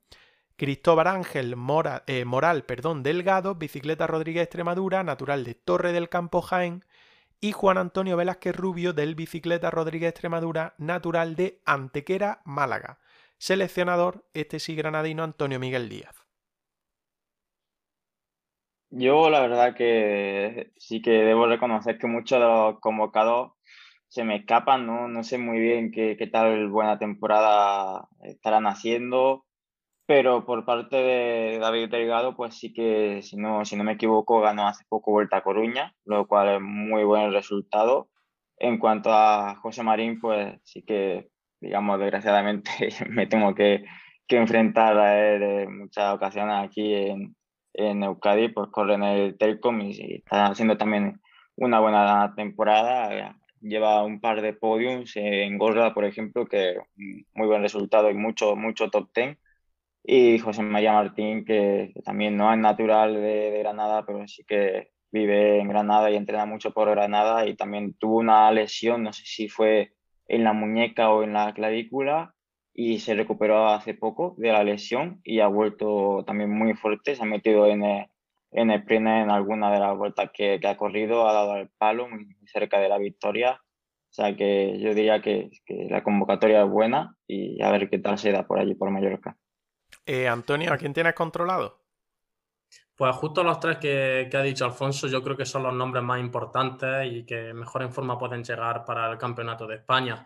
Cristóbal 0.56 1.06
Ángel 1.06 1.56
eh, 2.08 2.26
Moral 2.26 2.64
perdón, 2.64 3.04
Delgado, 3.04 3.54
Bicicleta 3.54 4.08
Rodríguez 4.08 4.46
Extremadura, 4.46 5.04
natural 5.04 5.44
de 5.44 5.54
Torre 5.54 5.92
del 5.92 6.10
Campo 6.10 6.42
Jaén, 6.42 6.84
y 7.46 7.52
Juan 7.52 7.78
Antonio 7.78 8.18
Velázquez 8.18 8.56
Rubio 8.56 8.92
del 8.92 9.14
Bicicleta 9.14 9.70
Rodríguez 9.70 10.10
Extremadura, 10.10 10.74
natural 10.80 11.36
de 11.36 11.62
Antequera, 11.64 12.42
Málaga. 12.44 12.98
Seleccionador, 13.38 14.26
este 14.34 14.58
sí 14.58 14.76
granadino, 14.76 15.22
Antonio 15.24 15.60
Miguel 15.60 15.88
Díaz. 15.88 16.26
Yo 18.90 19.30
la 19.30 19.42
verdad 19.42 19.76
que 19.76 20.72
sí 20.78 21.04
que 21.04 21.12
debo 21.12 21.46
reconocer 21.46 22.00
que 22.00 22.08
muchos 22.08 22.40
de 22.40 22.46
los 22.46 22.80
convocados 22.80 23.52
se 24.08 24.24
me 24.24 24.38
escapan, 24.38 24.88
no, 24.88 25.08
no 25.08 25.24
sé 25.24 25.38
muy 25.38 25.60
bien 25.60 25.92
qué, 25.92 26.16
qué 26.18 26.26
tal 26.26 26.68
buena 26.70 26.98
temporada 26.98 28.10
estarán 28.24 28.66
haciendo 28.66 29.45
pero 30.06 30.46
por 30.46 30.66
parte 30.66 30.98
de 30.98 31.60
David 31.60 31.90
Delgado, 31.90 32.36
pues 32.36 32.56
sí 32.56 32.74
que, 32.74 33.22
si 33.24 33.38
no, 33.38 33.66
si 33.66 33.76
no 33.76 33.84
me 33.84 33.94
equivoco, 33.94 34.40
ganó 34.40 34.68
hace 34.68 34.86
poco 34.88 35.12
Vuelta 35.12 35.38
a 35.38 35.44
Coruña, 35.44 35.96
lo 36.06 36.28
cual 36.28 36.56
es 36.56 36.62
muy 36.62 37.04
buen 37.04 37.32
resultado. 37.34 38.10
En 38.58 38.78
cuanto 38.78 39.12
a 39.12 39.56
José 39.56 39.84
Marín, 39.84 40.20
pues 40.20 40.60
sí 40.64 40.84
que, 40.84 41.30
digamos, 41.60 42.00
desgraciadamente 42.00 42.72
me 43.10 43.28
tengo 43.28 43.56
que, 43.56 43.84
que 44.28 44.38
enfrentar 44.38 44.98
a 44.98 45.28
él 45.28 45.44
en 45.44 45.80
muchas 45.80 46.14
ocasiones 46.14 46.56
aquí 46.64 46.94
en, 46.94 47.36
en 47.74 48.04
Euskadi, 48.04 48.50
pues 48.50 48.70
corre 48.72 48.96
en 48.96 49.04
el 49.04 49.38
Telcom 49.38 49.82
y 49.82 50.16
está 50.16 50.48
haciendo 50.48 50.78
también 50.78 51.20
una 51.56 51.80
buena 51.80 52.34
temporada. 52.36 53.36
Lleva 53.62 54.04
un 54.04 54.22
par 54.22 54.42
de 54.42 54.54
podiums 54.54 55.16
en 55.16 55.58
Gorda, 55.58 55.94
por 55.96 56.06
ejemplo, 56.06 56.46
que 56.46 56.76
muy 56.96 57.48
buen 57.48 57.64
resultado 57.64 58.12
y 58.12 58.14
mucho, 58.14 58.56
mucho 58.56 58.90
top 58.90 59.10
ten 59.12 59.40
y 60.08 60.38
José 60.40 60.62
María 60.62 60.94
Martín, 60.94 61.46
que, 61.46 61.94
también 62.04 62.38
no 62.38 62.52
es 62.54 62.60
natural 62.60 63.16
de, 63.16 63.60
Granada, 63.60 64.06
pero 64.06 64.28
sí 64.28 64.44
que 64.46 64.92
vive 65.12 65.60
en 65.60 65.68
Granada 65.68 66.12
y 66.12 66.16
entrena 66.16 66.46
mucho 66.46 66.72
por 66.72 66.90
Granada 66.90 67.48
y 67.48 67.56
también 67.56 67.96
tuvo 67.96 68.18
una 68.18 68.52
lesión, 68.52 69.04
no 69.04 69.14
sé 69.14 69.24
si 69.26 69.50
fue 69.50 69.94
en 70.28 70.44
la 70.44 70.54
muñeca 70.54 71.12
o 71.12 71.24
en 71.24 71.34
la 71.34 71.54
clavícula 71.54 72.36
y 72.74 73.00
se 73.00 73.16
recuperó 73.16 73.68
hace 73.70 73.94
poco 73.94 74.36
de 74.38 74.52
la 74.52 74.64
lesión 74.64 75.22
y 75.24 75.40
ha 75.40 75.48
vuelto 75.48 76.24
también 76.28 76.52
muy 76.52 76.74
fuerte, 76.76 77.16
se 77.16 77.24
ha 77.24 77.26
metido 77.26 77.68
en 77.68 77.84
el, 77.84 78.06
en 78.52 78.72
el 78.72 78.82
sprint 78.82 79.08
en 79.08 79.32
alguna 79.32 79.72
de 79.72 79.80
las 79.80 79.98
vueltas 79.98 80.30
que, 80.34 80.60
que 80.60 80.68
ha 80.68 80.78
corrido, 80.78 81.28
ha 81.28 81.34
dado 81.34 81.56
el 81.58 81.70
palo 81.78 82.10
muy 82.10 82.28
cerca 82.46 82.80
de 82.80 82.90
la 82.90 82.98
victoria. 82.98 83.62
O 84.10 84.14
sea 84.16 84.36
que 84.36 84.80
yo 84.80 84.94
diría 84.94 85.22
que, 85.22 85.50
que 85.66 85.88
la 85.90 86.04
convocatoria 86.04 86.64
es 86.64 86.70
buena 86.70 87.18
y 87.28 87.62
a 87.62 87.72
ver 87.72 87.90
qué 87.90 88.00
tal 88.00 88.18
se 88.18 88.32
da 88.32 88.48
por 88.48 88.60
allí, 88.60 88.76
por 88.76 88.90
Mallorca. 88.92 89.38
Eh, 90.06 90.28
Antonio, 90.28 90.72
¿a 90.72 90.78
quién 90.78 90.94
tienes 90.94 91.16
controlado? 91.16 91.86
Pues 92.96 93.14
justo 93.16 93.44
los 93.44 93.60
tres 93.60 93.78
que, 93.78 94.30
ha 94.34 94.42
dicho 94.42 94.64
Alfonso, 94.64 95.08
yo 95.08 95.22
creo 95.22 95.36
que 95.36 95.46
son 95.46 95.64
los 95.64 95.74
nombres 95.74 96.04
más 96.04 96.20
importantes 96.20 97.12
y 97.12 97.26
que 97.26 97.54
mejor 97.54 97.84
en 97.84 97.92
forma 97.92 98.18
pueden 98.18 98.44
llegar 98.44 98.86
para 98.86 99.12
el 99.12 99.18
Campeonato 99.18 99.68
de 99.68 99.76
España. 99.76 100.26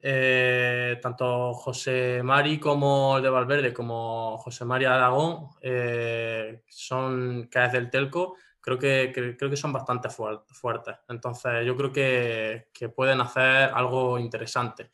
Eh, 0.00 0.98
tanto 1.02 1.52
José 1.52 2.22
Mari 2.22 2.58
como 2.58 3.16
el 3.18 3.22
de 3.22 3.30
Valverde, 3.30 3.74
como 3.74 4.38
José 4.38 4.64
María 4.64 4.94
Aragón, 4.94 5.48
eh, 5.60 6.62
son 6.68 7.48
que 7.50 7.64
es 7.64 7.72
del 7.72 7.90
Telco, 7.90 8.36
creo 8.60 8.78
que, 8.78 9.12
creo 9.38 9.50
que 9.50 9.56
son 9.56 9.72
bastante 9.72 10.08
fuertes. 10.08 10.96
Entonces, 11.08 11.66
yo 11.66 11.76
creo 11.76 11.92
que, 11.92 12.68
que 12.72 12.88
pueden 12.88 13.20
hacer 13.20 13.70
algo 13.74 14.18
interesante. 14.18 14.90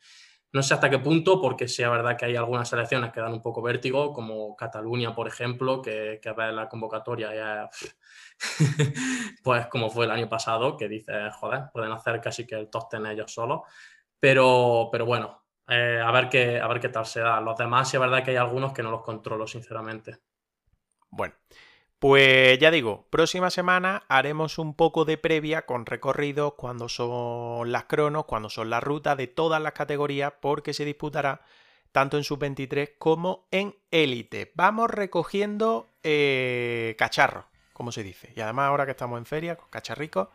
No 0.53 0.61
sé 0.61 0.75
hasta 0.75 0.89
qué 0.89 0.99
punto, 0.99 1.41
porque 1.41 1.67
sí 1.67 1.81
es 1.81 1.89
verdad 1.89 2.15
que 2.15 2.25
hay 2.25 2.35
algunas 2.35 2.69
selecciones 2.69 3.11
que 3.11 3.19
dan 3.19 3.33
un 3.33 3.41
poco 3.41 3.61
vértigo, 3.63 4.13
como 4.13 4.55
Cataluña, 4.55 5.15
por 5.15 5.27
ejemplo, 5.27 5.81
que, 5.81 6.19
que 6.21 6.29
a 6.29 6.51
la 6.51 6.69
convocatoria 6.69 7.33
ya, 7.33 7.69
pues 9.43 9.65
como 9.65 9.89
fue 9.89 10.05
el 10.05 10.11
año 10.11 10.29
pasado, 10.29 10.77
que 10.77 10.87
dice, 10.87 11.11
joder, 11.31 11.63
pueden 11.73 11.91
hacer 11.91 12.21
casi 12.21 12.45
que 12.45 12.53
el 12.53 12.69
top 12.69 12.87
ten 12.87 13.07
ellos 13.07 13.33
solos. 13.33 13.61
Pero, 14.19 14.89
pero 14.91 15.07
bueno, 15.07 15.43
eh, 15.67 15.99
a, 15.99 16.11
ver 16.11 16.29
qué, 16.29 16.59
a 16.59 16.67
ver 16.67 16.79
qué 16.79 16.89
tal 16.89 17.07
se 17.07 17.21
da. 17.21 17.41
Los 17.41 17.57
demás 17.57 17.89
sí 17.89 17.97
es 17.97 18.01
verdad 18.01 18.23
que 18.23 18.31
hay 18.31 18.37
algunos 18.37 18.73
que 18.73 18.83
no 18.83 18.91
los 18.91 19.01
controlo, 19.01 19.47
sinceramente. 19.47 20.19
Bueno, 21.09 21.33
pues 22.03 22.59
ya 22.59 22.69
digo, 22.69 23.05
próxima 23.09 23.49
semana 23.49 24.03
haremos 24.09 24.57
un 24.59 24.73
poco 24.73 25.05
de 25.05 25.17
previa 25.17 25.65
con 25.65 25.85
recorridos 25.85 26.55
cuando 26.55 26.89
son 26.89 27.71
las 27.71 27.85
cronos, 27.85 28.25
cuando 28.25 28.49
son 28.49 28.69
las 28.69 28.83
rutas 28.83 29.15
de 29.15 29.27
todas 29.27 29.61
las 29.61 29.71
categorías, 29.71 30.33
porque 30.41 30.73
se 30.73 30.83
disputará 30.83 31.39
tanto 31.93 32.17
en 32.17 32.25
sub-23 32.25 32.95
como 32.97 33.47
en 33.51 33.73
élite. 33.89 34.51
Vamos 34.53 34.89
recogiendo 34.89 35.87
eh, 36.03 36.93
cacharros, 36.97 37.45
como 37.71 37.93
se 37.93 38.03
dice. 38.03 38.33
Y 38.35 38.41
además 38.41 38.67
ahora 38.67 38.83
que 38.83 38.91
estamos 38.91 39.17
en 39.17 39.25
feria, 39.25 39.55
con 39.55 39.69
cacharricos, 39.69 40.27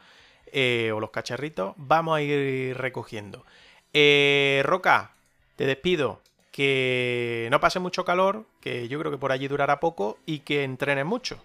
eh, 0.47 0.91
o 0.95 1.01
los 1.01 1.11
cacharritos, 1.11 1.75
vamos 1.77 2.17
a 2.17 2.23
ir 2.23 2.79
recogiendo. 2.79 3.45
Eh, 3.93 4.63
Roca, 4.65 5.11
te 5.57 5.67
despido. 5.67 6.23
que 6.51 7.47
no 7.51 7.61
pase 7.61 7.79
mucho 7.79 8.07
calor, 8.07 8.47
que 8.63 8.89
yo 8.89 8.99
creo 8.99 9.13
que 9.13 9.19
por 9.19 9.33
allí 9.33 9.49
durará 9.49 9.81
poco 9.81 10.17
y 10.25 10.39
que 10.39 10.65
entrenes 10.65 11.05
mucho. 11.05 11.39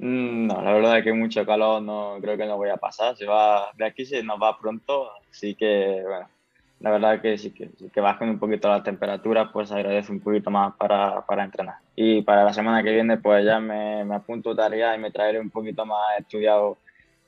Mm, 0.00 0.46
No, 0.46 0.62
la 0.62 0.72
verdad 0.72 0.98
es 0.98 1.04
que 1.04 1.12
mucho 1.12 1.44
calor 1.44 1.82
no 1.82 2.16
creo 2.20 2.36
que 2.36 2.46
no 2.46 2.56
voy 2.56 2.70
a 2.70 2.76
pasar. 2.76 3.16
Se 3.16 3.26
va, 3.26 3.70
de 3.76 3.84
aquí 3.86 4.04
se 4.06 4.22
nos 4.22 4.40
va 4.42 4.58
pronto, 4.58 5.10
así 5.30 5.54
que 5.54 6.02
bueno, 6.02 6.28
la 6.80 6.90
verdad 6.90 7.20
que 7.20 7.36
sí 7.36 7.50
que, 7.52 7.68
sí 7.78 7.90
que 7.92 8.00
bajen 8.00 8.30
un 8.30 8.38
poquito 8.38 8.68
las 8.68 8.82
temperaturas, 8.82 9.50
pues 9.52 9.70
agradece 9.70 10.10
un 10.12 10.20
poquito 10.20 10.50
más 10.50 10.74
para, 10.76 11.20
para 11.26 11.44
entrenar. 11.44 11.76
Y 11.94 12.22
para 12.22 12.44
la 12.44 12.52
semana 12.54 12.82
que 12.82 12.92
viene, 12.92 13.18
pues 13.18 13.44
ya 13.44 13.60
me, 13.60 14.04
me 14.04 14.14
apunto 14.14 14.56
tarea 14.56 14.94
y 14.96 14.98
me 14.98 15.10
traeré 15.10 15.38
un 15.38 15.50
poquito 15.50 15.84
más 15.84 16.18
estudiado 16.18 16.78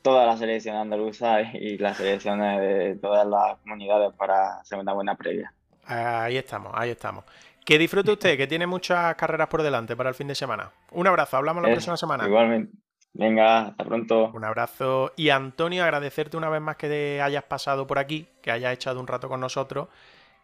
toda 0.00 0.26
la 0.26 0.36
selección 0.36 0.76
andaluza 0.76 1.42
y 1.42 1.78
las 1.78 1.98
selecciones 1.98 2.60
de 2.60 2.96
todas 2.96 3.26
las 3.26 3.58
comunidades 3.58 4.14
para 4.14 4.60
hacer 4.60 4.78
una 4.78 4.94
buena 4.94 5.14
previa. 5.14 5.52
Ahí 5.86 6.36
estamos, 6.38 6.72
ahí 6.74 6.90
estamos. 6.90 7.24
Que 7.64 7.78
disfrute 7.78 8.10
usted, 8.12 8.36
que 8.36 8.46
tiene 8.46 8.66
muchas 8.66 9.14
carreras 9.14 9.48
por 9.48 9.62
delante 9.62 9.94
para 9.96 10.08
el 10.08 10.14
fin 10.14 10.26
de 10.28 10.34
semana. 10.34 10.72
Un 10.90 11.06
abrazo, 11.06 11.36
hablamos 11.36 11.62
la 11.62 11.68
Eh, 11.68 11.72
próxima 11.72 11.96
semana. 11.96 12.26
Igualmente. 12.26 12.72
Venga, 13.14 13.68
hasta 13.68 13.84
pronto. 13.84 14.30
Un 14.34 14.44
abrazo. 14.44 15.12
Y 15.16 15.28
Antonio, 15.28 15.84
agradecerte 15.84 16.36
una 16.36 16.48
vez 16.48 16.60
más 16.62 16.76
que 16.76 16.88
te 16.88 17.20
hayas 17.22 17.44
pasado 17.44 17.86
por 17.86 17.98
aquí, 17.98 18.26
que 18.40 18.50
hayas 18.50 18.72
echado 18.72 18.98
un 19.00 19.06
rato 19.06 19.28
con 19.28 19.38
nosotros. 19.40 19.88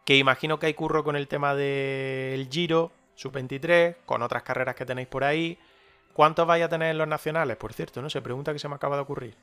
Que 0.04 0.16
imagino 0.16 0.58
que 0.58 0.66
hay 0.66 0.74
curro 0.74 1.02
con 1.02 1.16
el 1.16 1.28
tema 1.28 1.54
del 1.54 2.48
Giro, 2.50 2.92
Sub-23, 3.14 3.96
con 4.06 4.22
otras 4.22 4.42
carreras 4.42 4.74
que 4.74 4.84
tenéis 4.86 5.08
por 5.08 5.24
ahí. 5.24 5.58
¿Cuántos 6.12 6.46
vais 6.46 6.62
a 6.64 6.68
tener 6.68 6.90
en 6.90 6.98
los 6.98 7.08
nacionales? 7.08 7.56
Por 7.56 7.72
cierto, 7.72 8.00
no 8.02 8.10
sé, 8.10 8.20
pregunta 8.22 8.52
que 8.52 8.58
se 8.58 8.68
me 8.68 8.74
acaba 8.74 8.96
de 8.96 9.02
ocurrir. 9.02 9.34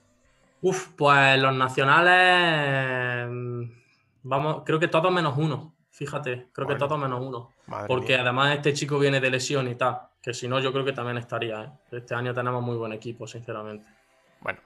Uf, 0.61 0.89
pues 0.95 1.37
los 1.39 1.53
nacionales. 1.55 3.27
mm, 3.29 3.63
Vamos, 4.23 4.63
creo 4.65 4.79
que 4.79 4.87
todos 4.87 5.11
menos 5.11 5.35
uno. 5.37 5.74
Fíjate, 5.95 6.47
creo 6.51 6.67
que 6.67 6.73
Bueno. 6.73 6.87
todos 6.87 6.99
menos 6.99 7.21
uno. 7.21 7.53
Porque 7.87 8.13
mía. 8.13 8.21
además 8.21 8.53
este 8.55 8.73
chico 8.73 8.99
viene 8.99 9.21
de 9.21 9.29
lesión 9.29 9.65
y 9.69 9.75
tal. 9.75 9.99
Que 10.21 10.33
si 10.33 10.45
no, 10.47 10.59
yo 10.59 10.73
creo 10.73 10.83
que 10.83 10.91
también 10.91 11.17
estaría. 11.17 11.63
¿eh? 11.63 11.69
Este 11.93 12.13
año 12.13 12.33
tenemos 12.33 12.61
muy 12.61 12.75
buen 12.75 12.91
equipo, 12.91 13.25
sinceramente. 13.27 13.85
Bueno, 14.41 14.59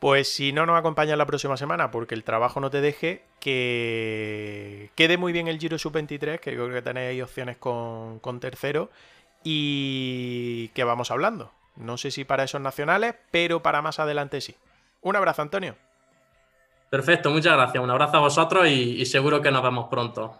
pues 0.00 0.28
si 0.32 0.52
no 0.52 0.66
nos 0.66 0.76
acompañas 0.76 1.16
la 1.16 1.26
próxima 1.26 1.56
semana 1.56 1.92
porque 1.92 2.16
el 2.16 2.24
trabajo 2.24 2.58
no 2.58 2.70
te 2.70 2.80
deje, 2.80 3.22
que 3.38 4.90
quede 4.96 5.16
muy 5.16 5.32
bien 5.32 5.46
el 5.46 5.60
Giro 5.60 5.78
Sub-23, 5.78 6.40
que 6.40 6.56
yo 6.56 6.64
creo 6.64 6.74
que 6.74 6.82
tenéis 6.82 7.22
opciones 7.22 7.56
con, 7.56 8.18
con 8.18 8.40
tercero, 8.40 8.90
y 9.44 10.68
que 10.74 10.82
vamos 10.82 11.12
hablando. 11.12 11.52
No 11.76 11.96
sé 11.98 12.10
si 12.10 12.24
para 12.24 12.42
esos 12.44 12.60
nacionales, 12.60 13.14
pero 13.30 13.62
para 13.62 13.80
más 13.80 14.00
adelante 14.00 14.40
sí. 14.40 14.56
Un 15.02 15.14
abrazo, 15.14 15.42
Antonio. 15.42 15.76
Perfecto, 16.90 17.30
muchas 17.30 17.52
gracias. 17.54 17.82
Un 17.82 17.90
abrazo 17.90 18.16
a 18.16 18.20
vosotros 18.20 18.66
y, 18.68 19.00
y 19.00 19.06
seguro 19.06 19.40
que 19.40 19.50
nos 19.52 19.62
vemos 19.62 19.86
pronto. 19.88 20.38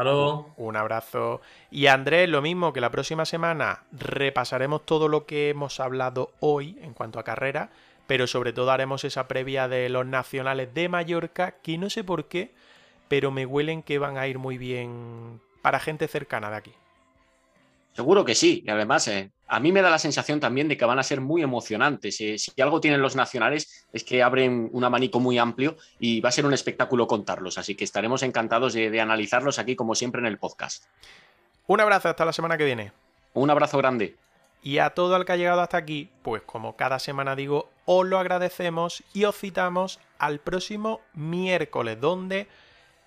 Hasta 0.00 0.10
luego. 0.10 0.54
Un 0.56 0.76
abrazo. 0.76 1.42
Y 1.70 1.86
Andrés, 1.86 2.26
lo 2.28 2.40
mismo 2.40 2.72
que 2.72 2.80
la 2.80 2.90
próxima 2.90 3.26
semana 3.26 3.82
repasaremos 3.92 4.86
todo 4.86 5.08
lo 5.08 5.26
que 5.26 5.50
hemos 5.50 5.78
hablado 5.78 6.32
hoy 6.40 6.78
en 6.80 6.94
cuanto 6.94 7.18
a 7.18 7.24
carrera, 7.24 7.68
pero 8.06 8.26
sobre 8.26 8.54
todo 8.54 8.70
haremos 8.70 9.04
esa 9.04 9.28
previa 9.28 9.68
de 9.68 9.90
los 9.90 10.06
nacionales 10.06 10.72
de 10.72 10.88
Mallorca, 10.88 11.56
que 11.62 11.76
no 11.76 11.90
sé 11.90 12.02
por 12.02 12.28
qué, 12.28 12.54
pero 13.08 13.30
me 13.30 13.44
huelen 13.44 13.82
que 13.82 13.98
van 13.98 14.16
a 14.16 14.26
ir 14.26 14.38
muy 14.38 14.56
bien 14.56 15.38
para 15.60 15.78
gente 15.78 16.08
cercana 16.08 16.48
de 16.50 16.56
aquí. 16.56 16.72
Seguro 17.92 18.24
que 18.24 18.34
sí. 18.34 18.62
Y 18.64 18.70
además, 18.70 19.06
eh, 19.08 19.30
a 19.52 19.58
mí 19.58 19.72
me 19.72 19.82
da 19.82 19.90
la 19.90 19.98
sensación 19.98 20.38
también 20.38 20.68
de 20.68 20.76
que 20.76 20.84
van 20.84 21.00
a 21.00 21.02
ser 21.02 21.20
muy 21.20 21.42
emocionantes. 21.42 22.20
Eh, 22.20 22.38
si 22.38 22.60
algo 22.62 22.80
tienen 22.80 23.02
los 23.02 23.16
nacionales 23.16 23.88
es 23.92 24.04
que 24.04 24.22
abren 24.22 24.70
un 24.72 24.84
abanico 24.84 25.18
muy 25.18 25.38
amplio 25.38 25.76
y 25.98 26.20
va 26.20 26.28
a 26.28 26.32
ser 26.32 26.46
un 26.46 26.54
espectáculo 26.54 27.08
contarlos. 27.08 27.58
Así 27.58 27.74
que 27.74 27.82
estaremos 27.82 28.22
encantados 28.22 28.74
de, 28.74 28.90
de 28.90 29.00
analizarlos 29.00 29.58
aquí, 29.58 29.74
como 29.74 29.96
siempre, 29.96 30.20
en 30.20 30.28
el 30.28 30.38
podcast. 30.38 30.84
Un 31.66 31.80
abrazo 31.80 32.08
hasta 32.08 32.24
la 32.24 32.32
semana 32.32 32.56
que 32.56 32.64
viene. 32.64 32.92
Un 33.34 33.50
abrazo 33.50 33.76
grande. 33.78 34.16
Y 34.62 34.78
a 34.78 34.90
todo 34.90 35.16
el 35.16 35.24
que 35.24 35.32
ha 35.32 35.36
llegado 35.36 35.62
hasta 35.62 35.78
aquí, 35.78 36.10
pues 36.22 36.42
como 36.42 36.76
cada 36.76 37.00
semana 37.00 37.34
digo, 37.34 37.70
os 37.86 38.06
lo 38.06 38.20
agradecemos 38.20 39.02
y 39.12 39.24
os 39.24 39.36
citamos 39.36 39.98
al 40.18 40.38
próximo 40.38 41.00
miércoles, 41.12 42.00
donde 42.00 42.46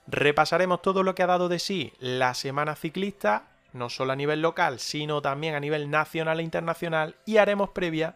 repasaremos 0.07 0.81
todo 0.81 1.03
lo 1.03 1.15
que 1.15 1.23
ha 1.23 1.27
dado 1.27 1.47
de 1.47 1.59
sí 1.59 1.93
la 1.99 2.33
semana 2.33 2.75
ciclista, 2.75 3.52
no 3.73 3.89
solo 3.89 4.13
a 4.13 4.15
nivel 4.15 4.41
local, 4.41 4.79
sino 4.79 5.21
también 5.21 5.55
a 5.55 5.59
nivel 5.59 5.89
nacional 5.89 6.39
e 6.39 6.43
internacional, 6.43 7.15
y 7.25 7.37
haremos 7.37 7.69
previa 7.69 8.15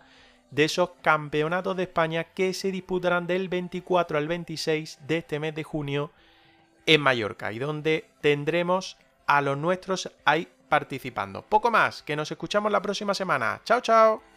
de 0.51 0.63
esos 0.63 0.91
campeonatos 1.01 1.75
de 1.75 1.83
España 1.83 2.23
que 2.23 2.53
se 2.53 2.71
disputarán 2.71 3.27
del 3.27 3.49
24 3.49 4.17
al 4.17 4.27
26 4.27 4.99
de 5.05 5.17
este 5.17 5.39
mes 5.39 5.53
de 5.55 5.63
junio 5.63 6.11
en 6.85 7.01
Mallorca, 7.01 7.51
y 7.51 7.59
donde 7.59 8.09
tendremos 8.21 8.97
a 9.25 9.41
los 9.41 9.57
nuestros 9.57 10.09
ahí 10.23 10.47
participando. 10.69 11.41
Poco 11.41 11.71
más, 11.71 12.03
que 12.03 12.15
nos 12.15 12.31
escuchamos 12.31 12.71
la 12.71 12.81
próxima 12.81 13.13
semana. 13.13 13.61
Chao, 13.63 13.81
chao. 13.81 14.36